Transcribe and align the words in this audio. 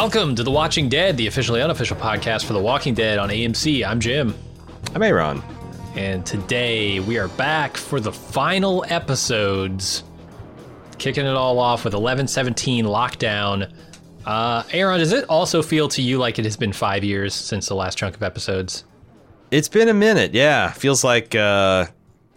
Welcome 0.00 0.34
to 0.36 0.42
The 0.42 0.50
Watching 0.50 0.88
Dead, 0.88 1.18
the 1.18 1.26
officially 1.26 1.60
unofficial 1.60 1.94
podcast 1.94 2.46
for 2.46 2.54
The 2.54 2.58
Walking 2.58 2.94
Dead 2.94 3.18
on 3.18 3.28
AMC. 3.28 3.86
I'm 3.86 4.00
Jim. 4.00 4.34
I'm 4.94 5.02
Aaron. 5.02 5.42
And 5.94 6.24
today 6.24 7.00
we 7.00 7.18
are 7.18 7.28
back 7.28 7.76
for 7.76 8.00
the 8.00 8.10
final 8.10 8.82
episodes, 8.88 10.02
kicking 10.96 11.26
it 11.26 11.34
all 11.34 11.58
off 11.58 11.84
with 11.84 11.92
1117 11.92 12.86
Lockdown. 12.86 13.70
Uh, 14.24 14.62
Aaron, 14.72 15.00
does 15.00 15.12
it 15.12 15.26
also 15.28 15.60
feel 15.60 15.86
to 15.88 16.00
you 16.00 16.16
like 16.16 16.38
it 16.38 16.46
has 16.46 16.56
been 16.56 16.72
five 16.72 17.04
years 17.04 17.34
since 17.34 17.68
the 17.68 17.74
last 17.74 17.98
chunk 17.98 18.16
of 18.16 18.22
episodes? 18.22 18.84
It's 19.50 19.68
been 19.68 19.90
a 19.90 19.94
minute, 19.94 20.32
yeah. 20.32 20.70
Feels 20.70 21.04
like 21.04 21.34
uh, 21.34 21.88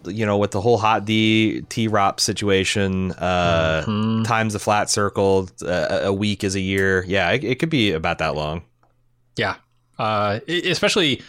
you 0.06 0.26
know, 0.26 0.38
with 0.38 0.50
the 0.50 0.60
whole 0.60 0.78
hot 0.78 1.04
D 1.04 1.62
T 1.68 1.88
Rop 1.88 2.20
situation, 2.20 3.12
uh, 3.12 3.84
mm-hmm. 3.86 4.22
times 4.24 4.52
the 4.52 4.58
flat 4.58 4.90
circle, 4.90 5.48
uh, 5.62 6.00
a 6.02 6.12
week 6.12 6.44
is 6.44 6.54
a 6.54 6.60
year. 6.60 7.04
Yeah, 7.06 7.30
it, 7.30 7.44
it 7.44 7.58
could 7.58 7.70
be 7.70 7.92
about 7.92 8.18
that 8.18 8.34
long. 8.34 8.62
Yeah, 9.36 9.56
uh, 9.98 10.40
especially. 10.48 11.22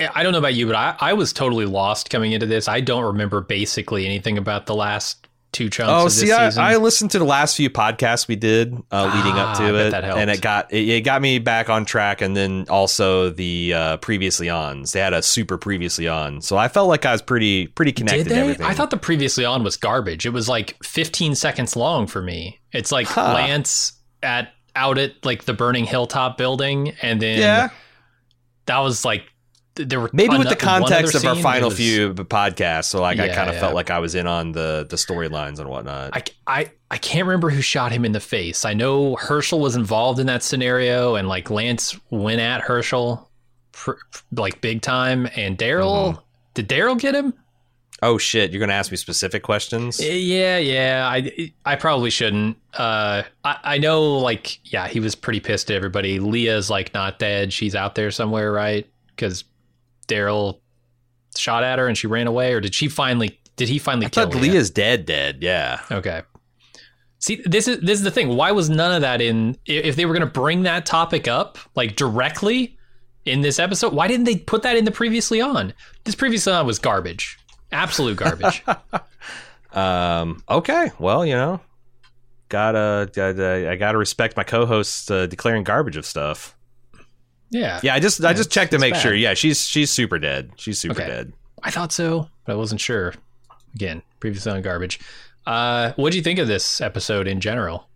I 0.00 0.24
don't 0.24 0.32
know 0.32 0.40
about 0.40 0.54
you, 0.54 0.66
but 0.66 0.74
I, 0.74 0.96
I 0.98 1.12
was 1.12 1.32
totally 1.32 1.66
lost 1.66 2.10
coming 2.10 2.32
into 2.32 2.46
this. 2.46 2.66
I 2.66 2.80
don't 2.80 3.04
remember 3.04 3.40
basically 3.40 4.04
anything 4.04 4.38
about 4.38 4.66
the 4.66 4.74
last 4.74 5.23
two 5.54 5.70
chunks. 5.70 5.90
Oh, 5.90 6.08
see, 6.08 6.32
I, 6.32 6.50
I, 6.72 6.76
listened 6.76 7.12
to 7.12 7.18
the 7.18 7.24
last 7.24 7.56
few 7.56 7.70
podcasts 7.70 8.28
we 8.28 8.36
did 8.36 8.74
uh, 8.90 9.04
leading 9.04 9.38
ah, 9.38 9.52
up 9.52 9.58
to 9.58 9.74
it, 9.76 9.94
and 9.94 10.28
it 10.28 10.42
got 10.42 10.70
it, 10.72 10.86
it, 10.86 11.00
got 11.02 11.22
me 11.22 11.38
back 11.38 11.70
on 11.70 11.84
track. 11.84 12.20
And 12.20 12.36
then 12.36 12.66
also 12.68 13.30
the 13.30 13.72
uh, 13.72 13.96
previously 13.98 14.50
ons, 14.50 14.92
they 14.92 15.00
had 15.00 15.14
a 15.14 15.22
super 15.22 15.56
previously 15.56 16.08
on, 16.08 16.42
so 16.42 16.56
I 16.56 16.68
felt 16.68 16.88
like 16.88 17.06
I 17.06 17.12
was 17.12 17.22
pretty 17.22 17.68
pretty 17.68 17.92
connected. 17.92 18.28
Did 18.28 18.58
they? 18.58 18.64
I 18.64 18.74
thought 18.74 18.90
the 18.90 18.96
previously 18.96 19.44
on 19.44 19.62
was 19.64 19.76
garbage. 19.76 20.26
It 20.26 20.30
was 20.30 20.48
like 20.48 20.76
15 20.82 21.34
seconds 21.34 21.76
long 21.76 22.06
for 22.06 22.20
me. 22.20 22.60
It's 22.72 22.92
like 22.92 23.06
huh. 23.06 23.32
Lance 23.34 23.92
at 24.22 24.52
out 24.76 24.98
at 24.98 25.24
like 25.24 25.44
the 25.44 25.54
burning 25.54 25.84
hilltop 25.84 26.36
building, 26.36 26.94
and 27.00 27.22
then 27.22 27.38
yeah. 27.38 27.68
that 28.66 28.80
was 28.80 29.04
like 29.04 29.22
there 29.76 30.00
were 30.00 30.10
maybe 30.12 30.38
with 30.38 30.48
the 30.48 30.56
context 30.56 31.14
of 31.14 31.24
our 31.24 31.34
final 31.36 31.68
was, 31.68 31.78
few 31.78 32.14
podcasts. 32.14 32.84
So 32.84 33.00
like 33.00 33.18
yeah, 33.18 33.24
I 33.24 33.28
kind 33.28 33.48
of 33.48 33.56
yeah. 33.56 33.60
felt 33.60 33.74
like 33.74 33.90
I 33.90 33.98
was 33.98 34.14
in 34.14 34.26
on 34.26 34.52
the 34.52 34.86
the 34.88 34.96
storylines 34.96 35.58
and 35.58 35.68
whatnot. 35.68 36.10
I, 36.14 36.22
I 36.46 36.70
I 36.90 36.98
can't 36.98 37.26
remember 37.26 37.50
who 37.50 37.60
shot 37.60 37.90
him 37.90 38.04
in 38.04 38.12
the 38.12 38.20
face. 38.20 38.64
I 38.64 38.74
know 38.74 39.16
Hershel 39.16 39.58
was 39.58 39.74
involved 39.74 40.20
in 40.20 40.26
that 40.28 40.42
scenario, 40.42 41.16
and 41.16 41.28
like 41.28 41.50
Lance 41.50 41.98
went 42.10 42.40
at 42.40 42.62
Hershel 42.62 43.28
pr- 43.72 43.92
like 44.32 44.60
big 44.60 44.80
time. 44.80 45.28
And 45.34 45.58
Daryl 45.58 46.12
mm-hmm. 46.12 46.20
did 46.54 46.68
Daryl 46.68 46.98
get 46.98 47.14
him? 47.14 47.34
Oh 48.02 48.18
shit! 48.18 48.52
You're 48.52 48.60
gonna 48.60 48.74
ask 48.74 48.90
me 48.90 48.96
specific 48.96 49.42
questions? 49.42 49.98
Eh, 50.00 50.12
yeah, 50.12 50.58
yeah. 50.58 51.08
I 51.10 51.52
I 51.64 51.74
probably 51.76 52.10
shouldn't. 52.10 52.58
Uh, 52.74 53.22
I 53.44 53.58
I 53.64 53.78
know 53.78 54.18
like 54.18 54.60
yeah, 54.72 54.86
he 54.86 55.00
was 55.00 55.14
pretty 55.14 55.40
pissed 55.40 55.70
at 55.70 55.76
everybody. 55.76 56.20
Leah's 56.20 56.70
like 56.70 56.94
not 56.94 57.18
dead. 57.18 57.52
She's 57.52 57.74
out 57.74 57.94
there 57.94 58.10
somewhere, 58.10 58.52
right? 58.52 58.86
Because 59.08 59.44
Daryl 60.06 60.60
shot 61.36 61.64
at 61.64 61.78
her 61.78 61.86
and 61.86 61.96
she 61.96 62.06
ran 62.06 62.26
away, 62.26 62.52
or 62.52 62.60
did 62.60 62.74
she 62.74 62.88
finally? 62.88 63.40
Did 63.56 63.68
he 63.68 63.78
finally 63.78 64.06
I 64.06 64.08
kill 64.10 64.30
thought 64.30 64.40
Leah's 64.40 64.70
dead? 64.70 65.06
Dead? 65.06 65.38
Yeah. 65.40 65.80
Okay. 65.90 66.22
See, 67.18 67.40
this 67.46 67.68
is 67.68 67.80
this 67.80 67.98
is 67.98 68.04
the 68.04 68.10
thing. 68.10 68.36
Why 68.36 68.52
was 68.52 68.68
none 68.68 68.92
of 68.92 69.00
that 69.00 69.20
in? 69.20 69.56
If 69.64 69.96
they 69.96 70.04
were 70.04 70.12
going 70.12 70.26
to 70.26 70.32
bring 70.32 70.64
that 70.64 70.84
topic 70.84 71.26
up 71.26 71.58
like 71.74 71.96
directly 71.96 72.76
in 73.24 73.40
this 73.40 73.58
episode, 73.58 73.94
why 73.94 74.08
didn't 74.08 74.24
they 74.24 74.36
put 74.36 74.62
that 74.62 74.76
in 74.76 74.84
the 74.84 74.90
previously 74.90 75.40
on? 75.40 75.72
This 76.04 76.14
previously 76.14 76.52
on 76.52 76.66
was 76.66 76.78
garbage, 76.78 77.38
absolute 77.72 78.16
garbage. 78.16 78.62
um. 79.72 80.42
Okay. 80.50 80.90
Well, 80.98 81.24
you 81.24 81.34
know, 81.34 81.60
gotta, 82.48 83.10
gotta 83.14 83.70
I 83.70 83.76
gotta 83.76 83.98
respect 83.98 84.36
my 84.36 84.44
co-hosts 84.44 85.10
uh, 85.10 85.26
declaring 85.26 85.64
garbage 85.64 85.96
of 85.96 86.04
stuff. 86.04 86.54
Yeah. 87.54 87.78
Yeah, 87.84 87.94
I 87.94 88.00
just 88.00 88.18
yeah, 88.18 88.28
I 88.28 88.32
just 88.32 88.50
checked 88.50 88.72
to 88.72 88.78
make 88.80 88.94
bad. 88.94 89.00
sure. 89.00 89.14
Yeah, 89.14 89.34
she's 89.34 89.66
she's 89.66 89.90
super 89.90 90.18
dead. 90.18 90.50
She's 90.56 90.80
super 90.80 91.00
okay. 91.00 91.06
dead. 91.06 91.32
I 91.62 91.70
thought 91.70 91.92
so, 91.92 92.28
but 92.44 92.52
I 92.52 92.56
wasn't 92.56 92.80
sure. 92.80 93.14
Again, 93.76 94.02
previously 94.18 94.50
on 94.50 94.60
garbage. 94.60 94.98
Uh, 95.46 95.92
what 95.94 96.10
do 96.10 96.18
you 96.18 96.24
think 96.24 96.40
of 96.40 96.48
this 96.48 96.80
episode 96.80 97.28
in 97.28 97.40
general? 97.40 97.88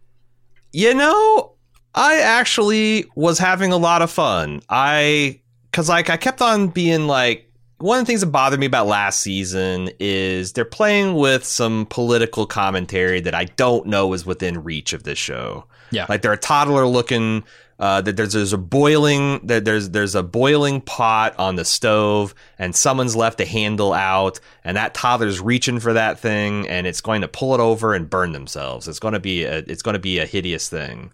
You 0.73 0.95
know, 0.95 1.55
I 1.95 2.19
actually 2.21 3.07
was 3.17 3.39
having 3.39 3.73
a 3.73 3.77
lot 3.77 4.01
of 4.01 4.13
fun. 4.13 4.63
I 4.69 5.41
cuz 5.73 5.89
like 5.89 6.09
I 6.09 6.17
kept 6.17 6.41
on 6.41 6.69
being 6.69 7.09
like 7.09 7.51
one 7.79 7.99
of 7.99 8.07
the 8.07 8.11
things 8.11 8.21
that 8.21 8.29
bothered 8.29 8.61
me 8.61 8.67
about 8.67 8.87
last 8.87 9.21
season 9.21 9.91
is 9.99 10.53
they're 10.53 10.65
playing 10.65 11.15
with 11.15 11.45
some 11.45 11.87
political 11.87 12.47
commentary 12.47 13.21
that 13.21 13.35
I 13.35 13.45
don't 13.45 13.87
know 13.87 14.13
is 14.13 14.25
within 14.25 14.63
reach 14.63 14.93
of 14.93 15.03
this 15.03 15.19
show. 15.19 15.65
Yeah. 15.91 16.07
Like 16.09 16.23
they're 16.23 16.33
a 16.33 16.39
toddler 16.39 16.87
looking 16.87 17.45
uh, 17.79 18.01
that 18.01 18.17
there's 18.17 18.33
there's 18.33 18.53
a 18.53 18.59
boiling 18.59 19.41
that 19.47 19.65
there's 19.65 19.91
there's 19.91 20.15
a 20.15 20.23
boiling 20.23 20.81
pot 20.81 21.35
on 21.39 21.55
the 21.55 21.65
stove 21.65 22.35
and 22.59 22.75
someone's 22.75 23.15
left 23.15 23.41
a 23.41 23.45
handle 23.45 23.93
out 23.93 24.41
and 24.65 24.77
that 24.77 24.95
toddler's 24.95 25.41
reaching 25.41 25.79
for 25.79 25.93
that 25.93 26.19
thing 26.19 26.67
and 26.67 26.87
it's 26.87 27.01
going 27.01 27.21
to 27.21 27.29
pull 27.29 27.55
it 27.55 27.61
over 27.61 27.95
and 27.95 28.11
burn 28.11 28.33
themselves. 28.33 28.89
It's 28.89 28.99
going 28.99 29.15
to 29.15 29.21
be 29.21 29.45
a, 29.45 29.59
it's 29.59 29.83
going 29.83 29.95
to 29.95 30.01
be 30.01 30.19
a 30.19 30.27
hideous 30.27 30.69
thing. 30.69 31.13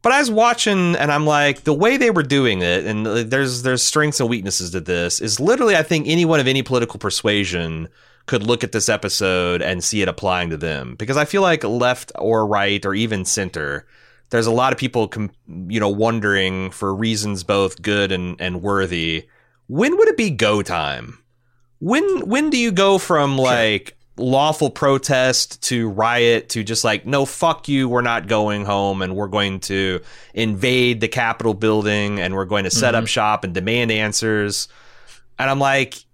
But 0.00 0.12
I 0.12 0.18
was 0.18 0.30
watching 0.30 0.96
and 0.96 1.12
I'm 1.12 1.26
like 1.26 1.64
the 1.64 1.74
way 1.74 1.98
they 1.98 2.10
were 2.10 2.22
doing 2.22 2.62
it 2.62 2.86
and 2.86 3.06
there's 3.06 3.62
there's 3.62 3.82
strengths 3.82 4.18
and 4.18 4.30
weaknesses 4.30 4.70
to 4.70 4.80
this 4.80 5.20
is 5.20 5.40
literally 5.40 5.76
I 5.76 5.82
think 5.82 6.08
anyone 6.08 6.40
of 6.40 6.48
any 6.48 6.62
political 6.62 6.98
persuasion 6.98 7.88
could 8.24 8.42
look 8.42 8.64
at 8.64 8.72
this 8.72 8.88
episode 8.88 9.60
and 9.60 9.84
see 9.84 10.00
it 10.00 10.08
applying 10.08 10.48
to 10.50 10.56
them 10.56 10.94
because 10.94 11.18
I 11.18 11.26
feel 11.26 11.42
like 11.42 11.64
left 11.64 12.12
or 12.18 12.46
right 12.46 12.84
or 12.86 12.94
even 12.94 13.26
center 13.26 13.86
there's 14.32 14.46
a 14.46 14.50
lot 14.50 14.72
of 14.72 14.78
people, 14.78 15.08
com- 15.08 15.30
you 15.68 15.78
know, 15.78 15.90
wondering 15.90 16.70
for 16.70 16.94
reasons 16.94 17.44
both 17.44 17.82
good 17.82 18.10
and, 18.10 18.40
and 18.40 18.62
worthy. 18.62 19.28
When 19.66 19.98
would 19.98 20.08
it 20.08 20.16
be 20.16 20.30
go 20.30 20.62
time? 20.62 21.18
When 21.80 22.26
when 22.26 22.48
do 22.48 22.56
you 22.56 22.72
go 22.72 22.96
from 22.96 23.36
like 23.36 23.88
sure. 24.16 24.24
lawful 24.24 24.70
protest 24.70 25.62
to 25.64 25.86
riot 25.90 26.48
to 26.50 26.64
just 26.64 26.82
like 26.82 27.04
no 27.04 27.26
fuck 27.26 27.68
you, 27.68 27.90
we're 27.90 28.00
not 28.00 28.26
going 28.26 28.64
home 28.64 29.02
and 29.02 29.14
we're 29.14 29.28
going 29.28 29.60
to 29.60 30.00
invade 30.32 31.02
the 31.02 31.08
Capitol 31.08 31.52
building 31.52 32.18
and 32.18 32.34
we're 32.34 32.46
going 32.46 32.64
to 32.64 32.70
set 32.70 32.94
mm-hmm. 32.94 33.02
up 33.02 33.08
shop 33.08 33.44
and 33.44 33.52
demand 33.52 33.92
answers. 33.92 34.66
And 35.38 35.50
I'm 35.50 35.58
like, 35.58 36.06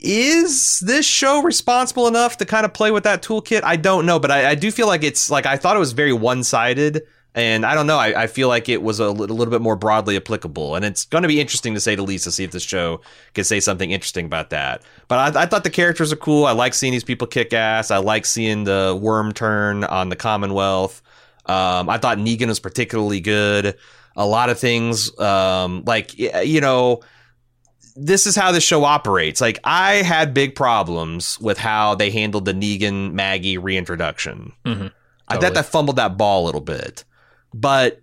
is 0.00 0.80
this 0.80 1.04
show 1.04 1.42
responsible 1.42 2.08
enough 2.08 2.38
to 2.38 2.46
kind 2.46 2.64
of 2.64 2.72
play 2.72 2.90
with 2.90 3.04
that 3.04 3.22
toolkit? 3.22 3.64
I 3.64 3.76
don't 3.76 4.06
know, 4.06 4.18
but 4.18 4.30
I, 4.30 4.52
I 4.52 4.54
do 4.54 4.70
feel 4.70 4.86
like 4.86 5.02
it's 5.02 5.30
like 5.30 5.44
I 5.44 5.58
thought 5.58 5.76
it 5.76 5.80
was 5.80 5.92
very 5.92 6.14
one 6.14 6.42
sided 6.42 7.02
and 7.34 7.66
I 7.66 7.74
don't 7.74 7.86
know. 7.86 7.98
I, 7.98 8.22
I 8.22 8.26
feel 8.28 8.48
like 8.48 8.68
it 8.68 8.82
was 8.82 9.00
a 9.00 9.10
little, 9.10 9.34
a 9.34 9.36
little 9.36 9.50
bit 9.50 9.60
more 9.60 9.74
broadly 9.74 10.16
applicable, 10.16 10.76
and 10.76 10.84
it's 10.84 11.04
going 11.04 11.22
to 11.22 11.28
be 11.28 11.40
interesting 11.40 11.74
to 11.74 11.80
say 11.80 11.96
the 11.96 12.02
least 12.02 12.24
to 12.24 12.30
see 12.30 12.44
if 12.44 12.52
this 12.52 12.62
show 12.62 13.00
can 13.34 13.42
say 13.44 13.58
something 13.58 13.90
interesting 13.90 14.26
about 14.26 14.50
that. 14.50 14.82
But 15.08 15.36
I, 15.36 15.42
I 15.42 15.46
thought 15.46 15.64
the 15.64 15.70
characters 15.70 16.12
are 16.12 16.16
cool. 16.16 16.46
I 16.46 16.52
like 16.52 16.74
seeing 16.74 16.92
these 16.92 17.04
people 17.04 17.26
kick 17.26 17.52
ass. 17.52 17.90
I 17.90 17.96
like 17.96 18.24
seeing 18.24 18.64
the 18.64 18.96
worm 19.00 19.32
turn 19.32 19.82
on 19.84 20.10
the 20.10 20.16
Commonwealth. 20.16 21.02
Um, 21.46 21.88
I 21.88 21.98
thought 21.98 22.18
Negan 22.18 22.46
was 22.46 22.60
particularly 22.60 23.20
good. 23.20 23.76
A 24.16 24.26
lot 24.26 24.48
of 24.48 24.58
things, 24.58 25.18
um, 25.18 25.82
like 25.86 26.16
you 26.16 26.60
know, 26.60 27.00
this 27.96 28.26
is 28.28 28.36
how 28.36 28.52
the 28.52 28.60
show 28.60 28.84
operates. 28.84 29.40
Like 29.40 29.58
I 29.64 29.94
had 29.96 30.34
big 30.34 30.54
problems 30.54 31.40
with 31.40 31.58
how 31.58 31.96
they 31.96 32.10
handled 32.10 32.44
the 32.44 32.54
Negan 32.54 33.12
Maggie 33.12 33.58
reintroduction. 33.58 34.52
Mm-hmm. 34.64 34.82
Totally. 34.82 34.92
I 35.26 35.36
thought 35.38 35.56
I 35.56 35.62
fumbled 35.62 35.96
that 35.96 36.16
ball 36.16 36.44
a 36.44 36.46
little 36.46 36.60
bit. 36.60 37.04
But 37.54 38.00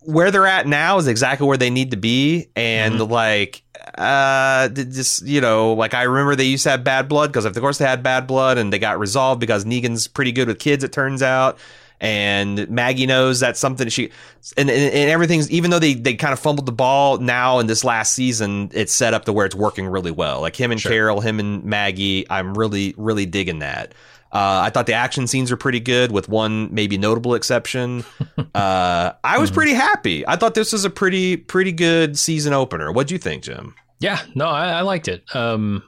where 0.00 0.30
they're 0.30 0.46
at 0.46 0.66
now 0.68 0.98
is 0.98 1.08
exactly 1.08 1.46
where 1.48 1.56
they 1.56 1.70
need 1.70 1.90
to 1.90 1.96
be, 1.96 2.48
and 2.54 2.94
Mhm. 3.00 3.10
like 3.10 3.62
uh 3.98 4.68
just 4.68 5.24
you 5.24 5.40
know 5.40 5.72
like 5.74 5.94
i 5.94 6.02
remember 6.02 6.34
they 6.34 6.44
used 6.44 6.64
to 6.64 6.70
have 6.70 6.82
bad 6.82 7.08
blood 7.08 7.28
because 7.28 7.44
of 7.44 7.54
course 7.54 7.78
they 7.78 7.84
had 7.84 8.02
bad 8.02 8.26
blood 8.26 8.58
and 8.58 8.72
they 8.72 8.78
got 8.80 8.98
resolved 8.98 9.40
because 9.40 9.64
negan's 9.64 10.08
pretty 10.08 10.32
good 10.32 10.48
with 10.48 10.58
kids 10.58 10.82
it 10.82 10.92
turns 10.92 11.22
out 11.22 11.56
and 12.00 12.68
maggie 12.68 13.06
knows 13.06 13.38
that's 13.38 13.60
something 13.60 13.88
she 13.88 14.10
and, 14.56 14.68
and, 14.68 14.92
and 14.92 15.08
everything's 15.10 15.48
even 15.50 15.70
though 15.70 15.78
they 15.78 15.94
they 15.94 16.14
kind 16.14 16.32
of 16.32 16.38
fumbled 16.38 16.66
the 16.66 16.72
ball 16.72 17.18
now 17.18 17.58
in 17.60 17.68
this 17.68 17.84
last 17.84 18.12
season 18.12 18.70
it's 18.74 18.92
set 18.92 19.14
up 19.14 19.24
to 19.24 19.32
where 19.32 19.46
it's 19.46 19.54
working 19.54 19.86
really 19.86 20.10
well 20.10 20.40
like 20.40 20.56
him 20.56 20.72
and 20.72 20.80
Sure. 20.80 20.90
carol 20.90 21.20
him 21.20 21.38
and 21.38 21.62
maggie 21.64 22.26
i'm 22.28 22.54
really 22.58 22.92
really 22.96 23.24
digging 23.24 23.60
that 23.60 23.92
uh, 24.36 24.60
I 24.66 24.70
thought 24.70 24.86
the 24.86 24.92
action 24.94 25.26
scenes 25.26 25.50
were 25.50 25.56
pretty 25.56 25.80
good, 25.80 26.12
with 26.12 26.28
one 26.28 26.72
maybe 26.74 26.98
notable 26.98 27.34
exception. 27.34 28.04
Uh, 28.54 29.12
I 29.22 29.38
was 29.38 29.50
Mhm. 29.50 29.54
pretty 29.54 29.74
happy. 29.74 30.26
I 30.26 30.36
thought 30.36 30.54
this 30.54 30.72
was 30.72 30.84
a 30.86 30.90
pretty 30.90 31.36
pretty 31.36 31.72
good 31.72 32.18
season 32.18 32.54
opener. 32.54 32.90
What 32.90 33.06
do 33.06 33.14
you 33.14 33.18
think, 33.18 33.42
Jim? 33.42 33.74
Yeah, 34.00 34.18
no, 34.34 34.46
I, 34.46 34.70
I 34.70 34.80
liked 34.80 35.08
it. 35.08 35.24
Um, 35.36 35.82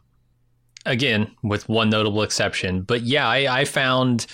again, 0.85 1.31
with 1.43 1.67
one 1.69 1.89
notable 1.89 2.23
exception, 2.23 2.83
but 2.83 3.03
yeah, 3.03 3.27
I, 3.27 3.61
I 3.61 3.65
found 3.65 4.27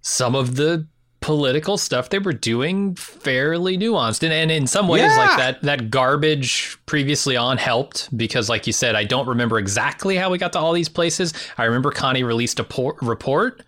some 0.00 0.34
of 0.34 0.56
the 0.56 0.88
political 1.28 1.76
stuff 1.76 2.08
they 2.08 2.18
were 2.18 2.32
doing 2.32 2.94
fairly 2.94 3.76
nuanced, 3.76 4.22
and, 4.22 4.32
and 4.32 4.50
in 4.50 4.66
some 4.66 4.88
ways, 4.88 5.02
Yeah. 5.02 5.14
like 5.18 5.36
that 5.36 5.62
that 5.62 5.90
garbage 5.90 6.78
previously 6.86 7.36
on 7.36 7.58
helped 7.58 8.08
because, 8.16 8.48
like 8.48 8.66
you 8.66 8.72
said, 8.72 8.94
I 8.94 9.04
don't 9.04 9.28
remember 9.28 9.58
exactly 9.58 10.16
how 10.16 10.30
we 10.30 10.38
got 10.38 10.54
to 10.54 10.58
all 10.58 10.72
these 10.72 10.88
places. 10.88 11.34
I 11.58 11.64
remember 11.64 11.90
Connie 11.90 12.22
released 12.22 12.58
a 12.60 12.64
por- 12.64 12.96
report. 13.02 13.62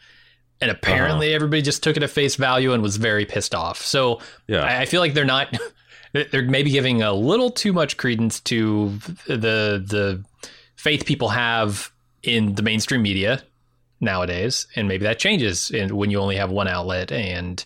And 0.63 0.71
apparently, 0.71 1.29
uh-huh. 1.29 1.37
everybody 1.37 1.61
just 1.61 1.83
took 1.83 1.99
it 1.99 2.03
at 2.03 2.09
face 2.09 2.37
value 2.37 2.73
and 2.73 2.83
was 2.83 2.97
very 2.97 3.27
pissed 3.27 3.55
off. 3.55 3.83
So 3.83 4.21
Yeah, 4.47 4.63
I, 4.63 4.81
I 4.81 4.87
feel 4.87 5.01
like 5.03 5.13
they're 5.13 5.25
not. 5.27 5.55
They're 6.13 6.43
maybe 6.43 6.71
giving 6.71 7.03
a 7.03 7.13
little 7.13 7.51
too 7.51 7.73
much 7.73 7.97
credence 7.97 8.41
to 8.41 8.89
the 9.29 9.79
the 9.87 10.25
faith 10.77 11.05
people 11.07 11.29
have 11.29 11.93
in 12.23 12.57
the 12.57 12.63
mainstream 12.63 13.03
media 13.03 13.43
nowadays, 14.01 14.67
and 14.77 14.89
maybe 14.89 15.05
that 15.05 15.19
changes 15.19 15.71
in, 15.71 15.95
when 15.97 16.11
you 16.11 16.19
only 16.19 16.37
have 16.37 16.51
one 16.51 16.69
outlet 16.69 17.13
and 17.13 17.65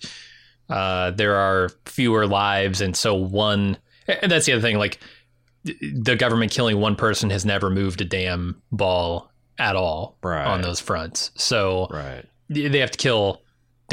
uh, 0.68 1.10
there 1.12 1.36
are 1.36 1.70
fewer 1.86 2.26
lives, 2.26 2.80
and 2.80 2.96
so 2.96 3.14
one. 3.14 3.76
And 4.08 4.30
that's 4.32 4.46
the 4.46 4.52
other 4.52 4.62
thing. 4.62 4.78
Like 4.78 4.98
the 5.64 6.16
government 6.16 6.52
killing 6.52 6.80
one 6.80 6.96
person 6.96 7.30
has 7.30 7.44
never 7.44 7.70
moved 7.70 8.00
a 8.00 8.04
damn 8.04 8.60
ball 8.72 9.30
at 9.58 9.76
all 9.76 10.16
Right. 10.22 10.46
on 10.46 10.62
those 10.62 10.80
fronts. 10.80 11.30
So 11.36 11.86
right. 11.90 12.24
they 12.48 12.78
have 12.80 12.90
to 12.90 12.98
kill 12.98 13.42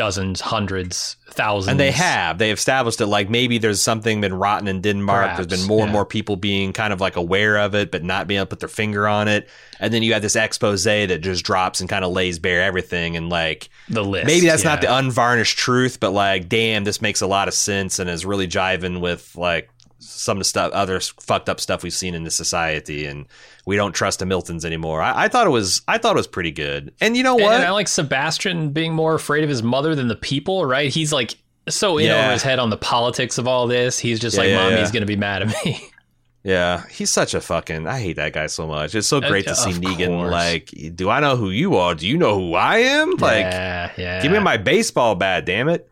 dozens, 0.02 0.42
hundreds, 0.42 1.16
thousands, 1.28 1.70
And 1.70 1.80
they 1.80 1.92
have. 1.92 2.40
They 2.40 2.50
established 2.50 2.98
that 2.98 3.06
like 3.06 3.30
maybe 3.30 3.60
there's 3.60 3.80
something 3.80 4.20
been 4.20 4.34
rotten 4.34 4.68
in 4.68 4.82
Denmark. 4.82 5.22
Perhaps, 5.22 5.48
there's 5.48 5.62
been 5.62 5.68
more 5.68 5.84
and 5.84 5.92
more 5.92 6.08
people 6.08 6.38
being 6.38 6.74
kind 6.74 6.92
of 6.92 7.00
like 7.00 7.18
aware 7.18 7.60
of 7.60 7.76
it, 7.76 7.92
but 7.92 8.04
not 8.04 8.26
being 8.26 8.40
able 8.40 8.48
to 8.48 8.50
put 8.50 8.62
their 8.62 8.68
finger 8.68 9.08
on 9.08 9.28
it. 9.28 9.48
And 9.80 9.94
then 9.94 10.02
you 10.02 10.14
have 10.14 10.24
this 10.24 10.36
expose 10.36 10.86
that 10.86 11.22
just 11.22 11.46
drops 11.46 11.82
and 11.82 11.88
kind 11.88 12.04
of 12.04 12.12
lays 12.14 12.40
bare 12.40 12.64
everything. 12.64 13.16
And 13.16 13.30
like 13.30 13.70
the 13.90 14.04
list. 14.04 14.26
maybe 14.26 14.48
that's 14.48 14.64
not 14.64 14.82
the 14.82 14.92
unvarnished 14.92 15.56
truth, 15.56 16.00
but 16.00 16.14
like, 16.14 16.50
damn, 16.50 16.84
this 16.84 17.00
makes 17.00 17.22
a 17.22 17.28
lot 17.28 17.48
of 17.48 17.54
sense 17.54 18.00
and 18.00 18.10
is 18.10 18.26
really 18.26 18.48
jiving 18.48 19.02
with 19.02 19.36
like 19.36 19.70
some 20.02 20.38
of 20.38 20.42
the 20.42 20.46
stuff, 20.46 20.72
other 20.74 21.00
fucked 21.00 21.48
up 21.48 21.60
stuff 21.60 21.84
we've 21.84 21.94
seen 21.94 22.16
in 22.16 22.24
the 22.24 22.32
society. 22.32 23.06
And 23.06 23.28
we 23.66 23.76
don't 23.76 23.94
trust 23.94 24.20
the 24.20 24.26
Miltons 24.26 24.66
anymore. 24.66 25.02
I, 25.02 25.26
I 25.26 25.28
thought 25.28 25.48
it 25.48 25.52
was, 25.52 25.82
I 25.88 25.98
thought 25.98 26.16
it 26.16 26.20
was 26.20 26.28
pretty 26.28 26.52
good. 26.52 26.94
And 27.00 27.16
you 27.16 27.24
know 27.24 27.36
what? 27.36 27.54
And 27.56 27.64
I 27.64 27.72
like 27.72 27.88
Sebastian 27.88 28.72
being 28.72 28.94
more 28.94 29.14
afraid 29.16 29.44
of 29.44 29.50
his 29.50 29.64
mother 29.64 29.96
than 29.96 30.08
the 30.08 30.16
people, 30.16 30.66
right? 30.66 30.92
He's 30.92 31.14
like 31.14 31.36
so 31.70 31.98
in 32.00 32.08
Yeah. 32.08 32.24
over 32.24 32.34
his 32.34 32.44
head 32.44 32.60
on 32.60 32.70
the 32.72 32.78
politics 32.78 33.38
of 33.38 33.48
all 33.48 33.68
this. 33.68 34.00
He's 34.00 34.20
just 34.20 34.36
Yeah, 34.36 34.42
like, 34.44 34.50
yeah, 34.50 34.70
mommy's 34.70 34.92
to 34.92 35.06
be 35.06 35.16
mad 35.16 35.44
at 35.44 35.66
me. 35.66 35.88
Yeah, 36.44 36.86
he's 36.90 37.12
such 37.12 37.36
a 37.36 37.40
fucking. 37.40 37.86
I 37.86 38.00
hate 38.00 38.16
that 38.16 38.34
guy 38.34 38.48
so 38.48 38.66
much. 38.66 38.96
It's 38.96 39.08
so 39.08 39.18
Uh, 39.18 39.28
great 39.30 39.46
to 39.46 39.56
see 39.56 39.74
Negan. 39.74 40.08
course. 40.08 40.32
Like, 40.32 40.74
do 40.96 41.08
I 41.08 41.20
know 41.20 41.36
who 41.36 41.52
you 41.52 41.76
are? 41.76 41.94
Do 41.94 42.08
you 42.08 42.18
know 42.18 42.34
who 42.36 42.56
I 42.56 42.78
am? 42.80 43.12
Like, 43.12 43.44
yeah, 43.46 43.92
yeah. 43.96 44.22
give 44.24 44.32
me 44.32 44.40
my 44.40 44.58
baseball 44.58 45.14
bat, 45.14 45.46
damn 45.46 45.70
it. 45.70 45.88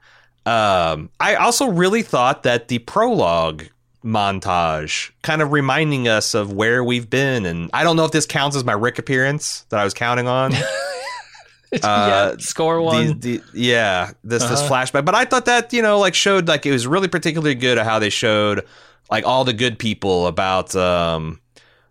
Um, 0.48 1.12
I 1.20 1.36
also 1.36 1.68
really 1.68 2.02
thought 2.02 2.42
that 2.44 2.68
the 2.68 2.80
prologue 2.80 3.66
montage, 4.04 5.12
kind 5.22 5.42
of 5.42 5.52
reminding 5.52 6.08
us 6.08 6.34
of 6.34 6.54
where 6.54 6.84
we've 6.84 7.10
been, 7.10 7.46
and 7.46 7.70
I 7.74 7.84
don't 7.84 7.96
know 7.96 8.06
if 8.06 8.12
this 8.12 8.26
counts 8.26 8.56
as 8.56 8.64
my 8.64 8.74
Rick 8.74 9.00
appearance 9.00 9.66
that 9.70 9.80
I 9.80 9.84
was 9.84 9.94
counting 9.94 10.28
on. 10.28 10.54
yeah, 11.72 11.80
uh, 11.84 12.38
score 12.38 12.82
one. 12.82 13.20
The, 13.20 13.38
the, 13.38 13.44
yeah, 13.54 14.12
this 14.24 14.44
this 14.44 14.60
Uh-huh. 14.62 14.74
flashback. 14.74 15.06
But 15.06 15.16
I 15.16 15.26
thought 15.26 15.46
that 15.46 15.72
you 15.74 15.82
know, 15.82 16.00
like 16.00 16.16
showed 16.16 16.48
like 16.48 16.66
it 16.66 16.72
was 16.72 16.88
really 16.88 17.08
particularly 17.08 17.56
good 17.56 17.78
at 17.78 17.86
how 17.86 18.00
they 18.00 18.10
showed 18.10 18.66
like 19.12 19.26
all 19.26 19.44
the 19.44 19.54
good 19.54 19.78
people 19.78 20.28
about 20.28 20.76
um, 20.76 21.40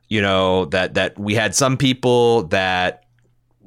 you 0.09 0.21
know 0.23 0.65
that 0.67 0.95
that 0.95 1.19
we 1.19 1.35
had 1.35 1.55
some 1.55 1.77
people 1.77 2.45
that 2.45 3.05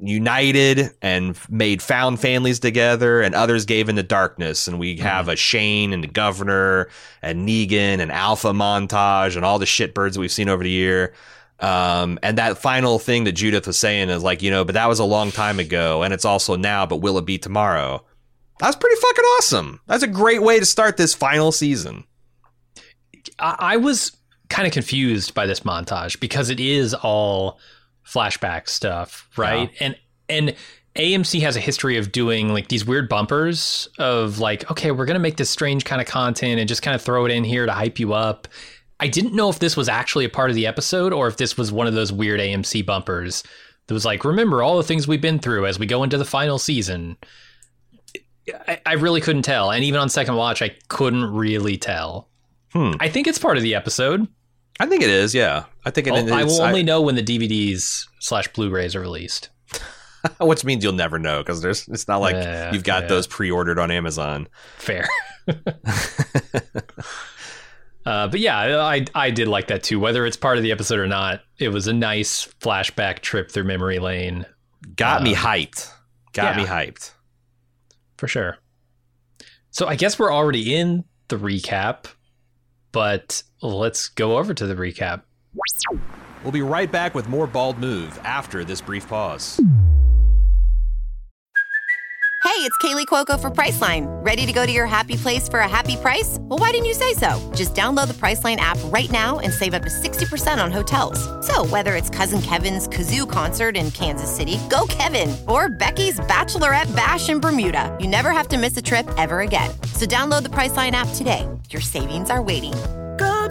united 0.02 0.90
and 1.00 1.38
made 1.48 1.80
found 1.80 2.20
families 2.20 2.58
together 2.58 3.22
and 3.22 3.34
others 3.34 3.64
gave 3.64 3.88
into 3.88 4.02
darkness 4.02 4.66
and 4.66 4.78
we 4.78 4.96
have 4.96 5.28
a 5.28 5.36
Shane 5.36 5.92
and 5.92 6.02
the 6.02 6.08
governor 6.08 6.88
and 7.22 7.48
Negan 7.48 8.00
and 8.00 8.10
Alpha 8.10 8.48
montage 8.48 9.36
and 9.36 9.44
all 9.44 9.60
the 9.60 9.64
shitbirds 9.64 10.14
that 10.14 10.20
we've 10.20 10.32
seen 10.32 10.48
over 10.48 10.64
the 10.64 10.70
year 10.70 11.14
um, 11.60 12.18
and 12.24 12.38
that 12.38 12.58
final 12.58 12.98
thing 12.98 13.24
that 13.24 13.32
Judith 13.32 13.68
was 13.68 13.78
saying 13.78 14.10
is 14.10 14.24
like, 14.24 14.42
you 14.42 14.50
know, 14.50 14.64
but 14.64 14.72
that 14.72 14.88
was 14.88 14.98
a 14.98 15.04
long 15.04 15.30
time 15.30 15.60
ago 15.60 16.02
and 16.02 16.12
it's 16.12 16.24
also 16.24 16.56
now, 16.56 16.84
but 16.84 16.96
will 16.96 17.16
it 17.18 17.24
be 17.24 17.38
tomorrow? 17.38 18.04
That's 18.58 18.76
pretty 18.76 19.00
fucking 19.00 19.24
awesome. 19.24 19.80
That's 19.86 20.02
a 20.02 20.08
great 20.08 20.42
way 20.42 20.58
to 20.58 20.66
start 20.66 20.96
this 20.96 21.14
final 21.14 21.52
season. 21.52 22.04
I, 23.38 23.56
I 23.58 23.76
was 23.76 24.16
kind 24.48 24.66
of 24.66 24.72
confused 24.72 25.32
by 25.32 25.46
this 25.46 25.60
montage 25.60 26.18
because 26.18 26.50
it 26.50 26.58
is 26.58 26.92
all 26.92 27.60
flashback 28.06 28.68
stuff, 28.68 29.28
right? 29.36 29.70
And 29.80 29.96
and 30.28 30.54
AMC 30.96 31.40
has 31.40 31.56
a 31.56 31.60
history 31.60 31.96
of 31.96 32.12
doing 32.12 32.50
like 32.50 32.68
these 32.68 32.84
weird 32.84 33.08
bumpers 33.08 33.88
of 33.98 34.38
like, 34.38 34.70
okay, 34.70 34.90
we're 34.90 35.06
gonna 35.06 35.18
make 35.18 35.36
this 35.36 35.50
strange 35.50 35.84
kind 35.84 36.00
of 36.00 36.06
content 36.06 36.60
and 36.60 36.68
just 36.68 36.82
kind 36.82 36.94
of 36.94 37.02
throw 37.02 37.24
it 37.24 37.32
in 37.32 37.44
here 37.44 37.66
to 37.66 37.72
hype 37.72 37.98
you 37.98 38.12
up. 38.12 38.48
I 39.00 39.08
didn't 39.08 39.34
know 39.34 39.48
if 39.48 39.58
this 39.58 39.76
was 39.76 39.88
actually 39.88 40.24
a 40.24 40.28
part 40.28 40.50
of 40.50 40.54
the 40.54 40.66
episode 40.66 41.12
or 41.12 41.26
if 41.26 41.36
this 41.36 41.56
was 41.56 41.72
one 41.72 41.86
of 41.88 41.94
those 41.94 42.12
weird 42.12 42.38
AMC 42.38 42.86
bumpers 42.86 43.42
that 43.86 43.94
was 43.94 44.04
like, 44.04 44.24
remember 44.24 44.62
all 44.62 44.76
the 44.76 44.84
things 44.84 45.08
we've 45.08 45.20
been 45.20 45.40
through 45.40 45.66
as 45.66 45.78
we 45.78 45.86
go 45.86 46.04
into 46.04 46.18
the 46.18 46.24
final 46.24 46.58
season. 46.58 47.16
I, 48.68 48.80
I 48.86 48.92
really 48.94 49.20
couldn't 49.20 49.42
tell, 49.42 49.70
and 49.70 49.84
even 49.84 50.00
on 50.00 50.08
second 50.08 50.36
watch, 50.36 50.62
I 50.62 50.76
couldn't 50.88 51.32
really 51.32 51.76
tell. 51.76 52.28
Hmm. 52.72 52.92
I 53.00 53.08
think 53.08 53.26
it's 53.26 53.38
part 53.38 53.56
of 53.56 53.62
the 53.62 53.74
episode. 53.74 54.28
I 54.82 54.86
think 54.86 55.02
it 55.02 55.10
is, 55.10 55.32
yeah. 55.32 55.66
I 55.84 55.90
think 55.90 56.08
it, 56.08 56.14
it's, 56.14 56.32
I 56.32 56.42
will 56.42 56.60
only 56.60 56.82
know 56.82 57.00
when 57.00 57.14
the 57.14 57.22
DVDs 57.22 58.06
slash 58.18 58.48
Blu-rays 58.52 58.96
are 58.96 59.00
released. 59.00 59.48
which 60.40 60.64
means 60.64 60.82
you'll 60.82 60.92
never 60.92 61.18
know 61.20 61.38
because 61.38 61.62
there's 61.62 61.86
it's 61.88 62.08
not 62.08 62.20
like 62.20 62.34
Yeah, 62.34 62.72
you've 62.72 62.82
got 62.84 63.02
yeah. 63.04 63.08
those 63.08 63.26
pre-ordered 63.28 63.78
on 63.78 63.90
Amazon. 63.92 64.48
Fair. 64.78 65.08
uh, 68.06 68.28
but 68.28 68.40
yeah, 68.40 68.80
I 68.80 69.04
I 69.14 69.30
did 69.30 69.48
like 69.48 69.68
that 69.68 69.82
too. 69.82 70.00
Whether 70.00 70.26
it's 70.26 70.36
part 70.36 70.56
of 70.56 70.62
the 70.62 70.72
episode 70.72 70.98
or 70.98 71.06
not, 71.06 71.42
it 71.58 71.68
was 71.68 71.86
a 71.86 71.92
nice 71.92 72.46
flashback 72.60 73.20
trip 73.20 73.50
through 73.50 73.64
memory 73.64 73.98
lane 73.98 74.46
Got 74.96 75.22
me 75.22 75.30
Um, 75.34 75.36
hyped. 75.42 75.90
Got 76.32 76.56
yeah. 76.56 76.62
me 76.62 76.68
hyped. 76.68 77.12
for 78.16 78.26
sure. 78.26 78.58
So 79.70 79.86
I 79.86 79.94
guess 79.96 80.18
we're 80.18 80.32
already 80.32 80.74
in 80.74 81.04
the 81.28 81.36
recap, 81.36 82.06
but 82.90 83.42
let's 83.68 84.08
go 84.08 84.38
over 84.38 84.54
to 84.54 84.66
the 84.66 84.74
recap. 84.74 85.22
We'll 86.42 86.52
be 86.52 86.62
right 86.62 86.90
back 86.90 87.14
with 87.14 87.28
more 87.28 87.46
Bald 87.46 87.78
Move 87.78 88.18
after 88.24 88.64
this 88.64 88.80
brief 88.80 89.08
pause. 89.08 89.60
Hey, 92.44 92.68
it's 92.68 92.76
Kaley 92.78 93.06
Cuoco 93.06 93.40
for 93.40 93.50
Priceline. 93.50 94.06
Ready 94.24 94.44
to 94.46 94.52
go 94.52 94.66
to 94.66 94.70
your 94.70 94.86
happy 94.86 95.16
place 95.16 95.48
for 95.48 95.60
a 95.60 95.68
happy 95.68 95.96
price? 95.96 96.38
Well, 96.40 96.58
why 96.58 96.72
didn't 96.72 96.86
you 96.86 96.94
say 96.94 97.14
so? 97.14 97.52
Just 97.54 97.74
download 97.74 98.08
the 98.08 98.14
Priceline 98.14 98.56
app 98.56 98.76
right 98.86 99.10
now 99.10 99.38
and 99.38 99.52
save 99.52 99.74
up 99.74 99.82
to 99.84 99.88
60% 99.88 100.62
on 100.62 100.70
hotels. 100.70 101.18
So, 101.46 101.64
whether 101.66 101.94
it's 101.94 102.10
Cousin 102.10 102.42
Kevin's 102.42 102.88
Kazoo 102.88 103.30
concert 103.30 103.76
in 103.76 103.90
Kansas 103.92 104.30
City, 104.34 104.58
go 104.68 104.86
Kevin, 104.88 105.34
or 105.48 105.68
Becky's 105.68 106.18
Bachelorette 106.20 106.94
Bash 106.94 107.28
in 107.28 107.40
Bermuda, 107.40 107.96
you 108.00 108.08
never 108.08 108.32
have 108.32 108.48
to 108.48 108.58
miss 108.58 108.76
a 108.76 108.82
trip 108.82 109.08
ever 109.16 109.40
again. 109.40 109.70
So, 109.94 110.04
download 110.04 110.42
the 110.42 110.50
Priceline 110.50 110.92
app 110.92 111.08
today. 111.14 111.48
Your 111.70 111.80
savings 111.80 112.28
are 112.28 112.42
waiting. 112.42 112.74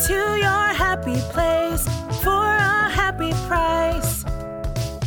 To 0.08 0.14
your 0.14 0.74
happy 0.74 1.16
place 1.32 1.84
for 2.24 2.32
a 2.32 2.90
happy 2.90 3.32
price. 3.48 4.24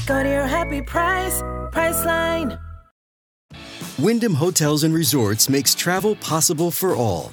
Go 0.06 0.22
to 0.22 0.28
your 0.28 0.46
happy 0.46 0.82
price, 0.82 1.42
Priceline. 1.72 2.60
Wyndham 3.98 4.34
Hotels 4.34 4.84
and 4.84 4.94
Resorts 4.94 5.48
makes 5.48 5.74
travel 5.74 6.14
possible 6.16 6.70
for 6.70 6.94
all. 6.94 7.32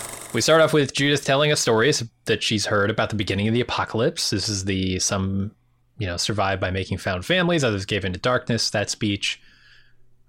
We 0.33 0.39
start 0.39 0.61
off 0.61 0.71
with 0.71 0.93
Judith 0.93 1.25
telling 1.25 1.51
us 1.51 1.59
stories 1.59 2.03
that 2.25 2.41
she's 2.41 2.65
heard 2.65 2.89
about 2.89 3.09
the 3.09 3.17
beginning 3.17 3.49
of 3.49 3.53
the 3.53 3.59
apocalypse. 3.59 4.29
This 4.29 4.47
is 4.47 4.63
the 4.63 4.97
some, 4.99 5.51
you 5.97 6.07
know, 6.07 6.15
survived 6.15 6.61
by 6.61 6.71
making 6.71 6.99
found 6.99 7.25
families, 7.25 7.65
others 7.65 7.85
gave 7.85 8.05
into 8.05 8.17
darkness, 8.17 8.69
that 8.69 8.89
speech. 8.89 9.41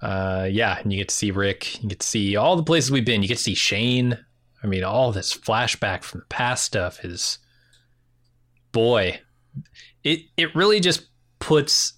Uh, 0.01 0.49
yeah, 0.51 0.81
and 0.81 0.93
you 0.93 0.99
get 0.99 1.09
to 1.09 1.15
see 1.15 1.31
Rick, 1.31 1.81
you 1.81 1.89
get 1.89 2.01
to 2.01 2.07
see 2.07 2.35
all 2.35 2.57
the 2.57 2.65
places 2.65 2.91
we've 2.91 3.05
been. 3.05 3.23
You 3.23 3.29
get 3.29 3.37
to 3.37 3.45
see 3.45 3.55
Shane. 3.55 4.19
I 4.61 4.67
mean, 4.67 4.83
all 4.83 5.13
this 5.13 5.33
flashback 5.33 6.03
from 6.03 6.21
the 6.21 6.27
past 6.27 6.65
stuff 6.65 7.05
is 7.05 7.39
boy. 8.73 9.21
It 10.03 10.23
it 10.37 10.53
really 10.57 10.81
just 10.81 11.07
puts 11.39 11.93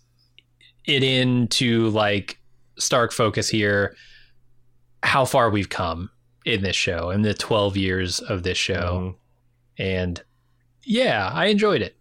it 0.84 1.02
into 1.02 1.88
like 1.88 2.38
stark 2.76 3.12
focus 3.12 3.48
here 3.48 3.96
how 5.02 5.24
far 5.24 5.48
we've 5.48 5.68
come 5.70 6.10
in 6.44 6.62
this 6.62 6.76
show 6.76 7.10
in 7.10 7.22
the 7.22 7.34
12 7.34 7.76
years 7.76 8.20
of 8.20 8.42
this 8.42 8.58
show. 8.58 9.16
Mm-hmm. 9.78 9.82
And 9.82 10.22
yeah, 10.82 11.30
I 11.32 11.46
enjoyed 11.46 11.82
it. 11.82 11.96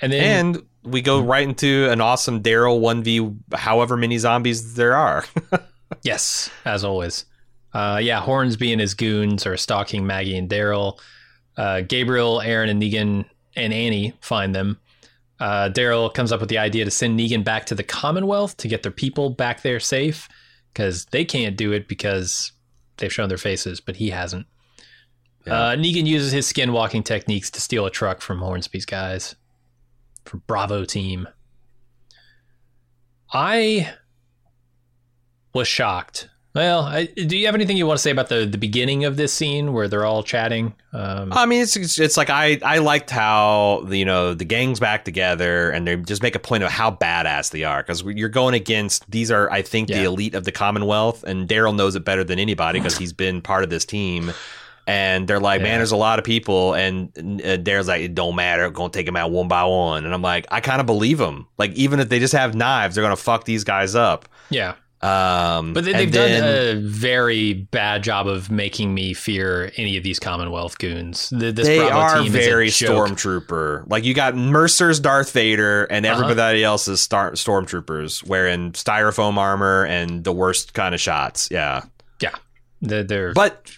And 0.00 0.12
then 0.12 0.46
and 0.46 0.62
we 0.82 1.02
go 1.02 1.20
mm-hmm. 1.20 1.30
right 1.30 1.48
into 1.48 1.88
an 1.90 2.00
awesome 2.00 2.42
Daryl 2.42 2.80
1v 2.80 3.54
however 3.54 3.96
many 3.96 4.18
zombies 4.18 4.74
there 4.74 4.96
are. 4.96 5.24
yes, 6.02 6.50
as 6.64 6.84
always. 6.84 7.26
Uh, 7.72 8.00
yeah, 8.02 8.20
Hornsby 8.20 8.72
and 8.72 8.80
his 8.80 8.94
goons 8.94 9.46
are 9.46 9.56
stalking 9.56 10.06
Maggie 10.06 10.36
and 10.36 10.48
Daryl. 10.48 11.00
Uh, 11.56 11.80
Gabriel, 11.82 12.40
Aaron, 12.40 12.68
and 12.68 12.82
Negan 12.82 13.24
and 13.56 13.72
Annie 13.72 14.14
find 14.20 14.54
them. 14.54 14.78
Uh, 15.40 15.68
Daryl 15.72 16.12
comes 16.12 16.32
up 16.32 16.40
with 16.40 16.48
the 16.48 16.58
idea 16.58 16.84
to 16.84 16.90
send 16.90 17.18
Negan 17.18 17.44
back 17.44 17.66
to 17.66 17.74
the 17.74 17.82
Commonwealth 17.82 18.56
to 18.58 18.68
get 18.68 18.82
their 18.82 18.92
people 18.92 19.30
back 19.30 19.62
there 19.62 19.80
safe 19.80 20.28
because 20.74 21.06
they 21.06 21.24
can't 21.24 21.56
do 21.56 21.72
it 21.72 21.88
because 21.88 22.52
they've 22.96 23.12
shown 23.12 23.28
their 23.28 23.38
faces, 23.38 23.80
but 23.80 23.96
he 23.96 24.10
hasn't. 24.10 24.46
Yeah. 25.46 25.54
Uh, 25.54 25.76
Negan 25.76 26.06
uses 26.06 26.32
his 26.32 26.52
skinwalking 26.52 27.04
techniques 27.04 27.50
to 27.52 27.60
steal 27.60 27.86
a 27.86 27.90
truck 27.90 28.20
from 28.20 28.40
Hornsby's 28.40 28.84
guys, 28.84 29.36
from 30.24 30.42
Bravo 30.46 30.84
Team. 30.84 31.28
I 33.32 33.94
was 35.52 35.68
shocked 35.68 36.28
well, 36.54 36.82
I, 36.82 37.06
do 37.06 37.36
you 37.36 37.46
have 37.46 37.56
anything 37.56 37.76
you 37.76 37.84
want 37.84 37.98
to 37.98 38.02
say 38.02 38.12
about 38.12 38.28
the, 38.28 38.46
the 38.46 38.58
beginning 38.58 39.04
of 39.04 39.16
this 39.16 39.32
scene 39.32 39.72
where 39.72 39.88
they're 39.88 40.04
all 40.04 40.22
chatting? 40.22 40.72
Um, 40.92 41.32
I 41.32 41.46
mean, 41.46 41.62
it's, 41.62 41.76
it's, 41.76 41.98
it's 41.98 42.16
like 42.16 42.30
I 42.30 42.60
I 42.62 42.78
liked 42.78 43.10
how 43.10 43.84
you 43.88 44.04
know 44.04 44.34
the 44.34 44.44
gang's 44.44 44.78
back 44.78 45.04
together 45.04 45.70
and 45.70 45.84
they 45.84 45.96
just 45.96 46.22
make 46.22 46.36
a 46.36 46.38
point 46.38 46.62
of 46.62 46.70
how 46.70 46.92
badass 46.92 47.50
they 47.50 47.64
are 47.64 47.82
because 47.82 48.02
you're 48.04 48.28
going 48.28 48.54
against 48.54 49.10
these 49.10 49.32
are 49.32 49.50
I 49.50 49.62
think 49.62 49.90
yeah. 49.90 49.98
the 49.98 50.04
elite 50.04 50.36
of 50.36 50.44
the 50.44 50.52
Commonwealth 50.52 51.24
and 51.24 51.48
Daryl 51.48 51.74
knows 51.74 51.96
it 51.96 52.04
better 52.04 52.22
than 52.22 52.38
anybody 52.38 52.78
because 52.78 52.96
he's 52.96 53.12
been 53.12 53.42
part 53.42 53.64
of 53.64 53.70
this 53.70 53.84
team. 53.84 54.32
And 54.86 55.26
they're 55.26 55.40
like, 55.40 55.60
yeah. 55.60 55.68
man, 55.68 55.78
there's 55.78 55.92
a 55.92 55.96
lot 55.96 56.18
of 56.18 56.26
people, 56.26 56.74
and 56.74 57.08
uh, 57.16 57.56
Daryl's 57.56 57.88
like, 57.88 58.02
it 58.02 58.14
don't 58.14 58.36
matter, 58.36 58.68
gonna 58.68 58.90
take 58.90 59.06
them 59.06 59.16
out 59.16 59.30
one 59.30 59.48
by 59.48 59.64
one. 59.64 60.04
And 60.04 60.12
I'm 60.12 60.20
like, 60.20 60.46
I 60.50 60.60
kind 60.60 60.78
of 60.78 60.84
believe 60.84 61.16
them. 61.16 61.46
Like, 61.56 61.72
even 61.72 62.00
if 62.00 62.10
they 62.10 62.18
just 62.18 62.34
have 62.34 62.54
knives, 62.54 62.94
they're 62.94 63.02
gonna 63.02 63.16
fuck 63.16 63.44
these 63.44 63.64
guys 63.64 63.94
up. 63.94 64.28
Yeah. 64.50 64.74
Um, 65.04 65.74
but 65.74 65.84
they, 65.84 65.92
have 65.92 66.12
done 66.12 66.30
a 66.30 66.80
very 66.80 67.52
bad 67.52 68.02
job 68.02 68.26
of 68.26 68.50
making 68.50 68.94
me 68.94 69.12
fear 69.12 69.70
any 69.76 69.98
of 69.98 70.02
these 70.02 70.18
Commonwealth 70.18 70.78
goons. 70.78 71.28
This 71.28 71.66
they 71.66 71.76
Bravo 71.76 72.22
are 72.22 72.22
very 72.30 72.68
stormtrooper. 72.68 73.84
Like 73.86 74.04
you 74.04 74.14
got 74.14 74.34
Mercer's 74.34 75.00
Darth 75.00 75.32
Vader, 75.32 75.84
and 75.84 76.06
uh-huh. 76.06 76.22
everybody 76.22 76.64
else 76.64 76.88
is 76.88 77.02
star- 77.02 77.32
stormtroopers 77.32 78.26
wearing 78.26 78.72
styrofoam 78.72 79.36
armor 79.36 79.84
and 79.84 80.24
the 80.24 80.32
worst 80.32 80.72
kind 80.72 80.94
of 80.94 81.02
shots. 81.02 81.48
Yeah, 81.50 81.82
yeah. 82.22 82.34
They're, 82.80 83.04
they're 83.04 83.32
but 83.34 83.70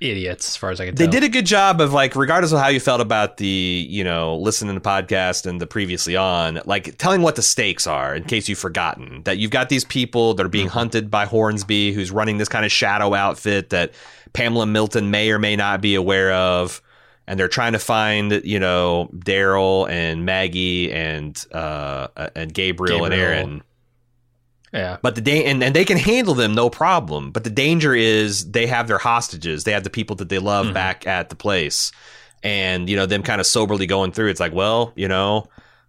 idiots 0.00 0.48
as 0.48 0.56
far 0.56 0.70
as 0.70 0.80
I 0.80 0.86
can 0.86 0.94
tell. 0.94 1.06
they 1.06 1.10
did 1.10 1.24
a 1.24 1.28
good 1.28 1.46
job 1.46 1.80
of 1.80 1.92
like 1.92 2.16
regardless 2.16 2.52
of 2.52 2.58
how 2.58 2.68
you 2.68 2.80
felt 2.80 3.00
about 3.00 3.36
the, 3.36 3.86
you 3.88 4.04
know, 4.04 4.36
listening 4.36 4.74
to 4.74 4.80
the 4.80 4.88
podcast 4.88 5.46
and 5.46 5.60
the 5.60 5.66
previously 5.66 6.16
on, 6.16 6.60
like 6.64 6.98
telling 6.98 7.22
what 7.22 7.36
the 7.36 7.42
stakes 7.42 7.86
are 7.86 8.14
in 8.14 8.24
case 8.24 8.48
you've 8.48 8.58
forgotten. 8.58 9.22
That 9.24 9.38
you've 9.38 9.50
got 9.50 9.68
these 9.68 9.84
people 9.84 10.34
that 10.34 10.44
are 10.44 10.48
being 10.48 10.66
mm-hmm. 10.66 10.78
hunted 10.78 11.10
by 11.10 11.26
Hornsby 11.26 11.92
who's 11.92 12.10
running 12.10 12.38
this 12.38 12.48
kind 12.48 12.64
of 12.64 12.72
shadow 12.72 13.14
outfit 13.14 13.70
that 13.70 13.92
Pamela 14.32 14.66
Milton 14.66 15.10
may 15.10 15.30
or 15.30 15.38
may 15.38 15.56
not 15.56 15.80
be 15.80 15.94
aware 15.94 16.32
of. 16.32 16.82
And 17.28 17.40
they're 17.40 17.48
trying 17.48 17.72
to 17.72 17.80
find, 17.80 18.40
you 18.44 18.60
know, 18.60 19.10
Daryl 19.12 19.88
and 19.90 20.24
Maggie 20.24 20.92
and 20.92 21.44
uh 21.52 22.08
and 22.36 22.54
Gabriel, 22.54 23.00
Gabriel. 23.00 23.04
and 23.04 23.14
Aaron 23.14 23.62
yeah. 24.72 24.98
But 25.02 25.14
the 25.14 25.20
da- 25.20 25.44
and, 25.44 25.62
and 25.62 25.74
they 25.74 25.84
can 25.84 25.96
handle 25.96 26.34
them 26.34 26.54
no 26.54 26.70
problem. 26.70 27.30
But 27.30 27.44
the 27.44 27.50
danger 27.50 27.94
is 27.94 28.50
they 28.50 28.66
have 28.66 28.88
their 28.88 28.98
hostages. 28.98 29.64
They 29.64 29.72
have 29.72 29.84
the 29.84 29.90
people 29.90 30.16
that 30.16 30.28
they 30.28 30.38
love 30.38 30.66
mm-hmm. 30.66 30.74
back 30.74 31.06
at 31.06 31.28
the 31.28 31.36
place. 31.36 31.92
And, 32.42 32.88
you 32.88 32.96
know, 32.96 33.06
them 33.06 33.22
kind 33.22 33.40
of 33.40 33.46
soberly 33.46 33.86
going 33.86 34.12
through. 34.12 34.28
It's 34.28 34.40
like, 34.40 34.52
well, 34.52 34.92
you 34.94 35.08
know, 35.08 35.48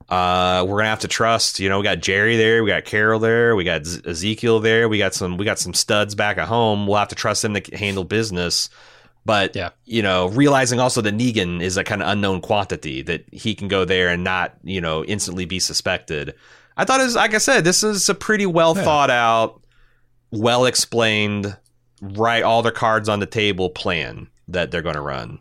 uh, 0.09 0.65
we're 0.67 0.77
gonna 0.77 0.89
have 0.89 0.99
to 0.99 1.07
trust. 1.07 1.59
You 1.59 1.67
know, 1.67 1.79
we 1.79 1.83
got 1.83 1.99
Jerry 1.99 2.37
there, 2.37 2.63
we 2.63 2.69
got 2.69 2.85
Carol 2.85 3.19
there, 3.19 3.55
we 3.55 3.63
got 3.65 3.85
Z- 3.85 4.01
Ezekiel 4.05 4.61
there, 4.61 4.87
we 4.87 4.97
got 4.97 5.13
some 5.13 5.37
we 5.37 5.43
got 5.43 5.59
some 5.59 5.73
studs 5.73 6.15
back 6.15 6.37
at 6.37 6.47
home. 6.47 6.87
We'll 6.87 6.97
have 6.97 7.09
to 7.09 7.15
trust 7.15 7.41
them 7.41 7.53
to 7.55 7.77
handle 7.77 8.05
business. 8.05 8.69
But 9.25 9.57
yeah. 9.57 9.71
you 9.83 10.01
know, 10.01 10.29
realizing 10.29 10.79
also 10.79 11.01
that 11.01 11.17
Negan 11.17 11.61
is 11.61 11.75
a 11.75 11.83
kind 11.83 12.01
of 12.01 12.07
unknown 12.07 12.39
quantity 12.39 13.01
that 13.01 13.25
he 13.33 13.53
can 13.53 13.67
go 13.67 13.83
there 13.83 14.07
and 14.07 14.23
not 14.23 14.55
you 14.63 14.79
know 14.79 15.03
instantly 15.03 15.43
be 15.43 15.59
suspected. 15.59 16.35
I 16.77 16.85
thought 16.85 17.01
it 17.01 17.05
was 17.05 17.15
like 17.15 17.33
I 17.33 17.39
said, 17.39 17.63
this 17.63 17.83
is 17.83 18.07
a 18.07 18.15
pretty 18.15 18.45
well 18.45 18.75
yeah. 18.75 18.83
thought 18.83 19.09
out, 19.09 19.61
well 20.31 20.65
explained, 20.65 21.57
right 22.01 22.43
all 22.43 22.61
the 22.61 22.71
cards 22.71 23.09
on 23.09 23.19
the 23.19 23.25
table 23.25 23.69
plan 23.69 24.27
that 24.47 24.71
they're 24.71 24.81
going 24.81 24.95
to 24.95 25.01
run. 25.01 25.39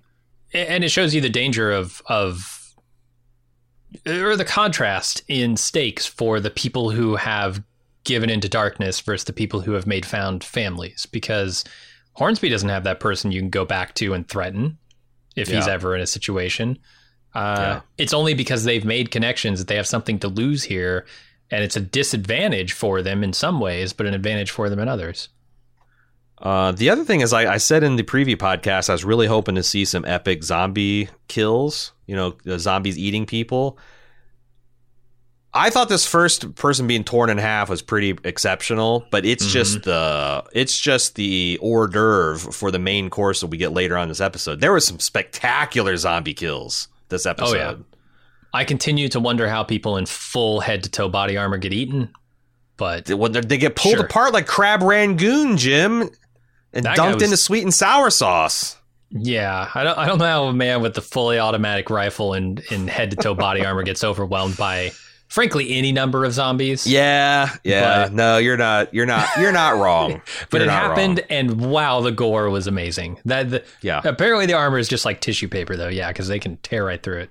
And 0.52 0.83
it 0.83 0.88
shows 0.90 1.14
you 1.14 1.21
the 1.21 1.28
danger 1.28 1.71
of 1.71 2.02
of 2.07 2.75
or 4.07 4.37
the 4.37 4.45
contrast 4.45 5.23
in 5.28 5.57
stakes 5.57 6.07
for 6.07 6.40
the 6.40 6.50
people 6.50 6.90
who 6.90 7.16
have 7.16 7.62
given 8.05 8.31
into 8.31 8.49
darkness 8.49 9.00
versus 9.00 9.25
the 9.25 9.33
people 9.33 9.61
who 9.61 9.73
have 9.73 9.87
made 9.87 10.07
found 10.07 10.45
families 10.45 11.07
because 11.07 11.64
Hornsby 12.12 12.49
doesn't 12.49 12.69
have 12.69 12.85
that 12.85 13.00
person 13.00 13.33
you 13.33 13.40
can 13.40 13.50
go 13.50 13.64
back 13.64 13.95
to 13.97 14.14
and 14.14 14.26
threaten 14.28 14.78
if 15.35 15.49
yeah. 15.49 15.57
he's 15.57 15.69
ever 15.69 15.95
in 15.95 16.00
a 16.00 16.07
situation. 16.07 16.78
Uh, 17.37 17.57
yeah. 17.59 17.81
It's 17.99 18.14
only 18.14 18.35
because 18.35 18.64
they've 18.64 18.85
made 18.85 19.11
connections 19.11 19.59
that 19.59 19.69
they 19.69 19.76
have 19.76 19.87
something 19.87 20.19
to 20.21 20.28
lose 20.28 20.64
here 20.64 21.07
and 21.50 21.62
it's 21.62 21.76
a 21.76 21.81
disadvantage 21.81 22.73
for 22.73 23.02
them 23.02 23.23
in 23.23 23.33
some 23.33 23.61
ways, 23.61 23.93
but 23.93 24.07
an 24.07 24.14
advantage 24.14 24.50
for 24.50 24.69
them 24.69 24.78
in 24.78 24.88
others. 24.88 25.28
Uh, 26.38 26.73
the 26.73 26.90
other 26.90 27.05
thing 27.05 27.21
is, 27.21 27.33
I, 27.33 27.55
I, 27.55 27.57
said 27.57 27.83
in 27.83 27.97
the 27.97 28.02
preview 28.02 28.37
podcast, 28.37 28.90
I 28.90 28.93
was 28.93 29.05
really 29.05 29.26
hoping 29.26 29.55
to 29.55 29.62
see 29.62 29.85
some 29.85 30.05
epic 30.05 30.45
zombie 30.45 31.09
kills. 31.28 31.93
You 32.07 32.14
know, 32.16 32.37
zombies 32.59 32.99
eating 32.99 33.26
people. 33.26 33.78
I 35.55 35.71
thought 35.71 35.88
this 35.88 36.07
first 36.07 36.55
person 36.57 36.87
being 36.87 37.05
torn 37.05 37.31
in 37.31 37.38
half 37.38 37.71
was 37.71 37.81
pretty 37.81 38.19
exceptional, 38.23 39.07
but 39.11 39.25
it's 39.25 39.45
mm-hmm. 39.45 39.52
just 39.52 39.83
the 39.85 40.45
it's 40.52 40.78
just 40.78 41.14
the 41.14 41.59
hors 41.62 41.88
d'oeuvre 41.88 42.52
for 42.52 42.71
the 42.71 42.78
main 42.78 43.09
course 43.09 43.40
that 43.40 43.47
we 43.47 43.57
get 43.57 43.73
later 43.73 43.97
on 43.97 44.09
this 44.09 44.21
episode. 44.21 44.61
There 44.61 44.73
were 44.73 44.81
some 44.81 45.00
spectacular 45.00 45.97
zombie 45.97 46.35
kills 46.35 46.88
this 47.08 47.26
episode. 47.26 47.56
Oh, 47.56 47.58
yeah. 47.58 47.75
I 48.52 48.64
continue 48.64 49.08
to 49.10 49.20
wonder 49.20 49.48
how 49.48 49.64
people 49.64 49.96
in 49.96 50.06
full 50.06 50.60
head 50.60 50.82
to 50.84 50.90
toe 50.90 51.08
body 51.08 51.36
armor 51.36 51.58
get 51.58 51.72
eaten, 51.72 52.10
but 52.76 53.08
when 53.10 53.32
they 53.32 53.58
get 53.58 53.76
pulled 53.76 53.96
sure. 53.96 54.06
apart 54.06 54.32
like 54.32 54.46
crab 54.46 54.82
rangoon, 54.82 55.56
Jim, 55.56 56.08
and 56.72 56.84
that 56.84 56.96
dumped 56.96 57.16
was, 57.16 57.25
into 57.25 57.36
sweet 57.36 57.64
and 57.64 57.75
sour 57.75 58.10
sauce. 58.10 58.76
Yeah, 59.10 59.70
I 59.75 59.84
don't. 59.84 59.98
I 59.98 60.06
don't 60.06 60.18
know 60.18 60.26
how 60.26 60.44
a 60.44 60.52
man 60.52 60.82
with 60.82 60.94
the 60.94 61.02
fully 61.02 61.38
automatic 61.38 61.90
rifle 61.90 62.32
and 62.32 62.60
in 62.70 62.88
head 62.88 63.10
to 63.10 63.16
toe 63.16 63.34
body 63.34 63.64
armor 63.64 63.82
gets 63.82 64.02
overwhelmed 64.02 64.56
by, 64.56 64.92
frankly, 65.28 65.75
any 65.75 65.92
number 65.92 66.25
of 66.25 66.33
zombies. 66.33 66.87
Yeah, 66.87 67.50
yeah. 67.64 68.04
But, 68.04 68.12
no, 68.12 68.38
you're 68.38 68.56
not. 68.56 68.92
You're 68.95 69.06
not. 69.06 69.28
You're 69.38 69.52
not 69.52 69.76
wrong. 69.76 70.23
but 70.50 70.61
you're 70.61 70.68
it 70.68 70.71
happened, 70.71 71.18
wrong. 71.18 71.26
and 71.30 71.61
wow, 71.71 72.00
the 72.00 72.12
gore 72.12 72.50
was 72.50 72.66
amazing. 72.66 73.18
That 73.25 73.50
the, 73.50 73.64
yeah. 73.83 74.00
Apparently, 74.04 74.47
the 74.47 74.54
armor 74.54 74.78
is 74.78 74.88
just 74.88 75.04
like 75.04 75.21
tissue 75.21 75.49
paper, 75.49 75.76
though. 75.76 75.88
Yeah, 75.88 76.09
because 76.09 76.28
they 76.28 76.38
can 76.38 76.56
tear 76.59 76.85
right 76.85 77.02
through 77.02 77.21
it. 77.21 77.30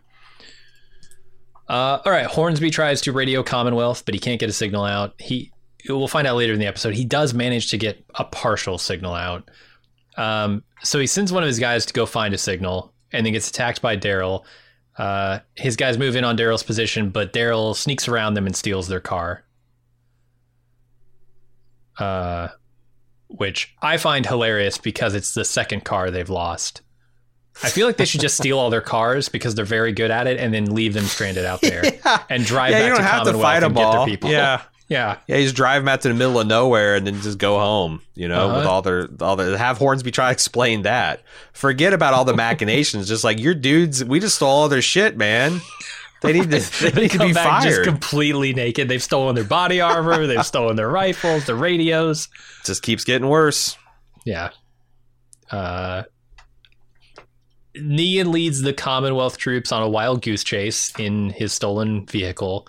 Uh, 1.68 2.00
all 2.06 2.12
right, 2.12 2.28
Hornsby 2.28 2.70
tries 2.70 3.02
to 3.02 3.12
radio 3.12 3.42
Commonwealth, 3.42 4.06
but 4.06 4.14
he 4.14 4.20
can't 4.20 4.40
get 4.40 4.50
a 4.50 4.54
signal 4.54 4.84
out. 4.84 5.16
He 5.20 5.52
we'll 5.90 6.08
find 6.08 6.28
out 6.28 6.36
later 6.36 6.54
in 6.54 6.60
the 6.60 6.68
episode. 6.68 6.94
He 6.94 7.06
does 7.06 7.34
manage 7.34 7.72
to 7.72 7.78
get 7.78 8.04
a 8.16 8.24
partial 8.24 8.78
signal 8.78 9.14
out. 9.14 9.50
Um, 10.18 10.64
so 10.84 11.00
he 11.00 11.08
sends 11.08 11.32
one 11.32 11.44
of 11.44 11.48
his 11.48 11.60
guys 11.60 11.86
to 11.88 11.94
go 11.94 12.06
find 12.06 12.34
a 12.34 12.38
signal, 12.38 12.94
and 13.12 13.26
then 13.26 13.34
gets 13.34 13.50
attacked 13.50 13.82
by 13.82 13.98
Daryl. 13.98 14.46
Uh, 14.98 15.40
his 15.56 15.76
guys 15.76 15.98
move 15.98 16.16
in 16.16 16.24
on 16.24 16.38
Daryl's 16.38 16.64
position, 16.64 17.10
but 17.10 17.34
Daryl 17.34 17.76
sneaks 17.76 18.08
around 18.08 18.34
them 18.34 18.46
and 18.46 18.56
steals 18.56 18.88
their 18.88 19.02
car. 19.02 19.44
Uh, 22.00 22.50
which 23.28 23.76
I 23.82 23.98
find 23.98 24.26
hilarious 24.26 24.78
because 24.78 25.16
it's 25.16 25.34
the 25.34 25.46
second 25.46 25.84
car 25.84 26.12
they've 26.12 26.30
lost. 26.30 26.82
I 27.64 27.70
feel 27.70 27.88
like 27.88 27.98
they 27.98 28.06
should 28.06 28.22
just 28.22 28.38
steal 28.42 28.60
all 28.60 28.70
their 28.70 28.82
cars 28.82 29.30
because 29.30 29.56
they're 29.56 29.66
very 29.66 29.94
good 29.94 30.12
at 30.12 30.28
it, 30.28 30.40
and 30.40 30.54
then 30.54 30.74
leave 30.74 30.94
them 30.94 31.06
stranded 31.06 31.46
out 31.46 31.62
there 31.62 31.84
and 32.30 32.46
drive 32.46 32.72
Yeah, 32.72 32.80
back 32.80 32.84
you 32.84 32.90
don't 32.90 32.98
to 32.98 33.04
have 33.04 33.24
to 33.24 33.32
Commonwealth 33.32 33.42
fight 33.42 33.64
and 33.64 33.76
them 33.76 33.84
get 33.84 33.92
their 33.92 34.06
people. 34.06 34.30
Yeah. 34.30 34.62
yeah. 34.88 35.18
Yeah, 35.28 35.38
you 35.38 35.44
just 35.44 35.56
drive 35.56 35.82
them 35.82 35.90
out 35.90 36.02
to 36.02 36.08
the 36.10 36.14
middle 36.14 36.40
of 36.40 36.48
nowhere 36.48 36.96
and 36.96 37.06
then 37.08 37.20
just 37.22 37.38
go 37.38 37.58
home. 37.58 38.02
You 38.14 38.28
know, 38.28 38.48
with 38.48 38.58
Uh-huh. 38.58 38.70
all 38.70 38.82
their 38.82 39.08
all 39.20 39.36
their 39.36 39.58
have 39.58 39.78
Hornsby 39.78 40.12
try 40.12 40.28
to 40.28 40.32
explain 40.32 40.84
that. 40.84 41.22
Forget 41.54 41.94
about 41.94 42.14
all 42.14 42.26
the 42.26 42.36
machinations. 42.36 43.08
just 43.08 43.24
like 43.24 43.40
your 43.40 43.54
dudes, 43.56 44.04
we 44.06 44.20
just 44.20 44.36
stole 44.36 44.50
all 44.50 44.70
their 44.70 44.82
shit, 44.82 45.18
man. 45.18 45.60
They 46.22 46.34
need 46.34 46.50
to 46.52 46.60
they 46.60 46.60
They 46.92 47.02
need 47.02 47.12
to 47.12 47.18
come 47.18 47.28
be 47.28 47.34
back 47.34 47.64
just 47.64 47.84
completely 47.84 48.54
naked. 48.54 48.88
They've 48.88 49.02
stolen 49.04 49.36
their 49.36 49.44
body 49.44 49.82
armor. 49.82 50.26
They've 50.28 50.46
stolen 50.46 50.76
their 50.76 50.90
rifles, 50.90 51.46
their 51.46 51.56
radios. 51.56 52.30
just 52.64 52.82
keeps 52.84 53.04
getting 53.04 53.28
worse. 53.28 53.78
Yeah. 54.26 54.50
Uh, 55.52 56.04
Negan 57.78 58.32
leads 58.32 58.62
the 58.62 58.74
Commonwealth 58.74 59.38
troops 59.38 59.72
on 59.72 59.84
a 59.84 59.90
wild 59.90 60.22
goose 60.22 60.44
chase 60.44 60.94
in 60.98 61.30
his 61.32 61.52
stolen 61.54 62.06
vehicle 62.06 62.68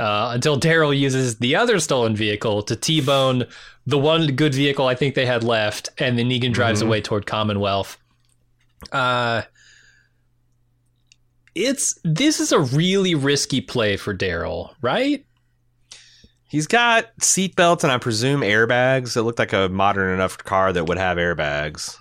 uh, 0.00 0.30
until 0.32 0.58
Daryl 0.58 0.98
uses 0.98 1.38
the 1.38 1.54
other 1.56 1.78
stolen 1.78 2.16
vehicle 2.16 2.62
to 2.64 2.74
T-bone 2.74 3.44
the 3.86 3.98
one 3.98 4.26
good 4.36 4.54
vehicle 4.54 4.86
I 4.86 4.94
think 4.94 5.14
they 5.14 5.26
had 5.26 5.42
left, 5.42 5.88
and 5.98 6.18
then 6.18 6.28
Negan 6.28 6.52
drives 6.52 6.82
away 6.82 7.00
toward 7.00 7.26
Commonwealth. 7.26 7.98
Uh, 8.92 9.42
it's 11.54 11.98
this 12.04 12.40
is 12.40 12.52
a 12.52 12.60
really 12.60 13.14
risky 13.14 13.60
play 13.60 13.96
for 13.96 14.14
Daryl, 14.14 14.74
right? 14.80 15.24
He's 16.48 16.66
got 16.66 17.16
seatbelts 17.20 17.84
and 17.84 17.92
I 17.92 17.98
presume 17.98 18.40
airbags. 18.40 19.16
It 19.16 19.22
looked 19.22 19.38
like 19.38 19.52
a 19.52 19.68
modern 19.68 20.12
enough 20.12 20.38
car 20.38 20.72
that 20.72 20.86
would 20.86 20.98
have 20.98 21.16
airbags. 21.16 21.96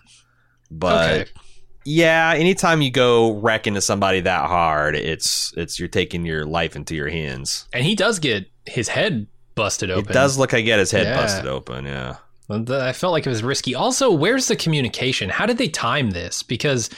But 0.72 1.20
Okay. 1.22 1.32
Yeah, 1.90 2.34
anytime 2.36 2.82
you 2.82 2.92
go 2.92 3.34
wreck 3.34 3.66
into 3.66 3.82
somebody 3.82 4.22
that 4.22 4.48
hard, 4.48 4.96
it's 4.96 5.54
it's 5.58 5.80
you're 5.80 5.88
taking 5.88 6.26
your 6.26 6.46
life 6.46 6.76
into 6.76 6.96
your 6.96 7.10
hands. 7.10 7.68
And 7.74 7.84
he 7.86 7.96
does 7.96 8.20
get 8.20 8.46
his 8.66 8.88
head 8.90 9.26
busted 9.56 9.90
open. 9.90 10.12
It 10.12 10.14
does 10.14 10.38
look 10.38 10.54
like 10.54 10.64
he 10.64 10.70
had 10.70 10.80
his 10.80 10.92
head 10.92 11.06
Yeah. 11.08 11.18
busted 11.22 11.48
open. 11.48 11.86
Yeah. 11.86 12.18
I 12.50 12.94
felt 12.94 13.12
like 13.14 13.26
it 13.26 13.30
was 13.30 13.44
risky. 13.44 13.76
Also, 13.76 14.12
where's 14.12 14.48
the 14.48 14.56
communication? 14.56 15.30
How 15.30 15.46
did 15.46 15.58
they 15.60 15.68
time 15.68 16.12
this? 16.12 16.42
Because 16.44 16.90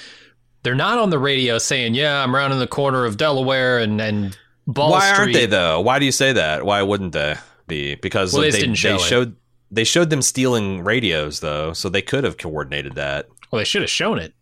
they're 0.63 0.75
not 0.75 0.97
on 0.97 1.09
the 1.09 1.19
radio 1.19 1.57
saying, 1.57 1.93
"Yeah, 1.93 2.23
I'm 2.23 2.33
rounding 2.35 2.59
the 2.59 2.67
corner 2.67 3.05
of 3.05 3.17
Delaware 3.17 3.79
and 3.79 3.99
and 4.01 4.37
Ball 4.67 4.91
Why 4.91 5.11
Street." 5.13 5.19
aren't 5.23 5.33
they 5.33 5.45
though? 5.45 5.81
Why 5.81 5.99
do 5.99 6.05
you 6.05 6.11
say 6.11 6.33
that? 6.33 6.65
Why 6.65 6.81
wouldn't 6.81 7.13
they 7.13 7.35
be? 7.67 7.95
Because 7.95 8.33
Well, 8.33 8.43
they 8.43 8.51
they, 8.51 8.59
didn't 8.61 8.75
show 8.75 8.97
they 8.97 9.03
showed 9.03 9.35
they 9.71 9.83
showed 9.83 10.09
them 10.09 10.21
stealing 10.21 10.83
radios 10.83 11.39
though, 11.39 11.73
so 11.73 11.89
they 11.89 12.01
could 12.01 12.23
have 12.23 12.37
coordinated 12.37 12.95
that. 12.95 13.27
Well, 13.51 13.59
they 13.59 13.65
should 13.65 13.81
have 13.81 13.91
shown 13.91 14.19
it. 14.19 14.33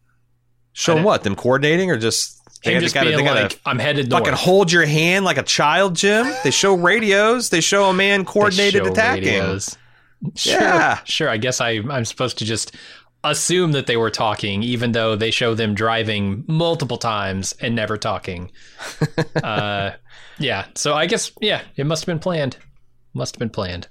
Show 0.79 0.95
them 0.95 1.03
what? 1.03 1.23
Them 1.23 1.35
coordinating 1.35 1.91
or 1.91 1.97
just 1.97 2.37
they, 2.63 2.73
Him 2.73 2.81
just 2.81 2.95
gotta, 2.95 3.09
being 3.09 3.25
gotta 3.25 3.41
like, 3.43 3.59
"I'm 3.65 3.79
headed 3.79 4.09
north." 4.09 4.23
fucking 4.23 4.37
hold 4.37 4.71
your 4.71 4.85
hand 4.85 5.25
like 5.25 5.37
a 5.37 5.43
child, 5.43 5.95
Jim. 5.95 6.25
They 6.43 6.51
show 6.51 6.73
radios. 6.73 7.49
They 7.49 7.59
show 7.61 7.89
a 7.89 7.93
man 7.93 8.23
coordinated 8.25 8.87
attacking. 8.87 9.25
radios. 9.25 9.77
Sure, 10.35 10.53
Yeah. 10.59 10.99
sure. 11.03 11.29
I 11.29 11.37
guess 11.37 11.59
I 11.61 11.81
I'm 11.89 12.05
supposed 12.05 12.37
to 12.39 12.45
just 12.45 12.73
assume 13.25 13.73
that 13.73 13.87
they 13.87 13.97
were 13.97 14.09
talking, 14.09 14.63
even 14.63 14.93
though 14.93 15.15
they 15.17 15.31
show 15.31 15.53
them 15.53 15.73
driving 15.75 16.45
multiple 16.47 16.97
times 16.97 17.53
and 17.59 17.75
never 17.75 17.97
talking. 17.97 18.49
uh, 19.43 19.91
yeah. 20.37 20.65
So 20.75 20.93
I 20.93 21.07
guess 21.07 21.31
yeah, 21.41 21.61
it 21.75 21.85
must 21.85 22.03
have 22.03 22.07
been 22.07 22.19
planned. 22.19 22.55
Must 23.13 23.35
have 23.35 23.39
been 23.39 23.49
planned. 23.49 23.87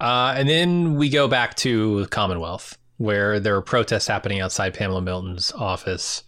Uh, 0.00 0.34
and 0.36 0.48
then 0.48 0.94
we 0.96 1.08
go 1.08 1.26
back 1.26 1.54
to 1.56 2.06
Commonwealth, 2.10 2.76
where 2.98 3.38
there 3.38 3.54
are 3.56 3.62
protests 3.62 4.06
happening 4.06 4.40
outside 4.40 4.74
Pamela 4.74 5.02
Milton's 5.02 5.52
office, 5.52 6.22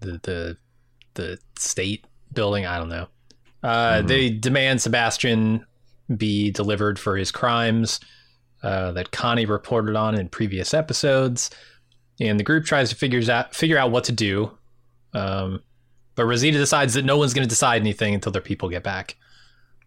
the 0.00 0.20
the 0.22 0.56
the 1.14 1.38
state 1.58 2.04
building. 2.32 2.66
I 2.66 2.78
don't 2.78 2.88
know. 2.88 3.08
Uh, 3.62 4.02
They 4.02 4.30
demand 4.30 4.82
Sebastian 4.82 5.66
be 6.14 6.50
delivered 6.50 6.98
for 6.98 7.16
his 7.16 7.32
crimes 7.32 7.98
uh, 8.62 8.92
that 8.92 9.10
Connie 9.10 9.46
reported 9.46 9.96
on 9.96 10.14
in 10.14 10.28
previous 10.28 10.74
episodes, 10.74 11.50
and 12.20 12.38
the 12.38 12.44
group 12.44 12.64
tries 12.64 12.90
to 12.90 12.96
figures 12.96 13.28
out 13.28 13.54
figure 13.54 13.78
out 13.78 13.90
what 13.90 14.04
to 14.04 14.12
do. 14.12 14.56
Um, 15.14 15.62
but 16.14 16.26
Rosita 16.26 16.58
decides 16.58 16.94
that 16.94 17.04
no 17.04 17.16
one's 17.18 17.34
going 17.34 17.46
to 17.46 17.48
decide 17.48 17.80
anything 17.80 18.14
until 18.14 18.32
their 18.32 18.42
people 18.42 18.68
get 18.68 18.82
back. 18.82 19.16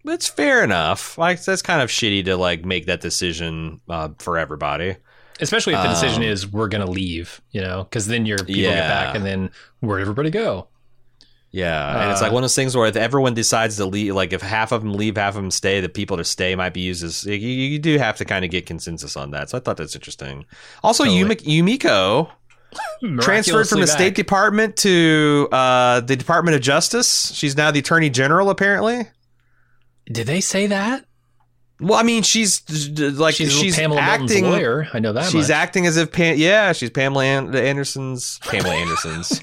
That's 0.06 0.28
fair 0.28 0.64
enough. 0.64 1.18
Like 1.18 1.44
that's 1.44 1.62
kind 1.62 1.82
of 1.82 1.90
shitty 1.90 2.26
to 2.26 2.38
like 2.38 2.66
make 2.66 2.86
that 2.86 3.02
decision 3.02 3.82
uh, 3.90 4.10
for 4.20 4.38
everybody. 4.38 4.96
Especially 5.42 5.74
if 5.74 5.82
the 5.82 5.88
decision 5.90 6.24
Um, 6.24 6.30
is 6.30 6.46
we're 6.48 6.68
going 6.68 6.86
to 6.86 6.92
leave, 6.92 7.42
you 7.52 7.62
know, 7.62 7.84
because 7.84 8.08
then 8.08 8.26
your 8.26 8.40
people 8.40 8.64
get 8.64 8.88
back, 8.88 9.16
and 9.16 9.26
then 9.26 9.52
where'd 9.80 10.02
everybody 10.02 10.30
go? 10.30 10.68
Yeah, 11.52 12.04
and 12.04 12.12
it's 12.12 12.22
like 12.22 12.32
Uh, 12.32 12.36
one 12.36 12.44
of 12.44 12.50
those 12.50 12.56
things 12.56 12.78
where 12.78 12.86
if 12.88 12.96
everyone 12.96 13.34
decides 13.34 13.78
to 13.78 13.86
leave, 13.86 14.14
like 14.14 14.34
if 14.34 14.42
half 14.42 14.72
of 14.72 14.84
them 14.84 14.94
leave, 14.94 15.18
half 15.18 15.30
of 15.36 15.42
them 15.42 15.50
stay, 15.50 15.82
the 15.82 15.90
people 15.90 16.18
to 16.18 16.24
stay 16.24 16.56
might 16.56 16.74
be 16.76 16.82
used 16.82 17.04
as 17.04 17.26
you, 17.26 17.34
you 17.36 17.80
do 17.80 17.98
have 17.98 18.18
to 18.18 18.26
kind 18.26 18.46
of 18.46 18.52
get 18.52 18.68
consensus 18.68 19.16
on 19.18 19.32
that. 19.32 19.50
So 19.50 19.58
I 19.58 19.62
thought 19.62 19.78
that's 19.78 19.96
interesting. 19.96 20.46
Also, 20.84 21.06
Totally. 21.06 21.36
Yumi, 21.38 21.80
Yumiko 21.82 22.30
transferred 23.22 23.68
from 23.68 23.82
the 23.82 23.88
State. 23.88 24.14
Department 24.14 24.76
to 24.78 25.48
uh, 25.52 26.02
the 26.02 26.16
Department 26.16 26.54
of 26.56 26.62
Justice. 26.62 27.32
She's 27.34 27.58
now 27.58 27.72
the 27.72 27.80
Attorney 27.80 28.12
General, 28.12 28.52
apparently. 28.52 29.08
Did 30.12 30.28
they 30.28 30.42
say 30.42 30.68
that? 30.68 31.06
Well, 31.82 31.98
I 31.98 32.04
mean, 32.04 32.24
she's 32.24 32.62
like 33.18 33.36
She's, 33.36 33.54
she's, 33.54 33.76
Pamela 33.78 34.02
acting. 34.02 34.28
Milton's 34.28 34.42
lawyer. 34.44 34.88
I 34.94 35.00
know 35.00 35.14
that. 35.14 35.26
She's 35.32 35.48
much. 35.48 35.50
acting 35.52 35.86
as 35.86 35.96
if 35.96 36.12
Pam, 36.12 36.38
yeah, 36.38 36.74
she's 36.74 36.90
Pamela 36.90 37.24
An- 37.24 37.56
Anderson's 37.56 38.38
Pamela 38.40 38.76
Anderson's. 38.76 39.40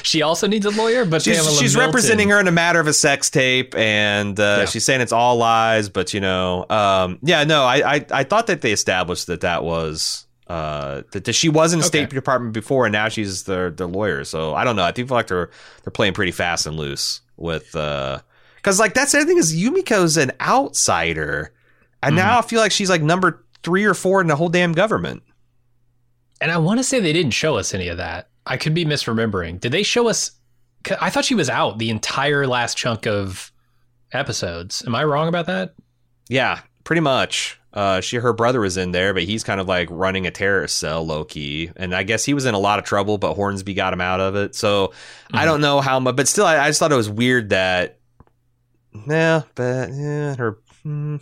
she 0.02 0.20
also 0.20 0.46
needs 0.46 0.66
a 0.66 0.70
lawyer, 0.70 1.06
but 1.06 1.22
she's, 1.22 1.38
Pamela 1.38 1.56
she's 1.56 1.74
representing 1.74 2.28
her 2.28 2.38
in 2.40 2.46
a 2.46 2.52
matter 2.52 2.78
of 2.78 2.86
a 2.86 2.92
sex 2.92 3.30
tape, 3.30 3.74
and 3.74 4.38
uh, 4.38 4.56
Yeah. 4.60 4.64
she's 4.66 4.84
saying 4.84 5.00
it's 5.00 5.12
all 5.12 5.36
lies. 5.36 5.88
But 5.88 6.12
you 6.12 6.20
know, 6.20 6.66
um, 6.68 7.18
yeah, 7.22 7.44
no, 7.44 7.64
I, 7.64 7.94
I 7.96 8.06
I 8.10 8.24
thought 8.24 8.48
that 8.48 8.60
they 8.60 8.72
established 8.72 9.26
that 9.28 9.40
that 9.40 9.64
was 9.64 10.26
uh, 10.48 11.02
that, 11.12 11.24
that 11.24 11.32
she 11.32 11.48
was 11.48 11.72
in 11.72 11.78
the 11.80 11.86
Okay. 11.86 12.00
State 12.04 12.10
Department 12.10 12.52
before, 12.52 12.84
and 12.84 12.92
now 12.92 13.08
she's 13.08 13.44
the 13.44 13.72
the 13.74 13.88
lawyer. 13.88 14.24
So 14.24 14.54
I 14.54 14.64
don't 14.64 14.76
know. 14.76 14.84
I 14.84 14.92
think 14.92 15.10
like 15.10 15.28
they're 15.28 15.48
they're 15.84 15.90
playing 15.90 16.12
pretty 16.12 16.32
fast 16.32 16.66
and 16.66 16.76
loose 16.76 17.22
with 17.38 17.74
because 18.66 18.80
like 18.80 18.94
that's 18.94 19.12
the 19.12 19.18
other 19.18 19.28
thing 19.28 19.38
is 19.38 19.54
Yumiko's 19.54 20.16
an 20.16 20.32
outsider, 20.40 21.52
and 22.02 22.16
Mm-hmm. 22.16 22.26
now 22.26 22.38
I 22.40 22.42
feel 22.42 22.60
like 22.60 22.72
she's 22.72 22.90
like 22.90 23.00
number 23.00 23.44
three 23.62 23.84
or 23.84 23.94
four 23.94 24.20
in 24.20 24.26
the 24.26 24.34
whole 24.34 24.48
damn 24.48 24.72
government. 24.72 25.22
And 26.40 26.50
I 26.50 26.58
want 26.58 26.80
to 26.80 26.84
say 26.84 26.98
they 26.98 27.12
didn't 27.12 27.30
show 27.30 27.56
us 27.56 27.72
any 27.74 27.86
of 27.86 27.98
that. 27.98 28.28
I 28.44 28.56
could 28.56 28.74
be 28.74 28.84
misremembering. 28.84 29.60
Did 29.60 29.70
they 29.70 29.84
show 29.84 30.08
us? 30.08 30.32
I 31.00 31.10
thought 31.10 31.24
she 31.24 31.36
was 31.36 31.48
out 31.48 31.78
the 31.78 31.90
entire 31.90 32.44
last 32.48 32.76
chunk 32.76 33.06
of 33.06 33.52
episodes. 34.12 34.82
Am 34.84 34.94
I 34.96 35.04
wrong 35.04 35.28
about 35.28 35.46
that? 35.46 35.74
Yeah, 36.28 36.60
pretty 36.82 37.00
much. 37.00 37.58
Uh, 37.72 38.00
she 38.00 38.16
her 38.16 38.32
brother 38.32 38.60
was 38.60 38.76
in 38.76 38.90
there, 38.90 39.14
but 39.14 39.22
he's 39.24 39.44
kind 39.44 39.60
of 39.60 39.68
like 39.68 39.88
running 39.92 40.26
a 40.26 40.30
terrorist 40.32 40.76
cell, 40.78 41.06
low 41.06 41.24
key, 41.24 41.70
and 41.76 41.94
I 41.94 42.02
guess 42.02 42.24
he 42.24 42.34
was 42.34 42.46
in 42.46 42.54
a 42.54 42.58
lot 42.58 42.78
of 42.80 42.84
trouble. 42.84 43.16
But 43.18 43.34
Hornsby 43.34 43.74
got 43.74 43.92
him 43.92 44.00
out 44.00 44.18
of 44.18 44.34
it. 44.34 44.54
So 44.56 44.92
I 45.32 45.44
don't 45.44 45.60
know 45.60 45.80
how 45.80 46.00
much, 46.00 46.16
but 46.16 46.26
still, 46.26 46.46
I, 46.46 46.58
I 46.58 46.68
just 46.68 46.78
thought 46.80 46.90
it 46.92 46.96
was 46.96 47.08
weird 47.10 47.50
that. 47.50 47.98
Yeah, 49.08 49.42
but 49.54 49.90
yeah, 49.92 50.34
her. 50.36 50.58
hmm. 50.82 51.16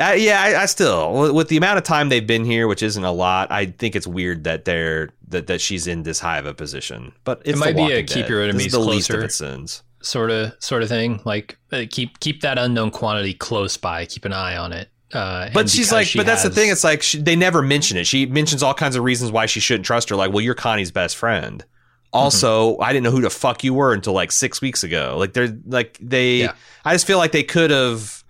I, 0.00 0.14
yeah, 0.14 0.40
I, 0.40 0.62
I 0.62 0.66
still 0.66 1.34
with, 1.34 1.48
the 1.48 1.58
amount 1.58 1.76
of 1.76 1.84
time 1.84 2.08
they've 2.08 2.26
been 2.26 2.46
here, 2.46 2.66
which 2.66 2.82
isn't 2.82 3.04
a 3.04 3.12
lot. 3.12 3.52
I 3.52 3.66
think 3.66 3.94
it's 3.94 4.06
weird 4.06 4.44
that 4.44 4.64
they're 4.64 5.10
that, 5.28 5.48
that 5.48 5.60
she's 5.60 5.86
in 5.86 6.02
this 6.02 6.18
high 6.18 6.38
of 6.38 6.46
a 6.46 6.54
position. 6.54 7.12
But 7.24 7.42
it's 7.44 7.58
might 7.58 7.76
be 7.76 7.92
a 7.92 8.02
keep 8.02 8.22
Dead. 8.24 8.28
your 8.30 8.42
enemies 8.42 8.72
the 8.72 8.78
least 8.78 9.10
of 9.10 9.14
closer. 9.14 9.26
its 9.26 9.36
sins. 9.36 9.82
Sort 10.02 10.30
of, 10.30 10.54
sort 10.60 10.82
of 10.82 10.88
thing. 10.88 11.20
Like 11.24 11.58
uh, 11.72 11.84
keep 11.90 12.20
keep 12.20 12.40
that 12.40 12.58
unknown 12.58 12.90
quantity 12.90 13.34
close 13.34 13.76
by. 13.76 14.06
Keep 14.06 14.24
an 14.24 14.32
eye 14.32 14.56
on 14.56 14.72
it. 14.72 14.88
Uh, 15.12 15.50
But 15.52 15.68
she's 15.68 15.92
like, 15.92 16.06
she 16.06 16.18
but 16.18 16.24
that's 16.24 16.42
the 16.42 16.48
thing. 16.48 16.70
It's 16.70 16.84
like 16.84 17.02
she, 17.02 17.20
they 17.20 17.36
never 17.36 17.60
mention 17.60 17.98
it. 17.98 18.06
She 18.06 18.24
mentions 18.24 18.62
all 18.62 18.72
kinds 18.72 18.96
of 18.96 19.04
reasons 19.04 19.30
why 19.30 19.44
she 19.44 19.60
shouldn't 19.60 19.84
trust 19.84 20.08
her. 20.08 20.16
Like, 20.16 20.32
well, 20.32 20.40
you're 20.40 20.54
Connie's 20.54 20.90
best 20.90 21.16
friend. 21.16 21.64
Also, 22.12 22.78
I 22.78 22.92
didn't 22.92 23.04
know 23.04 23.10
who 23.10 23.22
the 23.22 23.30
fuck 23.30 23.64
you 23.64 23.72
were 23.74 23.94
until 23.94 24.12
like 24.12 24.32
six 24.32 24.60
weeks 24.60 24.84
ago. 24.84 25.16
Like 25.18 25.32
they're 25.32 25.56
like 25.66 25.98
they. 26.00 26.40
Yeah. 26.40 26.54
I 26.84 26.92
just 26.94 27.06
feel 27.06 27.18
like 27.18 27.32
they 27.32 27.42
could 27.42 27.70
have 27.70 28.22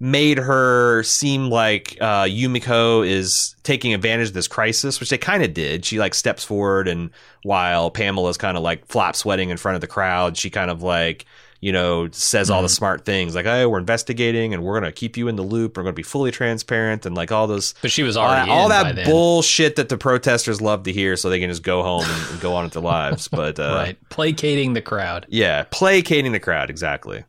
made 0.00 0.38
her 0.38 1.02
seem 1.02 1.50
like 1.50 1.96
uh, 2.00 2.24
Yumiko 2.24 3.06
is 3.06 3.54
taking 3.62 3.92
advantage 3.92 4.28
of 4.28 4.34
this 4.34 4.48
crisis, 4.48 4.98
which 4.98 5.10
they 5.10 5.18
kind 5.18 5.42
of 5.42 5.52
did. 5.52 5.84
She 5.84 5.98
like 5.98 6.14
steps 6.14 6.42
forward, 6.42 6.88
and 6.88 7.10
while 7.42 7.90
Pamela's 7.90 8.38
kind 8.38 8.56
of 8.56 8.62
like 8.62 8.86
flop 8.86 9.14
sweating 9.14 9.50
in 9.50 9.58
front 9.58 9.74
of 9.74 9.80
the 9.80 9.86
crowd, 9.86 10.36
she 10.36 10.50
kind 10.50 10.70
of 10.70 10.82
like 10.82 11.26
you 11.60 11.72
know, 11.72 12.08
says 12.12 12.48
all 12.50 12.62
the 12.62 12.68
Mhm. 12.68 12.70
smart 12.76 13.04
things 13.04 13.34
like, 13.34 13.44
"Oh, 13.46 13.68
we're 13.68 13.78
investigating 13.78 14.54
and 14.54 14.62
we're 14.62 14.80
gonna 14.80 14.92
keep 14.92 15.16
you 15.16 15.28
in 15.28 15.36
the 15.36 15.42
loop. 15.42 15.76
We're 15.76 15.82
gonna 15.82 15.92
be 15.92 16.02
fully 16.02 16.30
transparent," 16.30 17.04
and 17.04 17.14
like 17.14 17.30
all 17.32 17.46
those 17.46 17.74
But 17.82 17.90
she 17.90 18.02
was 18.02 18.16
all 18.16 18.28
that, 18.28 18.48
already 18.48 18.50
all 18.50 18.68
by 18.70 18.92
that 18.92 19.04
bullshit 19.06 19.76
that 19.76 19.88
the 19.90 19.98
protesters 19.98 20.60
love 20.60 20.84
to 20.84 20.92
hear, 20.92 21.16
so 21.16 21.28
they 21.28 21.38
can 21.40 21.50
just 21.50 21.62
go 21.62 21.82
home 21.82 22.04
and, 22.04 22.30
and 22.30 22.40
go 22.40 22.54
on 22.54 22.64
with 22.64 22.72
their 22.72 22.82
lives. 22.82 23.28
But 23.28 23.58
uh, 23.60 23.74
right, 23.74 23.98
placating 24.08 24.72
the 24.72 24.80
crowd. 24.82 25.26
yeah, 25.28 25.64
placating 25.70 26.32
the 26.32 26.40
crowd 26.40 26.70
exactly. 26.70 27.24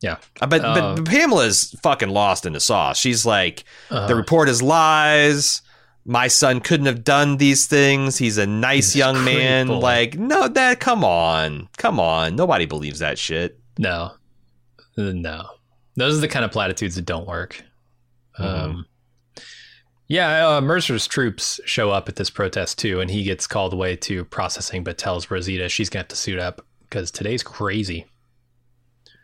Yeah. 0.00 0.16
Uh, 0.40 0.46
But, 0.48 0.64
Uh, 0.64 0.94
but 0.96 1.04
Pamela's 1.04 1.76
fucking 1.82 2.08
lost 2.08 2.44
in 2.44 2.52
the 2.54 2.60
sauce. 2.60 2.98
She's 2.98 3.24
like, 3.24 3.62
Uh, 3.90 4.08
the 4.08 4.16
report 4.16 4.48
is 4.48 4.60
lies. 4.60 5.61
My 6.04 6.26
son 6.28 6.60
couldn't 6.60 6.86
have 6.86 7.04
done 7.04 7.36
these 7.36 7.66
things. 7.66 8.18
He's 8.18 8.36
a 8.38 8.46
nice 8.46 8.92
He's 8.92 8.96
young 8.96 9.24
man. 9.24 9.68
boy. 9.68 9.78
Like, 9.78 10.14
no, 10.18 10.48
that, 10.48 10.80
come 10.80 11.04
on. 11.04 11.68
Come 11.76 12.00
on. 12.00 12.34
Nobody 12.34 12.66
believes 12.66 12.98
that 12.98 13.18
shit. 13.18 13.58
no, 13.78 14.10
Uh, 14.98 15.12
no, 15.14 15.44
those 15.96 16.18
are 16.18 16.20
the 16.20 16.28
kind 16.28 16.44
of 16.44 16.50
platitudes 16.50 16.96
that 16.96 17.04
don't 17.06 17.26
work. 17.28 17.62
Mm-hmm. 18.38 18.44
Um, 18.70 18.86
yeah, 20.08 20.48
uh, 20.56 20.60
Mercer's 20.60 21.06
troops 21.06 21.60
show 21.64 21.90
up 21.90 22.08
at 22.08 22.16
this 22.16 22.28
protest 22.30 22.78
too, 22.78 23.00
and 23.00 23.10
he 23.10 23.22
gets 23.22 23.46
called 23.46 23.72
away 23.72 23.96
to 23.96 24.24
processing, 24.26 24.84
but 24.84 24.98
tells 24.98 25.30
Rosita 25.30 25.68
she's 25.68 25.88
gonna 25.88 26.00
have 26.02 26.08
to 26.08 26.16
suit 26.16 26.38
up 26.38 26.66
because 26.82 27.10
today's 27.10 27.42
crazy. 27.42 28.04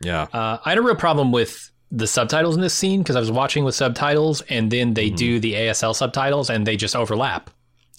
Yeah. 0.00 0.22
Uh, 0.32 0.58
I 0.64 0.70
had 0.70 0.78
a 0.78 0.82
real 0.82 0.94
problem 0.96 1.32
with 1.32 1.70
the 1.90 2.07
subtitles 2.07 2.55
in 2.55 2.61
this 2.61 2.74
scene 2.74 3.03
because 3.03 3.16
I 3.16 3.20
was 3.20 3.31
watching 3.33 3.64
with 3.64 3.74
subtitles, 3.74 4.40
and 4.42 4.70
then 4.70 4.94
they 4.94 5.07
Mm-hmm. 5.07 5.16
do 5.16 5.40
the 5.40 5.55
ASL 5.55 5.94
subtitles, 5.94 6.51
and 6.51 6.66
they 6.66 6.77
just 6.77 6.94
overlap. 6.96 7.51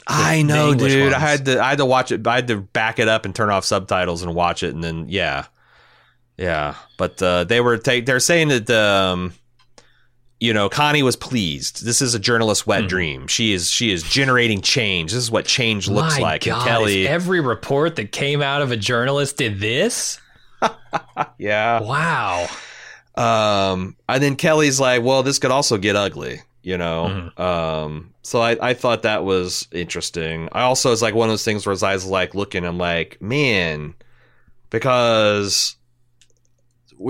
I 0.08 0.42
know, 0.42 0.74
dude. 0.74 1.14
I 1.14 1.20
had 1.20 1.46
to 1.46 1.60
I 1.64 1.70
had 1.70 1.78
to 1.80 1.86
watch 1.86 2.12
it. 2.12 2.26
I 2.26 2.36
had 2.36 2.48
to 2.48 2.58
back 2.58 2.98
it 3.00 3.08
up 3.08 3.26
and 3.26 3.36
turn 3.36 3.50
off 3.50 3.64
subtitles 3.66 4.24
and 4.24 4.34
watch 4.34 4.64
it, 4.64 4.74
and 4.74 4.84
then 4.84 5.06
yeah, 5.10 5.46
yeah. 6.38 6.76
But 6.98 7.22
uh, 7.22 7.44
they 7.44 7.62
were 7.62 7.78
ta- 7.78 8.02
they're 8.04 8.20
saying 8.20 8.48
that 8.48 8.70
um, 8.72 9.34
you 10.40 10.52
know 10.54 10.68
Connie 10.68 11.04
was 11.04 11.16
pleased. 11.16 11.86
This 11.86 12.02
is 12.02 12.16
a 12.16 12.20
journalist's 12.20 12.66
wet 12.66 12.86
Mhm. 12.86 12.90
dream. 12.90 13.28
She 13.28 13.54
is 13.54 13.70
she 13.70 13.92
is 13.92 14.02
generating 14.02 14.62
change. 14.62 15.12
This 15.12 15.22
is 15.24 15.30
what 15.30 15.46
change 15.46 15.88
looks 15.88 16.16
My 16.16 16.22
like. 16.24 16.44
God, 16.46 16.66
Kelly, 16.66 17.08
every 17.08 17.40
report 17.42 17.96
that 17.98 18.12
came 18.12 18.42
out 18.42 18.62
of 18.64 18.72
a 18.72 18.78
journalist 18.78 19.38
did 19.38 19.60
this. 19.60 20.20
yeah. 21.38 21.82
Wow. 21.82 22.48
Um, 23.20 23.96
and 24.08 24.24
then 24.24 24.36
Kelly's 24.36 24.80
like, 24.80 25.04
well, 25.04 25.24
this 25.24 25.40
could 25.40 25.52
also 25.52 25.78
get 25.78 25.96
ugly, 25.96 26.42
you 26.64 26.78
know? 26.78 27.32
Mhm. 27.38 27.40
Um, 27.40 28.14
so 28.22 28.42
I, 28.42 28.70
I 28.70 28.74
thought 28.74 29.04
that 29.04 29.24
was 29.26 29.68
interesting. 29.72 30.48
I 30.52 30.62
also, 30.62 30.92
it's 30.92 31.02
like 31.02 31.16
one 31.16 31.28
of 31.30 31.34
those 31.34 31.44
things 31.44 31.66
where 31.66 31.76
I 31.82 31.94
was 31.94 32.06
like 32.06 32.34
looking, 32.36 32.64
I'm 32.66 32.78
like, 32.78 33.22
man, 33.22 33.94
because 34.70 35.76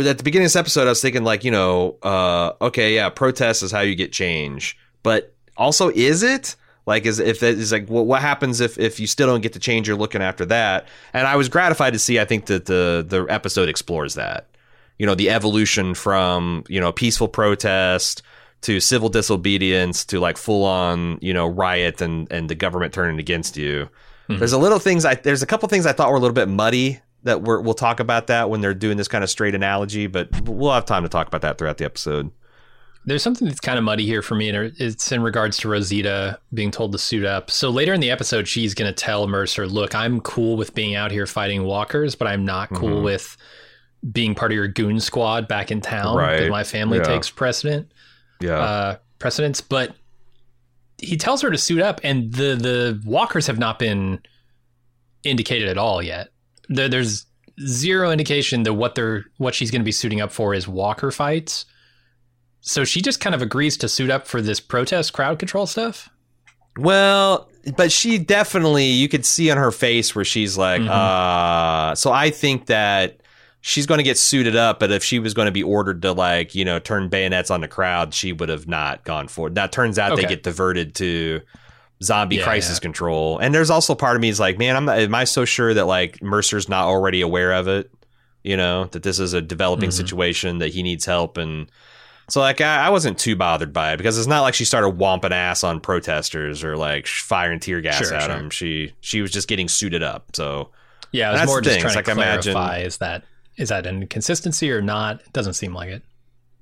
at 0.08 0.18
the 0.18 0.24
beginning 0.24 0.46
of 0.46 0.52
this 0.52 0.56
episode, 0.56 0.88
I 0.88 0.90
was 0.90 1.02
thinking 1.02 1.24
like, 1.24 1.44
you 1.44 1.52
know, 1.52 1.98
uh, 2.04 2.54
okay, 2.62 2.96
yeah, 2.96 3.10
protest 3.10 3.64
is 3.64 3.72
how 3.72 3.82
you 3.82 3.96
get 3.96 4.12
change, 4.12 4.78
but 5.04 5.36
also 5.58 5.90
is 5.90 6.24
it? 6.24 6.56
Like, 6.86 7.06
is 7.06 7.20
if 7.20 7.42
that 7.42 7.54
is 7.54 7.72
like, 7.72 7.88
what 7.88 8.08
what 8.08 8.22
happens 8.22 8.62
if 8.62 8.80
if 8.80 9.00
you 9.00 9.06
still 9.06 9.28
don't 9.28 9.42
get 9.42 9.54
the 9.54 9.60
change 9.60 9.88
you're 9.88 9.98
looking 9.98 10.24
after 10.24 10.44
that? 10.46 10.88
And 11.14 11.28
I 11.28 11.36
was 11.36 11.48
gratified 11.48 11.94
to 11.94 12.00
see. 12.00 12.20
I 12.20 12.26
think 12.26 12.48
that 12.48 12.66
the 12.66 13.06
the 13.08 13.26
episode 13.30 13.70
explores 13.70 14.16
that 14.16 14.48
you 15.00 15.06
know 15.08 15.16
the 15.16 15.30
evolution 15.30 15.94
from 15.96 16.64
you 16.70 16.80
know 16.80 16.92
peaceful 16.92 17.28
protest 17.28 18.22
to 18.62 18.80
civil 18.80 19.10
disobedience 19.10 20.04
to 20.06 20.20
like 20.20 20.38
full 20.38 20.66
on 20.66 21.18
you 21.22 21.34
know 21.34 21.48
riot 21.48 22.02
and 22.02 22.32
and 22.32 22.50
the 22.50 22.56
government 22.56 22.94
turning 22.94 23.20
against 23.20 23.58
you 23.58 23.90
Mhm. 24.30 24.38
there's 24.38 24.54
a 24.54 24.60
little 24.60 24.78
things 24.78 25.06
i 25.06 25.16
there's 25.16 25.42
a 25.42 25.48
couple 25.48 25.68
things 25.70 25.86
i 25.88 25.92
thought 25.94 26.12
were 26.12 26.18
a 26.18 26.20
little 26.20 26.36
bit 26.36 26.48
muddy 26.50 27.00
that 27.24 27.42
we're, 27.42 27.60
we'll 27.62 27.74
talk 27.74 28.00
about 28.00 28.28
that 28.28 28.50
when 28.50 28.62
they're 28.62 28.76
doing 28.76 28.96
this 28.98 29.08
kind 29.08 29.24
of 29.24 29.30
straight 29.30 29.56
analogy 29.56 30.06
but 30.08 30.30
we'll 30.48 30.72
have 30.72 30.86
time 30.86 31.02
to 31.04 31.10
talk 31.10 31.26
about 31.28 31.42
that 31.42 31.58
throughout 31.58 31.78
the 31.80 31.86
episode 31.86 32.30
There's 33.06 33.24
something 33.24 33.48
that's 33.48 33.60
kind 33.60 33.78
of 33.80 33.84
muddy 33.86 34.06
here 34.06 34.22
for 34.22 34.36
me, 34.36 34.50
and 34.50 34.74
it's 34.78 35.12
in 35.12 35.22
regards 35.24 35.58
to 35.60 35.70
Rosita 35.70 36.38
being 36.54 36.70
told 36.70 36.92
to 36.92 36.98
suit 37.00 37.24
up. 37.26 37.50
So 37.50 37.70
later 37.72 37.94
in 37.94 38.02
the 38.02 38.12
episode, 38.12 38.46
she's 38.48 38.74
going 38.76 38.94
to 38.94 38.94
tell 39.06 39.26
Mercer, 39.26 39.66
"Look, 39.68 39.96
I'm 39.96 40.20
cool 40.20 40.58
with 40.58 40.76
being 40.76 40.96
out 40.96 41.10
here 41.10 41.26
fighting 41.26 41.64
walkers, 41.64 42.14
but 42.16 42.28
I'm 42.28 42.44
not 42.46 42.70
cool 42.70 43.00
Mhm. 43.00 43.04
with 43.04 43.38
being 44.12 44.34
part 44.36 44.52
of 44.52 44.56
your 44.56 44.68
goon 44.68 45.00
squad 45.00 45.48
back 45.48 45.72
in 45.72 45.82
town. 45.82 46.16
Right. 46.18 46.40
That 46.42 46.50
my 46.50 46.64
family 46.64 46.98
Yeah. 47.00 47.04
takes 47.04 47.30
precedent, 47.30 47.92
yeah 48.40 48.60
uh, 48.60 48.96
precedence." 49.20 49.62
But 49.62 49.96
he 51.02 51.18
tells 51.18 51.42
her 51.42 51.50
to 51.52 51.58
suit 51.58 51.82
up, 51.82 52.00
and 52.04 52.32
the 52.34 52.56
the 52.56 53.02
walkers 53.06 53.48
have 53.48 53.60
not 53.60 53.80
been 53.80 54.20
indicated 55.24 55.68
at 55.70 55.78
all 55.78 56.02
yet. 56.02 56.30
There, 56.70 56.88
there's 56.88 57.26
zero 57.66 58.10
indication 58.12 58.64
that 58.64 58.74
what 58.74 58.96
they're 58.96 59.26
what 59.38 59.54
she's 59.56 59.70
going 59.72 59.82
to 59.82 59.86
be 59.86 59.92
suiting 59.92 60.22
up 60.22 60.32
for 60.32 60.54
is 60.54 60.68
walker 60.68 61.12
fights. 61.12 61.66
So 62.62 62.84
she 62.86 63.02
just 63.02 63.20
kind 63.22 63.34
of 63.36 63.42
agrees 63.42 63.78
to 63.78 63.90
suit 63.90 64.10
up 64.10 64.28
for 64.28 64.42
this 64.42 64.60
protest 64.60 65.14
crowd 65.14 65.40
control 65.40 65.66
stuff. 65.66 66.10
Well, 66.78 67.50
but 67.78 67.92
she 67.92 68.18
definitely 68.18 68.86
you 68.86 69.10
could 69.10 69.26
see 69.26 69.50
on 69.52 69.58
her 69.58 69.72
face 69.72 70.16
where 70.16 70.24
she's 70.26 70.58
like, 70.58 70.82
Mhm. 70.82 70.90
uh 70.90 71.96
so 71.96 72.12
I 72.12 72.30
think 72.30 72.68
that 72.68 73.20
she's 73.62 73.86
going 73.86 73.98
to 74.00 74.04
get 74.04 74.18
suited 74.18 74.56
up, 74.56 74.80
but 74.80 74.92
if 74.92 75.04
she 75.04 75.20
was 75.20 75.34
going 75.34 75.46
to 75.48 75.52
be 75.52 75.64
ordered 75.64 76.02
to 76.04 76.12
like, 76.14 76.56
you 76.56 76.64
know, 76.66 76.80
turn 76.80 77.10
bayonets 77.10 77.52
on 77.52 77.62
the 77.62 77.68
crowd, 77.68 78.14
she 78.14 78.32
would 78.34 78.50
have 78.50 78.68
not 78.68 79.04
gone 79.04 79.28
for 79.28 79.48
it. 79.48 79.54
Now 79.54 79.68
turns 79.68 80.00
out 80.00 80.16
they 80.16 80.24
get 80.26 80.44
diverted 80.44 80.96
to 80.96 81.42
zombie 82.02 82.38
Yeah, 82.38 82.44
crisis 82.46 82.78
yeah. 82.78 82.82
control. 82.82 83.38
And 83.40 83.54
there's 83.54 83.70
also 83.70 83.96
part 83.96 84.16
of 84.16 84.22
me 84.22 84.30
is 84.30 84.40
like, 84.40 84.58
man, 84.58 84.76
I'm 84.78 84.86
not, 84.86 85.00
am 85.00 85.14
I 85.14 85.26
so 85.26 85.44
sure 85.46 85.74
that 85.74 85.86
like 85.86 86.22
Mercer's 86.24 86.70
not 86.70 86.86
already 86.86 87.22
aware 87.22 87.52
of 87.54 87.68
it? 87.68 87.92
You 88.44 88.56
know, 88.56 88.86
that 88.86 89.04
this 89.04 89.20
is 89.20 89.34
a 89.34 89.42
developing 89.42 89.90
Mhm. 89.90 89.94
situation 89.94 90.60
that 90.60 90.70
he 90.70 90.82
needs 90.82 91.06
help 91.06 91.38
and 91.38 91.70
so 92.30 92.40
like 92.42 92.62
I, 92.62 92.86
I 92.86 92.90
wasn't 92.90 93.18
too 93.18 93.36
bothered 93.36 93.74
by 93.74 93.92
it 93.94 93.98
because 93.98 94.18
it's 94.18 94.28
not 94.28 94.42
like 94.42 94.54
she 94.54 94.64
started 94.64 94.98
womping 95.00 95.32
ass 95.32 95.64
on 95.64 95.80
protesters 95.82 96.64
or 96.64 96.78
like 96.78 97.08
firing 97.08 97.60
tear 97.60 97.82
gas 97.82 97.98
Sure, 97.98 98.14
at 98.14 98.22
sure. 98.24 98.36
them. 98.38 98.50
She 98.52 98.94
she 99.02 99.22
was 99.22 99.32
just 99.32 99.48
getting 99.50 99.68
suited 99.68 100.04
up. 100.04 100.28
So 100.36 100.70
Yeah, 101.12 101.30
it 101.30 101.32
was 101.32 101.40
That's 101.42 101.48
more 101.50 101.60
just 101.62 101.74
thing. 101.74 101.82
trying 101.82 101.98
It's 101.98 102.08
to 102.08 102.16
like, 102.16 102.18
imagine- 102.24 102.54
clarify 102.54 102.78
is 102.82 102.98
that 103.00 103.24
is 103.60 103.70
that 103.70 103.86
an 103.86 104.02
inconsistency 104.02 104.72
or 104.72 104.82
not? 104.82 105.20
It 105.22 105.34
doesn't 105.34 105.54
seem 105.54 105.74
like 105.74 105.90
it. 105.90 106.02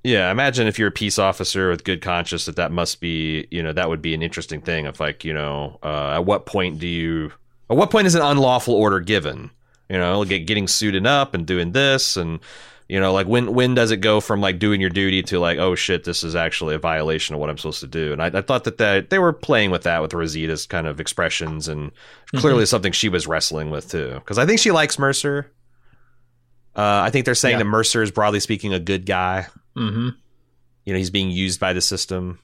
yeah, 0.04 0.32
imagine 0.32 0.68
if 0.68 0.78
you're 0.80 0.90
a 0.90 0.92
peace 0.92 1.20
officer 1.20 1.70
with 1.70 1.84
good 1.84 2.02
conscience 2.02 2.46
that 2.46 2.56
that 2.58 2.72
must 2.72 3.00
be 3.00 3.48
you 3.52 3.62
know 3.64 3.72
that 3.74 3.88
would 3.88 4.02
be 4.02 4.14
an 4.14 4.22
interesting 4.22 4.62
thing. 4.62 4.88
of 4.88 5.00
like 5.00 5.24
you 5.24 5.34
know 5.34 5.80
uh, 5.84 6.16
at 6.16 6.26
what 6.26 6.46
point 6.46 6.80
do 6.80 6.88
you 6.88 7.32
at 7.70 7.78
what 7.78 7.92
point 7.92 8.08
is 8.08 8.16
an 8.16 8.22
unlawful 8.22 8.74
order 8.74 9.00
given? 9.00 9.52
You 9.90 9.98
know, 9.98 10.26
get, 10.26 10.46
getting 10.48 10.68
suited 10.68 11.06
up 11.08 11.34
and 11.34 11.46
doing 11.46 11.72
this 11.72 12.18
and. 12.18 12.40
You 12.90 13.02
know, 13.02 13.12
like 13.12 13.28
when 13.28 13.54
when 13.54 13.76
does 13.76 13.92
it 13.92 13.98
go 13.98 14.22
from 14.22 14.40
like 14.40 14.60
doing 14.60 14.80
your 14.80 14.90
duty 14.90 15.22
to 15.24 15.40
like, 15.40 15.58
oh 15.58 15.76
shit, 15.76 16.06
this 16.06 16.24
is 16.24 16.38
actually 16.38 16.74
a 16.74 16.80
violation 16.80 17.36
of 17.36 17.42
what 17.42 17.50
I'm 17.50 17.58
supposed 17.58 17.82
to 17.82 17.88
do? 17.88 18.14
And 18.14 18.24
I, 18.24 18.28
I 18.28 18.42
thought 18.42 18.64
that, 18.64 18.78
that 18.78 19.10
they 19.10 19.20
were 19.20 19.34
playing 19.34 19.72
with 19.72 19.84
that 19.84 20.02
with 20.02 20.14
Rosita's 20.14 20.66
kind 20.66 20.88
of 20.88 21.02
expressions 21.02 21.68
and 21.68 21.92
clearly 22.38 22.66
something 22.66 22.94
she 22.94 23.10
was 23.10 23.28
wrestling 23.28 23.72
with 23.72 23.92
too. 23.92 24.14
Because 24.14 24.38
I 24.38 24.46
think 24.46 24.62
she 24.62 24.72
likes 24.72 24.98
Mercer. 24.98 25.52
Uh, 26.78 27.02
I 27.06 27.10
think 27.10 27.26
they're 27.26 27.34
saying 27.36 27.54
Yeah. 27.54 27.64
that 27.64 27.70
Mercer 27.70 28.04
is 28.04 28.12
broadly 28.12 28.40
speaking 28.40 28.72
a 28.74 28.80
good 28.80 29.06
guy. 29.08 29.48
Mm-hmm. 29.76 30.10
You 30.86 30.94
know, 30.94 30.98
he's 30.98 31.10
being 31.10 31.32
used 31.32 31.60
by 31.60 31.74
the 31.74 31.82
system. 31.82 32.40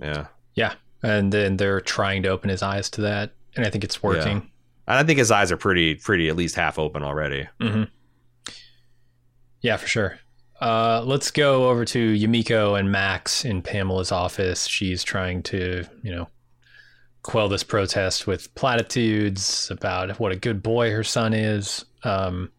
Yeah, 0.00 0.26
Yeah, 0.54 0.74
and 1.02 1.32
then 1.32 1.56
they're 1.56 1.80
trying 1.80 2.22
to 2.22 2.28
open 2.30 2.48
his 2.50 2.62
eyes 2.62 2.88
to 2.90 3.02
that, 3.02 3.32
and 3.56 3.66
I 3.66 3.70
think 3.70 3.84
it's 3.84 4.02
working. 4.02 4.48
and 4.86 4.98
I 4.98 5.02
think 5.04 5.18
his 5.18 5.30
eyes 5.30 5.50
are 5.52 5.56
pretty, 5.56 5.94
pretty 5.96 6.28
at 6.28 6.36
least 6.36 6.54
half 6.54 6.78
open 6.78 7.02
already. 7.02 7.48
hmm 7.60 7.84
Yeah, 9.60 9.76
for 9.76 9.86
sure. 9.86 10.18
Uh, 10.60 11.02
let's 11.04 11.30
go 11.30 11.68
over 11.70 11.84
to 11.84 12.12
Yumiko 12.14 12.78
and 12.78 12.90
Max 12.92 13.44
in 13.44 13.62
Pamela's 13.62 14.12
office. 14.12 14.66
She's 14.66 15.02
trying 15.02 15.42
to, 15.44 15.84
you 16.02 16.12
know, 16.14 16.28
quell 17.22 17.48
this 17.48 17.62
protest 17.64 18.26
with 18.26 18.52
platitudes 18.54 19.68
about 19.70 20.18
what 20.20 20.32
a 20.32 20.36
good 20.36 20.62
boy 20.62 20.90
her 20.92 21.04
son 21.04 21.32
is. 21.34 21.84
Um, 22.04 22.50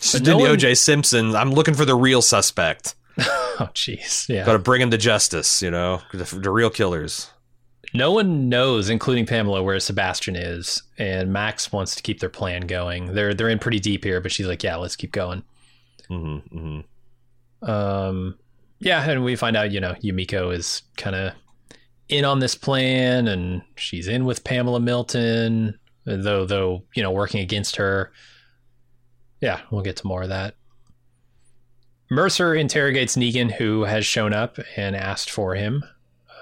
She's 0.00 0.12
But 0.20 0.24
doing 0.24 0.38
no 0.38 0.44
the 0.44 0.50
one- 0.50 0.58
OJ 0.58 0.76
Simpson. 0.76 1.34
I'm 1.34 1.50
looking 1.52 1.74
for 1.74 1.84
the 1.84 1.94
real 1.96 2.22
suspect. 2.22 2.94
oh, 3.18 3.68
jeez. 3.74 4.28
Yeah. 4.28 4.44
Got 4.46 4.52
to 4.52 4.58
bring 4.58 4.80
him 4.80 4.90
to 4.92 4.98
justice. 4.98 5.60
You 5.62 5.70
know, 5.70 6.00
the, 6.12 6.24
the 6.24 6.50
real 6.50 6.70
killers. 6.70 7.30
No 7.94 8.12
one 8.12 8.48
knows, 8.48 8.90
including 8.90 9.24
Pamela, 9.26 9.62
where 9.62 9.80
Sebastian 9.80 10.36
is, 10.36 10.82
and 10.98 11.32
Max 11.32 11.72
wants 11.72 11.94
to 11.96 12.02
keep 12.02 12.20
their 12.20 12.28
plan 12.28 12.62
going. 12.66 13.14
They're 13.14 13.32
they're 13.32 13.48
in 13.48 13.58
pretty 13.58 13.80
deep 13.80 14.04
here, 14.04 14.20
but 14.20 14.30
she's 14.30 14.46
like, 14.46 14.62
"Yeah, 14.62 14.76
let's 14.76 14.94
keep 14.94 15.10
going." 15.10 15.42
hmm 16.08 16.36
hmm 16.36 16.80
Um, 17.62 18.36
yeah, 18.78 19.08
and 19.08 19.24
we 19.24 19.36
find 19.36 19.56
out, 19.56 19.72
you 19.72 19.80
know, 19.80 19.94
Yumiko 20.04 20.54
is 20.54 20.82
kind 20.96 21.16
of 21.16 21.32
in 22.10 22.24
on 22.26 22.40
this 22.40 22.54
plan, 22.54 23.26
and 23.26 23.62
she's 23.76 24.06
in 24.06 24.24
with 24.26 24.44
Pamela 24.44 24.80
Milton, 24.80 25.78
though 26.04 26.44
though 26.44 26.84
you 26.94 27.02
know 27.02 27.10
working 27.10 27.40
against 27.40 27.76
her. 27.76 28.12
Yeah, 29.40 29.60
we'll 29.70 29.82
get 29.82 29.96
to 29.96 30.06
more 30.06 30.22
of 30.22 30.28
that. 30.30 30.54
Mercer 32.10 32.54
interrogates 32.54 33.16
Negan, 33.16 33.52
who 33.52 33.82
has 33.82 34.06
shown 34.06 34.32
up 34.32 34.58
and 34.76 34.96
asked 34.96 35.30
for 35.30 35.54
him. 35.54 35.84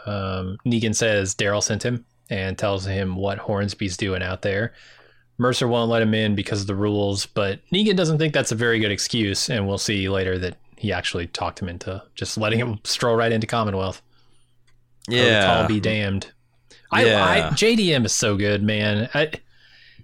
Um, 0.07 0.59
Negan 0.65 0.95
says 0.95 1.35
Daryl 1.35 1.63
sent 1.63 1.85
him 1.85 2.05
and 2.31 2.57
tells 2.57 2.87
him 2.87 3.17
what 3.17 3.39
Hornsby's 3.39 3.97
doing 3.97 4.23
out 4.23 4.43
there. 4.43 4.73
Mercer 5.39 5.69
won't 5.69 5.91
let 5.91 6.03
him 6.03 6.15
in 6.15 6.35
because 6.35 6.63
of 6.63 6.67
the 6.67 6.75
rules, 6.75 7.27
but 7.27 7.61
Negan 7.73 7.97
doesn't 7.97 8.19
think 8.19 8.33
that's 8.33 8.53
a 8.53 8.57
very 8.57 8.79
good 8.79 8.93
excuse, 8.93 9.51
and 9.51 9.67
we'll 9.67 9.77
see 9.79 10.09
later 10.09 10.39
that 10.39 10.57
he 10.77 10.93
actually 10.93 11.27
talked 11.27 11.61
him 11.61 11.69
into 11.69 12.03
just 12.15 12.39
letting 12.39 12.59
him 12.59 12.79
stroll 12.85 13.17
right 13.17 13.33
into 13.33 13.47
Commonwealth. 13.47 14.01
Yeah, 15.09 15.61
I'll 15.61 15.69
be 15.69 15.81
damned. 15.81 16.33
I, 16.91 17.05
Yeah. 17.05 17.25
I 17.25 17.41
JDM 17.51 18.05
is 18.05 18.13
so 18.13 18.37
good, 18.37 18.63
man. 18.63 19.09
I, 19.15 19.33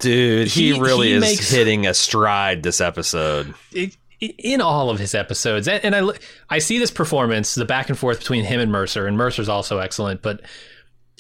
dude, 0.03 0.49
he, 0.49 0.75
He- 0.75 0.81
really 0.81 1.09
he 1.09 1.15
is 1.15 1.21
makes- 1.23 1.51
hitting 1.51 1.87
a 1.87 1.95
stride 1.95 2.63
this 2.63 2.81
episode. 2.81 3.55
it, 3.73 3.97
in 4.21 4.61
all 4.61 4.89
of 4.91 4.99
his 5.01 5.15
episodes, 5.17 5.67
and, 5.67 5.85
and 5.85 5.97
I 5.97 6.13
I 6.49 6.59
see 6.61 6.79
this 6.79 6.91
performance, 6.93 7.55
the 7.57 7.65
back 7.65 7.89
and 7.89 7.99
forth 7.99 8.19
between 8.21 8.45
him 8.45 8.61
and 8.61 8.71
Mercer, 8.71 9.07
and 9.09 9.17
Mercer's 9.17 9.49
also 9.49 9.79
excellent. 9.79 10.23
But 10.23 10.43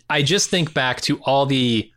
I 0.08 0.22
just 0.22 0.50
think 0.50 0.72
back 0.72 1.00
to 1.02 1.18
all 1.22 1.44
the 1.46 1.90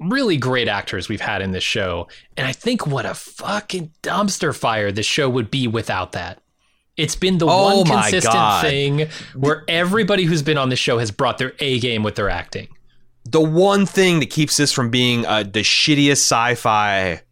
really 0.00 0.36
great 0.36 0.66
actors 0.66 1.08
we've 1.08 1.20
had 1.20 1.40
in 1.40 1.52
this 1.52 1.62
show, 1.62 2.08
and 2.36 2.48
I 2.48 2.52
think 2.52 2.84
what 2.84 3.06
a 3.06 3.14
fucking 3.14 3.92
dumpster 4.02 4.52
fire 4.52 4.90
this 4.90 5.06
show 5.06 5.30
would 5.30 5.52
be 5.52 5.68
without 5.68 6.12
that. 6.12 6.40
It's 6.96 7.14
been 7.16 7.38
the 7.38 7.46
Oh 7.48 7.76
one 7.82 7.86
consistent 7.86 8.34
God. 8.34 8.64
thing 8.64 9.08
where 9.36 9.62
everybody 9.68 10.24
who's 10.24 10.42
been 10.42 10.58
on 10.58 10.68
the 10.68 10.76
show 10.76 10.98
has 10.98 11.10
brought 11.12 11.38
their 11.38 11.52
A 11.60 11.78
game 11.78 12.02
with 12.02 12.16
their 12.16 12.28
acting. 12.28 12.66
The 13.24 13.40
one 13.40 13.86
thing 13.86 14.20
that 14.20 14.30
keeps 14.30 14.56
this 14.56 14.72
from 14.72 14.90
being 14.90 15.26
uh, 15.26 15.42
the 15.42 15.60
shittiest 15.60 16.12
sci-fi 16.12 17.22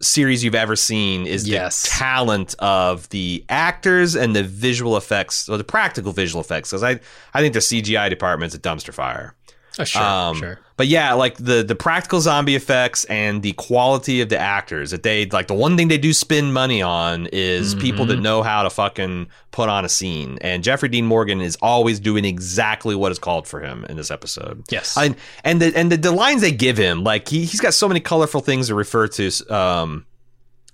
series 0.00 0.44
you've 0.44 0.54
ever 0.54 0.76
seen 0.76 1.26
is 1.26 1.46
the 1.84 1.88
talent 1.88 2.54
of 2.58 3.08
the 3.08 3.44
actors 3.48 4.14
and 4.14 4.36
the 4.36 4.42
visual 4.42 4.96
effects 4.96 5.48
or 5.48 5.56
the 5.56 5.64
practical 5.64 6.12
visual 6.12 6.42
effects 6.42 6.70
because 6.70 6.82
I, 6.82 7.00
I 7.32 7.40
think 7.40 7.54
the 7.54 7.60
cgi 7.60 8.10
department's 8.10 8.54
a 8.54 8.58
dumpster 8.58 8.92
fire 8.92 9.34
Oh, 9.78 9.84
sure, 9.84 10.02
Um, 10.02 10.36
sure. 10.38 10.58
but 10.76 10.86
yeah 10.86 11.14
like 11.14 11.36
the 11.36 11.64
the 11.64 11.74
practical 11.74 12.20
zombie 12.20 12.54
effects 12.54 13.04
and 13.06 13.42
the 13.42 13.52
quality 13.54 14.20
of 14.20 14.28
the 14.28 14.38
actors 14.38 14.92
that 14.92 15.02
they 15.02 15.26
like 15.26 15.48
the 15.48 15.54
one 15.54 15.76
thing 15.76 15.88
they 15.88 15.98
do 15.98 16.12
spend 16.12 16.54
money 16.54 16.80
on 16.80 17.26
is 17.32 17.74
people 17.74 18.04
Mm-hmm. 18.04 18.16
that 18.16 18.20
know 18.20 18.42
how 18.42 18.62
to 18.62 18.70
fucking 18.70 19.26
put 19.50 19.68
on 19.68 19.84
a 19.84 19.88
scene 19.88 20.38
and 20.42 20.62
jeffrey 20.62 20.88
dean 20.88 21.06
morgan 21.06 21.40
is 21.40 21.56
always 21.60 21.98
doing 21.98 22.24
exactly 22.24 22.94
what 22.94 23.10
is 23.10 23.18
called 23.18 23.48
for 23.48 23.60
him 23.60 23.84
in 23.88 23.96
this 23.96 24.10
episode 24.12 24.62
Yes. 24.70 24.96
and 24.96 25.16
and 25.42 25.60
the 25.60 25.76
and 25.76 25.90
the, 25.90 25.96
the 25.96 26.12
lines 26.12 26.40
they 26.42 26.52
give 26.52 26.76
him, 26.76 27.02
like 27.02 27.28
he 27.28 27.40
he's 27.44 27.60
got 27.60 27.74
so 27.74 27.88
many 27.88 28.00
colorful 28.00 28.40
things 28.40 28.68
to 28.68 28.74
refer 28.76 29.08
to 29.08 29.30
um 29.52 30.06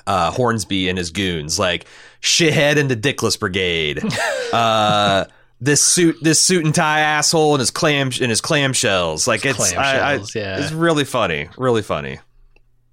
uh 0.07 0.31
Hornsby 0.31 0.89
and 0.89 0.97
his 0.99 1.11
goons, 1.11 1.59
like 1.59 1.87
shithead 2.23 2.79
and 2.79 2.91
the 2.91 2.97
Dickless 2.97 3.39
Brigade. 3.39 4.03
uh 4.53 5.25
this 5.61 5.83
suit 5.83 6.17
this 6.23 6.41
suit 6.41 6.65
and 6.65 6.75
tie 6.75 7.01
asshole 7.01 7.55
and 7.55 7.61
his 7.61 7.71
clam 7.71 8.09
and 8.21 8.31
his 8.31 8.41
clamshells. 8.41 9.27
Like 9.27 9.45
it's 9.45 9.73
I, 9.75 9.99
I, 9.99 10.15
yeah. 10.35 10.59
it's 10.59 10.73
really 10.73 11.05
funny. 11.05 11.49
Really 11.59 11.83
funny. 11.83 12.19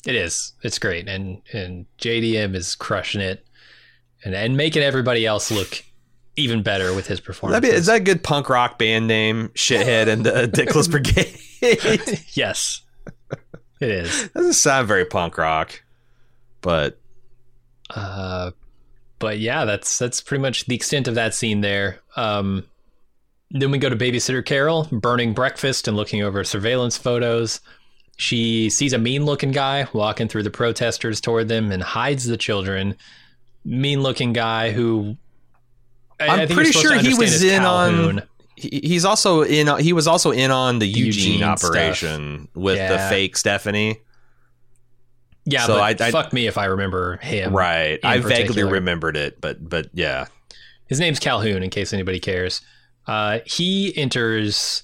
It 0.06 0.16
is. 0.16 0.54
It's 0.64 0.80
great, 0.80 1.08
and 1.08 1.42
and 1.54 1.86
JDM 2.00 2.56
is 2.56 2.76
crushing 2.76 3.22
it, 3.22 3.46
and 4.24 4.36
and 4.36 4.56
making 4.58 4.84
everybody 4.84 5.26
else 5.26 5.52
look 5.52 5.84
even 6.36 6.62
better 6.62 6.94
with 6.94 7.08
his 7.08 7.20
performance. 7.20 7.62
Be, 7.62 7.70
is 7.74 7.88
that 7.88 7.96
a 7.96 8.00
good 8.00 8.24
punk 8.24 8.50
rock 8.50 8.78
band 8.78 9.08
name? 9.08 9.50
Shithead 9.56 10.08
and 10.08 10.26
the 10.26 10.48
Dickless 10.54 10.90
Brigade. 10.90 11.40
yes, 12.34 12.82
it 13.80 13.90
is. 13.90 14.30
Doesn't 14.30 14.54
sound 14.54 14.88
very 14.88 15.06
punk 15.06 15.38
rock. 15.38 15.82
But 16.62 17.00
Uh, 17.90 18.52
but 19.20 19.40
yeah, 19.40 19.66
that's 19.66 19.98
that's 20.00 20.22
pretty 20.22 20.42
much 20.42 20.66
the 20.66 20.76
extent 20.76 21.08
of 21.08 21.16
that 21.16 21.34
scene 21.34 21.62
there. 21.62 22.00
Um, 22.16 22.66
then 23.52 23.72
we 23.72 23.78
go 23.78 23.90
to 23.90 23.96
babysitter 23.96 24.44
Carol 24.46 24.88
burning 24.92 25.34
breakfast 25.34 25.88
and 25.88 25.96
looking 25.96 26.22
over 26.24 26.44
surveillance 26.44 26.98
photos. 26.98 27.62
She 28.18 28.70
sees 28.72 28.94
a 28.94 28.98
mean-looking 28.98 29.52
guy 29.52 29.88
walking 29.94 30.28
through 30.28 30.44
the 30.44 30.50
protesters 30.50 31.22
toward 31.22 31.48
them 31.50 31.72
and 31.72 31.84
hides 31.84 32.26
the 32.26 32.36
children. 32.38 32.96
Mean-looking 33.64 34.34
guy 34.34 34.72
who 34.72 35.18
I- 36.20 36.26
I 36.26 36.28
I'm 36.30 36.48
think 36.48 36.54
pretty 36.58 36.72
sure 36.72 36.96
he 36.98 37.14
was 37.14 37.44
in 37.44 37.64
on- 37.64 37.94
Calhoun. 37.94 38.22
he, 38.56 38.82
he's 38.84 39.06
also 39.06 39.44
in 39.44 39.68
he 39.80 39.94
was 39.94 40.08
also 40.08 40.32
in 40.32 40.50
on 40.52 40.80
the 40.80 40.88
Eugene, 40.88 41.34
Eugene 41.34 41.44
operation 41.44 42.48
with 42.56 42.78
the 42.78 42.98
fake 43.10 43.38
Stephanie. 43.38 44.00
Yeah, 45.50 45.66
So 45.66 45.76
but 45.76 46.02
I- 46.02 46.08
I- 46.08 46.12
fuck 46.12 46.34
me 46.34 46.46
if 46.48 46.58
I 46.58 46.66
remember 46.66 47.18
him. 47.18 47.54
Right. 47.56 48.00
I 48.04 48.18
vaguely 48.20 48.64
remembered 48.64 49.16
it, 49.16 49.40
but 49.40 49.68
but 49.68 49.88
yeah. 49.94 50.26
His 50.88 51.00
name's 51.00 51.20
Calhoun, 51.20 51.64
in 51.64 51.70
case 51.70 51.94
anybody 51.94 52.20
cares. 52.20 52.62
Uh, 53.08 53.40
he 53.46 53.96
enters 53.98 54.84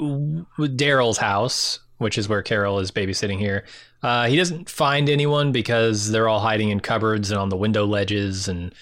Daryl's 0.00 1.18
house, 1.18 1.80
which 1.98 2.16
is 2.18 2.28
where 2.28 2.42
Carol 2.42 2.78
is 2.78 2.90
babysitting 2.90 3.38
here. 3.38 3.64
Uh, 4.02 4.26
he 4.28 4.36
doesn't 4.36 4.70
find 4.70 5.08
anyone 5.10 5.52
because 5.52 6.10
they're 6.10 6.28
all 6.28 6.40
hiding 6.40 6.70
in 6.70 6.80
cupboards 6.80 7.30
and 7.30 7.38
on 7.40 7.48
the 7.48 7.56
window 7.56 7.84
ledges, 7.84 8.48
and 8.48 8.74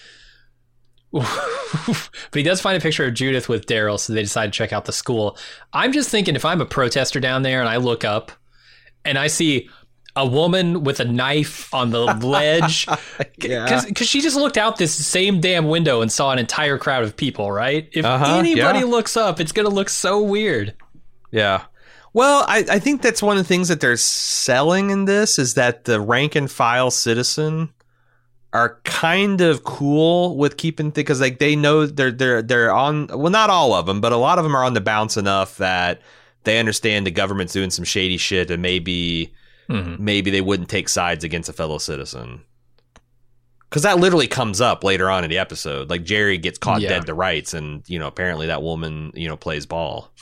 but 1.12 2.08
he 2.34 2.42
does 2.42 2.60
find 2.60 2.76
a 2.76 2.80
picture 2.80 3.04
of 3.06 3.14
Judith 3.14 3.48
with 3.48 3.66
Daryl, 3.66 3.98
so 3.98 4.12
they 4.12 4.22
decide 4.22 4.52
to 4.52 4.56
check 4.56 4.72
out 4.72 4.84
the 4.84 4.92
school. 4.92 5.38
I'm 5.72 5.92
just 5.92 6.10
thinking 6.10 6.36
if 6.36 6.44
I'm 6.44 6.60
a 6.60 6.66
protester 6.66 7.18
down 7.20 7.42
there 7.42 7.60
and 7.60 7.68
I 7.68 7.76
look 7.78 8.04
up 8.04 8.32
and 9.04 9.16
I 9.18 9.28
see 9.28 9.68
a 10.16 10.26
woman 10.26 10.82
with 10.82 10.98
a 11.00 11.04
knife 11.04 11.72
on 11.74 11.90
the 11.90 12.00
ledge 12.26 12.86
Yeah. 13.38 13.84
because 13.86 14.08
she 14.08 14.20
just 14.20 14.36
looked 14.36 14.56
out 14.56 14.78
this 14.78 14.94
same 14.94 15.40
damn 15.40 15.68
window 15.68 16.00
and 16.00 16.10
saw 16.10 16.32
an 16.32 16.38
entire 16.38 16.78
crowd 16.78 17.04
of 17.04 17.16
people, 17.16 17.52
right? 17.52 17.88
If 17.92 18.04
Uh-huh, 18.04 18.36
anybody 18.38 18.80
yeah. 18.80 18.84
looks 18.86 19.16
up, 19.16 19.40
it's 19.40 19.52
gonna 19.52 19.68
look 19.68 19.88
so 19.90 20.22
weird. 20.22 20.74
Yeah. 21.30 21.62
Well, 22.14 22.44
I, 22.48 22.64
I 22.70 22.78
think 22.78 23.02
that's 23.02 23.22
one 23.22 23.36
of 23.36 23.44
the 23.44 23.48
things 23.48 23.68
that 23.68 23.80
they're 23.80 23.98
selling 23.98 24.88
in 24.90 25.04
this 25.04 25.38
is 25.38 25.52
that 25.54 25.84
the 25.84 26.00
rank 26.00 26.34
and 26.34 26.50
file 26.50 26.90
citizen 26.90 27.68
are 28.54 28.80
kind 28.84 29.42
of 29.42 29.64
cool 29.64 30.34
with 30.38 30.56
keeping 30.56 30.88
because 30.90 31.20
like 31.20 31.40
they 31.40 31.54
know 31.56 31.84
they're 31.84 32.12
they're 32.12 32.40
they're 32.40 32.72
on 32.72 33.06
well 33.08 33.30
not 33.30 33.50
all 33.50 33.74
of 33.74 33.84
them 33.84 34.00
but 34.00 34.12
a 34.12 34.16
lot 34.16 34.38
of 34.38 34.44
them 34.44 34.54
are 34.56 34.64
on 34.64 34.72
the 34.72 34.80
bounce 34.80 35.18
enough 35.18 35.58
that 35.58 36.00
they 36.44 36.58
understand 36.58 37.04
the 37.06 37.10
government's 37.10 37.52
doing 37.52 37.68
some 37.70 37.84
shady 37.84 38.16
shit 38.16 38.50
and 38.50 38.62
maybe 38.62 39.34
Mhm. 39.68 39.98
maybe 39.98 40.30
they 40.30 40.40
wouldn't 40.40 40.68
take 40.68 40.88
sides 40.88 41.24
against 41.24 41.48
a 41.48 41.52
fellow 41.52 41.78
citizen. 41.78 42.42
Because 43.68 43.82
that 43.82 43.98
literally 43.98 44.28
comes 44.28 44.60
up 44.60 44.84
later 44.84 45.10
on 45.10 45.24
in 45.24 45.30
the 45.30 45.38
episode. 45.38 45.90
Like 45.90 46.04
Jerry 46.04 46.38
gets 46.38 46.56
caught 46.56 46.80
Yeah. 46.82 46.90
dead 46.90 47.06
to 47.06 47.14
rights, 47.14 47.52
and 47.52 47.82
you 47.88 47.98
know 47.98 48.06
apparently 48.06 48.46
that 48.46 48.62
woman 48.62 49.10
you 49.14 49.26
know 49.28 49.36
plays 49.36 49.66
ball. 49.66 50.12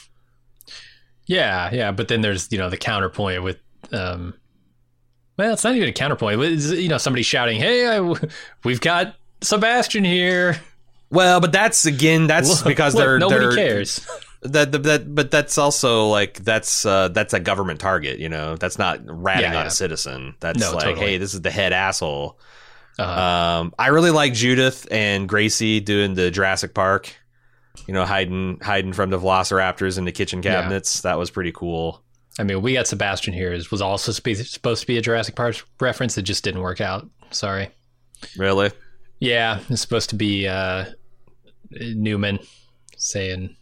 Yeah, 1.27 1.69
yeah, 1.73 1.91
but 1.91 2.07
then 2.07 2.21
there's 2.21 2.51
you 2.51 2.57
know 2.57 2.69
the 2.69 2.77
counterpoint 2.77 3.43
with, 3.43 3.57
um, 3.91 4.33
well, 5.37 5.53
it's 5.53 5.63
not 5.63 5.75
even 5.75 5.89
a 5.89 5.93
counterpoint. 5.93 6.41
It's, 6.41 6.71
you 6.71 6.87
know, 6.89 6.97
somebody 6.97 7.23
shouting, 7.23 7.59
"Hey, 7.59 7.87
I, 7.87 8.13
we've 8.63 8.81
got 8.81 9.15
Sebastian 9.41 10.03
here!" 10.03 10.59
Well, 11.11 11.39
but 11.39 11.51
that's 11.51 11.85
again 11.85 12.27
that's 12.27 12.49
Look, 12.49 12.65
because 12.65 12.95
look, 12.95 13.03
they're 13.03 13.19
nobody 13.19 13.45
they're, 13.45 13.55
cares. 13.55 14.07
That, 14.45 14.71
that 14.71 14.83
that 14.83 15.15
but 15.15 15.31
that's 15.31 15.57
also 15.57 16.07
like 16.07 16.43
that's 16.43 16.85
uh 16.85 17.09
that's 17.09 17.33
a 17.33 17.39
government 17.39 17.79
target. 17.79 18.19
You 18.19 18.29
know 18.29 18.55
that's 18.55 18.77
not 18.77 18.99
ratting 19.05 19.51
Yeah, 19.53 19.59
on 19.61 19.67
a 19.67 19.71
citizen. 19.71 20.35
That's 20.39 20.59
No, 20.59 20.73
like 20.73 20.83
totally. 20.85 21.05
hey, 21.05 21.17
this 21.17 21.33
is 21.33 21.41
the 21.41 21.51
head 21.51 21.73
asshole. 21.73 22.39
Uh-huh. 22.97 23.59
Um, 23.61 23.73
I 23.77 23.87
really 23.87 24.11
like 24.11 24.33
Judith 24.33 24.87
and 24.89 25.27
Gracie 25.27 25.79
doing 25.81 26.13
the 26.13 26.31
Jurassic 26.31 26.73
Park. 26.73 27.13
You 27.87 27.93
know, 27.93 28.05
hiding 28.05 28.59
hiding 28.61 28.93
from 28.93 29.09
the 29.09 29.19
Velociraptors 29.19 29.97
in 29.97 30.05
the 30.05 30.11
kitchen 30.13 30.41
Yeah. 30.41 30.61
cabinets. 30.61 31.01
That 31.01 31.17
was 31.17 31.29
pretty 31.29 31.51
cool. 31.51 32.01
I 32.39 32.43
mean, 32.43 32.61
we 32.61 32.73
got 32.73 32.87
Sebastian 32.87 33.33
here. 33.33 33.53
It 33.53 33.69
was 33.71 33.81
also 33.81 34.11
spe- 34.11 34.35
supposed 34.45 34.81
to 34.81 34.87
be 34.87 34.97
a 34.97 35.01
Jurassic 35.01 35.35
Park 35.35 35.55
reference. 35.79 36.17
It 36.17 36.23
just 36.23 36.43
didn't 36.43 36.61
work 36.61 36.81
out. 36.81 37.07
Sorry. 37.31 37.69
Really? 38.37 38.71
Yeah, 39.19 39.59
it's 39.69 39.81
supposed 39.81 40.09
to 40.09 40.15
be 40.15 40.47
uh, 40.47 40.85
Newman 41.71 42.39
saying, 42.97 43.55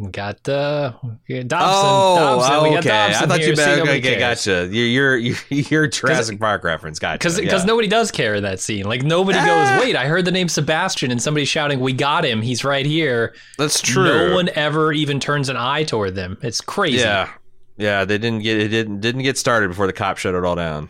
"We 0.00 0.10
got 0.10 0.48
uh, 0.48 0.94
we 1.28 1.36
got 1.42 1.48
Dodgson. 1.48 1.68
oh, 1.70 2.16
Dodgson. 2.16 2.62
We 2.62 2.70
got 2.70 2.78
okay. 2.78 2.88
Dodgson 2.88 3.22
I 3.22 3.26
thought 3.26 3.40
here. 3.40 3.50
you 3.50 3.56
meant 3.56 3.80
okay, 3.82 4.00
cares. 4.00 4.18
gotcha. 4.46 4.68
You're 4.74 5.16
you're 5.16 5.16
you're, 5.16 5.36
you're 5.50 5.86
Jurassic 5.88 6.40
Park 6.40 6.64
reference. 6.64 6.98
Gotcha. 6.98 7.18
Because 7.18 7.38
yeah. 7.38 7.64
nobody 7.64 7.86
does 7.86 8.10
care 8.10 8.34
in 8.34 8.42
that 8.44 8.60
scene. 8.60 8.86
Like 8.86 9.02
nobody 9.02 9.38
Ah. 9.38 9.76
goes, 9.76 9.84
wait, 9.84 9.96
I 9.96 10.06
heard 10.06 10.24
the 10.24 10.32
name 10.32 10.48
Sebastian, 10.48 11.10
and 11.10 11.20
somebody 11.22 11.44
shouting, 11.44 11.80
"We 11.80 11.92
got 11.92 12.24
him! 12.24 12.40
He's 12.40 12.64
right 12.64 12.86
here!" 12.86 13.34
that's 13.58 13.80
true. 13.82 14.28
No 14.30 14.34
one 14.34 14.48
ever 14.54 14.92
even 14.92 15.20
turns 15.20 15.48
an 15.50 15.56
eye 15.58 15.84
toward 15.84 16.14
them. 16.14 16.38
It's 16.42 16.60
crazy. 16.62 16.98
Yeah, 16.98 17.28
yeah. 17.76 18.04
They 18.06 18.16
didn't 18.18 18.42
get 18.42 18.58
it. 18.58 18.68
Didn't 18.68 19.00
didn't 19.00 19.22
get 19.22 19.36
started 19.36 19.68
before 19.68 19.86
the 19.86 19.92
cop 19.92 20.16
shut 20.16 20.34
it 20.34 20.44
all 20.44 20.56
down. 20.56 20.88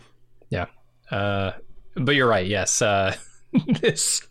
Yeah. 0.49 0.67
Uh, 1.11 1.51
but 1.95 2.15
you're 2.15 2.27
right. 2.29 2.47
Yes. 2.47 2.81
Uh, 2.81 3.13
this 3.81 4.25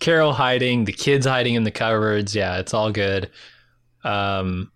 Carol 0.00 0.32
hiding, 0.32 0.84
the 0.84 0.92
kids 0.92 1.24
hiding 1.26 1.54
in 1.54 1.62
the 1.62 1.70
cupboards. 1.70 2.34
Yeah, 2.34 2.58
it's 2.58 2.74
all 2.74 2.90
good. 2.90 3.30
Um, 4.06 4.70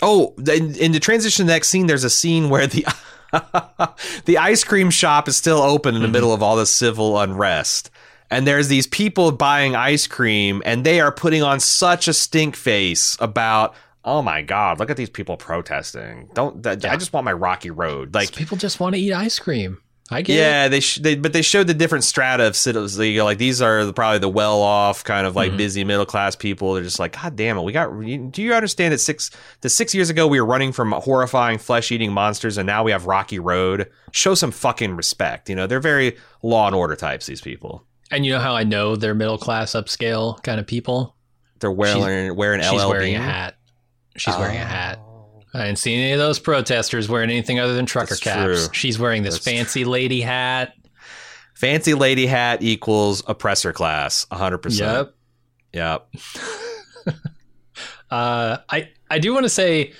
Oh, 0.00 0.34
in, 0.38 0.76
in 0.76 0.92
the 0.92 1.00
transition 1.00 1.44
to 1.44 1.46
the 1.46 1.52
next 1.52 1.68
scene, 1.68 1.86
there's 1.86 2.04
a 2.04 2.10
scene 2.10 2.50
where 2.50 2.66
the 2.66 2.86
the 4.26 4.38
ice 4.38 4.64
cream 4.64 4.90
shop 4.90 5.28
is 5.28 5.36
still 5.36 5.58
open 5.58 5.94
in 5.94 6.02
the 6.02 6.08
middle 6.08 6.32
of 6.32 6.42
all 6.42 6.56
the 6.56 6.66
civil 6.66 7.18
unrest. 7.18 7.90
And 8.30 8.46
there's 8.46 8.68
these 8.68 8.86
people 8.86 9.32
buying 9.32 9.74
ice 9.74 10.06
cream, 10.06 10.62
and 10.64 10.84
they 10.84 11.00
are 11.00 11.10
putting 11.10 11.42
on 11.42 11.60
such 11.60 12.08
a 12.08 12.12
stink 12.12 12.56
face 12.56 13.16
about 13.20 13.74
oh 14.04 14.22
my 14.22 14.40
god, 14.40 14.78
look 14.78 14.90
at 14.90 14.96
these 14.96 15.10
people 15.10 15.36
protesting. 15.36 16.30
Don't 16.34 16.62
that, 16.62 16.84
I 16.84 16.96
just 16.96 17.12
want 17.12 17.24
my 17.24 17.32
rocky 17.32 17.70
road. 17.70 18.14
Like 18.14 18.32
people 18.34 18.56
just 18.56 18.78
want 18.80 18.94
to 18.94 19.00
eat 19.00 19.12
ice 19.12 19.38
cream. 19.38 19.78
I 20.10 20.22
get 20.22 20.34
it. 20.34 20.38
yeah, 20.38 20.68
they, 20.68 20.80
sh- 20.80 20.96
they 21.02 21.16
but 21.16 21.34
they 21.34 21.42
showed 21.42 21.66
the 21.66 21.74
different 21.74 22.02
strata 22.04 22.46
of 22.46 22.56
citizens. 22.56 22.98
You 22.98 23.18
know, 23.18 23.24
like 23.26 23.36
these 23.38 23.60
are 23.60 23.84
the, 23.84 23.92
probably 23.92 24.18
the 24.20 24.28
well 24.28 24.62
off, 24.62 25.04
kind 25.04 25.26
of 25.26 25.36
like 25.36 25.52
Mhm. 25.52 25.56
busy 25.58 25.84
middle 25.84 26.06
class 26.06 26.34
people. 26.34 26.72
They're 26.74 26.82
just 26.82 26.98
like, 26.98 27.12
God 27.20 27.36
damn 27.36 27.58
it, 27.58 27.62
we 27.62 27.72
got. 27.72 27.90
you- 28.00 28.28
Do 28.32 28.40
you 28.42 28.54
understand 28.54 28.92
that 28.94 28.98
six 29.00 29.30
the 29.60 29.68
six 29.68 29.94
years 29.94 30.08
ago 30.08 30.26
we 30.26 30.40
were 30.40 30.46
running 30.46 30.72
from 30.72 30.92
horrifying 30.92 31.58
flesh 31.58 31.92
eating 31.92 32.10
monsters, 32.12 32.56
and 32.56 32.66
now 32.66 32.82
we 32.84 32.90
have 32.90 33.04
Rocky 33.06 33.38
Road. 33.38 33.90
Show 34.12 34.34
some 34.34 34.50
fucking 34.50 34.96
respect. 34.96 35.50
You 35.50 35.56
know, 35.56 35.66
they're 35.66 35.78
very 35.80 36.16
law 36.42 36.66
and 36.66 36.74
order 36.74 36.96
types. 36.96 37.26
These 37.26 37.42
people. 37.42 37.84
And 38.10 38.24
you 38.24 38.32
know 38.32 38.40
how 38.40 38.54
I 38.54 38.64
know 38.64 38.96
they're 38.96 39.14
middle 39.14 39.36
class, 39.36 39.72
upscale 39.72 40.42
kind 40.42 40.58
of 40.58 40.66
people? 40.66 41.14
They're 41.60 41.70
wearing 41.70 42.34
wearing 42.34 42.62
She's 42.62 42.72
LL 42.82 42.88
wearing 42.88 43.14
a 43.14 43.20
hat. 43.20 43.56
She's 44.16 44.34
wearing 44.38 44.56
a 44.56 44.64
hat. 44.64 44.98
I 45.54 45.64
didn't 45.66 45.78
see 45.78 45.94
any 45.94 46.12
of 46.12 46.18
those 46.18 46.38
protesters 46.38 47.08
wearing 47.08 47.30
anything 47.30 47.58
other 47.58 47.74
than 47.74 47.86
trucker 47.86 48.10
That's 48.10 48.20
caps. 48.20 48.66
true. 48.66 48.74
She's 48.74 48.98
wearing 48.98 49.22
this 49.22 49.34
That's 49.34 49.44
fancy 49.44 49.84
lady 49.84 50.20
hat. 50.20 50.74
Fancy 51.54 51.94
lady 51.94 52.26
hat 52.26 52.62
equals 52.62 53.22
oppressor 53.26 53.72
class. 53.72 54.26
hundred 54.30 54.58
percent. 54.58 55.08
Yep. 55.72 56.06
Yep. 57.06 57.14
Uh, 58.10 58.56
I 58.70 58.88
I 59.10 59.18
do 59.18 59.34
want 59.34 59.44
to 59.44 59.50
say 59.50 59.92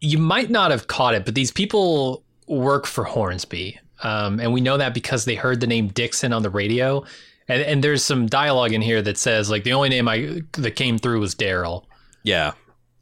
you 0.00 0.18
might 0.18 0.50
not 0.50 0.70
have 0.70 0.86
caught 0.86 1.14
it, 1.14 1.24
but 1.24 1.34
these 1.34 1.50
people 1.50 2.22
work 2.46 2.86
for 2.86 3.02
Hornsby, 3.02 3.80
um, 4.04 4.38
and 4.38 4.52
we 4.52 4.60
know 4.60 4.76
that 4.76 4.94
because 4.94 5.24
they 5.24 5.34
heard 5.34 5.58
the 5.58 5.66
name 5.66 5.88
Dixon 5.88 6.32
on 6.32 6.42
the 6.42 6.50
radio, 6.50 7.04
and 7.48 7.60
and 7.62 7.82
there's 7.82 8.04
some 8.04 8.26
dialogue 8.26 8.72
in 8.72 8.82
here 8.82 9.02
that 9.02 9.18
says 9.18 9.50
like 9.50 9.64
the 9.64 9.72
only 9.72 9.88
name 9.88 10.06
I 10.06 10.42
that 10.52 10.76
came 10.76 10.96
through 10.96 11.18
was 11.18 11.34
Daryl, 11.34 11.86
Yeah. 12.22 12.52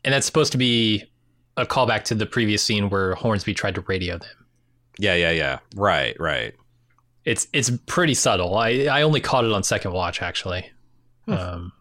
and 0.03 0.15
that's 0.15 0.25
supposed 0.25 0.53
to 0.53 0.59
be 0.59 1.05
a 1.57 1.65
callback 1.67 2.05
to 2.05 2.15
the 2.15 2.27
previous 2.27 2.63
scene 2.63 2.91
where 2.91 3.15
Hornsby 3.15 3.55
tried 3.55 3.75
to 3.77 3.81
radio 3.83 4.19
them. 4.19 4.29
Yeah. 4.99 5.15
Yeah. 5.15 5.31
Yeah. 5.31 5.59
Right. 5.77 6.17
Right. 6.21 6.55
It's 7.25 7.47
it's 7.53 7.71
pretty 7.87 8.15
subtle. 8.15 8.57
I 8.57 8.85
I 8.87 9.03
only 9.03 9.21
caught 9.21 9.45
it 9.45 9.53
on 9.53 9.63
second 9.63 9.93
watch 9.93 10.21
actually. 10.23 10.71
Um, 11.27 11.73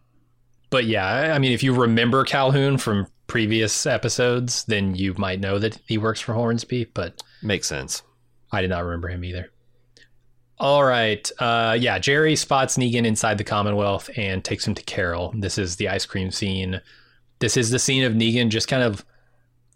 but 0.70 0.86
yeah, 0.86 1.06
I- 1.06 1.30
I 1.32 1.38
mean, 1.38 1.52
if 1.52 1.62
you 1.62 1.74
remember 1.74 2.24
Calhoun 2.24 2.78
from 2.78 3.06
previous 3.26 3.84
episodes, 3.86 4.64
then 4.64 4.94
you 4.94 5.14
might 5.18 5.40
know 5.40 5.58
that 5.58 5.78
he 5.86 5.98
works 5.98 6.20
for 6.20 6.32
Hornsby. 6.32 6.86
But 6.94 7.22
Makes 7.42 7.68
sense. 7.68 8.02
I 8.52 8.62
did 8.62 8.70
not 8.70 8.84
remember 8.84 9.08
him 9.08 9.22
either. 9.24 9.50
All 10.58 10.84
right, 10.84 11.28
uh, 11.40 11.76
yeah, 11.78 11.98
Jerry 11.98 12.36
spots 12.36 12.76
Negan 12.78 13.04
inside 13.04 13.38
the 13.38 13.44
Commonwealth 13.44 14.08
and 14.16 14.42
takes 14.44 14.66
him 14.66 14.74
to 14.76 14.82
Carol. 14.84 15.34
This 15.36 15.58
is 15.58 15.76
the 15.76 15.88
ice 15.88 16.06
cream 16.06 16.30
scene. 16.30 16.80
This 17.40 17.56
is 17.56 17.70
the 17.70 17.78
scene 17.80 18.04
of 18.04 18.12
Negan 18.12 18.50
just 18.50 18.68
kind 18.68 18.82
of 18.84 19.04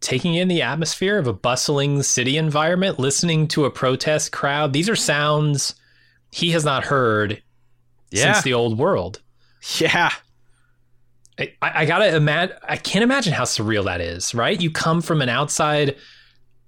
taking 0.01 0.35
in 0.35 0.49
the 0.49 0.63
atmosphere 0.63 1.19
of 1.19 1.27
a 1.27 1.33
bustling 1.33 2.03
city 2.03 2.37
environment, 2.37 2.99
listening 2.99 3.49
to 3.49 3.65
a 3.65 3.71
protest 3.71 4.33
crowd. 4.33 4.73
These 4.73 4.89
are 4.89 4.97
sounds 4.97 5.75
he 6.31 6.51
has 6.51 6.65
not 6.65 6.85
heard 6.85 7.43
Yeah. 8.11 8.33
since 8.35 8.45
the 8.45 8.55
old 8.55 8.79
world. 8.79 9.21
Yeah. 9.79 10.11
I, 11.39 11.53
I 11.63 11.85
gotta 11.85 12.15
imagine. 12.17 12.57
I 12.69 12.77
can't 12.77 13.03
imagine 13.03 13.33
how 13.33 13.45
surreal 13.45 13.85
that 13.85 14.01
is. 14.01 14.35
Right? 14.35 14.61
You 14.61 14.71
come 14.71 15.01
from 15.03 15.23
an 15.23 15.29
outside, 15.29 15.97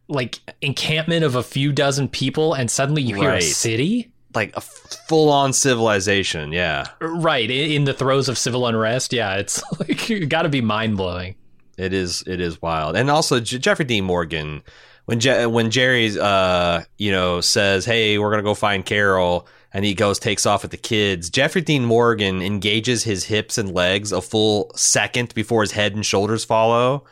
like 0.08 0.38
encampment 0.60 1.24
of 1.24 1.34
a 1.34 1.42
few 1.42 1.72
dozen 1.72 2.08
people, 2.08 2.54
and 2.54 2.70
suddenly 2.70 3.02
you 3.02 3.16
hear 3.16 3.30
a 3.32 3.40
city. 3.42 4.12
Like 4.32 4.56
a 4.56 4.60
full 4.60 5.28
on 5.30 5.52
civilization. 5.52 6.52
Yeah. 6.52 6.86
Right 7.00 7.50
in, 7.50 7.70
in 7.72 7.84
the 7.84 7.92
throes 7.92 8.28
of 8.28 8.38
civil 8.38 8.64
unrest. 8.66 9.12
Yeah, 9.12 9.34
it's 9.36 9.60
like 9.80 10.28
got 10.28 10.42
to 10.42 10.48
be 10.48 10.60
mind 10.60 10.96
blowing. 10.96 11.34
It 11.78 11.92
is. 11.92 12.22
It 12.26 12.40
is 12.40 12.60
wild. 12.60 12.96
And 12.96 13.10
also 13.10 13.40
J- 13.40 13.58
Jeffrey 13.58 13.84
Dean 13.84 14.04
Morgan, 14.04 14.62
when 15.06 15.18
Je- 15.20 15.46
when 15.46 15.70
Jerry's 15.70 16.16
uh 16.16 16.84
you 16.98 17.10
know 17.12 17.40
says, 17.40 17.84
"Hey, 17.84 18.18
we're 18.18 18.30
gonna 18.30 18.42
go 18.42 18.54
find 18.54 18.84
Carol," 18.84 19.46
and 19.72 19.84
he 19.84 19.94
goes 19.94 20.18
takes 20.18 20.44
off 20.46 20.62
with 20.62 20.70
the 20.72 20.76
kids. 20.76 21.30
Jeffrey 21.30 21.62
Dean 21.62 21.84
Morgan 21.84 22.42
engages 22.42 23.04
his 23.04 23.24
hips 23.24 23.56
and 23.58 23.72
legs 23.72 24.12
a 24.12 24.20
full 24.20 24.70
second 24.76 25.32
before 25.34 25.62
his 25.62 25.72
head 25.72 25.94
and 25.94 26.04
shoulders 26.04 26.44
follow. 26.44 27.04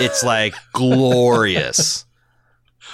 It's 0.00 0.24
like 0.24 0.54
glorious. 0.72 2.04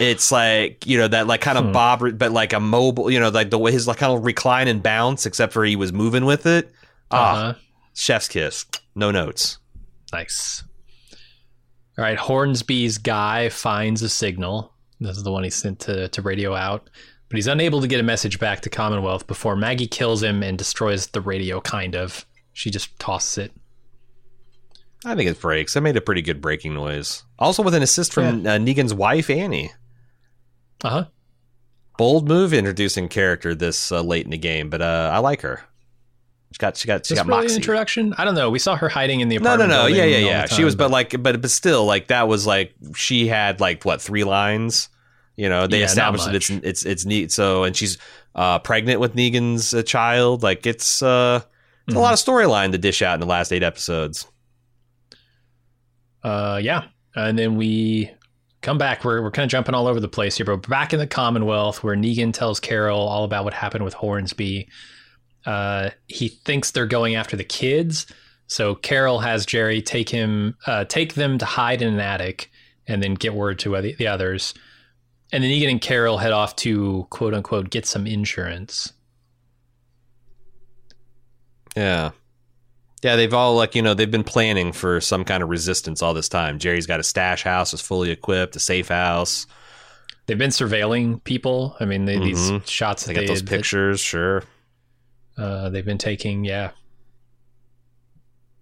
It's 0.01 0.33
like 0.33 0.87
you 0.87 0.99
know 0.99 1.09
that 1.09 1.27
like 1.27 1.41
kind 1.43 1.59
of 1.59 1.67
Hmm. 1.67 1.73
bob, 1.73 2.19
but 2.19 2.33
like 2.33 2.53
a 2.53 2.61
mobile. 2.61 3.11
You 3.11 3.21
know, 3.21 3.29
like 3.29 3.51
the 3.51 3.59
way 3.59 3.73
his 3.73 3.87
like 3.87 3.99
kind 3.99 4.13
of 4.13 4.25
recline 4.25 4.69
and 4.69 4.83
bounce, 4.83 5.27
except 5.27 5.53
for 5.53 5.65
he 5.65 5.77
was 5.77 5.93
moving 5.93 6.25
with 6.25 6.47
it. 6.47 6.73
Ah, 7.11 7.33
Uh-huh. 7.51 7.55
chef's 7.95 8.29
kiss. 8.29 8.65
No 8.95 9.11
notes. 9.11 9.59
Nice. 10.13 10.63
All 11.99 12.05
right, 12.05 12.19
Hornsby's 12.19 12.99
guy 12.99 13.49
finds 13.51 14.03
a 14.03 14.09
signal. 14.09 14.73
This 14.99 15.17
is 15.17 15.25
the 15.25 15.33
one 15.33 15.45
he 15.45 15.51
sent 15.51 15.81
to, 15.81 16.09
to 16.09 16.23
radio 16.23 16.55
out, 16.55 16.89
but 17.29 17.37
he's 17.37 17.47
unable 17.47 17.81
to 17.81 17.89
get 17.89 18.01
a 18.01 18.05
message 18.05 18.39
back 18.39 18.61
to 18.61 18.71
Commonwealth 18.71 19.27
before 19.27 19.57
Maggie 19.57 19.87
kills 19.87 20.23
him 20.23 20.43
and 20.43 20.57
destroys 20.57 21.09
the 21.09 21.21
radio, 21.21 21.61
kind 21.61 21.95
of. 21.95 22.25
She 22.55 22.71
just 22.71 22.99
tosses 22.99 23.39
it. 23.39 23.53
I 25.05 25.15
think 25.15 25.29
it 25.29 25.41
breaks. 25.41 25.75
It 25.75 25.81
made 25.81 25.97
a 25.97 26.01
pretty 26.01 26.23
good 26.23 26.41
breaking 26.41 26.75
noise. 26.75 27.25
Also 27.39 27.63
with 27.63 27.75
an 27.75 27.83
assist 27.83 28.13
from 28.13 28.47
uh, 28.47 28.59
Negan's 28.59 28.95
wife, 28.95 29.29
Annie. 29.29 29.73
Uh 30.85 30.89
huh. 30.91 31.05
Bold 31.99 32.27
move 32.29 32.55
introducing 32.55 33.09
character 33.09 33.55
this 33.55 33.93
uh, 33.93 34.01
late 34.01 34.25
in 34.25 34.31
the 34.31 34.39
game, 34.39 34.71
but 34.71 34.81
uh, 34.81 35.11
I 35.13 35.19
like 35.19 35.43
her. 35.43 35.63
She 36.53 36.59
got 36.59 36.77
she 36.77 36.87
got 36.87 37.07
she 37.07 37.15
got 37.15 37.27
really 37.27 37.43
moxie. 37.43 37.57
introduction? 37.57 38.15
I 38.19 38.25
don't 38.25 38.35
know. 38.35 38.51
We 38.51 38.59
saw 38.59 38.77
her 38.77 38.89
hiding 38.89 39.21
in 39.21 39.29
the 39.29 39.37
apartment. 39.37 39.71
No, 39.71 39.77
no, 39.77 39.89
no. 39.89 39.95
Yeah, 39.95 40.05
yeah, 40.05 40.19
yeah. 40.19 40.43
the 40.47 40.55
She 40.55 40.65
was, 40.65 40.75
time, 40.75 40.79
but 40.79 40.91
like, 40.91 41.23
but 41.23 41.41
but 41.41 41.51
still, 41.51 41.85
like 41.87 42.09
that 42.09 42.29
was 42.29 42.47
like 42.47 42.75
she 42.95 43.27
had 43.27 43.61
like 43.61 43.85
what 43.85 44.01
three 44.01 44.25
lines. 44.25 44.89
You 45.37 45.49
know, 45.49 45.67
they 45.67 45.81
Yeah, 45.81 45.87
established 45.87 46.27
that 46.27 46.35
it's 46.35 46.51
it's 46.51 46.85
it's 46.85 47.05
neat. 47.07 47.33
So, 47.33 47.65
and 47.65 47.75
she's 47.75 47.97
uh, 48.35 48.59
pregnant 48.59 49.01
with 49.01 49.15
Negan's 49.15 49.73
uh, 49.73 49.83
child. 49.83 50.43
Like 50.43 50.67
it's 50.67 51.03
uh, 51.03 51.41
it's 51.87 51.95
Mhm. 51.95 51.99
a 51.99 52.01
lot 52.01 52.13
of 52.13 52.19
storyline 52.19 52.73
to 52.73 52.79
dish 52.79 53.01
out 53.03 53.15
in 53.15 53.21
the 53.21 53.27
last 53.27 53.51
eight 53.53 53.63
episodes. 53.63 54.27
Uh, 56.23 56.61
yeah, 56.63 56.85
and 57.17 57.39
then 57.39 57.57
we 57.57 58.11
come 58.61 58.79
back. 58.79 59.05
We're 59.05 59.23
we're 59.23 59.31
kind 59.31 59.45
of 59.45 59.51
jumping 59.51 59.75
all 59.75 59.87
over 59.89 60.01
the 60.01 60.09
place 60.09 60.37
here, 60.37 60.47
but 60.47 60.69
back 60.69 60.93
in 60.93 60.99
the 60.99 61.07
Commonwealth 61.07 61.83
where 61.83 61.97
Negan 61.97 62.33
tells 62.33 62.61
Carol 62.61 63.01
all 63.01 63.25
about 63.25 63.45
what 63.45 63.55
happened 63.55 63.85
with 63.85 63.95
Hornsby. 63.95 64.69
Uh, 65.47 65.91
he 66.09 66.29
thinks 66.29 66.71
they're 66.71 66.87
going 66.87 67.15
after 67.15 67.37
the 67.37 67.45
kids, 67.45 68.07
so 68.47 68.75
Carol 68.75 69.21
has 69.21 69.47
Jerry 69.47 69.83
take 69.83 70.09
him, 70.09 70.57
uh, 70.67 70.85
take 70.85 71.15
them 71.15 71.39
to 71.39 71.45
hide 71.45 71.83
in 71.83 71.95
an 71.95 72.01
attic, 72.01 72.51
and 72.87 73.03
then 73.03 73.15
get 73.15 73.35
word 73.35 73.59
to 73.61 73.81
the, 73.81 73.95
the 73.95 74.07
others. 74.07 74.55
And 75.33 75.43
then 75.43 75.51
Negan 75.51 75.71
and 75.71 75.81
Carol 75.81 76.19
head 76.19 76.33
off 76.33 76.57
to 76.57 77.07
quote 77.11 77.33
unquote 77.35 77.71
get 77.71 77.87
some 77.87 78.07
insurance. 78.07 78.93
Yeah. 81.77 82.11
Yeah, 83.03 83.17
they've 83.17 83.35
all 83.35 83.57
like 83.57 83.75
you 83.75 83.83
know 83.83 83.95
they've 83.95 84.11
been 84.11 84.23
planning 84.23 84.73
for 84.73 85.01
some 85.01 85.25
kind 85.25 85.43
of 85.43 85.49
resistance 85.49 86.03
all 86.03 86.15
this 86.15 86.29
time. 86.29 86.59
Jerry's 86.61 86.87
got 86.87 87.01
a 87.01 87.03
stash 87.03 87.43
house, 87.43 87.75
is 87.75 87.81
fully 87.81 88.11
equipped, 88.11 88.55
a 88.55 88.61
safe 88.61 88.89
house. 88.89 89.47
They've 90.27 90.39
been 90.39 90.51
surveilling 90.51 91.23
people. 91.25 91.77
I 91.81 91.85
mean, 91.85 92.05
they, 92.05 92.17
Mhm. 92.17 92.25
these 92.61 92.71
shots 92.71 93.07
They 93.07 93.15
that 93.15 93.21
got 93.23 93.27
those 93.27 93.43
that, 93.43 93.49
pictures, 93.51 93.99
sure. 94.01 94.45
Uh, 95.39 95.69
they've 95.71 95.85
been 95.85 95.99
taking. 95.99 96.45
Yeah, 96.45 96.71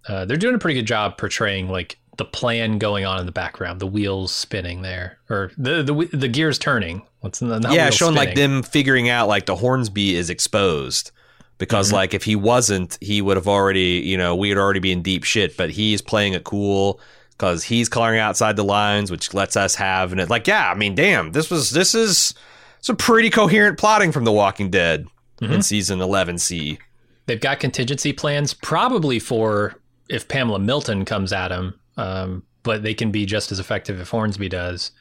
uh, 0.07 0.25
they're 0.25 0.37
doing 0.37 0.55
a 0.55 0.59
pretty 0.59 0.79
good 0.79 0.87
job 0.87 1.17
portraying 1.17 1.69
like 1.69 1.97
the 2.17 2.25
plan 2.25 2.77
going 2.77 3.05
on 3.05 3.19
in 3.19 3.25
the 3.25 3.31
background, 3.31 3.79
the 3.79 3.87
wheels 3.87 4.31
spinning 4.31 4.81
there, 4.81 5.19
or 5.29 5.51
the 5.57 5.83
the 5.83 6.17
the 6.17 6.27
gears 6.27 6.57
turning. 6.57 7.03
What's 7.19 7.41
in 7.41 7.49
the 7.49 7.59
not 7.59 7.73
yeah, 7.73 7.89
showing 7.89 8.15
like 8.15 8.35
them 8.35 8.63
figuring 8.63 9.09
out 9.09 9.27
like 9.27 9.45
the 9.45 9.55
Hornsby 9.55 10.15
is 10.15 10.29
exposed 10.29 11.11
because 11.59 11.89
Mhm. 11.89 11.93
like 11.93 12.13
if 12.13 12.23
he 12.23 12.35
wasn't, 12.35 12.97
he 12.99 13.21
would 13.21 13.37
have 13.37 13.47
already 13.47 14.01
you 14.03 14.17
know 14.17 14.35
we 14.35 14.49
would 14.49 14.57
already 14.57 14.79
be 14.79 14.91
in 14.91 15.01
deep 15.01 15.23
shit. 15.23 15.55
But 15.55 15.69
he's 15.71 16.01
playing 16.01 16.33
it 16.33 16.43
cool 16.43 16.99
because 17.31 17.63
he's 17.63 17.89
coloring 17.89 18.19
outside 18.19 18.55
the 18.55 18.63
lines, 18.63 19.11
which 19.11 19.33
lets 19.33 19.55
us 19.55 19.75
have 19.75 20.11
and 20.11 20.19
it 20.19 20.29
like 20.29 20.47
yeah, 20.47 20.69
I 20.69 20.73
mean, 20.75 20.95
damn, 20.95 21.31
this 21.31 21.49
was 21.51 21.69
this 21.69 21.93
is 21.93 22.33
some 22.81 22.95
pretty 22.97 23.29
coherent 23.29 23.77
plotting 23.77 24.11
from 24.11 24.23
The 24.25 24.31
Walking 24.31 24.71
Dead 24.71 25.05
in 25.41 25.49
Mhm. 25.49 25.63
season 25.63 25.99
eleven 26.01 26.37
C. 26.37 26.77
They've 27.25 27.39
got 27.41 27.59
contingency 27.59 28.13
plans, 28.13 28.53
probably 28.53 29.19
for 29.19 29.75
if 30.09 30.27
Pamela 30.27 30.59
Milton 30.59 31.05
comes 31.05 31.31
at 31.33 31.51
him, 31.51 31.79
um, 31.97 32.43
but 32.63 32.83
they 32.83 32.93
can 32.93 33.11
be 33.11 33.25
just 33.25 33.51
as 33.51 33.59
effective 33.59 33.99
if 33.99 34.09
Hornsby 34.09 34.49
does. 34.49 34.91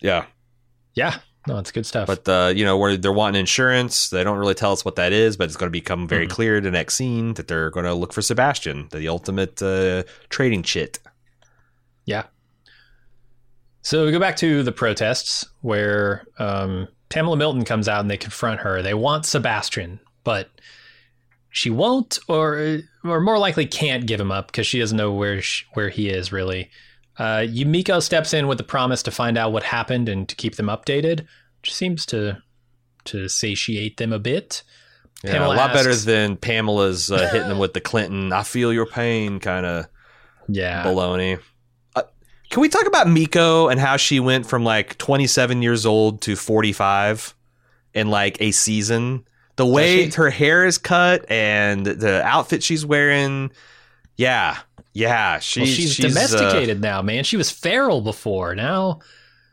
Yeah. 0.00 0.26
Yeah, 0.94 1.18
no, 1.46 1.58
it's 1.58 1.70
good 1.72 1.84
stuff. 1.86 2.06
But 2.06 2.28
uh, 2.28 2.52
you 2.54 2.64
know, 2.64 2.76
where 2.78 2.96
they're 2.96 3.12
wanting 3.12 3.40
insurance, 3.40 4.10
they 4.10 4.22
don't 4.24 4.38
really 4.38 4.54
tell 4.54 4.72
us 4.72 4.84
what 4.84 4.96
that 4.96 5.12
is, 5.12 5.36
but 5.36 5.44
it's 5.44 5.56
going 5.56 5.68
to 5.68 5.72
become 5.72 6.06
very 6.08 6.26
Mhm. 6.26 6.30
clear 6.30 6.60
the 6.60 6.70
next 6.70 6.94
scene 6.94 7.34
that 7.34 7.48
they're 7.48 7.70
going 7.70 7.86
to 7.86 7.94
look 7.94 8.12
for 8.12 8.22
Sebastian, 8.22 8.88
the 8.92 9.08
ultimate 9.08 9.60
uh, 9.62 10.04
trading 10.28 10.62
chit. 10.62 10.98
Yeah. 12.06 12.24
So 13.82 14.06
we 14.06 14.12
go 14.12 14.18
back 14.20 14.36
to 14.36 14.62
the 14.62 14.72
protests 14.72 15.44
where 15.60 16.24
um, 16.38 16.88
Pamela 17.08 17.36
Milton 17.36 17.64
comes 17.64 17.88
out 17.88 18.00
and 18.00 18.10
they 18.10 18.16
confront 18.16 18.60
her. 18.60 18.82
They 18.82 18.94
want 18.94 19.26
Sebastian, 19.26 20.00
but 20.24 20.50
she 21.50 21.70
won't, 21.70 22.18
or 22.28 22.80
or 23.04 23.20
more 23.20 23.38
likely 23.38 23.66
can't 23.66 24.06
give 24.06 24.20
him 24.20 24.32
up 24.32 24.46
because 24.48 24.66
she 24.66 24.80
doesn't 24.80 24.96
know 24.96 25.12
where 25.12 25.40
sh 25.40 25.64
where 25.74 25.88
he 25.88 26.08
is 26.08 26.32
really. 26.32 26.70
Uh, 27.16 27.46
Yumiko 27.46 28.02
steps 28.02 28.34
in 28.34 28.48
with 28.48 28.58
the 28.58 28.64
promise 28.64 29.02
to 29.04 29.10
find 29.12 29.38
out 29.38 29.52
what 29.52 29.62
happened 29.62 30.08
and 30.08 30.28
to 30.28 30.34
keep 30.34 30.56
them 30.56 30.66
updated, 30.66 31.26
which 31.60 31.72
seems 31.72 32.04
to 32.06 32.42
to 33.04 33.28
satiate 33.28 33.98
them 33.98 34.12
a 34.12 34.18
bit. 34.18 34.62
Yeah, 35.22 35.32
Pamela 35.32 35.54
a 35.54 35.56
lot 35.56 35.72
better 35.72 35.94
than 35.94 36.36
Pamela's 36.36 37.10
uh, 37.10 37.28
hitting 37.30 37.48
them 37.48 37.58
with 37.58 37.72
the 37.72 37.80
Clinton. 37.80 38.32
I 38.32 38.42
feel 38.42 38.72
your 38.72 38.86
pain 38.86 39.38
kind 39.40 39.64
of 39.64 39.86
Yeah, 40.48 40.84
baloney. 40.84 41.38
Uh, 42.54 42.56
can 42.56 42.60
we 42.60 42.68
talk 42.68 42.86
about 42.86 43.08
Miko 43.08 43.68
and 43.68 43.80
how 43.80 43.96
she 43.96 44.20
went 44.20 44.46
from 44.46 44.64
like 44.64 44.96
27 44.98 45.60
years 45.60 45.84
old 45.84 46.20
to 46.22 46.36
45 46.36 47.34
in 47.94 48.08
like 48.08 48.40
a 48.40 48.52
season? 48.52 49.24
The 49.56 49.66
way 49.66 50.08
her 50.10 50.30
hair 50.30 50.64
is 50.64 50.78
cut 50.78 51.30
and 51.30 51.84
the 51.86 52.22
outfit 52.24 52.62
she's 52.62 52.86
wearing. 52.86 53.50
Yeah. 54.16 54.58
Yeah. 54.92 55.38
She, 55.38 55.60
well, 55.60 55.68
she's, 55.68 55.98
uh, 55.98 56.08
domesticated 56.08 56.80
now, 56.80 57.02
man. 57.02 57.24
She 57.24 57.36
was 57.36 57.50
feral 57.50 58.00
before. 58.00 58.54
Now 58.54 59.00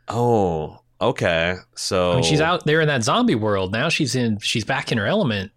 oh, 0.08 0.80
okay. 1.00 1.56
So 1.74 2.12
I 2.12 2.14
mean, 2.16 2.24
she's 2.24 2.40
out 2.40 2.64
there 2.64 2.80
in 2.80 2.88
that 2.88 3.02
zombie 3.02 3.34
world. 3.34 3.72
Now 3.72 3.88
she's 3.88 4.14
in. 4.14 4.38
She's 4.38 4.64
back 4.64 4.92
in 4.92 4.98
her 4.98 5.06
element. 5.06 5.52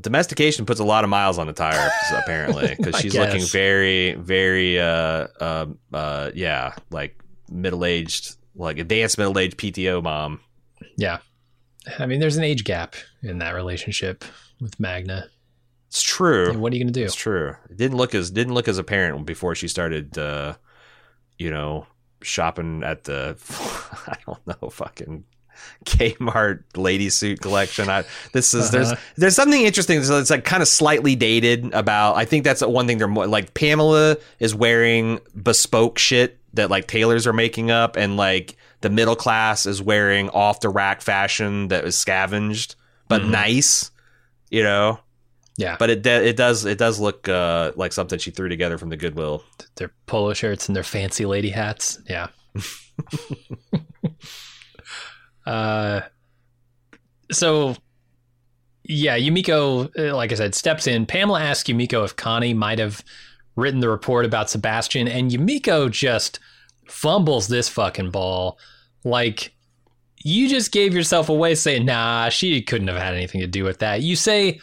Domestication 0.00 0.66
puts 0.66 0.80
a 0.80 0.84
lot 0.84 1.04
of 1.04 1.10
miles 1.10 1.38
on 1.38 1.46
the 1.46 1.52
tire, 1.52 1.90
apparently, 2.18 2.74
because 2.76 2.96
she's 2.96 3.16
looking 3.16 3.42
very, 3.42 4.14
very, 4.14 4.78
uh, 4.78 5.28
uh, 5.40 5.66
uh, 5.92 6.30
yeah, 6.34 6.74
like 6.90 7.18
middle 7.50 7.84
aged, 7.84 8.36
like 8.54 8.78
advanced 8.78 9.16
middle 9.16 9.38
aged 9.38 9.56
PTO 9.56 10.02
mom. 10.02 10.40
Yeah, 10.96 11.18
I 11.98 12.06
mean, 12.06 12.20
there's 12.20 12.36
an 12.36 12.44
age 12.44 12.64
gap 12.64 12.96
in 13.22 13.38
that 13.38 13.54
relationship 13.54 14.24
with 14.60 14.78
Magna. 14.78 15.28
It's 15.88 16.02
true. 16.02 16.52
What 16.58 16.72
are 16.72 16.76
you 16.76 16.84
gonna 16.84 16.92
do? 16.92 17.04
It's 17.04 17.14
true. 17.14 17.56
It 17.70 17.78
didn't 17.78 17.96
look 17.96 18.14
as 18.14 18.30
didn't 18.30 18.52
look 18.52 18.68
as 18.68 18.76
apparent 18.76 19.24
before 19.24 19.54
she 19.54 19.68
started, 19.68 20.18
uh, 20.18 20.56
you 21.38 21.50
know, 21.50 21.86
shopping 22.22 22.82
at 22.82 23.04
the, 23.04 23.38
I 24.06 24.16
don't 24.26 24.46
know, 24.46 24.68
fucking 24.68 25.24
Kmart 25.84 26.64
lady 26.76 27.10
suit 27.10 27.40
collection. 27.40 27.88
I 27.88 28.04
this 28.32 28.52
is 28.54 28.70
there's 28.70 28.92
Uh-huh. 28.92 29.00
there's 29.16 29.34
something 29.36 29.62
interesting. 29.62 30.02
So 30.04 30.18
it's 30.18 30.30
like 30.30 30.44
kind 30.44 30.62
of 30.62 30.68
slightly 30.68 31.14
dated 31.16 31.72
about. 31.74 32.16
I 32.16 32.24
think 32.24 32.44
that's 32.44 32.62
one 32.64 32.86
thing 32.86 32.98
they're 32.98 33.08
more 33.08 33.26
like. 33.26 33.54
Pamela 33.54 34.16
is 34.38 34.54
wearing 34.54 35.20
bespoke 35.40 35.98
shit 35.98 36.38
that 36.54 36.70
like 36.70 36.86
tailors 36.86 37.26
are 37.26 37.32
making 37.32 37.70
up, 37.70 37.96
and 37.96 38.16
like 38.16 38.56
the 38.80 38.90
middle 38.90 39.16
class 39.16 39.66
is 39.66 39.82
wearing 39.82 40.28
off 40.30 40.60
the 40.60 40.68
rack 40.68 41.00
fashion 41.02 41.68
that 41.68 41.82
was 41.84 41.96
scavenged 41.96 42.74
but 43.08 43.22
Mhm. 43.22 43.30
nice. 43.30 43.90
You 44.50 44.62
know, 44.62 45.00
Yeah, 45.56 45.76
but 45.78 45.90
it 45.90 46.02
de- 46.02 46.28
it 46.28 46.36
does 46.36 46.64
it 46.64 46.78
does 46.78 46.98
look 47.00 47.28
uh, 47.28 47.72
like 47.76 47.92
something 47.92 48.18
she 48.18 48.30
threw 48.30 48.48
together 48.48 48.78
from 48.78 48.88
the 48.90 48.96
Goodwill. 48.96 49.42
their 49.76 49.90
polo 50.06 50.32
shirts 50.34 50.68
and 50.68 50.76
their 50.76 50.82
fancy 50.84 51.24
lady 51.26 51.50
hats. 51.50 51.98
Yeah. 52.08 52.28
uh, 55.48 56.00
so 57.30 57.74
yeah, 58.84 59.18
Yumiko, 59.18 59.90
uh, 59.98 60.16
like 60.16 60.32
I 60.32 60.34
said, 60.34 60.54
steps 60.54 60.86
in. 60.86 61.06
Pamela 61.06 61.40
asks 61.42 61.68
Yumiko 61.68 62.04
if 62.04 62.16
Connie 62.16 62.54
might 62.54 62.78
have 62.78 63.04
written 63.54 63.80
the 63.80 63.88
report 63.88 64.24
about 64.24 64.50
Sebastian, 64.50 65.08
and 65.08 65.30
Yumiko 65.30 65.90
just 65.90 66.40
fumbles 66.86 67.48
this 67.48 67.68
fucking 67.68 68.10
ball. 68.10 68.58
Like, 69.04 69.54
you 70.24 70.48
just 70.48 70.72
gave 70.72 70.94
yourself 70.94 71.28
away 71.28 71.54
saying, 71.54 71.84
nah, 71.84 72.30
she 72.30 72.62
couldn't 72.62 72.88
have 72.88 72.96
had 72.96 73.14
anything 73.14 73.40
to 73.42 73.46
do 73.46 73.64
with 73.64 73.78
that. 73.80 74.02
You 74.02 74.16
say, 74.16 74.60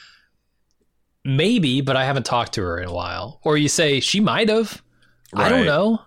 maybe, 1.23 1.81
but 1.81 1.95
I 1.95 2.05
haven't 2.05 2.25
talked 2.25 2.53
to 2.53 2.61
her 2.61 2.79
in 2.79 2.89
a 2.89 2.93
while. 2.93 3.39
Or 3.43 3.57
you 3.57 3.69
say, 3.69 3.99
she 3.99 4.19
might 4.19 4.49
have. 4.49 4.81
I 5.35 5.49
don't 5.49 5.65
know. 5.65 6.01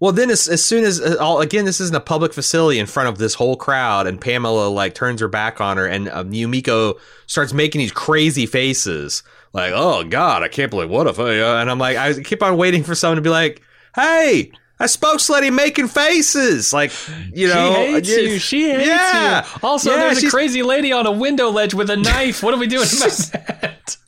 Well, 0.00 0.12
then 0.12 0.30
as, 0.30 0.48
as 0.48 0.64
soon 0.64 0.84
as 0.84 0.98
uh, 0.98 1.16
all 1.20 1.40
again, 1.40 1.66
this 1.66 1.78
isn't 1.78 1.94
a 1.94 2.00
public 2.00 2.32
facility 2.32 2.78
in 2.78 2.86
front 2.86 3.10
of 3.10 3.18
this 3.18 3.34
whole 3.34 3.54
crowd, 3.54 4.06
and 4.06 4.18
Pamela 4.18 4.68
like 4.68 4.94
turns 4.94 5.20
her 5.20 5.28
back 5.28 5.60
on 5.60 5.76
her, 5.76 5.86
and 5.86 6.08
um, 6.08 6.32
Yumiko 6.32 6.98
starts 7.26 7.52
making 7.52 7.80
these 7.80 7.92
crazy 7.92 8.46
faces, 8.46 9.22
like 9.52 9.72
"Oh 9.74 10.02
God, 10.04 10.42
I 10.42 10.48
can't 10.48 10.70
believe 10.70 10.88
what 10.88 11.06
if," 11.06 11.20
I, 11.20 11.40
uh, 11.40 11.60
and 11.60 11.70
I'm 11.70 11.78
like, 11.78 11.98
I 11.98 12.18
keep 12.22 12.42
on 12.42 12.56
waiting 12.56 12.82
for 12.82 12.94
someone 12.94 13.16
to 13.16 13.22
be 13.22 13.28
like, 13.28 13.60
"Hey, 13.94 14.50
a 14.78 14.88
spokes 14.88 15.28
lady 15.28 15.50
making 15.50 15.88
faces," 15.88 16.72
like 16.72 16.92
you 17.34 17.48
know, 17.48 17.74
she 17.74 17.92
hates 17.92 18.08
uh, 18.08 18.20
you. 18.20 18.38
She 18.38 18.70
hates 18.70 18.86
yeah. 18.86 19.44
you. 19.44 19.60
Also, 19.62 19.90
Yeah, 19.90 19.98
there's 19.98 20.24
a 20.24 20.30
crazy 20.30 20.62
lady 20.62 20.92
on 20.92 21.06
a 21.06 21.12
window 21.12 21.50
ledge 21.50 21.74
with 21.74 21.90
a 21.90 21.96
knife. 21.98 22.42
What 22.42 22.54
are 22.54 22.58
we 22.58 22.68
doing 22.68 22.88
about 22.96 23.10
that? 23.32 23.98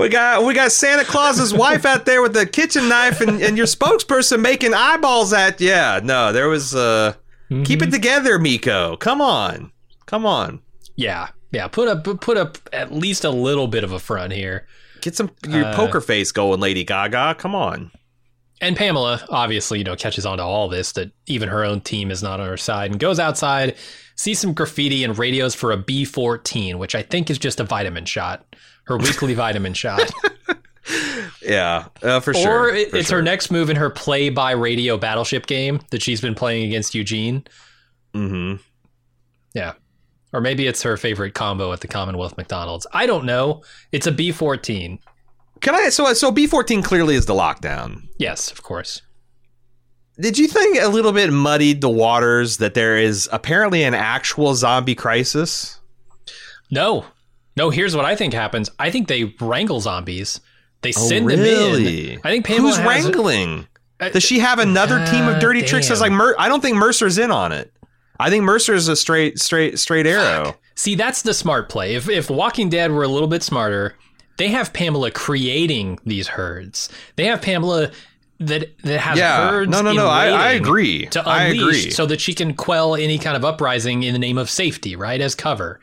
We 0.00 0.08
got 0.08 0.44
we 0.44 0.54
got 0.54 0.72
Santa 0.72 1.04
Claus's 1.04 1.52
wife 1.54 1.84
out 1.84 2.06
there 2.06 2.22
with 2.22 2.32
the 2.32 2.46
kitchen 2.46 2.88
knife, 2.88 3.20
and, 3.20 3.40
and 3.42 3.56
your 3.56 3.66
spokesperson 3.66 4.40
making 4.40 4.74
eyeballs 4.74 5.32
at. 5.32 5.60
Yeah, 5.60 6.00
no, 6.02 6.32
there 6.32 6.48
was. 6.48 6.74
uh 6.74 7.14
Keep 7.64 7.82
it 7.82 7.90
together, 7.90 8.38
Miko. 8.38 8.96
Come 8.96 9.20
on, 9.20 9.72
come 10.06 10.24
on. 10.24 10.60
Yeah, 10.94 11.30
yeah. 11.50 11.66
Put 11.66 11.88
up, 11.88 12.04
put 12.20 12.36
up 12.36 12.58
at 12.72 12.92
least 12.92 13.24
a 13.24 13.30
little 13.30 13.66
bit 13.66 13.82
of 13.82 13.90
a 13.90 13.98
front 13.98 14.32
here. 14.32 14.68
Get 15.00 15.16
some 15.16 15.32
your 15.48 15.64
Uh, 15.64 15.74
poker 15.74 16.00
face 16.00 16.30
going, 16.30 16.60
Lady 16.60 16.84
Gaga. 16.84 17.34
Come 17.38 17.56
on. 17.56 17.90
And 18.60 18.76
Pamela, 18.76 19.24
obviously, 19.30 19.78
you 19.78 19.84
know, 19.84 19.96
catches 19.96 20.24
on 20.24 20.36
to 20.38 20.44
all 20.44 20.68
this 20.68 20.92
that 20.92 21.10
even 21.26 21.48
her 21.48 21.64
own 21.64 21.80
team 21.80 22.10
is 22.12 22.22
not 22.22 22.38
on 22.38 22.46
her 22.46 22.56
side 22.56 22.90
and 22.92 23.00
goes 23.00 23.18
outside, 23.18 23.74
sees 24.14 24.38
some 24.38 24.52
graffiti 24.54 25.02
and 25.02 25.18
radios 25.18 25.54
for 25.56 25.72
a 25.72 25.76
B14, 25.78 26.76
which 26.76 26.94
I 26.94 27.02
think 27.02 27.30
is 27.30 27.38
just 27.38 27.58
a 27.58 27.64
vitamin 27.64 28.04
shot, 28.04 28.44
her 28.90 28.98
weekly 28.98 29.34
vitamin 29.34 29.74
shot. 29.74 30.10
Yeah, 31.42 31.86
uh, 32.02 32.20
for 32.20 32.34
sure. 32.34 32.68
or 32.70 32.74
it, 32.74 32.92
it's 32.92 33.08
sure. 33.08 33.18
her 33.18 33.22
next 33.22 33.50
move 33.50 33.70
in 33.70 33.76
her 33.76 33.88
play 33.90 34.28
by 34.28 34.50
radio 34.52 34.98
battleship 34.98 35.46
game 35.46 35.80
that 35.90 36.02
she's 36.02 36.20
been 36.20 36.34
playing 36.34 36.66
against 36.66 36.94
Eugene. 36.94 37.44
Mhm. 38.14 38.60
Yeah. 39.54 39.72
Or 40.32 40.40
maybe 40.40 40.66
it's 40.66 40.82
her 40.82 40.96
favorite 40.96 41.34
combo 41.34 41.72
at 41.72 41.80
the 41.80 41.88
Commonwealth 41.88 42.36
McDonald's. 42.36 42.86
I 42.92 43.06
don't 43.06 43.24
know. 43.24 43.62
It's 43.90 44.06
a 44.06 44.12
B14. 44.12 44.98
Can 45.60 45.74
I? 45.74 45.88
So 45.88 46.12
so 46.12 46.30
B 46.30 46.46
fourteen 46.46 46.82
clearly 46.82 47.14
is 47.14 47.26
the 47.26 47.34
lockdown. 47.34 48.02
Yes, 48.18 48.50
of 48.50 48.62
course. 48.62 49.00
Did 50.18 50.38
you 50.38 50.46
think 50.48 50.78
a 50.80 50.88
little 50.88 51.12
bit 51.12 51.32
muddied 51.32 51.80
the 51.80 51.88
waters 51.90 52.58
that 52.58 52.74
there 52.74 52.96
is 52.98 53.28
apparently 53.32 53.82
an 53.82 53.94
actual 53.94 54.54
zombie 54.54 54.94
crisis? 54.94 55.80
No. 56.70 57.04
No, 57.60 57.68
here's 57.68 57.94
what 57.94 58.06
I 58.06 58.16
think 58.16 58.32
happens. 58.32 58.70
I 58.78 58.90
think 58.90 59.06
they 59.06 59.34
wrangle 59.38 59.80
zombies. 59.80 60.40
They 60.80 60.90
Oh, 60.96 61.08
send 61.08 61.28
them 61.28 61.38
really? 61.40 62.14
in. 62.14 62.20
I 62.24 62.30
think 62.30 62.46
Pamela 62.46 62.70
Who's 62.70 62.78
wrangling? 62.78 63.66
Uh, 64.00 64.08
Does 64.08 64.22
she 64.22 64.38
have 64.38 64.58
another 64.58 65.04
team 65.04 65.28
of 65.28 65.34
uh, 65.34 65.38
dirty 65.40 65.60
tricks? 65.60 65.90
As 65.90 66.00
like 66.00 66.10
Mer- 66.10 66.34
I 66.38 66.48
don't 66.48 66.62
think 66.62 66.78
Mercer's 66.78 67.18
in 67.18 67.30
on 67.30 67.52
it. 67.52 67.70
I 68.18 68.30
think 68.30 68.44
Mercer 68.44 68.72
is 68.72 68.88
a 68.88 68.96
straight, 68.96 69.38
straight, 69.38 69.78
straight 69.78 70.06
arrow. 70.06 70.54
See, 70.74 70.94
that's 70.94 71.20
the 71.20 71.34
smart 71.34 71.68
play. 71.68 71.96
If 71.96 72.08
if 72.08 72.30
Walking 72.30 72.70
Dead 72.70 72.90
were 72.92 73.02
a 73.02 73.08
little 73.08 73.28
bit 73.28 73.42
smarter, 73.42 73.94
they 74.38 74.48
have 74.48 74.72
Pamela 74.72 75.10
creating 75.10 75.98
these 76.06 76.28
herds. 76.28 76.88
They 77.16 77.26
have 77.26 77.42
Pamela 77.42 77.90
that 78.38 78.74
that 78.84 79.00
has 79.00 79.18
Yeah, 79.18 79.50
herds. 79.50 79.70
no, 79.70 79.82
no, 79.82 79.92
no. 79.92 80.06
I, 80.06 80.28
I 80.28 80.50
agree. 80.52 81.04
To 81.08 81.20
I 81.28 81.44
agree. 81.48 81.90
so 81.90 82.06
that 82.06 82.22
she 82.22 82.32
can 82.32 82.54
quell 82.54 82.94
any 82.96 83.18
kind 83.18 83.36
of 83.36 83.44
uprising 83.44 84.02
in 84.02 84.14
the 84.14 84.18
name 84.18 84.38
of 84.38 84.48
safety, 84.48 84.96
right? 84.96 85.20
As 85.20 85.34
cover. 85.34 85.78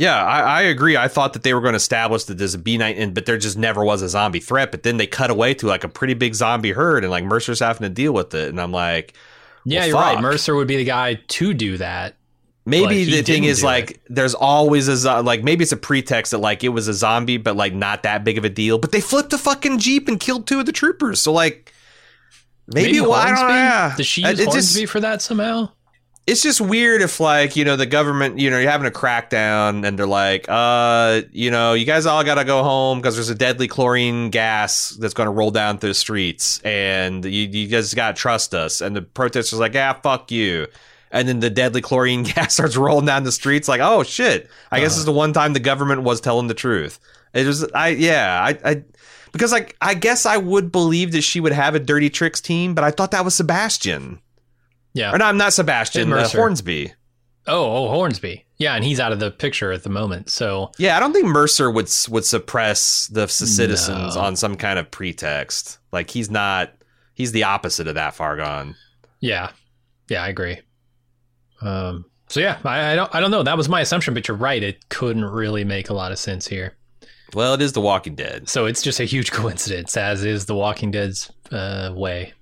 Yeah, 0.00 0.24
I, 0.24 0.40
I 0.40 0.62
agree. 0.62 0.96
I 0.96 1.08
thought 1.08 1.34
that 1.34 1.42
they 1.42 1.52
were 1.52 1.60
going 1.60 1.74
to 1.74 1.76
establish 1.76 2.24
that 2.24 2.38
there's 2.38 2.54
a 2.54 2.58
B 2.58 2.78
night, 2.78 3.12
but 3.12 3.26
there 3.26 3.36
just 3.36 3.58
never 3.58 3.84
was 3.84 4.00
a 4.00 4.08
zombie 4.08 4.40
threat. 4.40 4.70
But 4.70 4.82
then 4.82 4.96
they 4.96 5.06
cut 5.06 5.28
away 5.28 5.52
to 5.52 5.66
like 5.66 5.84
a 5.84 5.88
pretty 5.88 6.14
big 6.14 6.34
zombie 6.34 6.72
herd, 6.72 7.04
and 7.04 7.10
like 7.10 7.22
Mercer's 7.22 7.60
having 7.60 7.82
to 7.82 7.90
deal 7.90 8.14
with 8.14 8.34
it. 8.34 8.48
And 8.48 8.58
I'm 8.58 8.72
like, 8.72 9.12
Yeah, 9.66 9.80
Well, 9.80 9.88
you're 9.88 9.96
right. 9.96 10.20
Mercer 10.22 10.54
would 10.54 10.68
be 10.68 10.78
the 10.78 10.84
guy 10.84 11.14
to 11.14 11.52
do 11.52 11.76
that. 11.76 12.16
Maybe 12.64 13.04
he 13.04 13.10
the 13.10 13.22
thing 13.22 13.44
is 13.44 13.62
like 13.62 14.00
there's 14.08 14.34
always 14.34 14.88
a 14.88 14.96
zo- 14.96 15.20
like 15.20 15.42
maybe 15.42 15.64
it's 15.64 15.72
a 15.72 15.76
pretext 15.76 16.30
that 16.30 16.38
like 16.38 16.64
it 16.64 16.70
was 16.70 16.88
a 16.88 16.94
zombie, 16.94 17.36
but 17.36 17.54
like 17.56 17.74
not 17.74 18.02
that 18.04 18.24
big 18.24 18.38
of 18.38 18.44
a 18.46 18.50
deal. 18.50 18.78
But 18.78 18.92
they 18.92 19.02
flipped 19.02 19.34
a 19.34 19.38
fucking 19.38 19.80
jeep 19.80 20.08
and 20.08 20.18
killed 20.18 20.46
two 20.46 20.60
of 20.60 20.66
the 20.66 20.72
troopers. 20.72 21.20
So 21.20 21.30
like 21.30 21.74
maybe, 22.66 23.02
well, 23.02 23.12
I 23.12 23.26
don't 23.26 23.48
know. 23.48 23.48
Yeah. 23.48 23.94
Does 23.98 24.06
she 24.06 24.22
use 24.22 24.40
it's 24.40 24.54
just- 24.54 24.88
for 24.88 25.00
that 25.00 25.20
somehow? 25.20 25.72
It's 26.30 26.42
just 26.42 26.60
weird 26.60 27.02
if 27.02 27.18
like 27.18 27.56
you 27.56 27.64
know 27.64 27.74
the 27.74 27.86
government 27.86 28.38
you 28.38 28.50
know 28.50 28.58
you're 28.60 28.70
having 28.70 28.86
a 28.86 28.90
crackdown 28.90 29.84
and 29.84 29.98
they're 29.98 30.06
like 30.06 30.46
uh 30.48 31.22
you 31.32 31.50
know 31.50 31.74
you 31.74 31.84
guys 31.84 32.06
all 32.06 32.22
gotta 32.22 32.44
go 32.44 32.62
home 32.62 33.00
because 33.00 33.16
there's 33.16 33.30
a 33.30 33.34
deadly 33.34 33.66
chlorine 33.66 34.30
gas 34.30 34.90
that's 34.90 35.12
going 35.12 35.26
to 35.26 35.32
roll 35.32 35.50
down 35.50 35.78
through 35.78 35.90
the 35.90 35.94
streets 35.94 36.60
and 36.60 37.24
you, 37.24 37.48
you 37.48 37.66
guys 37.66 37.92
gotta 37.94 38.14
trust 38.14 38.54
us. 38.54 38.80
And 38.80 38.94
the 38.94 39.02
protesters 39.02 39.58
like 39.58 39.74
yeah 39.74 39.92
fuck 39.92 40.30
you. 40.30 40.68
And 41.10 41.26
then 41.26 41.40
the 41.40 41.50
deadly 41.50 41.80
chlorine 41.80 42.22
gas 42.34 42.54
starts 42.54 42.76
rolling 42.76 43.06
down 43.06 43.24
the 43.24 43.32
streets 43.32 43.66
like 43.66 43.80
oh 43.80 44.04
shit. 44.04 44.48
I 44.70 44.78
guess 44.78 44.92
this 44.92 44.98
is 44.98 45.06
the 45.06 45.12
one 45.12 45.32
time 45.32 45.52
the 45.52 45.58
government 45.58 46.02
was 46.02 46.20
telling 46.20 46.46
the 46.46 46.54
truth. 46.54 47.00
It 47.34 47.44
was 47.44 47.68
i 47.74 47.88
yeah 47.88 48.40
i 48.40 48.70
i 48.70 48.82
because 49.32 49.50
like 49.50 49.76
i 49.80 49.94
guess 49.94 50.26
i 50.26 50.36
would 50.36 50.70
believe 50.70 51.10
that 51.12 51.22
she 51.22 51.40
would 51.40 51.52
have 51.52 51.74
a 51.74 51.80
dirty 51.80 52.10
tricks 52.10 52.40
team 52.40 52.74
but 52.74 52.82
i 52.82 52.90
thought 52.90 53.12
that 53.12 53.24
was 53.24 53.36
sebastian 53.36 54.20
Yeah. 54.92 55.12
or 55.14 55.18
no, 55.18 55.24
I'm 55.26 55.36
not 55.36 55.52
Sebastian. 55.52 56.12
Uh, 56.12 56.28
Hornsby. 56.28 56.92
Oh, 57.46 57.86
oh, 57.86 57.88
Hornsby. 57.88 58.44
Yeah, 58.58 58.74
and 58.74 58.84
he's 58.84 59.00
out 59.00 59.12
of 59.12 59.18
the 59.20 59.30
picture 59.30 59.72
at 59.72 59.82
the 59.82 59.88
moment. 59.88 60.28
So 60.30 60.70
Yeah, 60.78 60.96
I 60.96 61.00
don't 61.00 61.12
think 61.12 61.26
Mercer 61.26 61.70
would 61.70 61.90
would 62.08 62.24
suppress 62.24 63.06
the 63.08 63.26
citizens 63.28 64.14
No. 64.16 64.20
on 64.22 64.36
some 64.36 64.56
kind 64.56 64.78
of 64.78 64.90
pretext. 64.90 65.78
Like 65.92 66.10
he's 66.10 66.30
not 66.30 66.72
he's 67.14 67.32
the 67.32 67.44
opposite 67.44 67.86
of 67.88 67.94
that 67.94 68.14
far 68.14 68.36
gone. 68.36 68.76
Yeah, 69.20 69.50
yeah, 70.08 70.22
I 70.22 70.28
agree. 70.28 70.60
Um, 71.62 72.04
so 72.28 72.40
yeah, 72.40 72.58
I, 72.64 72.92
I 72.92 72.96
don't, 72.96 73.14
I 73.14 73.20
don't 73.20 73.30
know. 73.30 73.42
That 73.42 73.56
was 73.56 73.68
my 73.68 73.80
assumption, 73.80 74.14
but 74.14 74.28
you're 74.28 74.36
right. 74.36 74.62
It 74.62 74.88
couldn't 74.88 75.24
really 75.24 75.64
make 75.64 75.90
a 75.90 75.94
lot 75.94 76.12
of 76.12 76.18
sense 76.18 76.46
here. 76.46 76.76
Well, 77.34 77.54
it 77.54 77.62
is 77.62 77.72
The 77.72 77.80
Walking 77.80 78.14
Dead. 78.14 78.48
So 78.48 78.66
it's 78.66 78.82
just 78.82 78.98
a 79.00 79.04
huge 79.04 79.30
coincidence, 79.32 79.96
as 79.96 80.24
is 80.24 80.46
The 80.46 80.54
Walking 80.54 80.90
Dead's 80.90 81.30
uh, 81.52 81.92
way. 81.94 82.32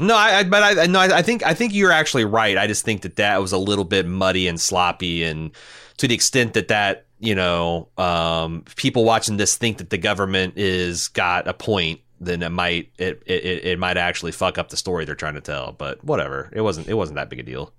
No, 0.00 0.16
I, 0.16 0.44
but 0.44 0.78
I 0.78 0.86
no, 0.86 0.98
I, 0.98 1.22
think 1.22 1.44
I 1.44 1.54
think 1.54 1.74
you're 1.74 1.92
actually 1.92 2.24
right. 2.24 2.56
I 2.56 2.66
just 2.66 2.84
think 2.84 3.02
that 3.02 3.16
that 3.16 3.40
was 3.40 3.52
a 3.52 3.58
little 3.58 3.84
bit 3.84 4.06
muddy 4.06 4.48
and 4.48 4.60
sloppy, 4.60 5.24
and 5.24 5.52
to 5.98 6.08
the 6.08 6.14
extent 6.14 6.54
that 6.54 6.68
that 6.68 7.06
you 7.18 7.34
know 7.34 7.88
um, 7.98 8.64
people 8.76 9.04
watching 9.04 9.36
this 9.36 9.56
think 9.56 9.78
that 9.78 9.90
the 9.90 9.98
government 9.98 10.54
is 10.56 11.08
got 11.08 11.46
a 11.46 11.54
point, 11.54 12.00
then 12.18 12.42
it 12.42 12.48
might 12.50 12.90
it, 12.98 13.22
it 13.26 13.64
it 13.64 13.78
might 13.78 13.98
actually 13.98 14.32
fuck 14.32 14.56
up 14.56 14.70
the 14.70 14.76
story 14.76 15.04
they're 15.04 15.14
trying 15.14 15.34
to 15.34 15.40
tell. 15.40 15.72
But 15.72 16.02
whatever, 16.02 16.50
it 16.52 16.62
wasn't 16.62 16.88
it 16.88 16.94
wasn't 16.94 17.16
that 17.16 17.28
big 17.28 17.40
a 17.40 17.42
deal. 17.42 17.72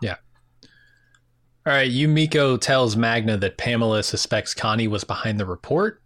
Yeah. 0.00 0.16
All 1.66 1.72
right, 1.72 1.90
Yumiko 1.90 2.60
tells 2.60 2.94
Magna 2.94 3.36
that 3.38 3.56
Pamela 3.56 4.02
suspects 4.02 4.52
Connie 4.52 4.86
was 4.86 5.02
behind 5.02 5.40
the 5.40 5.46
report, 5.46 6.02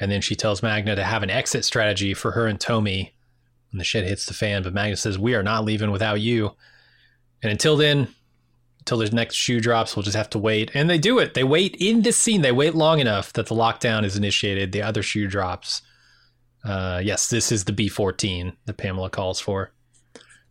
and 0.00 0.10
then 0.10 0.20
she 0.20 0.34
tells 0.34 0.62
Magna 0.62 0.96
to 0.96 1.04
have 1.04 1.22
an 1.22 1.30
exit 1.30 1.64
strategy 1.64 2.14
for 2.14 2.32
her 2.32 2.46
and 2.46 2.60
Tommy 2.60 3.14
when 3.70 3.78
the 3.78 3.84
shit 3.84 4.04
hits 4.04 4.26
the 4.26 4.34
fan. 4.34 4.62
But 4.62 4.74
Magna 4.74 4.96
says, 4.96 5.18
We 5.18 5.34
are 5.34 5.42
not 5.42 5.64
leaving 5.64 5.90
without 5.90 6.20
you. 6.20 6.56
And 7.42 7.52
until 7.52 7.76
then, 7.76 8.08
until 8.80 8.98
the 8.98 9.10
next 9.10 9.36
shoe 9.36 9.60
drops, 9.60 9.94
we'll 9.94 10.02
just 10.02 10.16
have 10.16 10.30
to 10.30 10.38
wait. 10.38 10.70
And 10.74 10.88
they 10.88 10.98
do 10.98 11.18
it. 11.18 11.34
They 11.34 11.44
wait 11.44 11.76
in 11.78 12.02
this 12.02 12.16
scene. 12.16 12.42
They 12.42 12.52
wait 12.52 12.74
long 12.74 13.00
enough 13.00 13.32
that 13.34 13.46
the 13.46 13.54
lockdown 13.54 14.04
is 14.04 14.16
initiated. 14.16 14.72
The 14.72 14.82
other 14.82 15.02
shoe 15.02 15.26
drops. 15.26 15.82
Uh, 16.64 17.00
yes, 17.04 17.28
this 17.28 17.52
is 17.52 17.64
the 17.64 17.72
B14 17.72 18.56
that 18.66 18.76
Pamela 18.76 19.10
calls 19.10 19.40
for. 19.40 19.72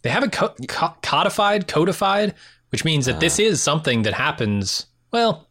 They 0.03 0.09
haven't 0.09 0.31
co- 0.31 0.55
co- 0.67 0.95
codified, 1.01 1.67
codified, 1.67 2.35
which 2.69 2.85
means 2.85 3.07
that 3.07 3.19
this 3.19 3.39
is 3.39 3.61
something 3.61 4.03
that 4.03 4.13
happens. 4.13 4.85
Well, 5.11 5.47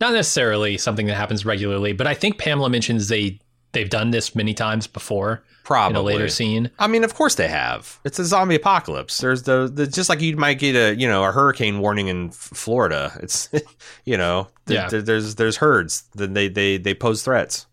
not 0.00 0.12
necessarily 0.12 0.78
something 0.78 1.06
that 1.06 1.16
happens 1.16 1.44
regularly, 1.44 1.92
but 1.92 2.06
I 2.06 2.14
think 2.14 2.38
Pamela 2.38 2.70
mentions 2.70 3.08
they 3.08 3.40
they've 3.72 3.90
done 3.90 4.10
this 4.10 4.34
many 4.34 4.54
times 4.54 4.86
before 4.86 5.42
Probably 5.66 5.90
in 5.90 5.96
a 5.96 6.02
later 6.02 6.28
scene. 6.28 6.70
I 6.78 6.86
mean, 6.86 7.02
of 7.02 7.14
course 7.14 7.34
they 7.34 7.48
have. 7.48 7.98
It's 8.04 8.20
a 8.20 8.24
zombie 8.24 8.54
apocalypse. 8.54 9.18
There's 9.18 9.42
the, 9.42 9.68
the 9.72 9.88
just 9.88 10.08
like 10.08 10.20
you 10.20 10.36
might 10.36 10.60
get 10.60 10.76
a 10.76 10.94
you 10.94 11.08
know 11.08 11.24
a 11.24 11.32
hurricane 11.32 11.80
warning 11.80 12.06
in 12.06 12.30
Florida. 12.30 13.12
It's 13.20 13.48
you 14.04 14.16
know 14.16 14.46
th- 14.66 14.76
Yeah. 14.78 14.88
th- 14.88 15.04
there's 15.04 15.34
there's 15.34 15.56
herds. 15.56 16.04
Then 16.14 16.34
they 16.34 16.46
they 16.48 16.78
they 16.78 16.94
pose 16.94 17.22
threats. 17.24 17.66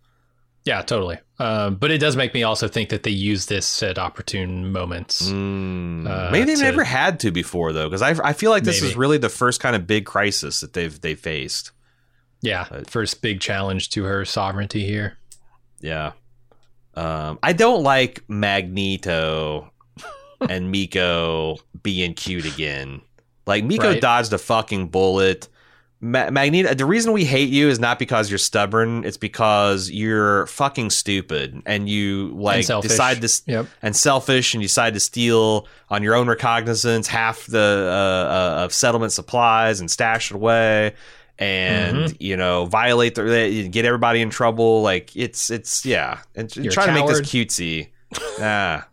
Yeah, 0.65 0.81
totally. 0.81 1.19
Um, 1.39 1.75
but 1.75 1.91
it 1.91 1.97
does 1.97 2.15
make 2.15 2.33
me 2.33 2.41
also 2.43 2.67
think 2.69 2.87
that 2.89 3.03
they 3.03 3.11
use 3.11 3.47
this 3.47 3.83
at 3.83 3.99
opportune 3.99 4.71
moments. 4.71 5.29
Mm, 5.29 6.07
Uh, 6.09 6.31
maybe 6.31 6.45
they've 6.45 6.57
to- 6.57 6.63
never 6.63 6.83
had 6.85 7.19
to 7.19 7.31
before 7.31 7.73
though, 7.73 7.87
because 7.89 8.01
I 8.01 8.11
I 8.27 8.33
feel 8.33 8.49
like 8.49 8.63
this 8.63 8.81
is 8.81 8.95
really 8.95 9.17
the 9.19 9.29
first 9.29 9.59
kind 9.59 9.75
of 9.75 9.85
big 9.85 10.05
crisis 10.05 10.61
that 10.61 10.73
they've 10.73 10.99
they 11.01 11.13
faced. 11.15 11.71
Yeah, 12.41 12.65
first 12.87 13.21
big 13.21 13.39
challenge 13.39 13.89
to 13.91 14.03
her 14.05 14.25
sovereignty 14.25 14.83
here. 14.85 15.17
Yeah. 15.79 16.13
Um, 16.95 17.39
I 17.41 17.53
don't 17.53 17.83
like 17.83 18.23
Magneto 18.27 19.71
and 20.49 20.71
Miko 20.71 21.57
being 21.81 22.13
cute 22.13 22.45
again. 22.45 23.01
Like 23.45 23.63
Miko 23.63 23.89
Right. 23.89 24.01
dodged 24.01 24.31
a 24.33 24.37
fucking 24.37 24.87
bullet. 24.89 25.47
Ma- 25.99 26.29
Magneto. 26.29 26.73
The 26.73 26.85
reason 26.85 27.13
we 27.13 27.23
hate 27.23 27.47
you 27.49 27.69
is 27.69 27.79
not 27.79 27.97
because 27.97 28.29
you're 28.29 28.37
stubborn. 28.37 29.05
It's 29.05 29.15
because 29.17 29.89
you're 29.89 30.45
fucking 30.47 30.89
stupid 30.89 31.61
and 31.65 31.87
you 31.87 32.33
like 32.35 32.65
selfish. 32.65 32.91
decide 32.91 33.21
this 33.21 33.41
Yep. 33.47 33.67
and 33.81 33.95
selfish 33.95 34.53
and 34.53 34.61
you 34.61 34.67
decide 34.67 34.93
to 34.95 34.99
steal 34.99 35.65
on 35.89 36.03
your 36.03 36.13
own 36.15 36.27
recognizance 36.27 37.07
half 37.07 37.45
the 37.47 37.87
uh, 37.89 38.33
uh, 38.33 38.63
of 38.65 38.73
settlement 38.73 39.13
supplies 39.13 39.79
and 39.79 39.89
stash 39.89 40.29
it 40.31 40.35
away 40.35 40.93
and 41.43 41.97
Mm-hmm. 41.97 42.15
you 42.19 42.37
know 42.37 42.65
violate 42.65 43.15
the 43.15 43.67
get 43.69 43.85
everybody 43.85 44.21
in 44.21 44.29
trouble 44.29 44.81
like 44.81 45.15
it's 45.15 45.49
it's 45.49 45.85
yeah 45.85 46.19
and 46.35 46.53
You're 46.55 46.71
trying 46.71 46.87
to 46.87 46.93
make 46.93 47.07
this 47.07 47.21
cutesy 47.21 47.89
ah 48.39 48.87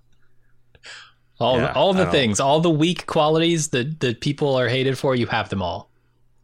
All 1.38 1.59
Yeah, 1.59 1.72
all 1.72 1.94
the 1.94 2.07
things, 2.07 2.38
all 2.40 2.61
the 2.61 2.70
weak 2.70 3.07
qualities 3.07 3.68
that 3.68 4.01
that 4.01 4.20
people 4.20 4.57
are 4.57 4.68
hated 4.68 4.98
for, 4.98 5.14
you 5.14 5.26
have 5.26 5.48
them 5.48 5.62
all. 5.62 5.88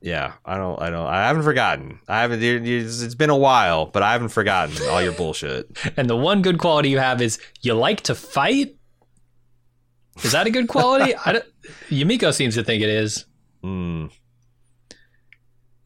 yeah 0.02 0.32
i 0.44 0.54
don't 0.60 0.78
i 0.80 0.88
don't 0.94 1.06
i 1.06 1.20
haven't 1.28 1.42
forgotten 1.50 1.98
i 2.08 2.20
haven't 2.22 2.42
it's 2.42 3.14
been 3.22 3.30
a 3.30 3.36
while 3.48 3.86
but 3.94 4.02
i 4.02 4.12
haven't 4.12 4.28
forgotten 4.40 4.74
all 4.90 5.02
your 5.02 5.12
bullshit 5.20 5.64
And 5.98 6.08
the 6.08 6.16
one 6.30 6.42
good 6.42 6.58
quality 6.58 6.88
you 6.90 6.98
have 7.00 7.20
is 7.22 7.38
you 7.66 7.72
like 7.74 8.00
to 8.02 8.14
fight. 8.14 8.76
Is 10.24 10.32
that 10.32 10.46
a 10.46 10.50
good 10.50 10.68
quality? 10.68 11.14
I 11.26 11.32
don't, 11.34 11.44
Yumiko 11.90 12.32
seems 12.32 12.54
to 12.54 12.64
think 12.64 12.82
it 12.82 12.88
is. 13.04 13.26
mm. 13.64 14.10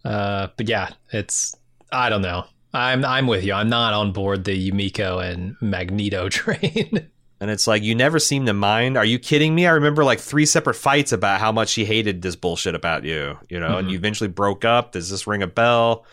Uh, 0.05 0.49
but 0.57 0.69
yeah, 0.69 0.91
it's 1.13 1.57
I 1.93 2.09
don't 2.09 2.23
know. 2.23 2.45
I'm 2.73 3.05
I'm 3.05 3.27
with 3.27 3.45
you. 3.45 3.53
I'm 3.53 3.69
not 3.69 3.93
on 3.95 4.13
board 4.13 4.45
the 4.45 4.71
Yumiko 4.71 5.23
and 5.23 5.57
Magneto 5.61 6.29
train. 6.31 7.09
And 7.43 7.51
it's 7.51 7.67
like 7.67 7.83
you 7.83 7.95
never 7.95 8.19
seem 8.19 8.45
to 8.47 8.53
mind. 8.53 8.99
Are 8.99 9.05
you 9.05 9.19
kidding 9.19 9.55
me? 9.55 9.67
I 9.67 9.71
remember 9.71 10.05
like 10.05 10.21
three 10.21 10.45
separate 10.45 10.75
fights 10.75 11.11
about 11.11 11.41
how 11.41 11.51
much 11.53 11.71
she 11.71 11.87
hated 11.87 12.21
this 12.21 12.37
bullshit 12.37 12.75
about 12.75 13.05
you, 13.05 13.39
you 13.49 13.59
know, 13.59 13.79
and 13.79 13.91
you 13.91 13.97
eventually 13.97 14.29
broke 14.29 14.65
up. 14.67 14.93
Does 14.93 15.09
this 15.09 15.27
ring 15.27 15.43
a 15.43 15.47
bell? 15.47 16.05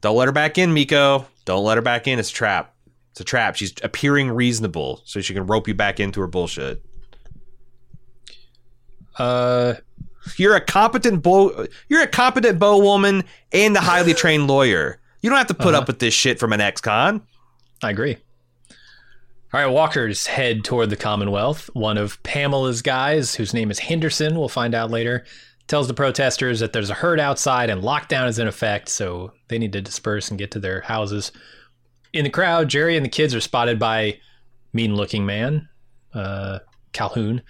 Don't 0.00 0.16
let 0.16 0.28
her 0.28 0.32
back 0.32 0.56
in, 0.56 0.72
Miko. 0.72 1.26
Don't 1.44 1.62
let 1.64 1.76
her 1.76 1.82
back 1.82 2.06
in. 2.08 2.18
It's 2.18 2.30
a 2.30 2.34
trap. 2.34 2.74
It's 3.10 3.20
a 3.20 3.24
trap. 3.24 3.56
She's 3.56 3.74
appearing 3.82 4.30
reasonable 4.30 5.02
so 5.04 5.20
she 5.20 5.34
can 5.34 5.46
rope 5.46 5.68
you 5.68 5.74
back 5.74 6.00
into 6.00 6.20
her 6.20 6.26
bullshit. 6.26 6.82
uh, 9.18 9.74
You're 10.36 10.56
a 10.56 10.60
competent 10.60 11.22
bow 11.22 11.66
you're 11.88 12.02
a 12.02 12.06
competent 12.06 12.58
bow 12.58 12.78
woman 12.78 13.24
and 13.52 13.76
a 13.76 13.80
highly 13.80 14.14
trained 14.22 14.46
lawyer. 14.48 14.98
You 15.20 15.30
don't 15.30 15.38
have 15.38 15.46
to 15.48 15.54
put 15.54 15.68
Uh-huh. 15.68 15.78
up 15.82 15.86
with 15.88 15.98
this 15.98 16.14
shit 16.14 16.38
from 16.38 16.52
an 16.52 16.60
ex-con. 16.60 17.22
I 17.82 17.90
agree. 17.90 18.16
All 19.52 19.60
right, 19.60 19.66
walkers 19.66 20.26
head 20.26 20.64
toward 20.64 20.90
the 20.90 20.96
Commonwealth. 20.96 21.70
One 21.72 21.96
of 21.96 22.22
Pamela's 22.22 22.82
guys, 22.82 23.34
whose 23.36 23.54
name 23.54 23.70
is 23.70 23.78
Henderson, 23.78 24.38
we'll 24.38 24.48
find 24.48 24.74
out 24.74 24.90
later, 24.90 25.24
tells 25.66 25.88
the 25.88 25.94
protesters 25.94 26.60
that 26.60 26.72
there's 26.72 26.90
a 26.90 26.94
herd 26.94 27.18
outside 27.20 27.70
and 27.70 27.82
lockdown 27.82 28.28
is 28.28 28.38
in 28.38 28.48
effect, 28.48 28.88
so 28.88 29.32
they 29.48 29.58
need 29.58 29.72
to 29.72 29.80
disperse 29.80 30.28
and 30.28 30.38
get 30.38 30.50
to 30.52 30.58
their 30.60 30.82
houses. 30.82 31.32
In 32.12 32.24
the 32.24 32.30
crowd, 32.30 32.68
Jerry 32.68 32.96
and 32.96 33.04
the 33.04 33.10
kids 33.10 33.34
are 33.34 33.40
spotted 33.40 33.78
by 33.78 34.18
mean-looking 34.72 35.24
man, 35.24 35.68
uh, 36.12 36.58
Calhoun, 36.92 37.42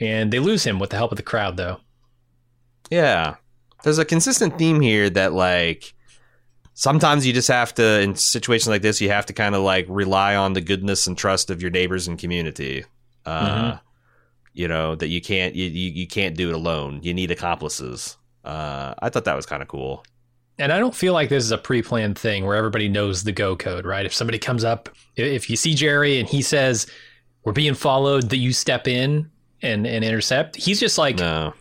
and 0.00 0.32
they 0.32 0.38
lose 0.40 0.64
him 0.64 0.78
with 0.78 0.90
the 0.90 0.96
help 0.96 1.12
of 1.12 1.16
the 1.16 1.22
crowd, 1.22 1.56
though. 1.56 1.80
Yeah. 2.90 3.36
There's 3.84 3.98
a 3.98 4.04
consistent 4.04 4.58
theme 4.58 4.80
here 4.80 5.08
that 5.10 5.32
like 5.32 5.94
sometimes 6.74 7.26
you 7.26 7.32
just 7.32 7.48
have 7.48 7.74
to 7.74 8.00
in 8.00 8.14
situations 8.14 8.68
like 8.68 8.82
this 8.82 9.00
you 9.00 9.08
have 9.08 9.26
to 9.26 9.32
kind 9.32 9.54
of 9.54 9.62
like 9.62 9.86
rely 9.88 10.34
on 10.36 10.52
the 10.52 10.60
goodness 10.60 11.06
and 11.06 11.16
trust 11.16 11.50
of 11.50 11.62
your 11.62 11.70
neighbors 11.70 12.08
and 12.08 12.18
community. 12.18 12.84
Uh 13.24 13.72
Mhm. 13.72 13.80
you 14.54 14.68
know 14.68 14.94
that 14.94 15.08
you 15.08 15.20
can't 15.20 15.54
you, 15.54 15.66
you, 15.66 15.90
you 15.90 16.06
can't 16.06 16.36
do 16.36 16.48
it 16.48 16.54
alone. 16.54 17.00
You 17.02 17.14
need 17.14 17.30
accomplices. 17.30 18.16
Uh 18.44 18.94
I 19.00 19.08
thought 19.10 19.24
that 19.24 19.36
was 19.36 19.46
kind 19.46 19.62
of 19.62 19.68
cool. 19.68 20.04
And 20.58 20.72
I 20.72 20.78
don't 20.78 20.94
feel 20.94 21.12
like 21.12 21.28
this 21.28 21.44
is 21.44 21.50
a 21.50 21.58
pre-planned 21.58 22.18
thing 22.18 22.46
where 22.46 22.56
everybody 22.56 22.88
knows 22.88 23.24
the 23.24 23.32
go 23.32 23.56
code, 23.56 23.84
right? 23.84 24.06
If 24.06 24.14
somebody 24.14 24.38
comes 24.38 24.64
up, 24.64 24.88
if 25.14 25.50
you 25.50 25.56
see 25.56 25.74
Jerry 25.74 26.18
and 26.18 26.26
he 26.28 26.40
says 26.40 26.86
we're 27.44 27.52
being 27.52 27.74
followed, 27.74 28.30
that 28.30 28.38
you 28.38 28.52
step 28.52 28.88
in 28.88 29.30
and 29.62 29.86
and 29.86 30.04
intercept. 30.04 30.56
He's 30.56 30.80
just 30.80 30.98
like 30.98 31.18
No. 31.18 31.54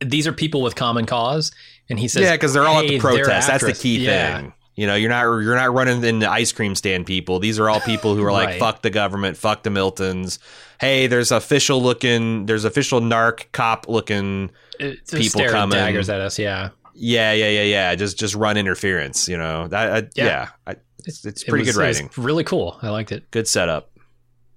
These 0.00 0.26
are 0.26 0.32
people 0.32 0.62
with 0.62 0.74
common 0.76 1.06
cause, 1.06 1.52
and 1.88 1.98
he 1.98 2.08
says, 2.08 2.22
yeah, 2.22 2.36
cuz 2.36 2.52
they're 2.52 2.66
all 2.66 2.80
at 2.80 2.88
the 2.88 2.98
protest. 2.98 3.48
That's 3.48 3.64
the 3.64 3.72
key 3.72 3.98
Yeah. 3.98 4.38
thing. 4.38 4.52
You 4.76 4.88
know, 4.88 4.96
you're 4.96 5.08
not 5.10 5.22
you're 5.22 5.54
not 5.54 5.72
running 5.72 6.02
in 6.02 6.18
the 6.18 6.28
ice 6.30 6.50
cream 6.50 6.74
stand 6.74 7.06
people. 7.06 7.38
These 7.38 7.60
are 7.60 7.70
all 7.70 7.80
people 7.80 8.16
who 8.16 8.24
are 8.24 8.32
like 8.32 8.48
Right. 8.48 8.58
fuck 8.58 8.82
the 8.82 8.90
government, 8.90 9.36
fuck 9.36 9.62
the 9.62 9.70
Miltons. 9.70 10.38
Hey, 10.80 11.06
there's 11.06 11.30
official 11.30 11.80
looking, 11.80 12.46
there's 12.46 12.64
official 12.64 13.00
narc 13.00 13.44
cop 13.52 13.86
looking 13.88 14.50
uh, 14.80 14.90
people 15.12 15.46
coming. 15.48 15.78
daggers 15.78 16.08
at 16.08 16.20
us. 16.20 16.38
Yeah, 16.40 16.70
Yeah, 16.92 17.32
yeah, 17.32 17.48
yeah, 17.50 17.62
yeah. 17.62 17.94
Just 17.94 18.18
just 18.18 18.34
run 18.34 18.56
interference. 18.56 19.28
You 19.28 19.36
know 19.36 19.68
that. 19.68 19.92
I, 19.92 19.96
Yeah. 20.16 20.24
yeah, 20.26 20.48
I, 20.66 20.74
it's 21.06 21.24
it's 21.24 21.42
It 21.44 21.48
pretty 21.48 21.66
was- 21.66 21.76
good 21.76 21.80
it 21.80 21.84
writing. 21.84 22.10
really 22.16 22.42
cool. 22.44 22.76
I 22.82 22.88
liked 22.90 23.12
it. 23.12 23.30
Good 23.30 23.46
setup. 23.46 23.92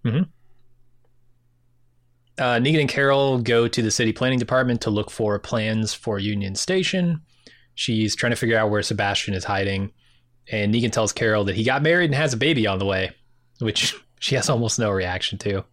Mm-hmm. 0.04 0.24
Uh, 2.40 2.56
Negan 2.60 2.82
and 2.82 2.90
Carol 2.90 3.40
go 3.40 3.68
to 3.68 3.82
the 3.82 3.90
city 3.92 4.14
planning 4.14 4.38
department 4.40 4.82
to 4.82 4.90
look 4.90 5.10
for 5.10 5.38
plans 5.40 5.94
for 5.94 6.20
Union 6.20 6.56
Station. 6.56 7.22
She's 7.76 8.16
trying 8.16 8.32
to 8.32 8.36
figure 8.36 8.58
out 8.58 8.70
where 8.70 8.82
Sebastian 8.84 9.34
is 9.34 9.44
hiding, 9.44 9.92
and 10.52 10.74
Negan 10.74 10.92
tells 10.92 11.12
Carol 11.14 11.44
that 11.46 11.56
he 11.56 11.64
got 11.64 11.82
married 11.82 12.06
and 12.06 12.16
has 12.16 12.34
a 12.34 12.38
baby 12.38 12.68
on 12.68 12.80
the 12.80 12.86
way, 12.86 13.12
which 13.60 13.96
she 14.20 14.36
has 14.36 14.50
almost 14.50 14.78
no 14.80 14.92
reaction 14.92 15.38
to. 15.40 15.64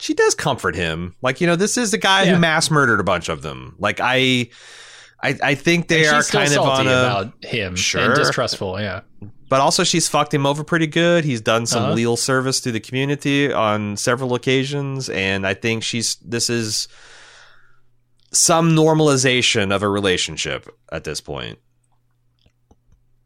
She 0.00 0.12
does 0.12 0.34
comfort 0.34 0.74
him. 0.74 1.14
Like 1.22 1.40
you 1.40 1.46
know, 1.46 1.56
this 1.56 1.76
is 1.78 1.90
the 1.92 1.98
guy 1.98 2.24
Yeah. 2.24 2.34
who 2.34 2.40
mass 2.40 2.70
murdered 2.70 3.00
a 3.00 3.04
bunch 3.04 3.28
of 3.28 3.42
them. 3.42 3.76
Like 3.78 4.00
I, 4.02 4.50
I, 5.24 5.38
I 5.42 5.54
think 5.54 5.88
they 5.88 6.06
are 6.06 6.22
kind 6.22 6.52
of 6.52 6.58
on 6.60 6.86
a. 6.86 6.90
about 6.90 7.44
him 7.44 7.76
Sure. 7.76 8.02
and 8.02 8.14
distrustful. 8.14 8.78
Yeah, 8.80 9.00
but 9.48 9.60
also 9.60 9.82
she's 9.84 10.06
fucked 10.08 10.34
him 10.34 10.44
over 10.46 10.62
pretty 10.64 10.86
good. 10.86 11.24
He's 11.24 11.40
done 11.40 11.66
some 11.66 11.84
Uh-huh. 11.84 11.94
leal 11.94 12.16
service 12.16 12.60
to 12.60 12.70
the 12.72 12.80
community 12.80 13.52
on 13.52 13.96
several 13.96 14.34
occasions, 14.34 15.08
and 15.08 15.46
I 15.46 15.54
think 15.54 15.82
she's 15.82 16.16
this 16.16 16.50
is 16.50 16.88
some 18.32 18.70
normalization 18.76 19.74
of 19.74 19.82
a 19.82 19.88
relationship 19.88 20.68
at 20.92 21.04
this 21.04 21.20
point. 21.20 21.58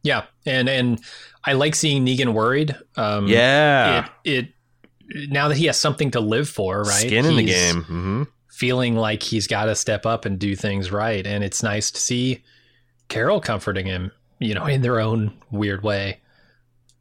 Yeah, 0.03 0.25
and 0.47 0.69
and 0.69 1.01
I 1.45 1.55
like 1.55 1.75
seeing 1.75 2.07
Negan 2.07 2.33
worried. 2.33 2.77
Um, 2.97 3.27
Yeah, 3.27 4.09
it 4.25 4.45
it 5.11 5.29
now 5.31 5.49
that 5.49 5.57
he 5.57 5.67
has 5.67 5.79
something 5.79 6.11
to 6.13 6.21
live 6.21 6.49
for, 6.49 6.83
right? 6.83 7.07
skin 7.07 7.25
in 7.27 7.37
the 7.37 7.43
game. 7.45 7.83
hmm 7.83 8.23
feeling 8.59 8.97
like 8.97 9.23
he's 9.23 9.47
got 9.47 9.67
to 9.67 9.75
step 9.77 10.05
up 10.05 10.25
and 10.25 10.37
do 10.37 10.57
things 10.57 10.91
right, 10.91 11.25
and 11.25 11.45
it's 11.45 11.63
nice 11.63 11.93
to 11.93 12.01
see 12.01 12.43
Carol 13.07 13.41
comforting 13.41 13.87
him, 13.87 14.11
you 14.41 14.53
know, 14.53 14.67
in 14.67 14.83
their 14.83 14.99
own 14.99 15.33
weird 15.53 15.85
way. 15.85 16.21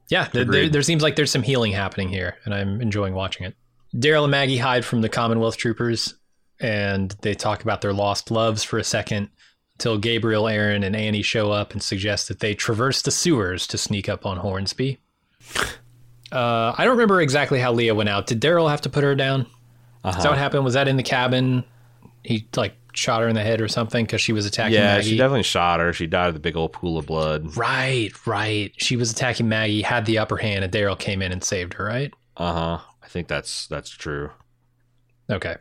Yeah, 0.08 0.26
th- 0.26 0.47
there, 0.47 0.70
there 0.70 0.84
seems 0.84 1.01
like 1.01 1.16
there's 1.16 1.32
some 1.32 1.41
healing 1.41 1.72
happening 1.72 2.10
here, 2.10 2.38
and 2.45 2.53
I'm 2.53 2.80
enjoying 2.80 3.16
watching 3.16 3.47
it. 3.47 3.55
Daryl 3.95 4.26
and 4.26 4.32
Maggie 4.32 4.60
hide 4.60 4.86
from 4.86 5.01
the 5.01 5.10
Commonwealth 5.10 5.58
troopers, 5.58 6.14
and 6.60 7.16
they 7.22 7.34
talk 7.34 7.64
about 7.64 7.82
their 7.82 7.91
lost 7.93 8.30
loves 8.30 8.64
for 8.64 8.78
a 8.78 8.84
second 8.84 9.30
until 9.74 9.97
Gabriel, 9.97 10.47
Aaron, 10.47 10.84
and 10.84 10.95
Annie 10.95 11.24
show 11.24 11.51
up 11.51 11.74
and 11.74 11.82
suggest 11.82 12.28
that 12.28 12.39
they 12.39 12.53
traverse 12.53 13.01
the 13.01 13.12
sewers 13.12 13.66
to 13.66 13.80
sneak 13.80 14.08
up 14.08 14.28
on 14.28 14.38
Hornsby. 14.38 14.99
Uh, 16.30 16.76
I 16.78 16.84
don't 16.84 16.97
remember 16.97 17.22
exactly 17.22 17.58
how 17.58 17.72
Leah 17.72 17.95
went 17.95 18.10
out. 18.10 18.28
Did 18.28 18.41
Daryl 18.41 18.70
have 18.70 18.82
to 18.82 18.89
put 18.89 19.05
her 19.05 19.16
down? 19.16 19.47
Is 20.10 20.24
that 20.24 20.30
what 20.30 20.38
happened? 20.38 20.64
Was 20.64 20.74
that 20.76 20.88
in 20.88 20.97
the 20.97 21.03
cabin? 21.03 21.64
He 22.24 22.47
like 22.55 22.74
shot 22.93 23.22
her 23.22 23.28
in 23.28 23.36
the 23.36 23.43
head 23.43 23.62
or 23.62 23.68
something 23.68 24.05
because 24.05 24.22
she 24.22 24.34
was 24.34 24.45
attacking 24.45 24.74
Yeah, 24.76 24.95
Maggie. 24.97 25.12
she 25.12 25.18
definitely 25.18 25.43
shot 25.43 25.80
her. 25.80 25.93
She 25.93 26.08
died 26.08 26.28
of 26.30 26.34
the 26.34 26.39
big 26.39 26.55
old 26.58 26.74
pool 26.74 26.97
of 26.97 27.05
blood. 27.05 27.55
right, 27.55 28.10
right. 28.26 28.72
She 28.78 28.95
was 28.95 29.12
attacking 29.12 29.47
Maggie, 29.47 29.82
had 29.82 30.05
the 30.05 30.18
upper 30.18 30.38
hand, 30.38 30.64
and 30.64 30.74
Daryl 30.74 30.97
came 30.97 31.22
in 31.22 31.32
and 31.32 31.43
saved 31.43 31.74
her. 31.76 31.86
Right? 31.86 32.14
Uh 32.36 32.53
huh. 32.53 32.80
I 33.03 33.08
think 33.08 33.28
that's 33.28 33.68
that's 33.68 33.89
true. 33.89 34.32
Okay. 35.30 35.55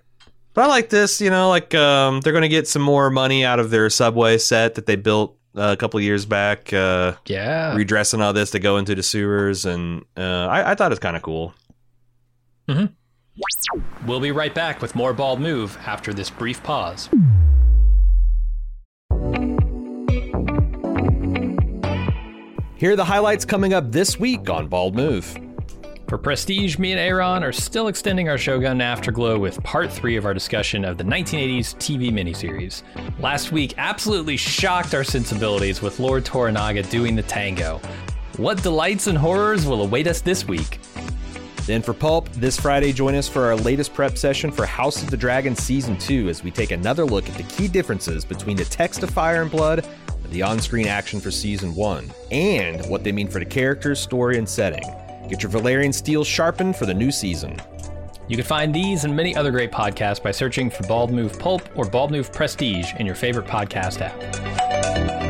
But 0.55 0.65
I 0.65 0.67
like 0.69 0.89
this. 0.89 1.21
You 1.21 1.31
know, 1.31 1.49
like 1.51 1.75
um, 1.75 2.21
they're 2.23 2.33
going 2.33 2.43
to 2.43 2.49
get 2.49 2.67
some 2.67 2.83
more 2.83 3.11
money 3.11 3.45
out 3.45 3.61
of 3.61 3.71
their 3.71 3.91
subway 3.91 4.39
set 4.39 4.75
that 4.77 4.87
they 4.87 4.97
built 4.97 5.37
uh, 5.55 5.73
a 5.73 5.77
couple 5.77 6.01
years 6.01 6.25
back. 6.25 6.73
Uh, 6.73 7.13
Yeah. 7.27 7.75
redressing 7.75 8.23
all 8.23 8.33
this 8.33 8.51
to 8.53 8.59
go 8.59 8.79
into 8.79 8.95
the 8.95 9.03
sewers, 9.03 9.65
and 9.67 10.05
uh, 10.17 10.47
I, 10.47 10.73
I 10.73 10.75
thought 10.75 10.93
it's 10.93 10.99
kind 11.01 11.17
of 11.17 11.23
cool. 11.23 11.53
We'll 14.07 14.21
be 14.21 14.33
right 14.33 14.55
back 14.55 14.81
with 14.81 14.95
more 14.95 15.13
Bald 15.13 15.41
Move 15.41 15.77
after 15.87 16.15
this 16.15 16.31
brief 16.31 16.63
pause. 16.63 17.09
Here 22.79 22.93
are 22.93 22.97
the 22.97 23.05
highlights 23.07 23.45
coming 23.45 23.73
up 23.73 23.91
this 23.91 24.19
week 24.19 24.51
on 24.51 24.69
Bald 24.69 24.95
Move. 24.95 25.37
For 26.09 26.19
Prestige, 26.19 26.79
me 26.79 26.93
and 26.93 27.01
Aaron 27.01 27.43
are 27.43 27.53
still 27.53 27.89
extending 27.89 28.29
our 28.29 28.39
Shogun 28.39 28.81
Afterglow 28.81 29.39
with 29.39 29.61
part 29.65 29.91
three 29.91 30.17
of 30.17 30.25
our 30.25 30.35
discussion 30.35 30.85
of 30.85 30.99
the 30.99 31.05
1980s 31.05 31.75
TV 31.77 32.13
miniseries. 32.13 32.83
Last 33.19 33.51
week 33.51 33.75
absolutely 33.77 34.37
shocked 34.37 34.95
our 34.95 35.03
sensibilities 35.03 35.83
with 35.83 35.99
Lord 35.99 36.25
Toranaga 36.25 36.89
doing 36.91 37.17
the 37.17 37.25
tango. 37.25 37.81
What 38.37 38.63
delights 38.63 39.09
and 39.09 39.19
horrors 39.19 39.67
will 39.67 39.83
await 39.83 40.07
us 40.07 40.21
this 40.21 40.47
week? 40.47 40.79
Then 41.67 41.83
for 41.83 41.93
Pulp, 41.93 42.31
this 42.31 42.61
Friday, 42.61 42.93
join 42.93 43.17
us 43.17 43.29
for 43.29 43.47
our 43.47 43.57
latest 43.57 43.93
prep 43.93 44.17
session 44.17 44.53
for 44.53 44.65
House 44.65 45.03
of 45.03 45.11
the 45.11 45.17
Dragon 45.17 45.57
Season 45.57 45.99
2 45.99 46.29
as 46.29 46.45
we 46.45 46.53
take 46.53 46.71
another 46.71 47.05
look 47.05 47.29
at 47.29 47.35
the 47.35 47.43
key 47.43 47.67
differences 47.67 48.25
between 48.25 48.57
the 48.57 48.65
text 48.65 49.03
of 49.03 49.11
Fire 49.11 49.43
and 49.43 49.51
Blood 49.51 49.85
and 50.23 50.33
the 50.33 50.43
on 50.43 50.61
screen 50.61 50.87
action 50.87 51.21
for 51.21 51.33
Season 51.33 51.75
1, 51.75 52.13
and 52.31 52.87
what 52.87 53.03
they 53.03 53.11
mean 53.11 53.27
for 53.27 53.41
the 53.41 53.45
characters, 53.45 53.99
story, 53.99 54.39
and 54.39 54.49
setting. 54.49 54.85
Get 55.29 55.43
your 55.43 55.51
Valyrian 55.51 55.93
steel 55.93 56.23
sharpened 56.23 56.77
for 56.77 56.87
the 56.87 56.95
new 56.95 57.11
season. 57.11 57.61
You 58.29 58.37
can 58.37 58.47
find 58.47 58.73
these 58.73 59.03
and 59.03 59.17
many 59.17 59.35
other 59.35 59.51
great 59.51 59.73
podcasts 59.73 60.23
by 60.23 60.31
searching 60.31 60.71
for 60.71 60.87
Bald 60.87 61.11
Move 61.11 61.37
Pulp 61.37 61.69
or 61.75 61.85
Bald 61.85 62.13
Move 62.13 62.33
Prestige 62.33 62.93
in 63.01 63.07
your 63.07 63.17
favorite 63.17 63.47
podcast 63.47 64.01
app. 64.03 65.26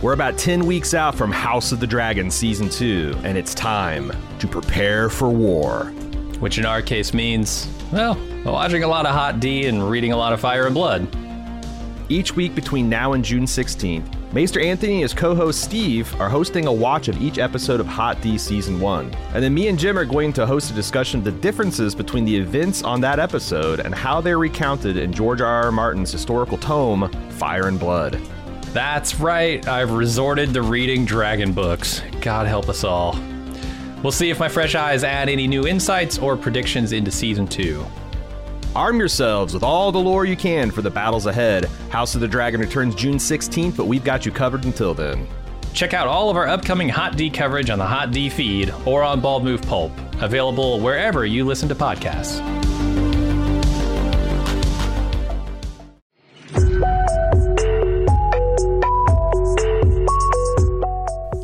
We're 0.00 0.12
about 0.12 0.38
10 0.38 0.64
weeks 0.64 0.94
out 0.94 1.16
from 1.16 1.32
House 1.32 1.72
of 1.72 1.80
the 1.80 1.86
Dragon 1.86 2.30
Season 2.30 2.68
2, 2.68 3.16
and 3.24 3.36
it's 3.36 3.52
time 3.52 4.12
to 4.38 4.46
prepare 4.46 5.08
for 5.10 5.28
war. 5.28 5.86
Which 6.38 6.56
in 6.56 6.64
our 6.64 6.80
case 6.82 7.12
means, 7.12 7.68
well, 7.90 8.16
watching 8.44 8.84
a 8.84 8.86
lot 8.86 9.06
of 9.06 9.12
Hot 9.12 9.40
D 9.40 9.66
and 9.66 9.90
reading 9.90 10.12
a 10.12 10.16
lot 10.16 10.32
of 10.32 10.38
Fire 10.38 10.66
and 10.66 10.74
Blood. 10.74 11.08
Each 12.08 12.36
week 12.36 12.54
between 12.54 12.88
now 12.88 13.14
and 13.14 13.24
June 13.24 13.42
16th, 13.42 14.32
Maester 14.32 14.60
Anthony 14.60 14.92
and 14.92 15.02
his 15.02 15.12
co 15.12 15.34
host 15.34 15.62
Steve 15.62 16.14
are 16.20 16.28
hosting 16.28 16.68
a 16.68 16.72
watch 16.72 17.08
of 17.08 17.20
each 17.20 17.38
episode 17.38 17.80
of 17.80 17.88
Hot 17.88 18.20
D 18.20 18.38
Season 18.38 18.78
1. 18.78 19.12
And 19.34 19.42
then 19.42 19.52
me 19.52 19.66
and 19.66 19.76
Jim 19.76 19.98
are 19.98 20.04
going 20.04 20.32
to 20.34 20.46
host 20.46 20.70
a 20.70 20.74
discussion 20.74 21.18
of 21.18 21.24
the 21.24 21.32
differences 21.32 21.96
between 21.96 22.24
the 22.24 22.36
events 22.36 22.84
on 22.84 23.00
that 23.00 23.18
episode 23.18 23.80
and 23.80 23.92
how 23.92 24.20
they're 24.20 24.38
recounted 24.38 24.96
in 24.96 25.12
George 25.12 25.40
R. 25.40 25.64
R. 25.64 25.72
Martin's 25.72 26.12
historical 26.12 26.56
tome, 26.56 27.10
Fire 27.30 27.66
and 27.66 27.80
Blood. 27.80 28.20
That's 28.72 29.18
right, 29.18 29.66
I've 29.66 29.92
resorted 29.92 30.52
to 30.54 30.62
reading 30.62 31.04
dragon 31.04 31.52
books. 31.52 32.02
God 32.20 32.46
help 32.46 32.68
us 32.68 32.84
all. 32.84 33.18
We'll 34.02 34.12
see 34.12 34.30
if 34.30 34.38
my 34.38 34.48
fresh 34.48 34.74
eyes 34.74 35.02
add 35.02 35.28
any 35.28 35.46
new 35.46 35.66
insights 35.66 36.18
or 36.18 36.36
predictions 36.36 36.92
into 36.92 37.10
season 37.10 37.46
two. 37.46 37.84
Arm 38.76 38.98
yourselves 38.98 39.54
with 39.54 39.62
all 39.62 39.90
the 39.90 39.98
lore 39.98 40.24
you 40.24 40.36
can 40.36 40.70
for 40.70 40.82
the 40.82 40.90
battles 40.90 41.26
ahead. 41.26 41.64
House 41.88 42.14
of 42.14 42.20
the 42.20 42.28
Dragon 42.28 42.60
returns 42.60 42.94
June 42.94 43.16
16th, 43.16 43.76
but 43.76 43.86
we've 43.86 44.04
got 44.04 44.24
you 44.26 44.30
covered 44.30 44.64
until 44.64 44.94
then. 44.94 45.26
Check 45.72 45.94
out 45.94 46.06
all 46.06 46.30
of 46.30 46.36
our 46.36 46.46
upcoming 46.46 46.88
Hot 46.88 47.16
D 47.16 47.30
coverage 47.30 47.70
on 47.70 47.78
the 47.78 47.86
Hot 47.86 48.10
D 48.12 48.28
feed 48.28 48.72
or 48.84 49.02
on 49.02 49.20
Bald 49.20 49.44
Move 49.44 49.62
Pulp, 49.62 49.92
available 50.20 50.78
wherever 50.80 51.24
you 51.24 51.44
listen 51.44 51.68
to 51.70 51.74
podcasts. 51.74 52.67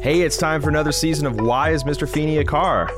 Hey, 0.04 0.20
it's 0.20 0.36
time 0.36 0.60
for 0.60 0.68
another 0.68 0.92
season 0.92 1.24
of 1.24 1.40
Why 1.40 1.70
is 1.70 1.84
Mr. 1.84 2.06
Feeney 2.06 2.36
a 2.36 2.44
Car? 2.44 2.90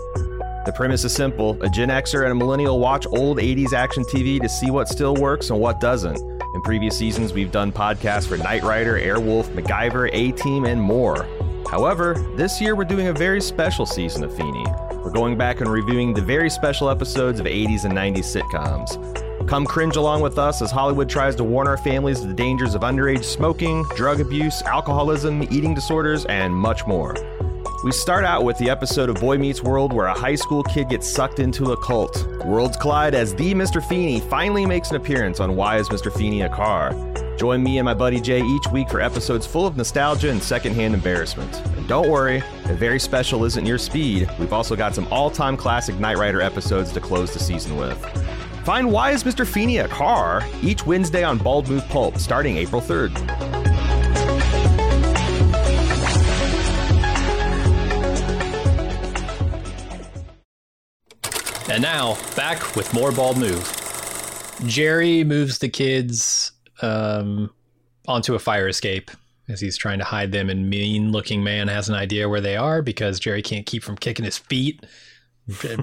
The 0.66 0.72
premise 0.74 1.04
is 1.04 1.14
simple 1.14 1.56
a 1.62 1.68
Gen 1.68 1.88
Xer 1.88 2.24
and 2.24 2.32
a 2.32 2.34
millennial 2.34 2.80
watch 2.80 3.06
old 3.06 3.38
80s 3.38 3.72
action 3.72 4.02
TV 4.02 4.40
to 4.40 4.48
see 4.48 4.72
what 4.72 4.88
still 4.88 5.14
works 5.14 5.50
and 5.50 5.60
what 5.60 5.78
doesn't. 5.78 6.18
In 6.18 6.62
previous 6.62 6.98
seasons, 6.98 7.32
we've 7.32 7.52
done 7.52 7.70
podcasts 7.70 8.26
for 8.26 8.36
Knight 8.36 8.64
Rider, 8.64 8.98
Airwolf, 8.98 9.44
MacGyver, 9.54 10.10
A 10.12 10.32
Team, 10.32 10.64
and 10.64 10.82
more. 10.82 11.28
However, 11.70 12.14
this 12.34 12.60
year 12.60 12.74
we're 12.74 12.82
doing 12.82 13.06
a 13.06 13.12
very 13.12 13.40
special 13.40 13.86
season 13.86 14.24
of 14.24 14.36
Feeney. 14.36 14.66
We're 14.90 15.12
going 15.12 15.38
back 15.38 15.60
and 15.60 15.70
reviewing 15.70 16.12
the 16.12 16.22
very 16.22 16.50
special 16.50 16.90
episodes 16.90 17.38
of 17.38 17.46
80s 17.46 17.84
and 17.84 17.94
90s 17.94 18.36
sitcoms. 18.36 19.25
Come 19.46 19.64
cringe 19.64 19.94
along 19.94 20.22
with 20.22 20.38
us 20.38 20.60
as 20.60 20.72
Hollywood 20.72 21.08
tries 21.08 21.36
to 21.36 21.44
warn 21.44 21.68
our 21.68 21.76
families 21.76 22.20
of 22.20 22.26
the 22.26 22.34
dangers 22.34 22.74
of 22.74 22.82
underage 22.82 23.22
smoking, 23.22 23.84
drug 23.94 24.20
abuse, 24.20 24.60
alcoholism, 24.62 25.44
eating 25.44 25.72
disorders, 25.72 26.24
and 26.24 26.52
much 26.52 26.84
more. 26.84 27.14
We 27.84 27.92
start 27.92 28.24
out 28.24 28.42
with 28.42 28.58
the 28.58 28.68
episode 28.68 29.08
of 29.08 29.20
Boy 29.20 29.38
Meets 29.38 29.62
World 29.62 29.92
where 29.92 30.06
a 30.06 30.18
high 30.18 30.34
school 30.34 30.64
kid 30.64 30.88
gets 30.88 31.08
sucked 31.08 31.38
into 31.38 31.70
a 31.70 31.76
cult. 31.76 32.26
Worlds 32.44 32.76
collide 32.76 33.14
as 33.14 33.36
the 33.36 33.54
Mr. 33.54 33.80
Feeney 33.86 34.18
finally 34.18 34.66
makes 34.66 34.90
an 34.90 34.96
appearance 34.96 35.38
on 35.38 35.54
Why 35.54 35.78
is 35.78 35.88
Mr. 35.90 36.12
Feeney 36.12 36.42
a 36.42 36.48
Car? 36.48 36.90
Join 37.36 37.62
me 37.62 37.78
and 37.78 37.84
my 37.84 37.94
buddy 37.94 38.20
Jay 38.20 38.40
each 38.40 38.66
week 38.72 38.88
for 38.88 39.00
episodes 39.00 39.46
full 39.46 39.66
of 39.66 39.76
nostalgia 39.76 40.30
and 40.30 40.42
secondhand 40.42 40.94
embarrassment. 40.94 41.54
And 41.76 41.86
don't 41.86 42.10
worry, 42.10 42.38
if 42.64 42.78
very 42.78 42.98
special 42.98 43.44
isn't 43.44 43.64
your 43.64 43.78
speed, 43.78 44.28
we've 44.40 44.52
also 44.52 44.74
got 44.74 44.92
some 44.92 45.06
all 45.12 45.30
time 45.30 45.56
classic 45.56 46.00
Knight 46.00 46.16
Rider 46.16 46.40
episodes 46.40 46.90
to 46.92 47.00
close 47.00 47.32
the 47.32 47.38
season 47.38 47.76
with. 47.76 48.02
Find 48.66 48.90
Why 48.90 49.12
is 49.12 49.22
Mr. 49.22 49.46
Feeney 49.46 49.76
a 49.76 49.86
Car 49.86 50.42
each 50.60 50.84
Wednesday 50.84 51.22
on 51.22 51.38
Bald 51.38 51.68
Move 51.68 51.88
Pulp 51.88 52.18
starting 52.18 52.56
April 52.56 52.82
3rd. 52.82 53.16
And 61.70 61.80
now, 61.80 62.18
back 62.34 62.74
with 62.74 62.92
more 62.92 63.12
Bald 63.12 63.38
Move. 63.38 63.62
Jerry 64.66 65.22
moves 65.22 65.58
the 65.58 65.68
kids 65.68 66.50
um, 66.82 67.54
onto 68.08 68.34
a 68.34 68.40
fire 68.40 68.66
escape 68.66 69.12
as 69.48 69.60
he's 69.60 69.76
trying 69.76 70.00
to 70.00 70.04
hide 70.04 70.32
them, 70.32 70.50
and 70.50 70.68
mean 70.68 71.12
looking 71.12 71.44
man 71.44 71.68
has 71.68 71.88
an 71.88 71.94
idea 71.94 72.28
where 72.28 72.40
they 72.40 72.56
are 72.56 72.82
because 72.82 73.20
Jerry 73.20 73.42
can't 73.42 73.64
keep 73.64 73.84
from 73.84 73.96
kicking 73.96 74.24
his 74.24 74.38
feet, 74.38 74.84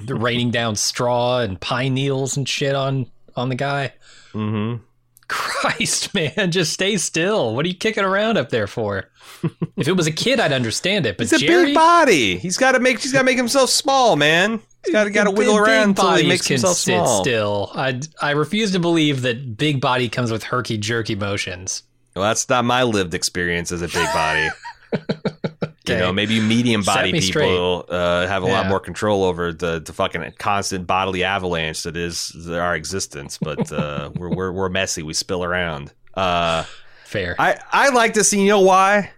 raining 0.07 0.51
down 0.51 0.75
straw 0.75 1.39
and 1.39 1.59
pine 1.59 1.93
needles 1.93 2.37
and 2.37 2.47
shit 2.47 2.75
on, 2.75 3.07
on 3.35 3.49
the 3.49 3.55
guy. 3.55 3.93
Mm-hmm. 4.33 4.83
Christ, 5.27 6.13
man, 6.13 6.51
just 6.51 6.73
stay 6.73 6.97
still. 6.97 7.55
What 7.55 7.65
are 7.65 7.69
you 7.69 7.75
kicking 7.75 8.03
around 8.03 8.37
up 8.37 8.49
there 8.49 8.67
for? 8.67 9.09
if 9.77 9.87
it 9.87 9.93
was 9.93 10.07
a 10.07 10.11
kid, 10.11 10.39
I'd 10.39 10.51
understand 10.51 11.05
it, 11.05 11.17
but 11.17 11.23
He's 11.23 11.33
a 11.33 11.45
Jerry, 11.45 11.65
big 11.67 11.75
body. 11.75 12.37
He's 12.37 12.57
got 12.57 12.73
to 12.73 12.79
make. 12.79 12.99
He's 12.99 13.11
got 13.11 13.19
to 13.19 13.25
make 13.25 13.37
himself 13.37 13.69
small, 13.69 14.15
man. 14.15 14.61
He's 14.85 14.93
got 14.93 15.05
to 15.05 15.09
got 15.09 15.23
to 15.23 15.31
wiggle 15.31 15.55
big 15.55 15.63
around 15.63 15.89
until 15.89 16.15
he 16.15 16.27
makes 16.27 16.47
himself 16.47 16.77
sit 16.77 16.97
small. 16.97 17.23
still. 17.23 17.71
I 17.73 18.01
I 18.21 18.31
refuse 18.31 18.71
to 18.73 18.79
believe 18.79 19.21
that 19.21 19.57
big 19.57 19.79
body 19.81 20.09
comes 20.09 20.31
with 20.31 20.43
herky 20.43 20.77
jerky 20.77 21.15
motions. 21.15 21.83
Well, 22.15 22.25
that's 22.25 22.47
not 22.49 22.65
my 22.65 22.83
lived 22.83 23.13
experience 23.13 23.71
as 23.71 23.81
a 23.81 23.87
big 23.87 24.07
body. 24.13 24.49
You 25.85 25.97
know, 25.97 26.13
maybe 26.13 26.39
medium 26.39 26.81
body 26.81 27.11
people 27.19 27.85
uh, 27.89 28.25
have 28.27 28.43
a 28.43 28.45
lot 28.45 28.67
more 28.67 28.79
control 28.79 29.23
over 29.25 29.51
the, 29.51 29.79
the 29.81 29.91
fucking 29.91 30.33
constant 30.39 30.87
bodily 30.87 31.23
avalanche 31.25 31.83
that 31.83 31.97
is 31.97 32.47
our 32.49 32.73
existence. 32.75 33.37
But 33.37 33.69
uh, 33.71 34.11
we're, 34.15 34.29
we're 34.33 34.51
we're 34.53 34.69
messy. 34.69 35.03
We 35.03 35.13
spill 35.13 35.43
around. 35.43 35.93
Uh, 36.13 36.63
Fair. 37.05 37.35
I 37.37 37.57
I 37.71 37.89
like 37.89 38.13
to 38.13 38.23
see. 38.23 38.41
You 38.41 38.47
know 38.47 38.61
why? 38.61 39.11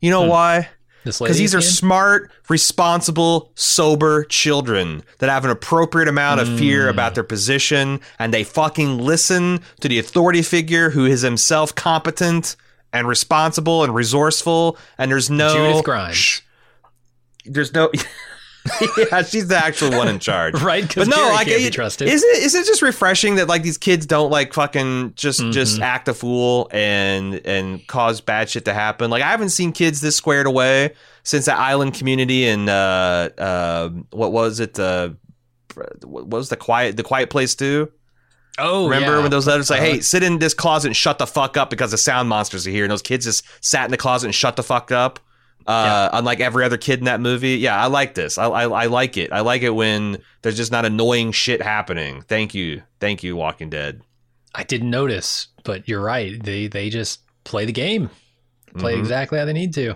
You 0.00 0.10
know 0.10 0.22
Hmm. 0.24 0.30
why? 0.30 0.68
This 1.04 1.18
Because 1.18 1.38
these 1.38 1.52
are 1.52 1.60
smart, 1.60 2.30
responsible, 2.48 3.50
sober 3.56 4.22
children 4.24 5.02
that 5.18 5.28
have 5.28 5.44
an 5.44 5.50
appropriate 5.50 6.06
amount 6.08 6.40
of 6.40 6.46
fear 6.58 6.84
Hmm. 6.84 6.90
about 6.90 7.14
their 7.16 7.24
position 7.24 8.00
and 8.20 8.32
they 8.32 8.44
fucking 8.44 8.98
listen 8.98 9.60
to 9.80 9.88
the 9.88 9.98
authority 9.98 10.42
figure 10.42 10.90
who 10.90 11.04
is 11.04 11.22
himself 11.22 11.74
competent 11.74 12.54
and 12.92 13.06
responsible 13.08 13.84
and 13.84 13.94
resourceful. 13.94 14.76
And 14.98 15.10
there's 15.10 15.30
no. 15.30 15.52
Judith 15.54 15.84
Grimes. 15.84 16.16
Shh. 16.16 16.40
there's 17.44 17.72
no. 17.72 17.90
yeah, 19.10 19.22
she's 19.22 19.48
the 19.48 19.56
actual 19.56 19.90
one 19.90 20.06
in 20.06 20.20
charge. 20.20 20.54
right? 20.62 20.84
But 20.94 21.08
no, 21.08 21.16
Jerry 21.16 21.32
like, 21.32 21.46
can't 21.48 21.62
be 21.64 21.70
trusted. 21.70 22.06
Isn't 22.08 22.30
it, 22.30 22.44
isn't 22.44 22.60
it 22.62 22.66
just 22.66 22.80
refreshing 22.82 23.34
that 23.36 23.48
like 23.48 23.62
these 23.64 23.76
kids 23.78 24.06
don't 24.06 24.30
like 24.30 24.52
fucking 24.54 25.14
just 25.16 25.40
just 25.50 25.74
Mm-hmm. 25.74 25.82
act 25.82 26.06
a 26.08 26.14
fool 26.14 26.68
and 26.72 27.34
and 27.44 27.84
cause 27.88 28.20
bad 28.20 28.48
shit 28.48 28.64
to 28.66 28.72
happen? 28.74 29.10
Like 29.10 29.22
I 29.22 29.30
haven't 29.30 29.48
seen 29.50 29.72
kids 29.72 30.00
this 30.00 30.14
squared 30.14 30.46
away 30.46 30.94
since 31.24 31.46
that 31.46 31.58
island 31.58 31.94
community 31.94 32.46
and 32.46 32.68
uh 32.68 33.30
uh 33.36 33.88
what 34.10 34.30
was 34.32 34.60
it 34.60 34.78
uh 34.78 35.10
what 36.04 36.28
was 36.28 36.48
the 36.48 36.56
quiet 36.56 36.96
the 36.96 37.02
quiet 37.02 37.30
place 37.30 37.54
too? 37.56 37.90
Oh, 38.58 38.84
Remember 38.88 39.16
yeah. 39.16 39.22
when 39.22 39.30
those 39.30 39.46
letters 39.46 39.70
like, 39.70 39.80
Uh-huh. 39.80 39.92
"Hey, 39.92 40.00
sit 40.00 40.22
in 40.22 40.38
this 40.38 40.52
closet 40.54 40.88
and 40.88 40.96
shut 40.96 41.18
the 41.18 41.26
fuck 41.26 41.56
up 41.56 41.70
because 41.70 41.90
the 41.90 41.98
sound 41.98 42.28
monsters 42.28 42.66
are 42.66 42.70
here," 42.70 42.84
and 42.84 42.90
those 42.90 43.02
kids 43.02 43.24
just 43.24 43.44
sat 43.64 43.86
in 43.86 43.90
the 43.90 43.96
closet 43.96 44.26
and 44.26 44.34
shut 44.34 44.56
the 44.56 44.62
fuck 44.62 44.92
up. 44.92 45.20
Uh, 45.66 46.10
Unlike 46.12 46.40
every 46.40 46.64
other 46.64 46.76
kid 46.76 46.98
in 46.98 47.04
that 47.04 47.20
movie, 47.20 47.50
yeah, 47.56 47.80
I 47.80 47.86
like 47.86 48.14
this. 48.14 48.36
I, 48.36 48.46
I 48.46 48.64
I 48.64 48.86
like 48.86 49.16
it. 49.16 49.32
I 49.32 49.40
like 49.40 49.62
it 49.62 49.70
when 49.70 50.18
there's 50.42 50.56
just 50.56 50.72
not 50.72 50.84
annoying 50.84 51.30
shit 51.32 51.62
happening. 51.62 52.22
Thank 52.22 52.52
you, 52.52 52.82
thank 53.00 53.22
you, 53.22 53.36
Walking 53.36 53.70
Dead. 53.70 54.02
I 54.54 54.64
didn't 54.64 54.90
notice, 54.90 55.46
but 55.64 55.88
you're 55.88 56.02
right. 56.02 56.42
They 56.42 56.66
they 56.66 56.90
just 56.90 57.20
play 57.44 57.64
the 57.64 57.72
game, 57.72 58.10
play 58.76 58.96
Mhm. 58.96 58.98
exactly 58.98 59.38
how 59.38 59.44
they 59.46 59.52
need 59.52 59.72
to. 59.74 59.94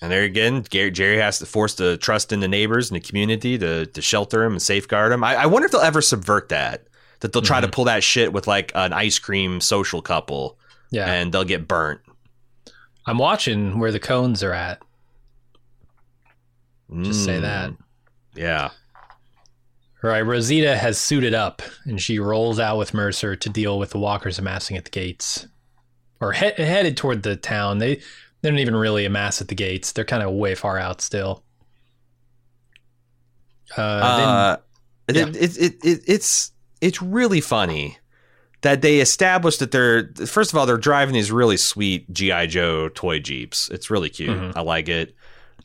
And 0.00 0.10
there 0.10 0.22
again, 0.22 0.62
Gary, 0.70 0.90
Jerry 0.90 1.18
has 1.18 1.38
to 1.40 1.46
force 1.46 1.74
the 1.74 1.96
trust 1.98 2.32
in 2.32 2.40
the 2.40 2.48
neighbors 2.48 2.90
and 2.90 2.96
the 3.00 3.06
community 3.06 3.58
to 3.58 3.84
to 3.86 4.02
shelter 4.02 4.42
him 4.42 4.52
and 4.52 4.62
safeguard 4.62 5.12
him. 5.12 5.22
I, 5.22 5.36
I 5.36 5.46
wonder 5.46 5.66
if 5.66 5.72
they'll 5.72 5.80
ever 5.82 6.00
subvert 6.02 6.48
that. 6.48 6.87
That 7.20 7.32
they'll 7.32 7.42
try 7.42 7.60
to 7.60 7.68
pull 7.68 7.84
that 7.84 8.04
shit 8.04 8.32
with 8.32 8.46
like 8.46 8.70
an 8.74 8.92
ice 8.92 9.18
cream 9.18 9.60
social 9.60 10.00
couple, 10.02 10.56
Yeah, 10.90 11.12
and 11.12 11.32
they'll 11.32 11.44
get 11.44 11.66
burnt. 11.66 12.00
I'm 13.06 13.18
watching 13.18 13.78
where 13.78 13.90
the 13.90 13.98
cones 13.98 14.42
are 14.44 14.52
at. 14.52 14.80
Just 17.02 17.24
say 17.24 17.38
Mm, 17.38 17.42
that. 17.42 17.72
Yeah. 18.34 18.70
All 20.04 20.10
right, 20.10 20.20
Rosita 20.20 20.76
has 20.76 20.96
suited 20.96 21.34
up 21.34 21.60
and 21.84 22.00
she 22.00 22.18
rolls 22.20 22.60
out 22.60 22.78
with 22.78 22.94
Mercer 22.94 23.34
to 23.34 23.48
deal 23.48 23.78
with 23.80 23.90
the 23.90 23.98
walkers 23.98 24.38
amassing 24.38 24.76
at 24.76 24.84
the 24.84 24.90
gates, 24.90 25.46
or 26.20 26.32
he- 26.32 26.52
headed 26.56 26.96
toward 26.96 27.24
the 27.24 27.34
town. 27.36 27.78
They 27.78 27.96
they 28.40 28.48
don't 28.50 28.60
even 28.60 28.76
really 28.76 29.04
amass 29.04 29.40
at 29.40 29.48
the 29.48 29.56
gates. 29.56 29.90
They're 29.90 30.04
kind 30.04 30.22
of 30.22 30.32
way 30.32 30.54
far 30.54 30.78
out 30.78 31.00
still. 31.00 31.42
Uh, 33.76 33.80
Uh, 33.82 34.56
it, 35.08 35.16
yeah. 35.16 35.26
it, 35.28 35.56
it, 35.58 35.84
it, 35.84 36.00
it's 36.06 36.52
it's 36.80 37.00
really 37.02 37.40
funny 37.40 37.98
that 38.62 38.82
they 38.82 38.98
established 39.00 39.60
that 39.60 39.70
they're 39.70 40.10
first 40.26 40.52
of 40.52 40.58
all 40.58 40.66
they're 40.66 40.76
driving 40.76 41.14
these 41.14 41.30
really 41.30 41.56
sweet 41.56 42.12
GI 42.12 42.48
Joe 42.48 42.88
toy 42.88 43.18
jeeps. 43.20 43.68
It's 43.70 43.90
really 43.90 44.10
cute. 44.10 44.36
Mhm. 44.36 44.52
I 44.56 44.60
like 44.62 44.88
it. 44.88 45.14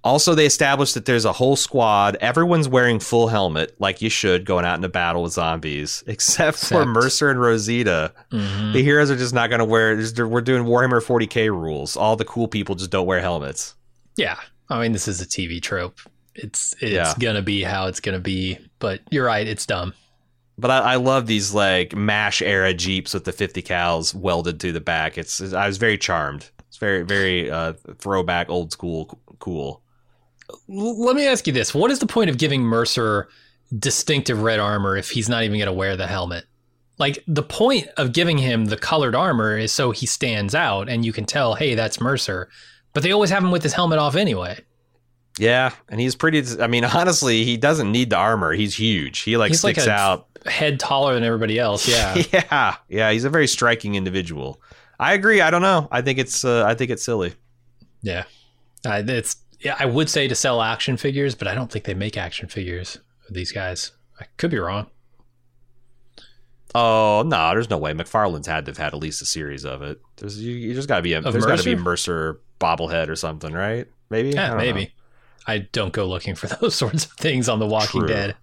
Also, 0.04 0.36
they 0.36 0.46
established 0.46 0.96
that 0.96 1.06
there's 1.06 1.24
a 1.24 1.32
whole 1.32 1.56
squad. 1.56 2.18
Everyone's 2.20 2.68
wearing 2.68 3.00
full 3.00 3.30
helmet, 3.30 3.74
like 3.80 4.02
you 4.02 4.10
should, 4.10 4.46
going 4.46 4.66
out 4.66 4.76
into 4.76 4.90
battle 4.90 5.24
with 5.24 5.32
zombies, 5.32 6.04
except, 6.08 6.58
for 6.58 6.86
Mercer 6.86 7.30
and 7.32 7.40
Rosita. 7.40 8.12
mhm. 8.30 8.74
The 8.74 8.84
heroes 8.84 9.10
are 9.10 9.16
just 9.16 9.34
not 9.34 9.50
going 9.50 9.60
to 9.60 9.66
wear. 9.66 9.96
We're 10.28 10.42
doing 10.42 10.66
Warhammer 10.66 11.02
40k 11.02 11.50
rules. 11.50 11.96
All 11.96 12.18
the 12.18 12.26
cool 12.26 12.50
people 12.50 12.76
just 12.76 12.90
don't 12.92 13.06
wear 13.08 13.22
helmets. 13.22 13.76
yeah, 14.18 14.36
I 14.70 14.82
mean 14.82 14.92
this 14.92 15.08
is 15.08 15.22
a 15.22 15.26
TV 15.26 15.62
trope. 15.62 16.00
It's 16.36 16.76
it's 16.82 16.92
Yeah. 16.92 17.14
gonna 17.20 17.42
be 17.42 17.64
how 17.64 17.88
it's 17.88 18.00
gonna 18.02 18.20
be. 18.20 18.58
But 18.80 19.02
you're 19.10 19.26
right, 19.26 19.48
it's 19.48 19.66
dumb. 19.66 19.94
But 20.58 20.72
I, 20.72 20.94
I 20.94 20.96
love 20.96 21.26
these 21.26 21.54
like 21.54 21.96
Mash 21.96 22.42
era 22.42 22.74
Jeeps 22.74 23.14
with 23.14 23.26
the 23.26 23.32
50 23.32 23.62
cals 23.62 24.14
welded 24.14 24.60
to 24.60 24.72
the 24.72 24.82
back. 24.82 25.18
It's 25.18 25.42
I 25.54 25.68
was 25.68 25.78
very 25.78 25.98
charmed. 25.98 26.50
It's 26.68 26.78
very 26.78 27.04
very 27.04 27.50
uh, 27.50 27.74
throwback, 27.98 28.50
old 28.50 28.72
school, 28.72 29.20
cool. 29.40 29.82
Let 30.68 31.16
me 31.16 31.28
ask 31.28 31.48
you 31.48 31.54
this: 31.54 31.74
What 31.74 31.92
is 31.92 32.00
the 32.00 32.08
point 32.08 32.30
of 32.30 32.38
giving 32.38 32.62
Mercer 32.62 33.30
distinctive 33.78 34.42
red 34.42 34.60
armor 34.60 34.96
if 34.96 35.10
he's 35.10 35.30
not 35.30 35.44
even 35.44 35.58
going 35.58 35.68
to 35.68 35.74
wear 35.74 35.96
the 35.96 36.08
helmet? 36.08 36.46
Like 37.00 37.24
the 37.28 37.44
point 37.44 37.88
of 37.98 38.14
giving 38.14 38.38
him 38.38 38.66
the 38.66 38.78
colored 38.78 39.16
armor 39.16 39.58
is 39.58 39.72
so 39.72 39.92
he 39.92 40.06
stands 40.06 40.54
out 40.54 40.90
and 40.90 41.04
you 41.04 41.12
can 41.12 41.26
tell, 41.26 41.56
hey, 41.56 41.74
that's 41.74 42.00
Mercer. 42.00 42.50
But 42.94 43.02
they 43.02 43.12
always 43.12 43.32
have 43.32 43.44
him 43.44 43.52
with 43.52 43.64
his 43.64 43.74
helmet 43.74 43.98
off 43.98 44.16
anyway. 44.16 44.60
Yeah, 45.40 45.72
and 45.90 46.00
he's 46.00 46.16
pretty. 46.16 46.44
I 46.62 46.68
mean, 46.68 46.86
honestly, 46.86 47.44
he 47.44 47.58
doesn't 47.58 47.92
need 47.92 48.10
the 48.12 48.18
armor. 48.18 48.54
He's 48.54 48.76
huge. 48.76 49.20
He 49.20 49.36
like 49.38 49.50
He's 49.50 49.64
like 49.64 49.76
sticks 49.76 49.88
a- 49.88 49.92
out. 49.92 50.28
Head 50.46 50.78
taller 50.80 51.14
than 51.14 51.24
everybody 51.24 51.58
else. 51.58 51.88
Yeah. 51.88 52.22
yeah, 52.34 52.76
yeah. 52.90 53.12
He's 53.12 53.24
a 53.24 53.30
very 53.30 53.48
striking 53.48 53.96
individual. 53.96 54.62
I 55.00 55.14
agree. 55.14 55.40
I 55.42 55.50
don't 55.50 55.62
know. 55.62 55.88
I 55.92 56.02
think 56.02 56.20
it's. 56.20 56.44
Uh, 56.44 56.66
I 56.66 56.76
think 56.76 56.92
it's 56.92 57.04
silly. 57.04 57.34
yeah. 58.02 58.26
Uh, 58.86 59.02
it's 59.08 59.38
yeah. 59.62 59.76
I 59.80 59.86
would 59.86 60.10
say 60.10 60.28
to 60.28 60.36
sell 60.36 60.62
action 60.62 60.98
figures, 60.98 61.34
but 61.34 61.48
I 61.48 61.56
don't 61.56 61.72
think 61.72 61.86
they 61.86 61.94
make 61.94 62.18
action 62.18 62.50
figures 62.50 62.98
of 63.28 63.34
these 63.34 63.52
guys. 63.54 63.92
I 64.20 64.26
could 64.38 64.52
be 64.52 64.60
wrong. 64.60 64.88
Oh 66.76 67.24
no, 67.26 67.50
there's 67.50 67.70
no 67.70 67.78
way. 67.78 67.94
McFarlane's 67.94 68.48
had 68.48 68.66
to 68.66 68.72
have 68.72 68.78
had 68.78 68.94
at 68.94 69.00
least 69.00 69.22
a 69.22 69.26
series 69.26 69.64
of 69.64 69.82
it. 69.84 70.02
There's 70.18 70.42
you, 70.42 70.54
you 70.56 70.74
just 70.74 70.88
got 70.88 70.98
to 70.98 71.02
be 71.04 71.14
a, 71.14 71.22
there's 71.22 71.46
got 71.46 71.60
to 71.60 71.64
be 71.66 71.74
a 71.74 71.78
Mercer? 71.78 72.40
Bobblehead 72.60 73.10
or 73.10 73.16
something, 73.16 73.52
right? 73.54 73.88
Maybe. 74.10 74.30
I 74.38 74.42
Yeah, 74.42 74.48
don't 74.56 74.76
know. 74.76 74.86
I 75.48 75.60
don't 75.72 75.94
go 75.94 76.06
looking 76.08 76.36
for 76.36 76.48
those 76.62 76.76
sorts 76.76 77.06
of 77.06 77.12
things 77.14 77.50
on 77.50 77.60
The 77.60 77.68
Walking 77.68 78.02
True. 78.02 78.08
Dead. 78.08 78.36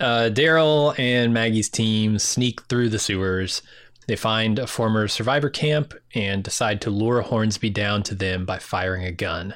Uh, 0.00 0.30
Daryl 0.32 0.96
and 0.98 1.34
Maggie's 1.34 1.68
team 1.68 2.18
sneak 2.18 2.62
through 2.68 2.88
the 2.90 2.98
sewers. 3.00 3.62
They 4.06 4.16
find 4.16 4.58
a 4.58 4.66
former 4.66 5.08
survivor 5.08 5.50
camp 5.50 5.92
and 6.14 6.42
decide 6.44 6.80
to 6.82 6.90
lure 6.90 7.20
Hornsby 7.20 7.70
down 7.70 8.02
to 8.04 8.14
them 8.14 8.46
by 8.46 8.58
firing 8.58 9.04
a 9.04 9.12
gun. 9.12 9.54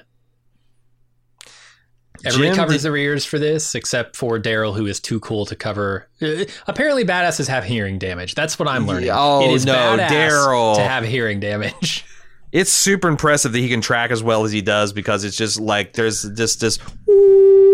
Everybody 2.24 2.48
Jim, 2.50 2.56
covers 2.56 2.74
did- 2.76 2.82
their 2.82 2.96
ears 2.96 3.24
for 3.24 3.38
this, 3.38 3.74
except 3.74 4.16
for 4.16 4.38
Daryl, 4.38 4.76
who 4.76 4.86
is 4.86 5.00
too 5.00 5.18
cool 5.20 5.46
to 5.46 5.56
cover. 5.56 6.08
Uh, 6.20 6.44
apparently, 6.66 7.04
badasses 7.04 7.48
have 7.48 7.64
hearing 7.64 7.98
damage. 7.98 8.34
That's 8.34 8.58
what 8.58 8.68
I'm 8.68 8.86
learning. 8.86 9.10
Oh, 9.12 9.42
it 9.48 9.52
is 9.54 9.64
no, 9.66 9.96
Daryl. 9.98 10.76
to 10.76 10.82
have 10.82 11.04
hearing 11.04 11.40
damage. 11.40 12.04
It's 12.52 12.70
super 12.70 13.08
impressive 13.08 13.52
that 13.52 13.58
he 13.58 13.68
can 13.68 13.80
track 13.80 14.10
as 14.10 14.22
well 14.22 14.44
as 14.44 14.52
he 14.52 14.60
does 14.60 14.92
because 14.92 15.24
it's 15.24 15.36
just 15.36 15.58
like 15.58 15.94
there's 15.94 16.22
just 16.34 16.60
this 16.60 16.78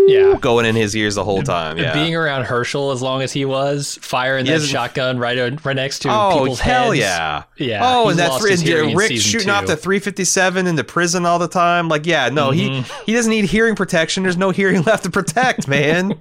yeah, 0.07 0.35
going 0.39 0.65
in 0.65 0.75
his 0.75 0.95
ears 0.95 1.15
the 1.15 1.23
whole 1.23 1.43
time. 1.43 1.77
Yeah. 1.77 1.93
being 1.93 2.15
around 2.15 2.45
Hershel 2.45 2.91
as 2.93 3.01
long 3.01 3.21
as 3.21 3.31
he 3.31 3.45
was, 3.45 3.99
firing 4.01 4.45
He 4.45 4.51
that 4.51 4.61
shotgun 4.61 5.19
right 5.19 5.37
right 5.63 5.75
next 5.75 5.99
to 5.99 6.09
oh 6.09 6.39
people's 6.39 6.59
hell 6.59 6.87
heads. 6.91 6.99
yeah! 6.99 7.43
Yeah, 7.57 7.81
Oh, 7.83 8.09
and 8.09 8.19
his 8.19 8.61
hearing 8.61 8.91
in 8.91 8.97
Rick 8.97 9.11
shooting 9.17 9.47
two. 9.47 9.53
off 9.53 9.67
the 9.67 9.75
357 9.77 10.65
in 10.65 10.75
the 10.75 10.83
prison 10.83 11.25
all 11.25 11.37
the 11.39 11.47
time. 11.47 11.89
Like, 11.89 12.05
yeah, 12.05 12.29
no, 12.29 12.51
he 12.51 12.69
Mm-hmm. 12.69 13.03
he 13.05 13.13
doesn't 13.13 13.29
need 13.29 13.45
hearing 13.45 13.75
protection. 13.75 14.23
There's 14.23 14.37
no 14.37 14.49
hearing 14.51 14.81
left 14.83 15.03
to 15.03 15.09
protect, 15.11 15.67
man. 15.67 16.19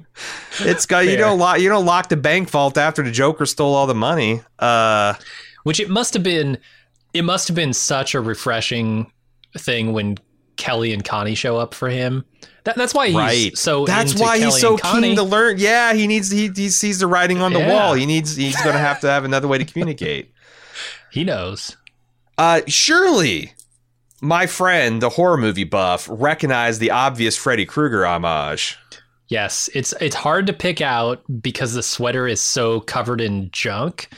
it's 0.60 0.86
got 0.86 1.06
you 1.06 1.16
don't 1.16 1.38
lock 1.38 1.60
you 1.60 1.68
don't 1.68 1.86
lock 1.86 2.08
the 2.08 2.16
bank 2.16 2.48
vault 2.50 2.76
after 2.78 3.02
the 3.02 3.10
Joker 3.10 3.46
stole 3.46 3.74
all 3.74 3.86
the 3.86 3.94
money. 3.94 4.40
Uh, 4.58 5.14
Which 5.62 5.78
it 5.78 5.88
must 5.90 6.14
have 6.14 6.22
been. 6.22 6.58
It 7.14 7.22
must 7.22 7.48
have 7.48 7.54
been 7.54 7.72
such 7.72 8.14
a 8.14 8.20
refreshing 8.20 9.10
thing 9.56 9.92
when 9.92 10.18
Kelly 10.56 10.92
and 10.92 11.04
Connie 11.04 11.34
show 11.34 11.56
up 11.56 11.74
for 11.74 11.88
him. 11.88 12.24
That, 12.64 12.76
that's 12.76 12.92
why 12.92 13.06
he's 13.06 13.16
right. 13.16 13.56
so. 13.56 13.86
That's 13.86 14.14
why 14.14 14.38
Kelly 14.38 14.44
he's 14.52 14.60
so 14.60 14.76
keen 14.76 15.16
to 15.16 15.22
learn. 15.22 15.56
Yeah, 15.58 15.94
he 15.94 16.06
needs 16.06 16.30
he, 16.30 16.50
he 16.54 16.68
sees 16.68 16.98
the 16.98 17.06
writing 17.06 17.40
on 17.40 17.52
the 17.52 17.60
Yeah. 17.60 17.72
wall. 17.72 17.94
He 17.94 18.04
needs 18.06 18.36
he's 18.36 18.56
going 18.62 18.74
to 18.74 18.78
have 18.80 19.00
to 19.00 19.06
have 19.08 19.24
another 19.24 19.48
way 19.48 19.58
to 19.58 19.64
communicate. 19.64 20.32
He 21.10 21.24
knows. 21.24 21.74
Uh, 22.36 22.60
surely, 22.66 23.54
my 24.20 24.46
friend, 24.46 25.00
the 25.00 25.08
horror 25.08 25.38
movie 25.38 25.64
buff, 25.64 26.06
recognized 26.10 26.80
the 26.80 26.90
obvious 26.90 27.34
Freddy 27.34 27.64
Krueger 27.64 28.04
homage. 28.04 28.76
Yes, 29.28 29.70
it's 29.74 29.94
it's 30.02 30.14
hard 30.14 30.46
to 30.48 30.52
pick 30.52 30.82
out 30.82 31.22
because 31.40 31.72
the 31.72 31.82
sweater 31.82 32.26
is 32.28 32.42
so 32.42 32.80
covered 32.80 33.22
in 33.22 33.50
junk. 33.52 34.10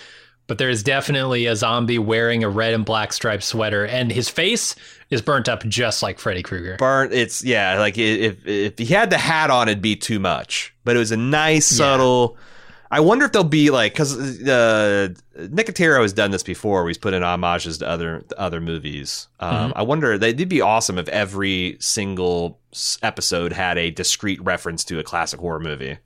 But 0.51 0.59
there 0.59 0.69
is 0.69 0.83
definitely 0.83 1.47
a 1.47 1.55
zombie 1.55 2.01
wearing 2.01 2.43
a 2.43 2.49
red 2.49 2.75
and 2.75 2.85
black 2.85 3.13
striped 3.13 3.45
sweater, 3.45 3.87
and 3.87 4.11
his 4.11 4.29
face 4.29 4.75
is 5.09 5.23
burnt 5.23 5.49
up 5.49 5.65
just 5.67 6.03
like 6.03 6.19
Freddy 6.19 6.43
Krueger. 6.43 6.77
Burnt. 6.77 7.13
It's 7.13 7.45
yeah. 7.45 7.79
Like 7.79 7.97
if 7.97 8.45
if 8.45 8.77
he 8.77 8.87
had 8.87 9.11
the 9.11 9.17
hat 9.17 9.51
on, 9.51 9.69
it'd 9.69 9.81
be 9.81 9.95
too 9.95 10.19
much. 10.19 10.75
But 10.83 10.97
it 10.97 10.99
was 10.99 11.13
a 11.13 11.17
nice 11.17 11.69
subtle. 11.69 12.37
I 12.91 12.99
wonder 12.99 13.27
if 13.27 13.31
they'll 13.31 13.45
be 13.45 13.71
like 13.71 13.93
because 13.93 14.43
uh, 14.43 15.11
Nicotero 15.39 16.03
has 16.03 16.13
done 16.13 16.33
this 16.33 16.43
before. 16.43 16.83
Where 16.83 16.89
he's 16.89 16.99
put 16.99 17.15
in 17.15 17.23
homages 17.23 17.79
to 17.79 17.89
other 17.89 18.23
to 18.23 18.41
other 18.41 18.61
movies. 18.61 19.29
Um, 19.39 19.73
I 19.77 19.83
wonder 19.83 20.19
they 20.19 20.33
would 20.33 20.49
be 20.49 20.61
awesome 20.61 20.99
if 20.99 21.09
every 21.11 21.77
single 21.79 22.59
episode 23.03 23.53
had 23.53 23.79
a 23.79 23.93
discrete 23.93 24.43
reference 24.43 24.83
to 24.87 24.99
a 24.99 25.05
classic 25.05 25.39
horror 25.39 25.61
movie. 25.61 25.99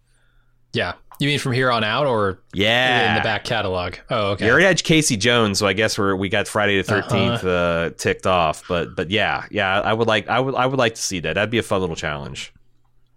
Yeah, 0.75 0.95
you 1.20 1.29
mean 1.29 1.39
from 1.39 1.53
here 1.53 1.70
on 1.70 1.85
out, 1.85 2.07
or 2.07 2.41
Yeah, 2.53 3.11
in 3.11 3.14
the 3.16 3.22
back 3.22 3.45
catalog? 3.45 3.95
Oh, 4.11 4.33
okay. 4.33 4.45
You 4.45 4.51
already 4.51 4.66
had 4.66 4.83
Casey 4.85 5.16
Jones, 5.16 5.59
so 5.61 5.66
I 5.66 5.72
guess 5.72 5.97
we're 5.97 6.14
we 6.16 6.29
got 6.29 6.47
Friday 6.49 6.83
the 6.83 6.93
13th 6.93 7.35
Uh-huh. 7.37 7.49
uh 7.49 7.91
ticked 7.97 8.27
off. 8.27 8.64
But 8.68 8.95
but 8.97 9.11
yeah, 9.11 9.47
yeah, 9.51 9.81
I 9.81 9.93
would 9.95 10.09
like 10.09 10.29
I 10.29 10.41
would 10.41 10.55
I 10.55 10.66
would 10.66 10.79
like 10.79 10.97
to 10.97 11.01
see 11.03 11.20
that. 11.20 11.35
That'd 11.35 11.51
be 11.51 11.59
a 11.59 11.62
fun 11.62 11.81
little 11.81 11.97
challenge. 11.97 12.53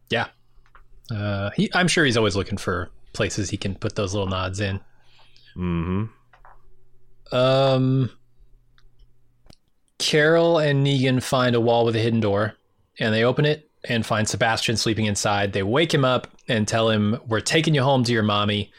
Yeah. 0.10 0.28
Uh, 1.12 1.50
he, 1.56 1.70
I'm 1.74 1.88
sure 1.88 2.06
he's 2.06 2.18
always 2.18 2.36
looking 2.36 2.58
for 2.58 2.90
places 3.14 3.50
he 3.50 3.58
can 3.58 3.76
put 3.76 3.96
those 3.96 4.14
little 4.14 4.28
nods 4.30 4.60
in. 4.60 4.80
hmm 5.56 6.06
Um, 7.32 8.12
Carol 10.00 10.60
and 10.60 10.86
Negan 10.86 11.24
find 11.24 11.56
a 11.56 11.62
wall 11.62 11.86
with 11.86 11.96
a 11.96 12.00
hidden 12.00 12.20
door, 12.20 12.56
and 13.00 13.14
they 13.14 13.24
open 13.24 13.46
it 13.46 13.70
and 13.90 14.06
find 14.06 14.28
Sebastian 14.28 14.78
sleeping 14.78 15.06
inside. 15.06 15.54
They 15.54 15.64
wake 15.64 15.94
him 15.94 16.06
up 16.06 16.28
and 16.48 16.68
tell 16.68 16.90
him, 16.90 17.20
"We're 17.26 17.40
taking 17.40 17.76
you 17.76 17.84
home 17.84 18.04
to 18.04 18.14
your 18.14 18.24
mommy." 18.24 18.72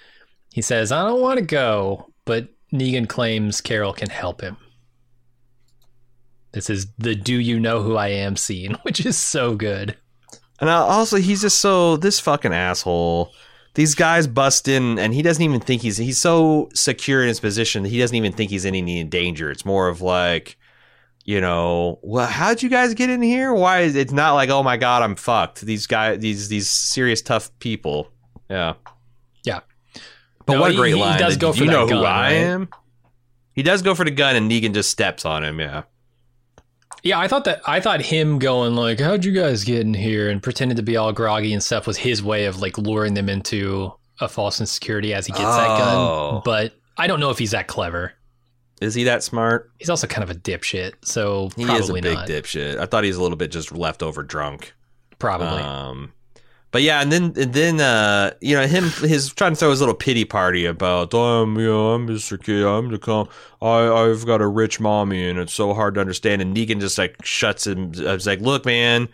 He 0.53 0.63
says, 0.63 0.93
"I 0.93 1.05
don't 1.05 1.21
want 1.21 1.39
to 1.39 1.45
go," 1.45 2.13
but 2.25 2.49
Negan 2.73 3.09
claims 3.09 3.61
Carol 3.61 3.93
can 3.93 4.11
help 4.11 4.41
him. 4.41 4.57
This 6.53 6.71
is 6.71 6.87
the 6.99 7.15
"Do 7.15 7.35
you 7.35 7.61
know 7.61 7.83
who 7.83 7.97
I 7.97 8.09
am?" 8.09 8.37
scene, 8.37 8.77
which 8.83 9.05
is 9.05 9.17
so 9.17 9.55
good. 9.55 9.97
And 10.61 10.69
also, 10.69 11.19
he's 11.19 11.43
just 11.43 11.59
so 11.59 11.97
this 11.97 12.19
fucking 12.19 12.53
asshole. 12.53 13.33
These 13.75 13.95
guys 13.95 14.27
bust 14.27 14.67
in, 14.67 14.99
and 14.99 15.15
he 15.15 15.23
doesn't 15.23 15.43
even 15.43 15.61
think 15.61 15.83
he's 15.83 15.99
he's 15.99 16.21
so 16.21 16.69
secure 16.75 17.23
in 17.23 17.29
his 17.29 17.39
position. 17.39 17.85
that 17.85 17.91
He 17.91 17.99
doesn't 17.99 18.17
even 18.17 18.33
think 18.33 18.51
he's 18.51 18.65
in 18.65 18.75
any 18.75 19.05
danger. 19.05 19.51
It's 19.51 19.65
more 19.65 19.89
of 19.89 20.01
like, 20.01 20.59
you 21.29 21.43
know, 21.43 21.99
well, 22.03 22.27
how'd 22.27 22.63
you 22.63 22.71
guys 22.71 22.95
get 22.95 23.11
in 23.11 23.21
here? 23.21 23.53
Why? 23.53 23.81
Is, 23.81 23.97
it's 23.97 24.15
not 24.15 24.33
like, 24.33 24.49
oh 24.49 24.63
my 24.63 24.79
god, 24.79 25.03
I'm 25.03 25.15
fucked. 25.15 25.61
These 25.61 25.87
guys, 25.87 26.21
these 26.21 26.49
these 26.49 26.71
serious 26.71 27.21
tough 27.21 27.51
people. 27.59 28.11
Yeah. 28.49 28.77
Yeah. 29.45 29.61
But 30.47 30.55
No, 30.55 30.61
what 30.63 30.71
a 30.71 30.75
great 30.75 30.95
he 30.95 31.01
line! 31.01 31.13
He 31.13 31.19
does 31.19 31.37
go 31.37 31.53
for 31.53 31.65
you 31.65 31.71
know 31.71 31.87
gun, 31.87 31.99
who 31.99 32.05
I 32.05 32.21
right? 32.23 32.33
am? 32.33 32.69
He 33.53 33.63
does 33.63 33.83
go 33.83 33.95
for 33.95 34.07
the 34.07 34.11
gun, 34.11 34.37
and 34.37 34.51
Negan 34.51 34.73
just 34.73 34.91
steps 34.91 35.27
on 35.27 35.45
him. 35.45 35.61
Yeah. 35.61 35.83
Yeah, 37.03 37.19
I 37.21 37.29
thought 37.29 37.45
that 37.45 37.61
I 37.67 37.81
thought 37.81 38.01
him 38.01 38.39
going 38.39 38.75
like, 38.75 38.99
"How'd 38.99 39.27
you 39.27 39.33
guys 39.33 39.65
get 39.65 39.81
in 39.83 39.93
here?" 39.93 40.31
and 40.31 40.43
pretending 40.43 40.77
to 40.79 40.83
be 40.83 40.97
all 40.97 41.13
groggy 41.13 41.53
and 41.53 41.63
stuff 41.63 41.87
was 41.87 41.99
his 41.99 42.23
way 42.23 42.47
of 42.47 42.59
like 42.63 42.79
luring 42.79 43.13
them 43.13 43.29
into 43.29 43.93
a 44.19 44.29
false 44.29 44.61
insecurity 44.61 45.13
as 45.13 45.27
he 45.27 45.33
gets 45.33 45.45
that 45.45 45.69
Oh. 45.79 46.31
gun. 46.37 46.43
But 46.47 46.73
I 46.97 47.07
don't 47.07 47.21
know 47.21 47.29
if 47.29 47.39
he's 47.39 47.51
that 47.51 47.67
clever. 47.69 48.15
Is 48.81 48.95
he 48.95 49.05
that 49.05 49.23
smart? 49.23 49.71
He's 49.79 49.91
also 49.91 50.07
kind 50.07 50.23
of 50.23 50.31
a 50.31 50.39
dipshit, 50.39 50.93
so 51.03 51.51
He 51.57 51.65
probably 51.65 51.81
is 51.83 51.91
a 51.91 51.93
big 51.95 52.05
not. 52.15 52.29
dipshit. 52.29 52.79
I 52.79 52.87
thought 52.87 53.05
he 53.05 53.09
was 53.11 53.17
a 53.17 53.23
little 53.23 53.37
bit 53.37 53.51
just 53.51 53.73
leftover 53.73 54.23
drunk. 54.23 54.73
Probably. 55.19 55.61
Um, 55.63 56.13
but 56.71 56.83
yeah, 56.83 57.01
and 57.01 57.11
then 57.11 57.33
and 57.37 57.53
then 57.55 57.81
uh, 57.81 58.35
you 58.41 58.55
know 58.55 58.67
him 58.67 58.85
his 58.91 59.33
trying 59.33 59.53
to 59.53 59.57
throw 59.57 59.71
his 59.71 59.81
little 59.81 59.95
pity 59.95 60.25
party 60.25 60.65
about 60.67 61.15
um 61.15 61.59
you 61.59 61.67
know 61.67 61.93
I'm 61.95 62.09
a 62.09 62.19
kid 62.39 62.65
I'm 62.65 62.91
the 62.91 62.99
com 62.99 63.29
I 63.63 63.89
I've 63.89 64.27
got 64.27 64.41
a 64.43 64.47
rich 64.47 64.79
mommy 64.79 65.29
and 65.29 65.39
it's 65.39 65.55
so 65.55 65.73
hard 65.75 65.95
to 65.95 66.01
understand 66.01 66.43
and 66.43 66.55
Negan 66.55 66.79
just 66.79 66.99
like 66.99 67.17
shuts 67.25 67.67
him. 67.67 67.93
I 68.07 68.13
was 68.13 68.27
like, 68.27 68.41
look, 68.41 68.65
man. 68.67 69.09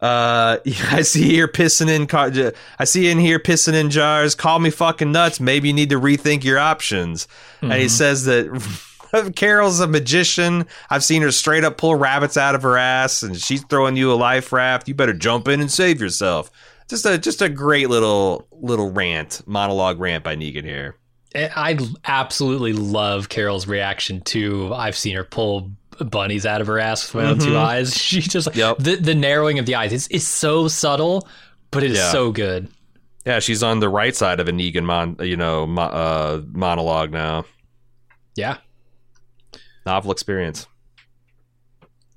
Uh, 0.00 0.58
I 0.90 1.02
see 1.02 1.22
here 1.24 1.48
pissing 1.48 1.88
in. 1.88 2.06
car- 2.06 2.30
I 2.78 2.84
see 2.84 3.06
you 3.06 3.10
in 3.12 3.18
here 3.18 3.38
pissing 3.40 3.74
in 3.74 3.90
jars. 3.90 4.34
Call 4.34 4.58
me 4.58 4.70
fucking 4.70 5.10
nuts. 5.10 5.40
Maybe 5.40 5.68
you 5.68 5.74
need 5.74 5.90
to 5.90 5.98
rethink 6.00 6.44
your 6.44 6.58
options. 6.58 7.26
And 7.62 7.72
he 7.72 7.88
says 7.88 8.24
that 8.26 8.46
Carol's 9.36 9.80
a 9.80 9.86
magician. 9.86 10.66
I've 10.90 11.04
seen 11.04 11.22
her 11.22 11.32
straight 11.32 11.64
up 11.64 11.76
pull 11.78 11.94
rabbits 11.94 12.36
out 12.36 12.54
of 12.54 12.62
her 12.62 12.76
ass, 12.76 13.22
and 13.22 13.36
she's 13.36 13.62
throwing 13.64 13.96
you 13.96 14.12
a 14.12 14.14
life 14.14 14.52
raft. 14.52 14.88
You 14.88 14.94
better 14.94 15.14
jump 15.14 15.48
in 15.48 15.60
and 15.60 15.70
save 15.70 16.00
yourself. 16.00 16.50
Just 16.88 17.04
a 17.06 17.18
just 17.18 17.42
a 17.42 17.48
great 17.48 17.88
little 17.90 18.46
little 18.52 18.90
rant, 18.90 19.42
monologue 19.46 20.00
rant 20.00 20.24
by 20.24 20.36
Negan 20.36 20.64
here. 20.64 20.96
I 21.34 21.78
absolutely 22.06 22.72
love 22.72 23.28
Carol's 23.28 23.66
reaction 23.66 24.22
to 24.22 24.72
I've 24.72 24.96
seen 24.96 25.14
her 25.14 25.24
pull 25.24 25.70
bunnies 25.98 26.46
out 26.46 26.60
of 26.60 26.66
her 26.68 26.78
ass 26.78 27.12
with 27.12 27.22
my 27.24 27.30
own 27.30 27.38
two 27.38 27.56
eyes. 27.58 27.94
She 27.96 28.20
just 28.20 28.48
Mm-hmm. 28.48 28.58
Yep. 28.58 28.78
the 28.78 28.96
the 28.96 29.14
narrowing 29.14 29.58
of 29.58 29.66
the 29.66 29.74
eyes. 29.74 29.92
It's 29.92 30.08
it's 30.10 30.24
so 30.26 30.68
subtle, 30.68 31.28
but 31.70 31.82
it 31.82 31.90
is 31.90 31.98
Yeah. 31.98 32.10
so 32.12 32.32
good. 32.32 32.68
Yeah, 33.26 33.40
she's 33.40 33.62
on 33.62 33.80
the 33.80 33.90
right 33.90 34.16
side 34.16 34.40
of 34.40 34.48
a 34.48 34.52
Negan 34.52 34.84
mon, 34.84 35.16
you 35.20 35.36
know, 35.36 35.66
mo- 35.66 35.82
uh, 35.82 36.40
monologue 36.52 37.12
now. 37.12 37.44
Yeah. 38.36 38.56
Novel 39.88 40.12
experience. 40.12 40.66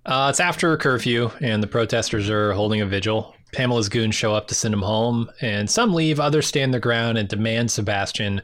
Uh, 0.05 0.27
it's 0.29 0.41
after 0.41 0.75
curfew, 0.75 1.31
and 1.39 1.63
the 1.63 1.67
protesters 1.67 2.29
are 2.29 2.51
holding 2.51 2.81
a 2.81 2.85
vigil. 2.85 3.33
Pamela's 3.53 3.87
goons 3.87 4.13
show 4.13 4.35
up 4.35 4.49
to 4.49 4.55
send 4.55 4.73
him 4.73 4.81
home, 4.81 5.31
and 5.39 5.69
some 5.69 5.93
leave, 5.93 6.19
others 6.19 6.45
stand 6.45 6.73
their 6.73 6.81
ground 6.81 7.17
and 7.17 7.29
demand 7.29 7.71
Sebastian. 7.71 8.41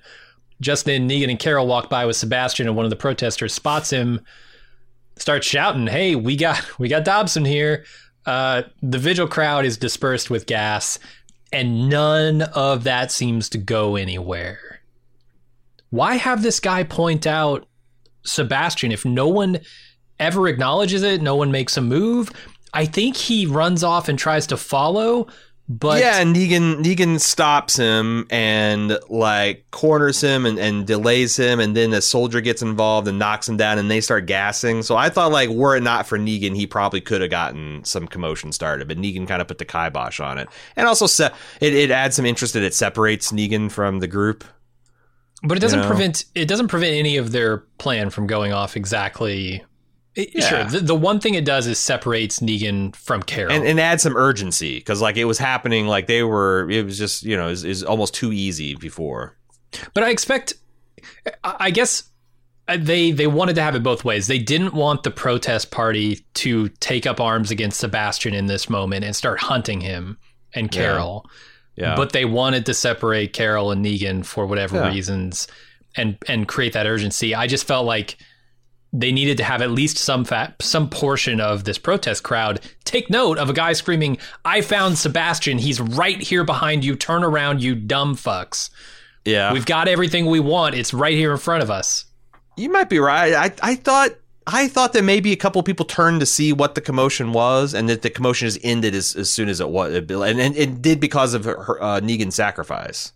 Just 0.62 0.86
then, 0.86 1.10
Negan 1.10 1.30
and 1.30 1.40
Carol 1.40 1.68
walk 1.68 1.90
by 1.90 2.06
with 2.06 2.16
Sebastian, 2.16 2.68
and 2.68 2.78
one 2.78 2.86
of 2.86 2.90
the 2.90 2.96
protesters 2.96 3.54
spots 3.54 3.90
him, 3.90 4.22
starts 5.18 5.46
shouting, 5.46 5.88
"Hey, 5.88 6.16
we 6.16 6.38
got 6.38 6.64
we 6.80 6.88
got 6.88 7.04
Dodgson 7.04 7.44
here!" 7.44 7.84
Uh, 8.26 8.64
the 8.82 8.98
vigil 8.98 9.28
crowd 9.28 9.66
is 9.66 9.76
dispersed 9.78 10.30
with 10.30 10.46
gas, 10.46 11.00
and 11.52 11.90
none 11.90 12.44
of 12.44 12.86
that 12.86 13.12
seems 13.12 13.50
to 13.50 13.58
go 13.58 13.98
anywhere. 13.98 14.80
Why 15.90 16.16
have 16.16 16.44
this 16.44 16.62
guy 16.62 16.84
point 16.84 17.28
out 17.28 17.67
Sebastian 18.28 18.92
if 18.92 19.06
no 19.06 19.28
one 19.28 19.60
ever 20.20 20.48
acknowledges 20.48 21.04
it. 21.04 21.22
No 21.22 21.36
one 21.36 21.52
makes 21.52 21.78
a 21.78 21.82
move. 21.82 22.32
I 22.74 22.86
think 22.86 23.16
he 23.16 23.46
runs 23.46 23.84
off 23.84 24.10
and 24.10 24.20
tries 24.20 24.48
to 24.48 24.58
follow, 24.58 25.28
but 25.70 26.00
yeah, 26.00 26.22
and 26.22 26.34
Negan 26.34 26.82
Negan 26.82 27.20
stops 27.20 27.76
him 27.76 28.26
and 28.30 28.98
like 29.10 29.66
corners 29.72 30.22
him 30.22 30.46
and, 30.46 30.58
and 30.58 30.88
delays 30.88 31.36
him, 31.36 31.60
and 31.60 31.76
then 31.76 31.92
a 31.92 32.02
soldier 32.02 32.40
gets 32.40 32.62
involved 32.62 33.08
and 33.08 33.20
knocks 33.20 33.50
him 33.50 33.58
down, 33.58 33.78
and 33.78 33.92
they 33.92 34.00
start 34.00 34.28
gassing. 34.28 34.82
So 34.82 34.96
I 34.96 35.10
thought 35.10 35.32
like 35.32 35.50
were 35.50 35.76
it 35.76 35.84
not 35.84 36.08
for 36.08 36.18
Negan, 36.18 36.56
he 36.56 36.68
probably 36.68 37.02
could 37.02 37.20
have 37.20 37.32
gotten 37.32 37.84
some 37.84 38.08
commotion 38.08 38.54
started, 38.54 38.88
but 38.88 38.98
Negan 38.98 39.28
kind 39.28 39.42
of 39.42 39.48
put 39.50 39.58
the 39.58 39.66
kibosh 39.66 40.22
on 40.22 40.38
it, 40.38 40.48
and 40.78 40.88
also 40.88 41.06
se- 41.06 41.32
it 41.60 41.74
it 41.74 41.92
adds 41.92 42.16
some 42.16 42.26
interest 42.26 42.54
that 42.54 42.64
it 42.64 42.74
separates 42.74 43.34
Negan 43.34 43.70
from 43.70 44.00
the 44.00 44.08
group. 44.08 44.46
But 45.44 45.58
it 45.58 45.62
doesn't 45.62 45.80
you 45.80 45.84
know? 45.84 45.90
prevent 45.90 46.26
it 46.36 46.48
doesn't 46.48 46.68
prevent 46.68 46.96
any 46.96 47.18
of 47.18 47.32
their 47.32 47.60
plan 47.78 48.10
from 48.10 48.28
going 48.28 48.54
off 48.54 48.76
exactly. 48.76 49.64
it- 50.16 50.30
Yeah. 50.34 50.48
Sure, 50.50 50.64
the, 50.66 50.80
the 50.80 50.96
one 50.96 51.20
thing 51.20 51.36
it 51.36 51.46
does 51.46 51.68
is 51.68 51.78
separates 51.80 52.40
Negan 52.40 52.96
from 52.96 53.22
Carol. 53.24 53.52
And, 53.54 53.64
and 53.66 53.80
add 53.80 54.02
some 54.02 54.16
urgency 54.18 54.80
because 54.80 55.02
like 55.02 55.16
it 55.18 55.26
was 55.26 55.38
happening 55.38 55.88
like 55.88 56.08
they 56.08 56.24
were 56.24 56.70
it 56.72 56.84
was 56.86 56.98
just 56.98 57.24
you 57.24 57.38
know 57.38 57.50
is 57.50 57.64
is 57.64 57.84
almost 57.84 58.14
too 58.16 58.34
easy 58.34 58.76
before 58.76 59.38
But 59.94 60.04
I 60.04 60.10
expect, 60.10 60.54
I 61.44 61.56
I 61.60 61.72
guess 61.72 62.04
uh, 62.68 62.78
they 62.80 63.12
they 63.12 63.28
wanted 63.28 63.56
to 63.56 63.62
have 63.62 63.76
it 63.76 63.84
both 63.84 64.04
ways. 64.04 64.28
They 64.28 64.40
didn't 64.40 64.74
want 64.74 65.04
the 65.04 65.12
protest 65.12 65.72
party 65.72 66.26
to 66.36 66.68
take 66.80 67.06
up 67.06 67.20
arms 67.22 67.52
against 67.52 67.80
Sebastian 67.80 68.34
in 68.34 68.48
this 68.48 68.70
moment 68.70 69.06
and 69.06 69.16
start 69.16 69.40
hunting 69.40 69.82
him 69.82 70.18
and 70.54 70.72
Carol. 70.72 71.26
yeah 71.26 71.32
But 71.96 72.12
they 72.12 72.26
wanted 72.26 72.66
to 72.66 72.74
separate 72.74 73.34
Carol 73.34 73.72
and 73.72 73.86
Negan 73.86 74.26
for 74.26 74.46
whatever 74.46 74.78
Yeah. 74.78 74.90
reasons 74.90 75.48
and 75.96 76.18
and 76.28 76.48
create 76.48 76.74
that 76.74 76.86
urgency. 76.88 77.34
I 77.36 77.48
just 77.48 77.66
felt 77.66 77.86
like 77.86 78.18
they 78.94 79.12
needed 79.12 79.38
to 79.38 79.44
have 79.44 79.62
at 79.62 79.70
least 79.70 79.98
some 79.98 80.24
fat, 80.26 80.56
some 80.62 80.90
portion 80.90 81.40
of 81.42 81.66
this 81.66 81.78
protest 81.78 82.24
crowd 82.24 82.62
take 82.86 83.10
note 83.10 83.38
of 83.38 83.50
a 83.50 83.54
guy 83.54 83.74
screaming, 83.74 84.18
"I 84.46 84.62
found 84.62 84.98
Sebastian. 84.98 85.58
He's 85.60 85.80
right 85.82 86.20
here 86.22 86.44
behind 86.44 86.84
you. 86.86 86.96
Turn 86.96 87.24
around, 87.24 87.62
you 87.62 87.76
dumb 87.76 88.16
fucks." 88.16 88.70
yeah 89.26 89.52
We've 89.52 89.66
got 89.66 89.88
everything 89.88 90.26
we 90.26 90.40
want. 90.40 90.74
It's 90.74 90.94
right 90.94 91.14
here 91.16 91.32
in 91.32 91.38
front 91.38 91.62
of 91.64 91.70
us. 91.70 92.06
You 92.56 92.70
might 92.70 92.90
be 92.90 92.98
right. 93.00 93.34
I 93.34 93.52
I 93.62 93.76
thought 93.76 94.12
I 94.50 94.68
thought 94.70 94.94
that 94.94 95.04
maybe 95.04 95.34
a 95.34 95.36
couple 95.36 95.62
people 95.62 95.86
turned 95.86 96.22
to 96.22 96.26
see 96.26 96.54
what 96.54 96.74
the 96.74 96.82
commotion 96.82 97.34
was, 97.34 97.74
and 97.74 97.90
that 97.90 98.02
the 98.02 98.10
commotion 98.10 98.48
just 98.48 98.60
ended 98.64 98.96
as, 98.96 99.14
as 99.16 99.30
soon 99.30 99.50
as 99.50 99.60
it 99.60 99.68
was, 99.70 99.94
and, 99.94 100.10
and 100.40 100.56
it 100.56 100.82
did 100.82 101.00
because 101.02 101.34
of 101.34 101.44
her, 101.44 101.82
uh, 101.84 102.00
Negan's 102.00 102.36
sacrifice. 102.36 103.12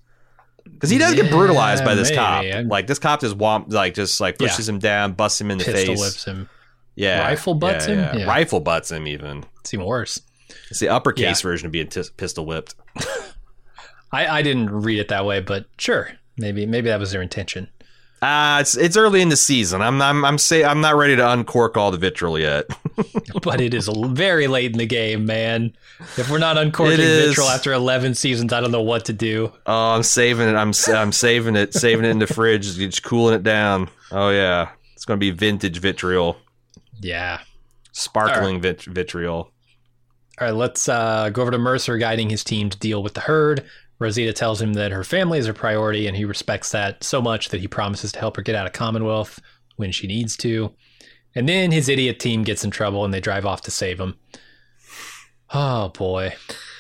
Because 0.66 0.90
he 0.90 0.98
does 0.98 1.16
get 1.16 1.32
brutalized 1.32 1.84
by 1.86 1.96
this 1.96 2.10
maybe. 2.10 2.18
cop. 2.18 2.44
I'm- 2.44 2.68
Like 2.68 2.86
this 2.88 3.00
cop 3.00 3.22
just 3.22 3.38
womp, 3.38 3.72
like 3.72 3.94
just 3.94 4.20
like 4.20 4.36
Yeah. 4.40 4.48
pushes 4.50 4.68
him 4.70 4.78
down, 4.80 5.14
busts 5.14 5.40
him 5.42 5.50
in 5.52 5.58
the 5.58 5.64
Pistol 5.64 5.96
face. 5.96 6.00
whips 6.00 6.26
him. 6.26 6.50
Yeah, 6.96 7.22
Rifle 7.22 7.56
butts 7.56 7.88
yeah, 7.88 7.94
him? 7.94 8.00
yeah. 8.00 8.16
Yeah. 8.18 8.26
Rifle 8.28 8.60
butts 8.60 8.92
him. 8.92 9.08
Even 9.08 9.46
It's 9.62 9.74
even 9.74 9.86
worse. 9.86 10.20
it's 10.70 10.80
the 10.82 10.90
uppercase 10.90 11.40
Yeah. 11.40 11.50
version 11.50 11.66
of 11.68 11.72
being 11.72 11.88
tis 11.88 12.10
pistol 12.10 12.46
whipped. 12.46 12.76
I, 14.12 14.28
I 14.28 14.42
didn't 14.42 14.70
read 14.70 15.00
it 15.00 15.08
that 15.08 15.26
way, 15.26 15.40
but 15.40 15.66
sure, 15.78 16.12
maybe 16.38 16.66
maybe 16.66 16.90
that 16.90 17.00
was 17.00 17.12
their 17.12 17.22
intention. 17.22 17.70
Ah, 18.24 18.60
it's 18.60 18.78
it's 18.78 18.98
early 18.98 19.22
in 19.22 19.30
the 19.30 19.36
season. 19.36 19.82
I'm 19.82 20.00
I'm 20.02 20.24
I'm 20.24 20.38
say 20.38 20.64
I'm 20.64 20.80
not 20.80 20.96
ready 20.96 21.16
to 21.16 21.28
uncork 21.32 21.76
all 21.76 21.90
the 21.90 21.98
vitriol 21.98 22.38
yet. 22.38 22.66
but 23.42 23.60
it 23.60 23.74
is 23.74 23.90
very 24.10 24.46
late 24.48 24.72
in 24.72 24.78
the 24.78 24.86
game, 24.86 25.26
man. 25.26 25.74
If 26.18 26.30
we're 26.30 26.38
not 26.38 26.56
uncorking 26.58 26.98
vitriol 26.98 27.50
after 27.50 27.74
11 27.74 28.14
seasons, 28.16 28.54
I 28.54 28.62
don't 28.62 28.72
know 28.72 28.82
what 28.82 29.06
to 29.06 29.14
do. 29.14 29.52
Oh, 29.66 29.96
I'm 29.96 30.04
saving 30.04 30.48
it. 30.50 30.56
I'm 30.56 30.72
I'm 30.90 31.12
saving 31.12 31.56
it, 31.56 31.74
saving 31.74 32.06
it 32.06 32.10
in 32.10 32.20
the 32.20 32.28
fridge, 32.28 32.76
just 32.76 33.02
cooling 33.02 33.34
it 33.34 33.44
down. 33.44 33.90
Oh 34.12 34.30
yeah, 34.30 34.70
it's 34.94 35.06
gonna 35.06 35.18
be 35.18 35.32
vintage 35.32 35.80
vitriol, 35.80 36.38
Yeah. 37.00 37.40
sparkling 37.92 38.62
vit- 38.62 38.84
vitriol. 38.84 39.52
All 40.40 40.48
right, 40.48 40.56
let's 40.56 40.88
uh, 40.88 41.30
go 41.30 41.42
over 41.42 41.52
to 41.52 41.58
Mercer 41.58 41.98
guiding 41.98 42.30
his 42.30 42.44
team 42.44 42.70
to 42.70 42.78
deal 42.78 43.02
with 43.02 43.14
the 43.16 43.22
herd. 43.22 43.64
Rosita 44.02 44.34
tells 44.34 44.60
him 44.62 44.74
that 44.74 44.92
her 44.92 45.04
family 45.04 45.38
is 45.38 45.46
her 45.46 45.54
priority, 45.54 46.08
and 46.08 46.18
he 46.18 46.26
respects 46.26 46.72
that 46.72 47.04
so 47.04 47.22
much 47.22 47.50
that 47.50 47.62
he 47.62 47.68
promises 47.68 48.12
to 48.14 48.20
help 48.20 48.36
her 48.36 48.42
get 48.42 48.56
out 48.56 48.66
of 48.66 48.74
Commonwealth 48.74 49.40
when 49.76 49.92
she 49.92 50.08
needs 50.08 50.36
to. 50.38 50.74
And 51.36 51.48
then 51.48 51.72
his 51.72 51.88
idiot 51.88 52.20
team 52.20 52.44
gets 52.44 52.64
in 52.64 52.72
trouble, 52.72 53.06
and 53.06 53.14
they 53.14 53.22
drive 53.22 53.46
off 53.46 53.62
to 53.62 53.72
save 53.72 54.00
him. 54.00 54.16
Oh 55.54 55.90
boy, 55.90 56.34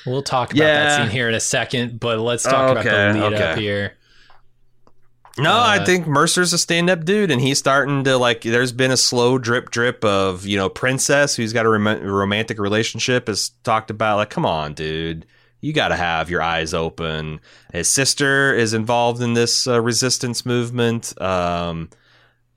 we'll 0.05 0.24
talk 0.24 0.51
about 0.53 0.63
that 0.63 0.97
scene 0.97 1.09
here 1.11 1.30
in 1.30 1.36
a 1.36 1.39
second, 1.39 1.99
but 1.99 2.19
let's 2.19 2.43
talk 2.43 2.72
about 2.72 2.84
the 2.86 2.89
Okay, 2.89 3.19
lead 3.22 3.34
up 3.34 3.57
here. 3.57 3.97
No, 5.38 5.51
Uh, 5.51 5.63
I 5.80 5.86
think 5.86 6.07
Mercer's 6.07 6.53
a 6.53 6.57
stand-up 6.57 7.05
dude, 7.05 7.32
and 7.32 7.39
he's 7.39 7.57
starting 7.59 8.03
to 8.05 8.17
like. 8.17 8.41
There's 8.41 8.72
been 8.72 8.91
a 8.91 8.97
slow 8.97 9.38
drip, 9.38 9.69
drip 9.72 10.03
of 10.03 10.45
you 10.45 10.57
know 10.57 10.69
Princess, 10.69 11.36
who's 11.36 11.53
got 11.53 11.65
a 11.65 11.69
rom- 11.69 12.01
romantic 12.03 12.59
relationship, 12.59 13.28
has 13.28 13.49
talked 13.63 13.89
about 13.91 14.17
like, 14.17 14.30
come 14.30 14.45
on, 14.45 14.74
dude, 14.74 15.26
you 15.62 15.74
got 15.74 15.89
to 15.89 15.95
have 15.95 16.30
your 16.30 16.41
eyes 16.41 16.74
open. 16.74 17.39
His 17.72 17.88
sister 17.88 18.53
is 18.53 18.74
involved 18.74 19.22
in 19.22 19.34
this 19.34 19.68
uh, 19.68 19.80
resistance 19.80 20.45
movement, 20.45 21.20
um, 21.22 21.89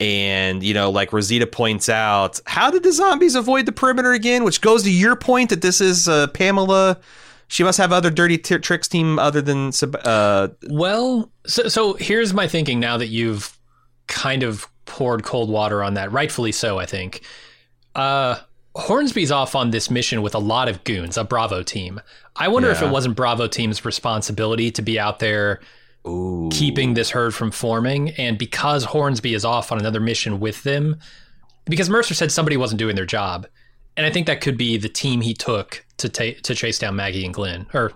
and 0.01 0.63
you 0.63 0.75
know, 0.75 0.91
like 0.91 1.13
Rosita 1.13 1.47
points 1.47 1.89
out, 1.89 2.41
how 2.47 2.71
did 2.71 2.83
the 2.83 2.93
zombies 2.93 3.35
avoid 3.35 3.67
the 3.67 3.73
perimeter 3.73 4.13
again? 4.13 4.43
Which 4.43 4.61
goes 4.61 4.83
to 4.83 4.91
your 4.91 5.17
point 5.17 5.51
that 5.51 5.63
this 5.63 5.81
is 5.81 6.09
uh, 6.09 6.27
Pamela. 6.29 6.99
She 7.47 7.63
must 7.63 7.79
have 7.79 7.93
other 7.93 8.11
dirty 8.11 8.39
t- 8.39 8.59
tricks 8.59 8.89
team 8.89 9.19
other 9.19 9.43
than 9.43 9.71
uh, 10.05 10.49
Well, 10.69 11.31
so, 11.47 11.69
so 11.69 11.93
here's 11.93 12.33
my 12.33 12.49
thinking 12.49 12.81
now 12.81 12.97
that 12.97 13.09
you've 13.09 13.57
kind 14.07 14.43
of 14.43 14.67
poured 14.87 15.25
cold 15.25 15.51
water 15.51 15.83
on 15.83 15.95
that, 15.95 16.11
rightfully 16.11 16.53
so, 16.53 16.79
I 16.79 16.87
think. 16.87 17.23
Uh, 17.95 18.39
Hornsby's 18.77 19.31
off 19.31 19.55
on 19.55 19.71
this 19.71 19.91
mission 19.91 20.21
with 20.23 20.35
a 20.35 20.41
lot 20.41 20.69
of 20.69 20.83
goons, 20.85 21.17
a 21.17 21.25
Bravo 21.25 21.63
team. 21.63 22.01
I 22.35 22.49
wonder 22.49 22.71
if 22.71 22.83
it 22.83 22.91
wasn't 22.91 23.15
Bravo 23.15 23.47
team's 23.47 23.85
responsibility 23.85 24.73
to 24.73 24.83
be 24.83 24.99
out 24.99 25.21
there 25.21 25.61
ooh. 26.07 26.49
keeping 26.53 26.95
this 26.95 27.11
herd 27.11 27.35
from 27.35 27.53
forming, 27.53 28.11
and 28.11 28.37
because 28.37 28.85
Hornsby 28.85 29.35
is 29.35 29.45
off 29.45 29.71
on 29.71 29.79
another 29.79 30.01
mission 30.01 30.41
with 30.41 30.65
them, 30.65 30.99
because 31.67 31.89
Mercer 31.89 32.15
said 32.15 32.33
somebody 32.33 32.57
wasn't 32.57 32.81
doing 32.81 32.97
their 32.97 33.07
job, 33.07 33.47
and 33.97 34.05
I 34.05 34.11
think 34.11 34.27
that 34.27 34.41
could 34.41 34.59
be 34.59 34.77
the 34.77 34.89
team 34.89 35.21
he 35.21 35.35
took 35.35 35.85
to 35.99 36.09
ta- 36.09 36.41
to 36.43 36.55
chase 36.55 36.79
down 36.81 36.97
Maggie 36.97 37.25
and 37.25 37.33
Glenn, 37.33 37.67
or 37.73 37.93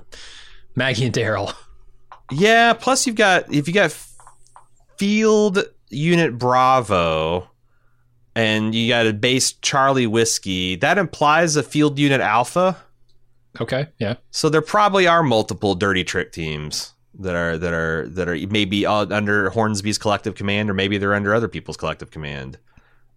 Maggie 0.76 1.06
and 1.06 1.14
Daryl. 1.14 1.54
Yeah, 2.30 2.74
plus 2.74 3.06
you've 3.06 3.16
got 3.16 3.52
if 3.52 3.66
you 3.66 3.74
got 3.74 3.96
Field 4.96 5.64
Unit 5.90 6.38
Bravo 6.38 7.48
and 8.38 8.72
you 8.72 8.88
got 8.88 9.04
a 9.04 9.12
base 9.12 9.52
Charlie 9.52 10.06
Whiskey, 10.06 10.76
that 10.76 10.96
implies 10.96 11.56
a 11.56 11.62
Field 11.64 11.98
Unit 11.98 12.20
Alpha. 12.20 12.76
Okay, 13.60 13.88
yeah. 13.98 14.14
So 14.30 14.48
there 14.48 14.62
probably 14.62 15.08
are 15.08 15.24
multiple 15.24 15.74
dirty 15.74 16.04
trick 16.04 16.30
teams 16.30 16.92
that 17.18 17.34
are 17.34 17.58
that 17.58 17.72
are 17.72 18.06
that 18.10 18.28
are 18.28 18.36
maybe 18.48 18.86
under 18.86 19.50
Hornsby's 19.50 19.98
collective 19.98 20.36
command, 20.36 20.70
or 20.70 20.74
maybe 20.74 20.98
they're 20.98 21.14
under 21.14 21.34
other 21.34 21.48
people's 21.48 21.76
collective 21.76 22.12
command. 22.12 22.58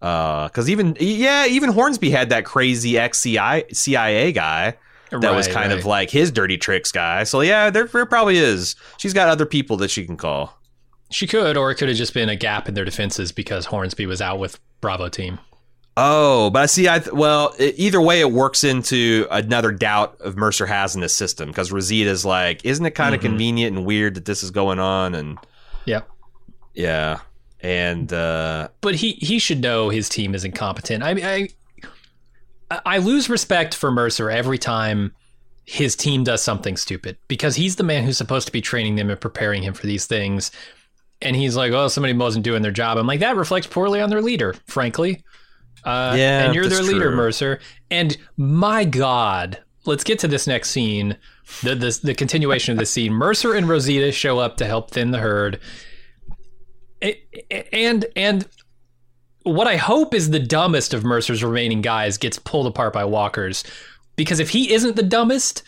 Uh, 0.02 0.48
because 0.48 0.68
even 0.72 0.98
yeah, 1.00 1.46
even 1.46 1.72
Hornsby 1.72 2.10
had 2.10 2.30
that 2.30 2.44
crazy 2.44 2.98
ex 2.98 3.20
CIA 3.20 4.32
guy 4.32 4.76
that 5.12 5.36
was 5.36 5.46
Right, 5.48 5.54
kind 5.54 5.72
of 5.72 5.86
like 5.86 6.10
his 6.10 6.32
dirty 6.32 6.58
tricks 6.58 6.92
guy. 6.92 7.26
So 7.26 7.42
yeah, 7.42 7.70
there, 7.70 7.86
there 7.86 8.08
probably 8.08 8.38
is. 8.38 8.76
She's 8.98 9.14
got 9.14 9.30
other 9.30 9.46
people 9.46 9.78
that 9.78 9.92
she 9.92 10.04
can 10.04 10.18
call. 10.18 10.60
She 11.12 11.28
could, 11.28 11.58
or 11.58 11.70
it 11.72 11.76
could 11.76 11.88
have 11.90 11.98
just 11.98 12.14
been 12.14 12.30
a 12.30 12.36
gap 12.36 12.68
in 12.70 12.74
their 12.74 12.86
defenses 12.86 13.32
because 13.32 13.66
Hornsby 13.66 14.06
was 14.06 14.22
out 14.22 14.40
with 14.40 14.60
Bravo 14.80 15.10
team. 15.10 15.40
Oh, 15.98 16.50
but 16.52 16.64
I 16.64 16.66
see. 16.68 16.88
I 16.88 17.00
th- 17.00 17.12
well, 17.12 17.54
e- 17.60 17.74
either 17.76 18.00
way, 18.02 18.22
it 18.22 18.32
works 18.32 18.64
into 18.64 19.28
another 19.30 19.72
doubt 19.74 20.16
of 20.22 20.38
Mercer 20.38 20.66
has 20.66 20.96
in 20.96 21.02
this 21.02 21.14
system 21.14 21.50
because 21.50 21.70
Rosita's 21.72 22.24
like, 22.24 22.64
isn't 22.66 22.86
it 22.86 22.92
kind 22.92 23.14
of 23.14 23.20
Mhm. 23.20 23.26
convenient 23.26 23.76
and 23.76 23.86
weird 23.86 24.16
that 24.16 24.24
this 24.26 24.42
is 24.42 24.52
going 24.52 24.80
on? 24.80 25.14
And 25.14 25.38
yeah, 25.86 26.02
yeah, 26.74 27.20
and 27.60 28.12
uh, 28.14 28.70
But 28.80 28.96
he 28.96 29.12
he 29.20 29.38
should 29.38 29.60
know 29.60 29.90
his 29.90 30.08
team 30.08 30.34
is 30.34 30.46
incompetent. 30.46 31.04
I 31.04 31.14
mean, 31.14 31.26
I 31.26 31.50
I 32.86 33.00
lose 33.00 33.30
respect 33.30 33.76
for 33.76 33.92
Mercer 33.92 34.32
every 34.32 34.58
time 34.58 35.12
his 35.66 35.96
team 35.96 36.24
does 36.24 36.42
something 36.42 36.78
stupid 36.78 37.18
because 37.28 37.56
he's 37.58 37.76
the 37.76 37.84
man 37.84 38.04
who's 38.06 38.18
supposed 38.18 38.46
to 38.48 38.52
be 38.54 38.62
training 38.62 38.96
them 38.96 39.10
and 39.10 39.20
preparing 39.20 39.62
him 39.64 39.74
for 39.74 39.88
these 39.88 40.06
things. 40.06 40.52
And 41.22 41.36
he's 41.36 41.56
like, 41.56 41.72
"Oh, 41.72 41.88
somebody 41.88 42.14
wasn't 42.14 42.46
doing 42.46 42.62
their 42.62 42.72
job." 42.72 42.98
I'm 42.98 43.08
like, 43.08 43.20
that 43.20 43.36
reflects 43.36 43.68
poorly 43.68 44.02
on 44.02 44.10
their 44.10 44.22
leader, 44.22 44.54
frankly. 44.68 45.24
Uh, 45.84 46.16
Yeah, 46.18 46.46
and 46.46 46.56
you're 46.56 46.68
their 46.68 46.82
leader, 46.84 47.08
true. 47.08 47.16
Mercer. 47.16 47.60
And 47.90 48.18
my 48.38 48.86
God, 48.86 49.60
let's 49.86 50.04
get 50.04 50.20
to 50.20 50.28
this 50.28 50.48
next 50.48 50.70
scene. 50.72 51.18
The, 51.64 51.76
the 51.76 52.00
the 52.04 52.16
continuation 52.16 52.72
of 52.72 52.78
this 52.80 52.90
scene. 52.92 53.14
Mercer 53.14 53.54
and 53.54 53.68
Rosita 53.68 54.12
show 54.12 54.40
up 54.40 54.58
to 54.58 54.66
help 54.66 54.92
thin 54.92 55.12
the 55.12 55.20
herd. 55.20 55.60
And 57.72 58.06
and 58.16 58.48
what 59.44 59.68
I 59.68 59.76
hope 59.78 60.14
is 60.14 60.30
the 60.30 60.40
dumbest 60.40 60.94
of 60.94 61.04
Mercer's 61.04 61.44
remaining 61.44 61.82
guys 61.82 62.18
gets 62.18 62.38
pulled 62.38 62.68
apart 62.68 62.94
by 62.94 63.06
walkers. 63.06 63.64
Because 64.16 64.40
if 64.40 64.50
he 64.52 64.72
isn't 64.72 64.96
the 64.96 65.04
dumbest, 65.04 65.64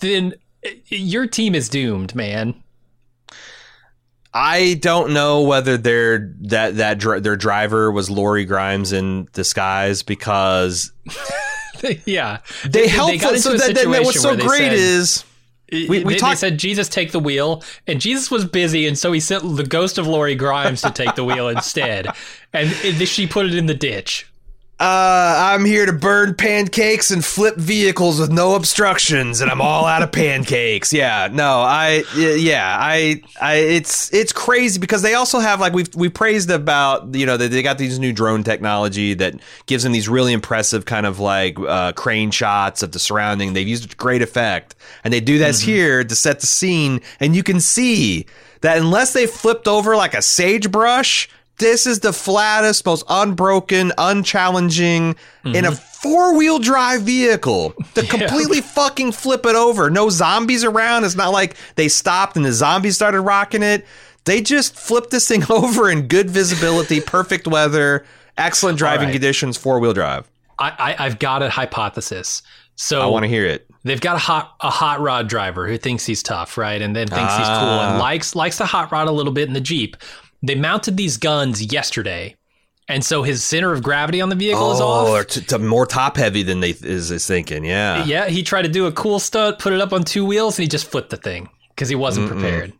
then 0.00 0.34
uh, 0.66 0.70
your 0.88 1.26
team 1.26 1.54
is 1.54 1.68
doomed, 1.68 2.14
man. 2.16 2.54
I 4.34 4.78
don't 4.80 5.12
know 5.12 5.42
whether 5.42 5.76
their 5.76 6.32
that 6.42 6.76
that 6.76 6.98
dr- 6.98 7.22
their 7.22 7.36
driver 7.36 7.90
was 7.90 8.08
Lori 8.08 8.44
Grimes 8.44 8.92
in 8.92 9.28
disguise 9.32 10.02
because 10.02 10.90
yeah. 12.06 12.38
they, 12.64 12.88
helped. 12.88 13.20
got 13.20 13.38
so 13.38 13.56
that, 13.56 13.74
that, 13.74 13.88
what's 13.88 14.20
so 14.20 14.36
great 14.36 14.58
said- 14.58 14.72
is 14.72 15.24
we, 15.70 15.86
we 15.88 15.98
they, 15.98 16.04
they 16.04 16.16
talked. 16.16 16.38
said 16.38 16.58
Jesus 16.58 16.88
take 16.88 17.12
the 17.12 17.18
wheel, 17.18 17.62
and 17.86 18.00
Jesus 18.00 18.30
was 18.30 18.44
busy, 18.44 18.86
and 18.86 18.98
so 18.98 19.10
he 19.12 19.20
sent 19.20 19.56
the 19.56 19.64
ghost 19.64 19.96
of 19.96 20.06
Lori 20.06 20.34
Grimes 20.34 20.82
to 20.82 20.90
take 20.90 21.14
the 21.14 21.24
wheel 21.24 21.48
instead, 21.48 22.08
and 22.52 22.70
it, 22.82 23.06
she 23.06 23.26
put 23.26 23.46
it 23.46 23.54
in 23.54 23.66
the 23.66 23.74
ditch. 23.74 24.30
Uh, 24.80 25.52
I'm 25.54 25.64
here 25.64 25.86
to 25.86 25.92
burn 25.92 26.34
pancakes 26.34 27.12
and 27.12 27.24
flip 27.24 27.56
vehicles 27.56 28.18
with 28.18 28.32
no 28.32 28.56
obstructions, 28.56 29.40
and 29.40 29.48
I'm 29.48 29.60
all 29.60 29.84
out 29.84 30.02
of 30.02 30.10
pancakes. 30.10 30.92
Yeah, 30.92 31.28
no, 31.30 31.60
I, 31.60 32.02
yeah, 32.16 32.76
I, 32.80 33.22
I, 33.40 33.54
it's 33.56 34.12
it's 34.12 34.32
crazy 34.32 34.80
because 34.80 35.02
they 35.02 35.14
also 35.14 35.38
have 35.38 35.60
like 35.60 35.72
we've 35.72 35.94
we 35.94 36.08
praised 36.08 36.50
about 36.50 37.14
you 37.14 37.26
know 37.26 37.36
that 37.36 37.52
they 37.52 37.62
got 37.62 37.78
these 37.78 38.00
new 38.00 38.12
drone 38.12 38.42
technology 38.42 39.14
that 39.14 39.34
gives 39.66 39.84
them 39.84 39.92
these 39.92 40.08
really 40.08 40.32
impressive 40.32 40.84
kind 40.84 41.06
of 41.06 41.20
like 41.20 41.56
uh, 41.60 41.92
crane 41.92 42.32
shots 42.32 42.82
of 42.82 42.90
the 42.90 42.98
surrounding. 42.98 43.52
They've 43.52 43.68
used 43.68 43.96
great 43.98 44.22
effect, 44.22 44.74
and 45.04 45.14
they 45.14 45.20
do 45.20 45.38
this 45.38 45.60
here 45.60 46.02
to 46.02 46.14
set 46.16 46.40
the 46.40 46.48
scene, 46.48 47.02
and 47.20 47.36
you 47.36 47.44
can 47.44 47.60
see 47.60 48.26
that 48.62 48.78
unless 48.78 49.12
they 49.12 49.26
flipped 49.28 49.68
over 49.68 49.94
like 49.94 50.14
a 50.14 50.22
sagebrush. 50.22 51.28
This 51.62 51.86
is 51.86 52.00
the 52.00 52.12
flattest, 52.12 52.84
most 52.84 53.04
unbroken, 53.08 53.92
unchallenging 53.96 55.16
in 55.44 55.64
a 55.64 55.72
four 55.72 56.36
wheel 56.36 56.58
drive 56.58 57.02
vehicle 57.02 57.74
to 57.94 58.02
completely 58.06 58.60
fucking 58.60 59.12
flip 59.12 59.46
it 59.46 59.54
over. 59.54 59.88
No 59.88 60.10
zombies 60.10 60.64
around. 60.64 61.04
It's 61.04 61.14
not 61.14 61.30
like 61.32 61.56
they 61.76 61.88
stopped 61.88 62.36
and 62.36 62.44
the 62.44 62.52
zombies 62.52 62.96
started 62.96 63.20
rocking 63.20 63.62
it. 63.62 63.86
They 64.24 64.40
just 64.40 64.74
flipped 64.76 65.10
this 65.10 65.26
thing 65.28 65.44
over 65.50 65.88
in 65.90 66.08
good 66.08 66.28
visibility, 66.30 67.00
perfect 67.00 67.46
weather, 67.46 68.04
excellent 68.36 68.78
driving 68.78 69.06
right. 69.06 69.12
conditions, 69.12 69.56
four 69.56 69.78
wheel 69.78 69.92
drive. 69.94 70.28
I, 70.58 70.70
I 70.98 71.06
I've 71.06 71.18
got 71.18 71.42
a 71.42 71.50
hypothesis. 71.50 72.42
So 72.74 73.00
I 73.02 73.06
want 73.06 73.24
to 73.24 73.28
hear 73.28 73.46
it. 73.46 73.66
they've 73.84 74.00
got 74.00 74.16
a 74.16 74.18
hot 74.18 74.54
a 74.60 74.70
hot 74.70 75.00
rod 75.00 75.28
driver 75.28 75.68
who 75.68 75.76
thinks 75.76 76.06
he's 76.06 76.22
tough, 76.22 76.56
right? 76.56 76.80
And 76.80 76.96
then 76.96 77.06
thinks 77.06 77.36
he's 77.36 77.46
cool 77.46 77.56
Ah. 77.58 77.90
and 77.90 77.98
likes 77.98 78.34
likes 78.34 78.56
to 78.58 78.64
hot 78.64 78.90
rod 78.90 79.08
a 79.08 79.12
little 79.12 79.32
bit 79.32 79.46
in 79.46 79.54
the 79.54 79.60
Jeep. 79.60 79.96
They 80.42 80.54
mounted 80.54 80.96
these 80.96 81.16
guns 81.16 81.72
yesterday. 81.72 82.36
And 82.88 83.04
so 83.04 83.22
his 83.22 83.44
center 83.44 83.72
of 83.72 83.82
gravity 83.82 84.20
on 84.20 84.28
the 84.28 84.34
vehicle 84.34 84.72
is 84.72 84.80
off. 84.80 85.08
or 85.08 85.22
t- 85.24 85.40
t- 85.40 85.58
more 85.58 85.86
top 85.86 86.16
heavy 86.16 86.42
than 86.42 86.60
they 86.60 86.70
is, 86.70 87.10
is 87.12 87.26
thinking. 87.26 87.64
Yeah. 87.64 88.04
Yeah, 88.04 88.26
he 88.28 88.42
tried 88.42 88.62
to 88.62 88.68
do 88.68 88.86
a 88.86 88.92
cool 88.92 89.20
stunt, 89.20 89.58
put 89.60 89.72
it 89.72 89.80
up 89.80 89.92
on 89.92 90.02
two 90.02 90.24
wheels, 90.24 90.58
and 90.58 90.64
he 90.64 90.68
just 90.68 90.90
flipped 90.90 91.10
the 91.10 91.16
thing 91.16 91.48
because 91.70 91.88
he 91.88 91.94
wasn't 91.94 92.28
prepared. 92.28 92.72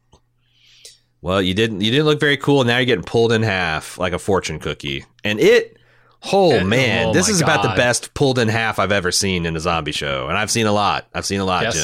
Well, 1.21 1.41
you 1.41 1.55
didn't 1.55 1.83
you 1.83 1.91
didn't 1.93 2.07
look 2.07 2.19
very 2.19 2.37
cool. 2.37 2.63
And 2.63 2.69
Now 2.69 2.79
you're 2.79 2.85
getting 2.87 3.05
pulled 3.05 3.31
in 3.33 3.43
half 3.45 3.97
like 3.97 4.13
a 4.13 4.19
fortune 4.19 4.59
cookie. 4.59 5.05
And 5.23 5.39
it 5.39 5.77
oh 6.33 6.59
Uh, 6.61 6.65
man, 6.65 7.09
oh 7.09 7.13
this 7.13 7.29
is 7.29 7.41
about 7.41 7.63
the 7.63 7.69
best 7.77 8.13
pulled 8.15 8.41
in 8.41 8.49
half 8.49 8.81
I've 8.81 8.93
ever 8.93 9.13
seen 9.13 9.47
in 9.47 9.55
a 9.55 9.61
zombie 9.61 9.93
show. 9.93 10.27
And 10.29 10.37
I've 10.37 10.51
seen 10.51 10.67
a 10.67 10.73
lot. 10.73 11.07
I've 11.15 11.25
seen 11.27 11.39
a 11.41 11.45
lot, 11.45 11.63
Yes. 11.63 11.75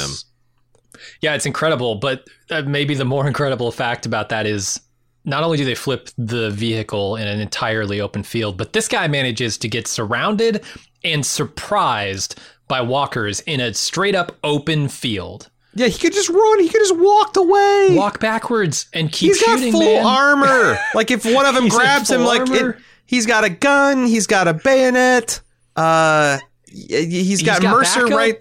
Jim. 0.92 1.00
Yeah, 1.20 1.34
it's 1.34 1.46
incredible. 1.46 1.94
But 1.96 2.24
uh, 2.50 2.62
maybe 2.62 2.96
the 2.96 3.04
more 3.04 3.26
incredible 3.28 3.70
fact 3.70 4.06
about 4.06 4.30
that 4.30 4.44
is 4.44 4.80
not 5.28 5.44
only 5.44 5.56
do 5.58 5.64
they 5.64 5.74
flip 5.74 6.08
the 6.18 6.50
vehicle 6.50 7.16
in 7.16 7.28
an 7.28 7.40
entirely 7.40 8.00
open 8.00 8.22
field, 8.22 8.56
but 8.56 8.72
this 8.72 8.88
guy 8.88 9.06
manages 9.08 9.58
to 9.58 9.68
get 9.68 9.86
surrounded 9.86 10.64
and 11.04 11.24
surprised 11.24 12.38
by 12.66 12.80
walkers 12.80 13.40
in 13.40 13.60
a 13.60 13.72
straight 13.74 14.14
up 14.14 14.36
open 14.42 14.88
field. 14.88 15.50
Yeah, 15.74 15.86
he 15.86 15.98
could 15.98 16.12
just 16.12 16.28
run. 16.28 16.60
He 16.60 16.68
could 16.68 16.80
just 16.80 16.96
walked 16.96 17.36
away. 17.36 17.88
Walk 17.92 18.18
backwards 18.20 18.86
and 18.92 19.12
keep 19.12 19.28
He's 19.34 19.42
got 19.42 19.60
full 19.70 19.80
man. 19.80 20.04
armor. 20.04 20.78
like 20.94 21.10
if 21.10 21.24
one 21.24 21.46
of 21.46 21.54
them 21.54 21.68
grabs 21.68 22.10
him, 22.10 22.22
like 22.22 22.48
it- 22.50 22.76
he's 23.06 23.26
got 23.26 23.44
a 23.44 23.50
gun. 23.50 24.06
He's 24.06 24.26
got 24.26 24.48
a 24.48 24.54
bayonet. 24.54 25.40
Uh, 25.76 26.38
he's 26.66 27.42
got, 27.42 27.62
got 27.62 27.76
Mercer 27.76 28.02
backup? 28.04 28.18
right. 28.18 28.40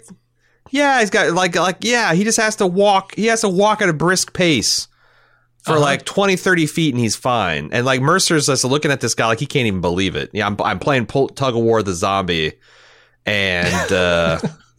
Yeah, 0.70 1.00
he's 1.00 1.10
got 1.10 1.32
like 1.32 1.54
like 1.54 1.78
yeah. 1.82 2.12
He 2.14 2.24
just 2.24 2.38
has 2.38 2.56
to 2.56 2.66
walk. 2.66 3.14
He 3.14 3.26
has 3.26 3.42
to 3.42 3.48
walk 3.48 3.80
at 3.82 3.88
a 3.88 3.92
brisk 3.94 4.32
pace 4.34 4.88
for 5.68 5.74
Uh-huh. 5.74 5.80
like 5.82 6.04
20, 6.04 6.36
30 6.36 6.66
feet, 6.66 6.94
and 6.94 7.00
he's 7.00 7.16
fine. 7.16 7.70
And 7.72 7.86
like 7.86 8.00
Mercer's 8.00 8.46
just 8.46 8.64
looking 8.64 8.90
at 8.90 9.00
this 9.00 9.14
guy 9.14 9.26
like 9.26 9.38
he 9.40 9.46
can't 9.46 9.66
even 9.66 9.80
believe 9.80 10.16
it. 10.16 10.30
Yeah, 10.32 10.46
I'm 10.46 10.56
I'm 10.60 10.78
playing 10.80 11.06
pull, 11.06 11.28
tug 11.28 11.54
of 11.54 11.62
war 11.62 11.76
with 11.78 11.86
the 11.86 11.94
zombie, 11.94 12.54
and 13.26 13.92
uh, 13.92 14.40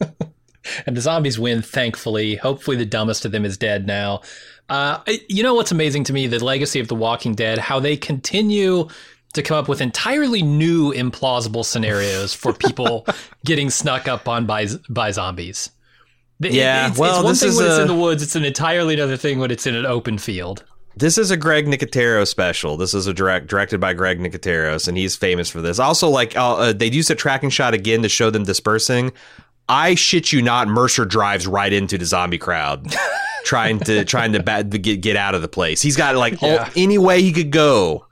and 0.86 0.96
the 0.96 1.00
zombies 1.00 1.38
win 1.38 1.62
thankfully 1.62 2.34
hopefully 2.36 2.76
the 2.76 2.84
dumbest 2.86 3.24
of 3.24 3.32
them 3.32 3.44
is 3.44 3.56
dead 3.56 3.86
now 3.86 4.20
uh, 4.68 4.98
you 5.28 5.42
know 5.42 5.54
what's 5.54 5.72
amazing 5.72 6.04
to 6.04 6.12
me 6.12 6.26
the 6.26 6.42
legacy 6.44 6.80
of 6.80 6.88
the 6.88 6.94
walking 6.94 7.34
dead 7.34 7.58
how 7.58 7.80
they 7.80 7.96
continue 7.96 8.86
to 9.32 9.42
come 9.42 9.56
up 9.56 9.68
with 9.68 9.80
entirely 9.80 10.42
new 10.42 10.92
implausible 10.92 11.64
scenarios 11.64 12.34
for 12.34 12.52
people 12.52 13.06
getting 13.44 13.70
snuck 13.70 14.06
up 14.08 14.28
on 14.28 14.46
by 14.46 14.66
by 14.88 15.10
zombies 15.10 15.70
Yeah, 16.40 16.88
it's, 16.88 16.98
well, 16.98 17.16
it's 17.20 17.24
one 17.24 17.34
thing 17.34 17.56
when 17.56 17.66
it's 17.66 17.78
in 17.78 17.88
the 17.88 17.94
woods 17.94 18.22
it's 18.22 18.36
an 18.36 18.44
entirely 18.44 18.94
another 18.94 19.16
thing 19.16 19.38
when 19.38 19.50
it's 19.50 19.66
in 19.66 19.74
an 19.74 19.86
open 19.86 20.18
field 20.18 20.64
This 20.96 21.18
is 21.18 21.30
a 21.30 21.36
Greg 21.36 21.66
Nicotero 21.66 22.26
special. 22.26 22.76
This 22.76 22.94
is 22.94 23.06
a 23.06 23.14
direct 23.14 23.46
directed 23.46 23.80
by 23.80 23.94
Greg 23.94 24.18
Nicoteros, 24.18 24.88
and 24.88 24.96
he's 24.96 25.16
famous 25.16 25.48
for 25.48 25.60
this. 25.60 25.78
Also, 25.78 26.08
like 26.08 26.36
uh, 26.36 26.56
uh, 26.56 26.72
they 26.72 26.90
use 26.90 27.10
a 27.10 27.14
tracking 27.14 27.50
shot 27.50 27.74
again 27.74 28.02
to 28.02 28.08
show 28.08 28.30
them 28.30 28.44
dispersing. 28.44 29.12
I 29.68 29.94
shit 29.94 30.32
you 30.32 30.42
not, 30.42 30.66
Mercer 30.66 31.04
drives 31.04 31.46
right 31.46 31.72
into 31.72 31.96
the 31.96 32.04
zombie 32.04 32.38
crowd, 32.38 32.92
trying 33.44 33.78
to 33.80 34.04
trying 34.04 34.32
to, 34.32 34.42
bat, 34.42 34.68
get 34.68 35.00
get 35.00 35.16
out 35.16 35.34
of 35.34 35.42
the 35.42 35.48
place. 35.48 35.80
He's 35.80 35.96
got 35.96 36.16
like 36.16 36.42
all, 36.42 36.66
any 36.74 36.98
way 36.98 37.22
he 37.22 37.32
could 37.32 37.52
go. 37.52 38.06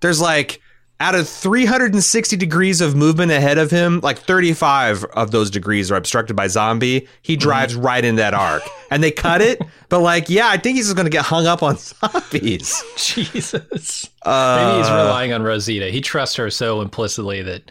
There's 0.00 0.20
like 0.20 0.60
out 1.00 1.14
of 1.14 1.28
360 1.28 2.36
degrees 2.36 2.80
of 2.80 2.94
movement 2.94 3.32
ahead 3.32 3.58
of 3.58 3.70
him, 3.70 4.00
like 4.00 4.18
35 4.18 5.04
of 5.04 5.32
those 5.32 5.50
degrees 5.50 5.90
are 5.90 5.96
obstructed 5.96 6.34
by 6.34 6.46
zombie. 6.46 7.08
He 7.22 7.36
drives 7.36 7.74
right 7.74 8.04
in 8.04 8.16
that 8.16 8.32
arc, 8.34 8.62
and 8.90 9.02
they 9.02 9.10
cut 9.10 9.40
it. 9.42 9.60
But 9.90 10.00
like, 10.00 10.28
yeah, 10.28 10.48
I 10.48 10.56
think 10.56 10.76
he's 10.76 10.86
just 10.86 10.96
gonna 10.96 11.08
get 11.10 11.24
hung 11.24 11.46
up 11.46 11.62
on 11.62 11.76
zombies. 11.76 12.82
jesus 12.96 14.10
Uh, 14.22 14.56
maybe 14.58 14.78
he's 14.82 14.90
relying 14.90 15.32
on 15.32 15.42
rosita 15.44 15.88
he 15.90 16.00
trusts 16.00 16.34
her 16.34 16.50
so 16.50 16.80
implicitly 16.80 17.40
that 17.42 17.70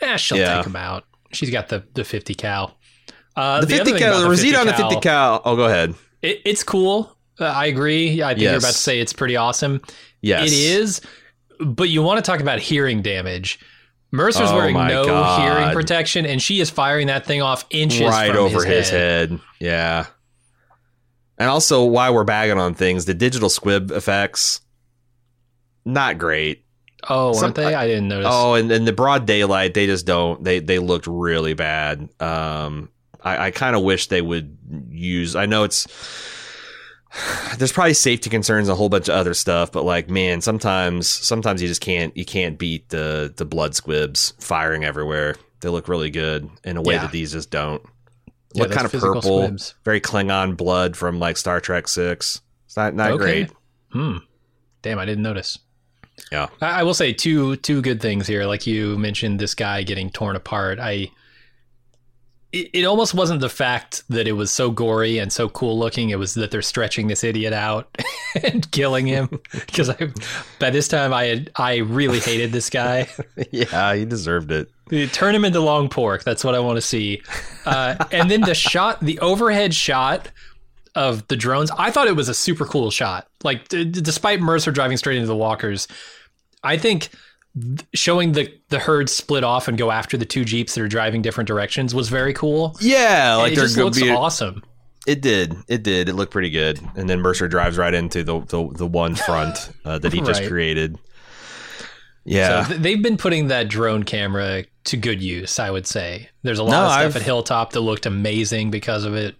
eh, 0.00 0.16
she'll 0.16 0.38
Yeah. 0.38 0.56
take 0.58 0.66
him 0.66 0.76
out 0.76 1.04
she's 1.32 1.50
got 1.50 1.68
the, 1.68 1.82
the 1.94 2.04
50 2.04 2.34
cal 2.34 2.76
uh, 3.34 3.60
the 3.62 3.66
other 3.66 3.76
50 3.78 3.90
thing 3.90 3.98
cal, 3.98 4.20
the 4.20 4.28
Rosita 4.28 4.60
on 4.60 4.66
the 4.68 4.74
50 4.74 5.00
cal. 5.00 5.42
Oh, 5.44 5.56
go 5.56 5.64
ahead. 5.64 5.94
It, 6.22 6.42
it's 6.44 6.62
cool. 6.62 7.16
Uh, 7.40 7.46
I 7.46 7.66
agree. 7.66 8.22
I 8.22 8.28
think 8.34 8.42
you're 8.42 8.52
about 8.58 8.68
to 8.68 8.72
say 8.74 9.00
it's 9.00 9.12
pretty 9.12 9.34
awesome. 9.34 9.82
Yes, 10.20 10.52
It 10.52 10.54
is, 10.54 11.00
but 11.60 11.88
you 11.88 12.02
want 12.02 12.24
to 12.24 12.30
talk 12.30 12.40
about 12.40 12.58
hearing 12.58 13.02
damage. 13.02 13.58
Mercer's 14.10 14.50
Oh 14.50 14.56
wearing 14.56 14.74
no 14.74 15.04
God. 15.06 15.40
hearing 15.40 15.74
protection, 15.74 16.24
and 16.24 16.40
she 16.40 16.60
is 16.60 16.70
firing 16.70 17.08
that 17.08 17.26
thing 17.26 17.42
off 17.42 17.64
inches 17.70 18.02
right 18.02 18.28
from 18.30 18.38
over 18.44 18.64
his, 18.64 18.88
his 18.88 18.90
head. 18.90 19.40
Yeah. 19.58 20.06
And 21.36 21.50
also, 21.50 21.84
while 21.84 22.14
we're 22.14 22.22
bagging 22.24 22.58
on 22.58 22.74
things, 22.74 23.06
the 23.06 23.14
digital 23.14 23.48
squib 23.48 23.90
effects, 23.90 24.60
not 25.84 26.16
great. 26.18 26.64
Oh, 27.08 27.32
Some- 27.32 27.44
aren't 27.44 27.56
they? 27.56 27.74
I 27.74 27.86
didn't 27.88 28.08
notice. 28.08 28.28
Oh, 28.30 28.54
and 28.54 28.70
in 28.70 28.84
the 28.84 28.92
broad 28.92 29.26
daylight, 29.26 29.74
they 29.74 29.86
just 29.86 30.06
don't. 30.06 30.42
They 30.44 30.60
they 30.60 30.78
looked 30.78 31.06
really 31.08 31.54
bad. 31.54 32.08
Um, 32.20 32.88
I, 33.20 33.46
I 33.46 33.50
kind 33.50 33.74
of 33.74 33.82
wish 33.82 34.06
they 34.06 34.22
would 34.22 34.56
use. 34.90 35.34
I 35.34 35.46
know 35.46 35.64
it's 35.64 35.86
there's 37.58 37.72
probably 37.72 37.94
safety 37.94 38.30
concerns, 38.30 38.68
and 38.68 38.72
a 38.72 38.76
whole 38.76 38.88
bunch 38.88 39.08
of 39.08 39.14
other 39.14 39.34
stuff, 39.34 39.70
but 39.72 39.84
like, 39.84 40.08
man, 40.10 40.40
sometimes 40.40 41.08
sometimes 41.08 41.62
you 41.62 41.68
just 41.68 41.80
can't 41.80 42.16
you 42.16 42.24
can't 42.24 42.58
beat 42.58 42.88
the 42.88 43.32
the 43.36 43.44
blood 43.44 43.74
squibs 43.74 44.34
firing 44.40 44.84
everywhere. 44.84 45.36
They 45.60 45.68
look 45.68 45.88
really 45.88 46.10
good 46.10 46.48
in 46.64 46.76
a 46.76 46.82
way 46.82 46.94
Yeah. 46.94 47.02
that 47.02 47.12
these 47.12 47.32
just 47.32 47.50
don't. 47.50 47.82
Yeah, 48.54 48.64
look 48.64 48.72
kind 48.72 48.84
of 48.86 48.92
purple, 48.92 49.22
squibs. 49.22 49.74
very 49.84 50.00
Klingon 50.00 50.56
blood 50.56 50.96
from 50.96 51.18
like 51.18 51.36
Star 51.36 51.60
Trek 51.60 51.88
Six. 51.88 52.40
It's 52.66 52.76
not 52.76 52.94
not 52.94 53.12
Okay. 53.12 53.44
great. 53.44 53.50
Hmm. 53.92 54.16
Damn, 54.82 54.98
I 54.98 55.04
didn't 55.06 55.22
notice. 55.22 55.58
Yeah. 56.30 56.48
I, 56.60 56.80
I 56.80 56.82
will 56.82 56.94
say 56.94 57.12
two 57.12 57.56
two 57.56 57.80
good 57.82 58.00
things 58.00 58.26
here. 58.26 58.44
Like 58.44 58.66
you 58.66 58.98
mentioned, 58.98 59.40
this 59.40 59.54
guy 59.54 59.82
getting 59.82 60.10
torn 60.10 60.36
apart. 60.36 60.78
I. 60.80 61.10
It, 62.54 62.70
it 62.72 62.84
almost 62.84 63.14
wasn't 63.14 63.40
the 63.40 63.48
fact 63.48 64.04
that 64.08 64.28
it 64.28 64.32
was 64.32 64.50
so 64.52 64.70
gory 64.70 65.18
and 65.18 65.32
so 65.32 65.48
cool 65.48 65.76
looking. 65.76 66.10
It 66.10 66.18
was 66.18 66.34
that 66.34 66.52
they're 66.52 66.62
stretching 66.62 67.08
this 67.08 67.24
idiot 67.24 67.52
out 67.52 67.88
and 68.44 68.70
killing 68.70 69.06
him. 69.06 69.28
Because 69.66 69.90
I, 69.90 69.96
by 70.60 70.70
this 70.70 70.86
time, 70.86 71.12
I 71.12 71.24
had 71.24 71.50
I 71.56 71.78
really 71.78 72.20
hated 72.20 72.52
this 72.52 72.70
guy. 72.70 73.08
yeah, 73.50 73.94
he 73.94 74.04
deserved 74.04 74.52
it. 74.52 74.68
Turn 75.12 75.34
him 75.34 75.44
into 75.44 75.58
long 75.60 75.88
pork. 75.88 76.22
That's 76.22 76.44
what 76.44 76.54
I 76.54 76.60
want 76.60 76.76
to 76.76 76.82
see. 76.82 77.22
Uh, 77.64 77.96
and 78.12 78.30
then 78.30 78.42
the 78.42 78.54
shot, 78.54 79.00
the 79.00 79.18
overhead 79.18 79.74
shot 79.74 80.30
of 80.94 81.26
the 81.28 81.36
drones, 81.36 81.70
I 81.76 81.90
thought 81.90 82.06
it 82.06 82.14
was 82.14 82.28
a 82.28 82.34
super 82.34 82.66
cool 82.66 82.90
shot. 82.90 83.26
Like, 83.42 83.68
d- 83.68 83.84
despite 83.84 84.40
Mercer 84.40 84.70
driving 84.70 84.96
straight 84.96 85.16
into 85.16 85.26
the 85.26 85.36
walkers, 85.36 85.88
I 86.62 86.76
think 86.76 87.08
th- 87.08 87.23
showing 87.94 88.32
the 88.32 88.52
the 88.68 88.78
herd 88.78 89.08
split 89.08 89.44
off 89.44 89.68
and 89.68 89.78
go 89.78 89.90
after 89.90 90.16
the 90.16 90.24
two 90.26 90.44
jeeps 90.44 90.74
that 90.74 90.82
are 90.82 90.88
driving 90.88 91.22
different 91.22 91.46
directions 91.48 91.94
was 91.94 92.08
very 92.08 92.32
cool. 92.34 92.76
Yeah, 92.80 93.32
And 93.34 93.42
like 93.42 93.52
it 93.52 93.56
they're 93.56 93.64
just 93.64 93.76
gonna 93.76 93.84
looks 93.86 94.00
be. 94.00 94.10
awesome. 94.10 94.62
It 95.06 95.20
did. 95.20 95.54
It 95.68 95.82
did. 95.82 96.08
It 96.08 96.14
looked 96.14 96.32
pretty 96.32 96.48
good. 96.50 96.80
And 96.96 97.08
then 97.10 97.20
Mercer 97.20 97.46
drives 97.46 97.76
right 97.78 97.92
into 97.94 98.24
the 98.24 98.40
the, 98.40 98.68
the 98.74 98.86
one 98.86 99.14
front 99.14 99.70
uh, 99.84 99.98
that 99.98 100.12
he 100.12 100.20
just 100.22 100.44
created. 100.48 100.98
Yeah. 102.24 102.62
So 102.64 102.70
th- 102.70 102.80
they've 102.80 103.02
been 103.02 103.18
putting 103.18 103.48
that 103.48 103.68
drone 103.68 104.02
camera 104.04 104.64
to 104.84 104.96
good 104.96 105.22
use, 105.22 105.58
I 105.58 105.70
would 105.70 105.86
say. 105.86 106.30
There's 106.42 106.58
a 106.58 106.64
lot 106.64 106.70
No, 106.70 106.84
of 106.86 106.92
stuff 106.92 107.04
I've- 107.06 107.18
at 107.18 107.22
Hilltop 107.22 107.72
that 107.72 107.80
looked 107.80 108.06
amazing 108.06 108.70
because 108.70 109.04
of 109.04 109.14
it. 109.14 109.36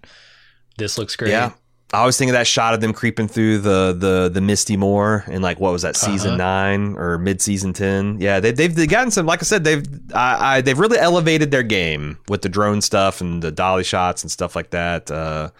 This 0.77 0.99
looks 0.99 1.17
great. 1.17 1.31
yeah. 1.31 1.53
I 1.95 2.05
was 2.07 2.19
thinking 2.19 2.35
of 2.35 2.39
that 2.41 2.47
shot 2.47 2.75
of 2.75 2.81
them 2.81 2.93
creeping 2.93 3.29
through 3.29 3.59
the 3.59 3.95
the 3.99 4.29
the 4.33 4.41
misty 4.41 4.77
moor 4.77 5.25
in 5.29 5.43
like 5.43 5.61
what 5.61 5.73
was 5.73 5.83
that 5.83 5.97
season 5.97 6.31
Uh-huh. 6.31 6.37
nine 6.37 6.95
or 6.97 7.19
mid 7.19 7.41
season 7.41 7.73
ten? 7.73 8.19
Yeah, 8.21 8.41
they, 8.41 8.53
they've 8.53 8.75
they've 8.75 8.89
gotten 8.89 9.11
some. 9.11 9.27
Like 9.27 9.41
I 9.43 9.45
said, 9.45 9.65
they've 9.65 9.85
I, 10.15 10.57
I 10.57 10.61
they've 10.61 10.79
really 10.79 10.99
elevated 10.99 11.51
their 11.51 11.63
game 11.63 12.19
with 12.29 12.43
the 12.43 12.49
drone 12.49 12.81
stuff 12.81 13.21
and 13.21 13.43
the 13.43 13.51
dolly 13.53 13.85
shots 13.85 14.23
and 14.23 14.31
stuff 14.31 14.55
like 14.57 14.71
that. 14.71 15.11
Uh, 15.11 15.51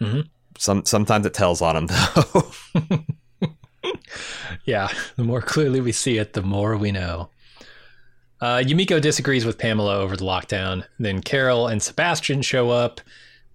Mhm. 0.00 0.28
Some 0.58 0.84
sometimes 0.84 1.26
it 1.26 1.34
tells 1.34 1.60
on 1.62 1.86
them 1.86 1.86
though. 2.14 3.04
Yeah, 4.64 4.88
the 5.16 5.24
more 5.24 5.42
clearly 5.42 5.80
we 5.80 5.92
see 5.92 6.16
it, 6.16 6.32
the 6.32 6.42
more 6.42 6.76
we 6.76 6.90
know. 6.90 7.28
Uh, 8.40 8.56
Yumiko 8.56 9.00
disagrees 9.00 9.44
with 9.44 9.58
Pamela 9.58 9.96
over 9.98 10.16
the 10.16 10.24
lockdown. 10.24 10.84
Then 10.98 11.20
Carol 11.20 11.66
and 11.68 11.82
Sebastian 11.82 12.40
show 12.42 12.70
up. 12.70 13.00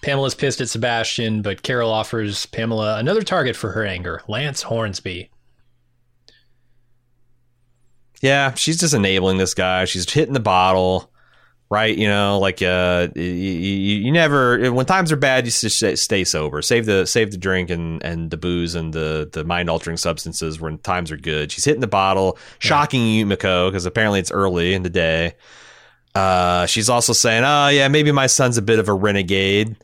Pamela's 0.02 0.36
pissed 0.36 0.62
at 0.62 0.70
Sebastian, 0.70 1.42
but 1.42 1.62
Carol 1.62 1.92
offers 1.92 2.46
Pamela 2.48 2.98
another 2.98 3.22
target 3.22 3.56
for 3.56 3.72
her 3.72 3.86
anger 3.86 4.22
Lance 4.28 4.64
Hornsby. 4.64 5.30
Yeah, 8.22 8.54
she's 8.54 8.80
just 8.80 8.94
enabling 8.94 9.38
this 9.38 9.54
guy. 9.54 9.86
She's 9.86 10.10
hitting 10.12 10.34
the 10.34 10.40
bottle, 10.42 11.12
right? 11.70 11.98
You 11.98 12.08
know, 12.08 12.40
like 12.40 12.62
uh, 12.62 13.08
you, 13.16 13.24
you, 13.24 13.98
you 14.00 14.12
never 14.12 14.72
when 14.72 14.86
times 14.86 15.12
are 15.12 15.18
bad, 15.18 15.46
you 15.46 15.52
just 15.52 16.02
stay- 16.04 16.24
sober. 16.26 16.62
Save 16.62 16.86
the 16.86 17.06
save 17.06 17.32
the 17.32 17.38
drink 17.38 17.70
and 17.70 18.04
and 18.04 18.30
the 18.30 18.38
booze 18.38 18.76
and 18.76 18.94
the 18.94 19.30
the 19.32 19.46
mind 19.46 19.70
altering 19.70 19.98
substances 19.98 20.60
when 20.60 20.80
times 20.80 21.12
are 21.12 21.18
good. 21.18 21.52
She's 21.52 21.64
hitting 21.66 21.82
the 21.82 21.88
bottle, 21.88 22.38
shocking 22.60 23.02
Yumiko 23.02 23.70
because 23.70 23.86
apparently 23.86 24.20
it's 24.20 24.32
early 24.32 24.74
in 24.74 24.84
the 24.84 24.90
day. 24.90 25.36
Uh, 26.14 26.66
she's 26.66 26.90
also 26.90 27.14
saying, 27.14 27.44
"Oh 27.46 27.70
yeah, 27.70 27.88
maybe 27.88 28.12
my 28.12 28.28
son's 28.28 28.58
a 28.58 28.62
bit 28.62 28.80
of 28.80 28.90
a 28.90 28.94
renegade." 28.94 29.78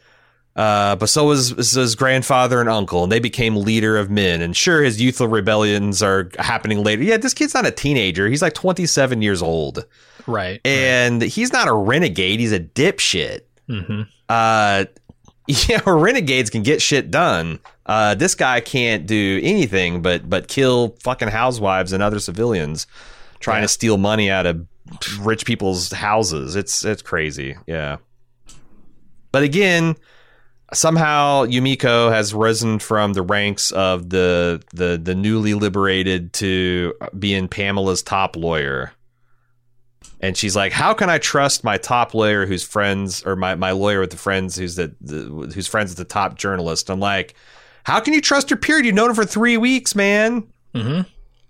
Uh, 0.56 0.95
but 0.95 1.10
so 1.10 1.26
was, 1.26 1.53
was 1.53 1.72
his 1.72 1.95
grandfather 1.95 2.61
and 2.61 2.69
uncle, 2.69 3.03
and 3.03 3.11
they 3.11 3.19
became 3.19 3.57
leader 3.57 3.98
of 3.98 4.10
men. 4.10 4.41
And 4.41 4.56
sure, 4.56 4.82
his 4.84 5.02
youthful 5.02 5.27
rebellions 5.27 6.02
are 6.02 6.30
happening 6.40 6.82
later. 6.84 7.03
Yeah, 7.03 7.18
this 7.18 7.34
kid's 7.34 7.53
not 7.53 7.65
a 7.65 7.72
teenager. 7.72 8.27
He's 8.30 8.41
like 8.41 8.53
27 8.53 9.22
years 9.22 9.41
old. 9.41 9.86
Right. 10.27 10.61
And 10.65 11.22
he's 11.22 11.52
not 11.52 11.68
a 11.68 11.73
renegade. 11.73 12.40
He's 12.40 12.53
a 12.53 12.60
dipshit. 12.61 13.41
hmm 13.68 14.03
Uh, 14.30 14.86
yeah, 15.48 15.82
renegades 15.86 16.49
can 16.49 16.64
get 16.64 16.82
shit 16.82 17.11
done. 17.11 17.60
Uh, 17.86 18.15
this 18.15 18.34
guy 18.34 18.61
can't 18.61 19.06
do 19.06 19.40
anything 19.44 20.02
but 20.02 20.27
but 20.27 20.48
kill 20.48 20.95
fucking 21.03 21.27
housewives 21.27 21.91
and 21.94 22.02
other 22.02 22.18
civilians 22.19 22.88
trying 23.40 23.57
Yeah. 23.57 23.65
to 23.68 23.68
steal 23.68 23.98
money 23.98 24.32
out 24.32 24.48
of 24.48 24.65
rich 25.19 25.45
people's 25.45 25.91
houses. 25.91 26.56
It's 26.56 26.84
it's 26.84 27.03
crazy. 27.03 27.57
Yeah. 27.68 27.98
But 29.32 29.44
again, 29.44 29.95
somehow 30.74 31.46
Yumiko 31.46 32.12
has 32.12 32.34
risen 32.34 32.80
from 32.80 33.14
the 33.14 33.22
ranks 33.22 33.72
of 33.72 34.10
the 34.10 34.64
the 34.74 35.00
the 35.02 35.16
newly 35.16 35.54
liberated 35.54 36.34
to 36.34 36.94
being 37.18 37.48
Pamela's 37.48 38.02
top 38.02 38.36
lawyer. 38.36 38.92
And 40.22 40.36
she's 40.36 40.56
like, 40.56 40.72
"How 40.72 40.94
can 40.94 41.10
I 41.10 41.18
trust 41.18 41.64
my 41.64 41.78
top 41.78 42.14
lawyer, 42.14 42.46
who's 42.46 42.64
friends, 42.64 43.24
or 43.26 43.36
my, 43.36 43.56
my 43.56 43.72
lawyer 43.72 44.00
with 44.00 44.12
the 44.12 44.18
friends, 44.18 44.56
who's 44.56 44.76
the, 44.76 44.96
the 45.02 45.52
who's 45.54 45.68
friends 45.68 45.92
with 45.92 45.98
the 45.98 46.06
top 46.06 46.38
journalist?" 46.38 46.90
I'm 46.90 47.00
like, 47.00 47.36
"How 47.84 48.00
can 48.00 48.14
you 48.14 48.22
trust 48.22 48.50
your 48.50 48.58
peer? 48.58 48.82
You've 48.82 48.96
known 48.96 49.10
him 49.10 49.16
for 49.16 49.26
three 49.26 49.58
weeks, 49.58 49.94
man. 49.94 50.48
Mm-hmm. 50.74 51.02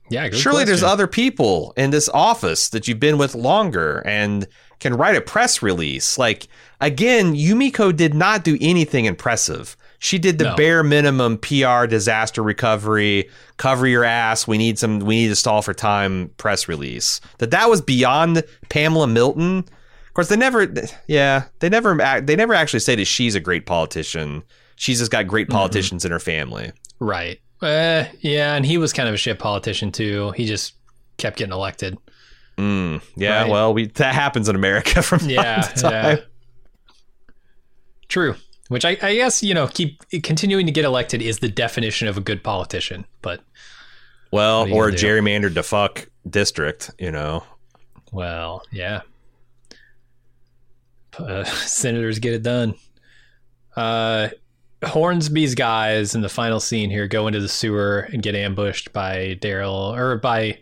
Yeah, 0.10 0.30
Surely 0.32 0.66
there's 0.66 0.84
other 0.84 1.08
people 1.08 1.74
in 1.78 1.90
this 1.90 2.10
office 2.10 2.70
that 2.70 2.88
you've 2.88 3.00
been 3.00 3.18
with 3.18 3.34
longer 3.34 4.04
and 4.06 4.48
can 4.80 4.94
write 4.96 5.16
a 5.16 5.22
press 5.22 5.62
release. 5.62 6.18
Like 6.18 6.48
again, 6.82 7.36
Yumiko 7.36 7.96
did 7.96 8.14
not 8.14 8.44
do 8.44 8.58
anything 8.62 9.06
impressive. 9.06 9.76
She 10.00 10.18
did 10.20 10.38
the 10.38 10.46
No. 10.46 10.56
bare 10.56 10.84
minimum 10.84 11.38
PR 11.38 11.86
disaster 11.88 12.44
recovery, 12.44 13.30
cover 13.58 13.88
your 13.88 14.04
ass. 14.04 14.48
We 14.48 14.58
need 14.58 14.78
some 14.78 15.00
we 15.00 15.16
need 15.16 15.30
to 15.30 15.36
stall 15.36 15.62
for 15.62 15.74
time 15.74 16.30
press 16.38 16.68
release. 16.68 17.22
That 17.40 17.52
that 17.52 17.70
was 17.70 17.82
beyond 17.82 18.44
Pamela 18.70 19.08
Milton. 19.08 19.60
Of 19.60 20.14
course, 20.14 20.30
they 20.30 20.36
never 20.38 20.72
yeah, 21.08 21.46
they 21.60 21.70
never 21.70 22.22
they 22.24 22.36
never 22.36 22.54
actually 22.54 22.80
say 22.82 22.96
that 22.96 23.06
she's 23.06 23.36
a 23.36 23.40
great 23.40 23.66
politician. 23.66 24.44
She's 24.76 25.00
just 25.00 25.12
got 25.12 25.28
great 25.28 25.50
politicians 25.50 26.04
in 26.06 26.12
her 26.12 26.20
family. 26.20 26.72
Right. 27.00 27.40
Uh, 27.62 28.04
yeah, 28.20 28.56
and 28.56 28.66
he 28.66 28.78
was 28.78 28.92
kind 28.94 29.08
of 29.08 29.16
a 29.16 29.18
shit 29.18 29.40
politician 29.40 29.92
too. 29.92 30.32
He 30.32 30.46
just 30.46 30.74
kept 31.18 31.38
getting 31.38 31.54
elected. 31.54 31.98
Mm, 32.58 33.02
yeah, 33.18 33.42
Right. 33.42 33.50
well, 33.52 33.74
we 33.74 33.88
that 33.88 34.14
happens 34.16 34.48
in 34.50 34.56
America 34.56 35.02
from 35.04 35.20
time 35.20 35.30
Yeah, 35.30 35.62
to 35.62 35.82
time. 35.82 35.92
yeah. 36.18 36.24
True. 38.08 38.36
Which 38.70 38.86
I, 38.86 38.98
I 39.02 39.16
guess 39.16 39.44
you 39.44 39.54
know, 39.54 39.68
keep 39.68 40.02
continuing 40.24 40.66
to 40.66 40.72
get 40.72 40.86
elected 40.86 41.22
is 41.22 41.40
the 41.40 41.50
definition 41.50 42.08
of 42.08 42.18
a 42.18 42.22
good 42.22 42.44
politician. 42.44 43.06
But 43.22 43.42
Well, 44.32 44.62
What 44.62 44.68
are 44.70 44.70
you 44.70 44.76
or 44.76 44.92
gerrymandered 44.92 45.54
to 45.56 45.64
fuck 45.64 46.08
district, 46.30 46.92
you 46.98 47.12
know. 47.12 47.44
well, 48.12 48.64
yeah. 48.72 49.02
Uh, 51.18 51.44
senators 51.66 52.20
get 52.20 52.34
it 52.34 52.44
done. 52.44 52.76
Uh, 53.76 54.30
Hornsby's 54.84 55.56
guys 55.56 56.16
in 56.16 56.22
the 56.22 56.30
final 56.30 56.60
scene 56.60 56.90
here 56.90 57.08
go 57.08 57.28
into 57.28 57.40
the 57.40 57.48
sewer 57.48 58.00
and 58.12 58.22
get 58.22 58.36
ambushed 58.36 58.94
by 58.94 59.38
Daryl 59.42 59.96
or 59.98 60.18
by 60.18 60.58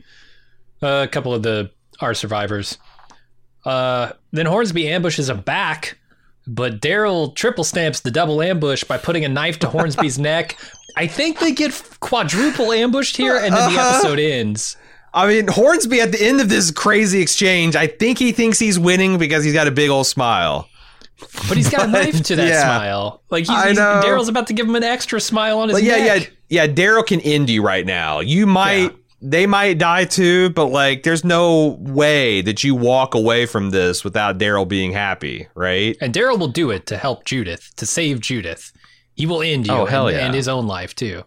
uh, 0.82 1.04
a 1.04 1.08
couple 1.08 1.34
of 1.34 1.44
the 1.44 1.72
our 2.04 2.14
survivors. 2.14 2.78
Uh, 3.66 4.12
then 4.32 4.46
Hornsby 4.46 4.90
ambushes 4.90 5.28
them 5.28 5.42
back, 5.42 5.98
but 6.46 6.82
Daryl 6.82 7.34
triple 7.36 7.64
stamps 7.64 8.02
the 8.02 8.12
double 8.12 8.42
ambush 8.42 8.84
by 8.84 8.98
putting 8.98 9.24
a 9.26 9.30
knife 9.30 9.60
to 9.60 9.70
Hornsby's 9.70 10.20
neck. 10.20 10.58
I 10.98 11.08
think 11.08 11.40
they 11.40 11.52
get 11.54 11.72
quadruple 12.00 12.72
ambushed 12.72 13.18
here, 13.18 13.36
and 13.36 13.54
then 13.54 13.74
the 13.74 13.80
Uh-huh. 13.80 13.96
episode 13.98 14.20
ends. 14.20 14.78
I 15.16 15.28
mean, 15.28 15.48
Hornsby 15.48 16.02
at 16.02 16.12
the 16.12 16.24
end 16.24 16.42
of 16.42 16.50
this 16.50 16.72
crazy 16.72 17.22
exchange, 17.22 17.76
I 17.76 17.88
think 17.88 18.18
he 18.18 18.32
thinks 18.32 18.58
he's 18.60 18.80
winning 18.80 19.18
because 19.18 19.44
he's 19.44 19.54
got 19.54 19.68
a 19.68 19.72
big 19.72 19.90
old 19.90 20.08
smile. 20.08 20.68
But 21.48 21.56
he's 21.56 21.70
got 21.70 21.86
a 21.88 21.88
knife 21.92 22.22
to 22.24 22.36
that 22.38 22.48
yeah. 22.48 22.62
smile. 22.64 23.22
Like 23.30 23.48
I 23.48 23.54
he's, 23.54 23.64
he's 23.70 23.78
know. 23.78 24.02
Daryl's 24.04 24.28
about 24.28 24.48
to 24.48 24.54
give 24.54 24.68
him 24.68 24.76
an 24.76 24.84
extra 24.84 25.22
smile 25.22 25.60
on 25.60 25.70
his 25.70 25.78
But 25.78 25.84
yeah, 25.84 25.98
neck. 25.98 26.34
yeah, 26.50 26.64
yeah. 26.66 26.74
Daryl 26.74 27.06
can 27.06 27.22
end 27.22 27.50
you 27.50 27.62
right 27.64 27.86
now. 27.86 28.20
You 28.22 28.48
might, 28.48 28.76
Yeah. 28.82 28.90
They 29.26 29.46
might 29.48 29.78
die 29.78 30.04
too, 30.06 30.50
but 30.50 30.66
like, 30.68 31.04
there's 31.04 31.24
no 31.24 31.78
way 31.80 32.42
that 32.42 32.64
you 32.64 32.76
walk 32.76 33.16
away 33.16 33.46
from 33.46 33.70
this 33.70 34.04
without 34.04 34.38
Daryl 34.38 34.68
being 34.68 34.92
happy, 34.92 35.48
right? 35.56 35.96
And 36.02 36.14
Daryl 36.14 36.38
will 36.38 36.50
do 36.50 36.70
it 36.72 36.86
to 36.88 36.98
help 36.98 37.24
Judith, 37.24 37.72
to 37.78 37.86
save 37.86 38.20
Judith. 38.20 38.72
He 39.16 39.26
will 39.26 39.42
end 39.42 39.66
you 39.68 39.74
Oh, 39.74 39.86
hell 39.86 40.08
and, 40.08 40.18
yeah. 40.18 40.26
and 40.26 40.36
his 40.36 40.48
own 40.48 40.68
life 40.68 40.94
too. 40.94 41.24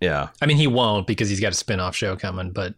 Yeah. 0.00 0.28
I 0.40 0.46
mean, 0.46 0.56
he 0.56 0.66
won't 0.66 1.06
because 1.06 1.28
he's 1.28 1.40
got 1.40 1.52
a 1.52 1.56
spin-off 1.56 1.94
show 1.94 2.16
coming, 2.16 2.52
but 2.52 2.74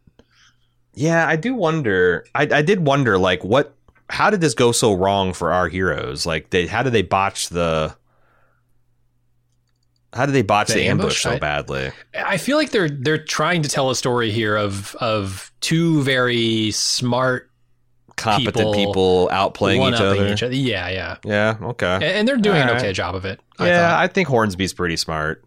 Yeah, 0.94 1.26
I 1.26 1.36
do 1.36 1.54
wonder. 1.54 2.26
I, 2.34 2.42
I 2.50 2.62
did 2.62 2.80
wonder, 2.86 3.16
like, 3.18 3.44
what? 3.44 3.74
How 4.10 4.28
did 4.28 4.40
this 4.40 4.54
go 4.54 4.72
so 4.72 4.92
wrong 4.92 5.32
for 5.32 5.52
our 5.52 5.68
heroes? 5.68 6.26
Like, 6.26 6.50
they 6.50 6.66
how 6.66 6.82
did 6.82 6.92
they 6.92 7.02
botch 7.02 7.48
the? 7.48 7.94
How 10.12 10.26
did 10.26 10.32
they 10.32 10.42
botch 10.42 10.68
The 10.68 10.74
the, 10.74 10.88
ambush, 10.88 11.24
ambush? 11.24 11.36
so 11.36 11.38
badly? 11.38 11.90
I 12.14 12.36
feel 12.36 12.56
like 12.58 12.70
they're 12.70 12.90
they're 12.90 13.22
trying 13.22 13.62
to 13.62 13.68
tell 13.68 13.90
a 13.90 13.96
story 13.96 14.30
here 14.30 14.56
of 14.56 14.94
of 14.96 15.50
two 15.60 16.02
very 16.02 16.70
smart 16.72 17.48
Competent 18.16 18.54
people 18.54 18.74
people, 18.74 19.28
outplaying 19.32 19.88
each 19.92 20.00
other. 20.00 20.32
each 20.32 20.42
other. 20.42 20.54
Yeah, 20.54 20.88
yeah. 20.90 21.16
Yeah. 21.24 21.56
Okay. 21.62 21.86
And, 21.94 22.04
and 22.04 22.28
they're 22.28 22.36
doing 22.36 22.60
an 22.60 22.68
right. 22.68 22.76
okay 22.76 22.92
job 22.92 23.14
of 23.14 23.24
it. 23.24 23.40
I 23.58 23.66
yeah, 23.66 23.88
thought. 23.88 24.00
I 24.00 24.06
think 24.06 24.28
Hornsby's 24.28 24.74
pretty 24.74 24.96
smart. 24.96 25.44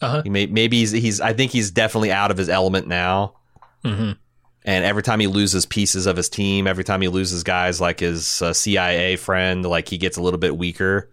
Uh-huh. 0.00 0.22
He 0.22 0.30
may, 0.30 0.46
maybe 0.46 0.78
he's, 0.78 0.90
he's. 0.90 1.20
I 1.20 1.32
think 1.34 1.52
he's 1.52 1.70
definitely 1.70 2.10
out 2.10 2.30
of 2.30 2.36
his 2.38 2.48
element 2.48 2.86
now. 2.88 3.34
Mhm. 3.84 4.16
And 4.64 4.84
every 4.84 5.02
time 5.02 5.20
he 5.20 5.26
loses 5.26 5.66
pieces 5.66 6.06
of 6.06 6.16
his 6.16 6.28
team, 6.28 6.66
every 6.66 6.84
time 6.84 7.00
he 7.02 7.08
loses 7.08 7.42
guys 7.42 7.80
like 7.80 8.00
his 8.00 8.42
uh, 8.42 8.52
CIA 8.52 9.16
friend, 9.16 9.64
like 9.64 9.88
he 9.88 9.98
gets 9.98 10.16
a 10.16 10.22
little 10.22 10.38
bit 10.38 10.56
weaker. 10.56 11.10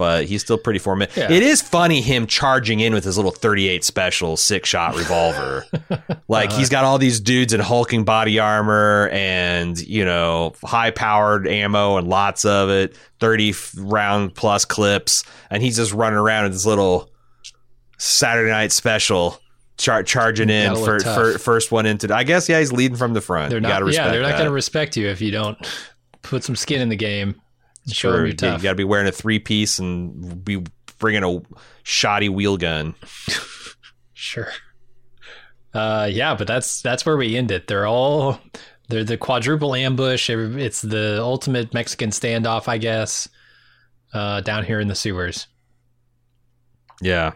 But 0.00 0.24
he's 0.24 0.40
still 0.40 0.56
pretty 0.56 0.78
formidable. 0.78 1.20
Yeah. 1.20 1.30
It 1.30 1.42
is 1.42 1.60
funny 1.60 2.00
him 2.00 2.26
charging 2.26 2.80
in 2.80 2.94
with 2.94 3.04
his 3.04 3.18
little 3.18 3.32
38 3.32 3.84
special 3.84 4.38
six 4.38 4.66
shot 4.66 4.96
revolver. 4.96 5.66
like 6.28 6.50
he's 6.50 6.70
got 6.70 6.84
all 6.84 6.96
these 6.96 7.20
dudes 7.20 7.52
in 7.52 7.60
hulking 7.60 8.04
body 8.04 8.38
armor 8.38 9.10
and 9.12 9.78
you 9.78 10.02
know 10.02 10.54
high 10.64 10.90
powered 10.90 11.46
ammo 11.46 11.98
and 11.98 12.08
lots 12.08 12.46
of 12.46 12.70
it, 12.70 12.96
30 13.18 13.54
round 13.76 14.34
plus 14.34 14.64
clips, 14.64 15.22
and 15.50 15.62
he's 15.62 15.76
just 15.76 15.92
running 15.92 16.18
around 16.18 16.44
with 16.44 16.52
this 16.52 16.64
little 16.64 17.10
Saturday 17.98 18.50
night 18.50 18.72
special. 18.72 19.38
Char- 19.76 20.02
charging 20.02 20.50
in 20.50 20.74
for, 20.76 21.00
for 21.00 21.38
first 21.38 21.72
one 21.72 21.86
into. 21.86 22.14
I 22.14 22.22
guess 22.22 22.50
yeah, 22.50 22.58
he's 22.58 22.70
leading 22.70 22.98
from 22.98 23.14
the 23.14 23.22
front. 23.22 23.48
They're 23.48 23.60
you 23.60 23.62
not. 23.62 23.92
yeah, 23.92 24.10
they're 24.10 24.20
not 24.20 24.32
going 24.32 24.44
to 24.44 24.50
respect 24.50 24.94
you 24.94 25.08
if 25.08 25.22
you 25.22 25.30
don't 25.30 25.56
put 26.22 26.44
some 26.44 26.56
skin 26.56 26.80
in 26.80 26.88
the 26.88 26.96
game. 26.96 27.40
Show 27.88 27.92
Sure, 27.94 28.12
them 28.12 28.20
yeah, 28.20 28.26
you're 28.26 28.36
tough. 28.36 28.58
You 28.60 28.62
got 28.64 28.70
to 28.70 28.76
be 28.76 28.84
wearing 28.84 29.06
a 29.08 29.12
three 29.12 29.38
piece 29.38 29.78
and 29.78 30.44
be 30.44 30.62
bringing 30.98 31.24
a 31.24 31.42
shoddy 31.82 32.28
wheel 32.28 32.56
gun. 32.56 32.94
Sure. 34.12 34.52
Uh, 35.72 36.06
yeah, 36.12 36.34
but 36.34 36.46
that's 36.46 36.82
that's 36.82 37.06
where 37.06 37.16
we 37.16 37.38
end 37.38 37.50
it. 37.50 37.68
They're 37.68 37.86
all 37.86 38.38
they're 38.90 39.02
the 39.02 39.16
quadruple 39.16 39.74
ambush. 39.74 40.28
It's 40.28 40.82
the 40.82 41.20
ultimate 41.22 41.72
Mexican 41.72 42.10
standoff, 42.10 42.68
I 42.68 42.76
guess. 42.76 43.30
Uh, 44.12 44.42
down 44.42 44.64
here 44.64 44.78
in 44.78 44.88
the 44.88 44.94
sewers. 44.94 45.46
Yeah. 47.00 47.32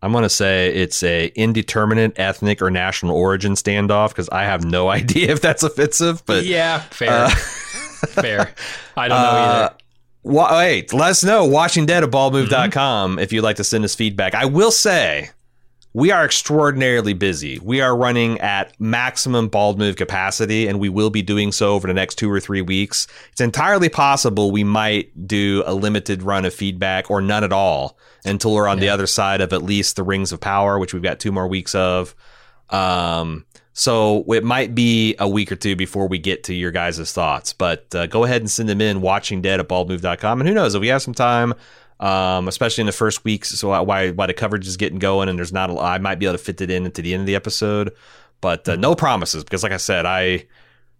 I'm 0.00 0.12
gonna 0.12 0.28
say 0.28 0.72
it's 0.72 1.02
a 1.02 1.26
indeterminate 1.34 2.20
ethnic 2.20 2.62
or 2.62 2.70
national 2.70 3.16
origin 3.16 3.54
standoff 3.54 4.10
because 4.10 4.28
I 4.28 4.44
have 4.44 4.64
no 4.64 4.88
idea 5.00 5.32
if 5.32 5.40
that's 5.40 5.64
offensive. 5.64 6.24
But 6.24 6.44
yeah, 6.44 6.78
fair, 6.78 7.10
uh, 7.24 7.30
fair. 7.30 8.54
I 8.96 9.08
don't 9.08 9.20
know 9.20 9.28
Uh, 9.28 9.68
either. 9.70 9.74
Wa- 10.28 10.60
hey, 10.60 10.86
let 10.92 11.10
us 11.10 11.24
know. 11.24 11.44
Watching 11.46 11.86
Dead 11.86 12.04
at 12.04 12.10
baldmove.com 12.10 13.12
Mm-hmm. 13.12 13.18
if 13.18 13.32
you'd 13.32 13.42
like 13.42 13.56
to 13.56 13.64
send 13.64 13.84
us 13.84 13.94
feedback. 13.94 14.34
I 14.34 14.44
will 14.44 14.70
say 14.70 15.30
we 15.94 16.10
are 16.12 16.24
extraordinarily 16.24 17.14
busy. 17.14 17.58
We 17.60 17.80
are 17.80 17.96
running 17.96 18.38
at 18.40 18.78
maximum 18.78 19.48
bald 19.48 19.78
move 19.78 19.96
capacity, 19.96 20.66
and 20.68 20.78
we 20.78 20.90
will 20.90 21.08
be 21.10 21.22
doing 21.22 21.50
so 21.50 21.72
over 21.74 21.86
the 21.88 21.94
next 21.94 22.16
two 22.16 22.30
or 22.30 22.40
three 22.40 22.60
weeks. 22.60 23.06
It's 23.32 23.40
entirely 23.40 23.88
possible 23.88 24.50
we 24.50 24.64
might 24.64 25.26
do 25.26 25.62
a 25.66 25.72
limited 25.74 26.22
run 26.22 26.44
of 26.44 26.52
feedback 26.52 27.10
or 27.10 27.22
none 27.22 27.42
at 27.42 27.52
all 27.52 27.98
until 28.24 28.52
we're 28.52 28.68
on 28.68 28.80
the 28.80 28.90
other 28.90 29.06
side 29.06 29.40
of 29.40 29.52
at 29.54 29.62
least 29.62 29.96
the 29.96 30.02
Rings 30.02 30.30
of 30.30 30.40
Power, 30.40 30.78
which 30.78 30.92
we've 30.92 31.02
got 31.02 31.20
two 31.20 31.32
more 31.32 31.48
weeks 31.48 31.74
of. 31.74 32.14
Um, 32.70 33.46
so 33.78 34.24
it 34.32 34.42
might 34.42 34.74
be 34.74 35.14
a 35.20 35.28
week 35.28 35.52
or 35.52 35.54
two 35.54 35.76
before 35.76 36.08
we 36.08 36.18
get 36.18 36.42
to 36.42 36.52
your 36.52 36.72
guys' 36.72 37.12
thoughts, 37.12 37.52
but 37.52 37.94
uh, 37.94 38.08
go 38.08 38.24
ahead 38.24 38.42
and 38.42 38.50
send 38.50 38.68
them 38.68 38.80
in 38.80 39.00
watching 39.00 39.40
dead 39.40 39.60
at 39.60 39.68
baldmove.com. 39.68 40.40
And 40.40 40.48
who 40.48 40.54
knows 40.56 40.74
if 40.74 40.80
we 40.80 40.88
have 40.88 41.00
some 41.00 41.14
time, 41.14 41.54
um, 42.00 42.48
especially 42.48 42.82
in 42.82 42.86
the 42.86 42.92
first 42.92 43.24
weeks, 43.24 43.50
so 43.50 43.68
why, 43.84 44.10
why 44.10 44.26
the 44.26 44.34
coverage 44.34 44.66
is 44.66 44.76
getting 44.76 44.98
going 44.98 45.28
and 45.28 45.38
there's 45.38 45.52
not 45.52 45.70
a 45.70 45.74
lot, 45.74 45.94
I 45.94 45.98
might 45.98 46.18
be 46.18 46.26
able 46.26 46.36
to 46.36 46.42
fit 46.42 46.60
it 46.60 46.72
in 46.72 46.86
into 46.86 47.02
the 47.02 47.14
end 47.14 47.20
of 47.20 47.26
the 47.28 47.36
episode, 47.36 47.94
but 48.40 48.68
uh, 48.68 48.74
no 48.74 48.96
promises 48.96 49.44
because 49.44 49.62
like 49.62 49.70
I 49.70 49.76
said, 49.76 50.06
I, 50.06 50.46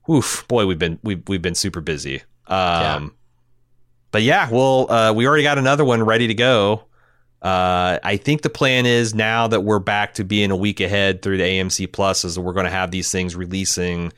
oof, 0.08 0.46
boy, 0.46 0.64
we've 0.64 0.78
been, 0.78 1.00
we've, 1.02 1.28
we've 1.28 1.42
been 1.42 1.56
super 1.56 1.80
busy. 1.80 2.22
Um, 2.46 3.16
but 4.12 4.22
yeah, 4.22 4.48
well, 4.52 4.88
uh, 4.88 5.12
we 5.12 5.26
already 5.26 5.42
got 5.42 5.58
another 5.58 5.84
one 5.84 6.04
ready 6.04 6.28
to 6.28 6.34
go. 6.34 6.84
Uh, 7.40 7.98
I 8.02 8.16
think 8.16 8.42
the 8.42 8.50
plan 8.50 8.84
is 8.84 9.14
now 9.14 9.46
that 9.46 9.60
we're 9.60 9.78
back 9.78 10.14
to 10.14 10.24
being 10.24 10.50
a 10.50 10.56
week 10.56 10.80
ahead 10.80 11.22
through 11.22 11.36
the 11.38 11.44
AMC 11.44 11.92
Plus 11.92 12.24
is 12.24 12.34
that 12.34 12.40
we're 12.40 12.52
going 12.52 12.64
to 12.64 12.70
have 12.70 12.90
these 12.90 13.12
things 13.12 13.36
releasing 13.36 14.12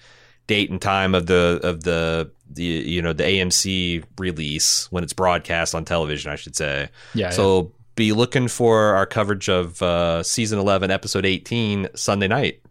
date 0.46 0.70
and 0.70 0.80
time 0.80 1.14
of 1.14 1.26
the 1.26 1.60
of 1.62 1.84
the 1.84 2.30
the 2.48 2.64
you 2.64 3.02
know 3.02 3.12
the 3.12 3.22
AMC 3.22 4.04
release 4.18 4.90
when 4.90 5.04
it's 5.04 5.12
broadcast 5.12 5.74
on 5.74 5.84
television, 5.84 6.32
I 6.32 6.36
should 6.36 6.56
say. 6.56 6.88
Yeah. 7.14 7.26
yeah. 7.26 7.30
So 7.30 7.72
be 7.94 8.12
looking 8.12 8.48
for 8.48 8.94
our 8.94 9.04
coverage 9.04 9.50
of 9.50 9.82
uh, 9.82 10.22
season 10.22 10.58
11, 10.58 10.90
episode 10.90 11.26
18, 11.26 11.88
Sunday 11.94 12.28
night. 12.28 12.62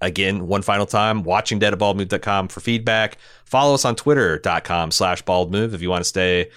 Again, 0.00 0.48
one 0.48 0.62
final 0.62 0.86
time, 0.86 1.22
watching 1.22 1.60
dead 1.60 1.72
at 1.72 1.78
baldmove.com 1.78 2.48
for 2.48 2.60
feedback. 2.60 3.18
Follow 3.44 3.74
us 3.74 3.84
on 3.84 3.94
twitter.com 3.94 4.90
slash 4.90 5.22
baldmove 5.22 5.72
if 5.72 5.80
you 5.80 5.88
want 5.88 6.00
to 6.00 6.08
stay 6.08 6.50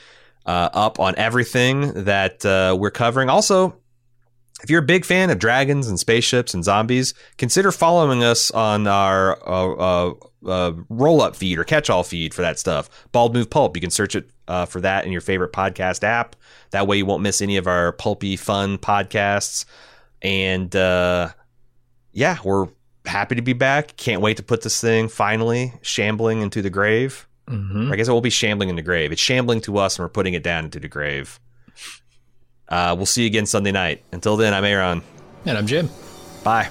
uh, 0.47 0.69
up 0.73 0.99
on 0.99 1.13
everything 1.17 2.05
that 2.05 2.43
uh, 2.45 2.75
we're 2.79 2.89
covering. 2.89 3.29
Also, 3.29 3.75
if 4.63 4.71
you're 4.71 4.81
a 4.81 4.85
big 4.85 5.05
fan 5.05 5.29
of 5.29 5.37
dragons 5.37 5.87
and 5.87 5.99
spaceships 5.99 6.53
and 6.53 6.63
zombies, 6.63 7.13
consider 7.37 7.71
following 7.71 8.23
us 8.23 8.49
on 8.51 8.87
our 8.87 9.37
uh, 9.47 9.73
uh, 9.73 10.13
uh, 10.47 10.73
roll 10.89 11.21
up 11.21 11.35
feed 11.35 11.59
or 11.59 11.63
catch 11.63 11.89
all 11.89 12.03
feed 12.03 12.33
for 12.33 12.41
that 12.41 12.57
stuff. 12.57 12.89
Bald 13.11 13.33
Move 13.33 13.49
Pulp. 13.49 13.77
You 13.77 13.81
can 13.81 13.91
search 13.91 14.15
it 14.15 14.29
uh, 14.47 14.65
for 14.65 14.81
that 14.81 15.05
in 15.05 15.11
your 15.11 15.21
favorite 15.21 15.53
podcast 15.53 16.03
app. 16.03 16.35
That 16.71 16.87
way 16.87 16.97
you 16.97 17.05
won't 17.05 17.21
miss 17.21 17.41
any 17.41 17.57
of 17.57 17.67
our 17.67 17.91
pulpy, 17.91 18.35
fun 18.35 18.77
podcasts. 18.77 19.65
And 20.21 20.75
uh, 20.75 21.29
yeah, 22.13 22.37
we're 22.43 22.67
happy 23.05 23.35
to 23.35 23.41
be 23.41 23.53
back. 23.53 23.95
Can't 23.97 24.21
wait 24.21 24.37
to 24.37 24.43
put 24.43 24.63
this 24.63 24.81
thing 24.81 25.07
finally 25.07 25.73
shambling 25.81 26.41
into 26.41 26.61
the 26.61 26.69
grave. 26.69 27.27
Mhm. 27.49 27.91
I 27.91 27.95
guess 27.95 28.07
it 28.07 28.11
will 28.11 28.21
be 28.21 28.29
shambling 28.29 28.69
in 28.69 28.75
the 28.75 28.81
grave. 28.81 29.11
It's 29.11 29.21
shambling 29.21 29.61
to 29.61 29.77
us, 29.77 29.97
and 29.97 30.03
we're 30.03 30.09
putting 30.09 30.33
it 30.33 30.43
down 30.43 30.65
into 30.65 30.79
the 30.79 30.87
grave. 30.87 31.39
Uh, 32.67 32.93
we'll 32.97 33.05
see 33.05 33.21
you 33.21 33.27
again 33.27 33.45
Sunday 33.45 33.71
night. 33.71 34.03
Until 34.11 34.35
then, 34.35 34.53
I'm 34.53 34.65
Aaron. 34.65 35.01
And 35.45 35.57
I'm 35.57 35.65
Jim. 35.67 35.89
Bye. 36.43 36.67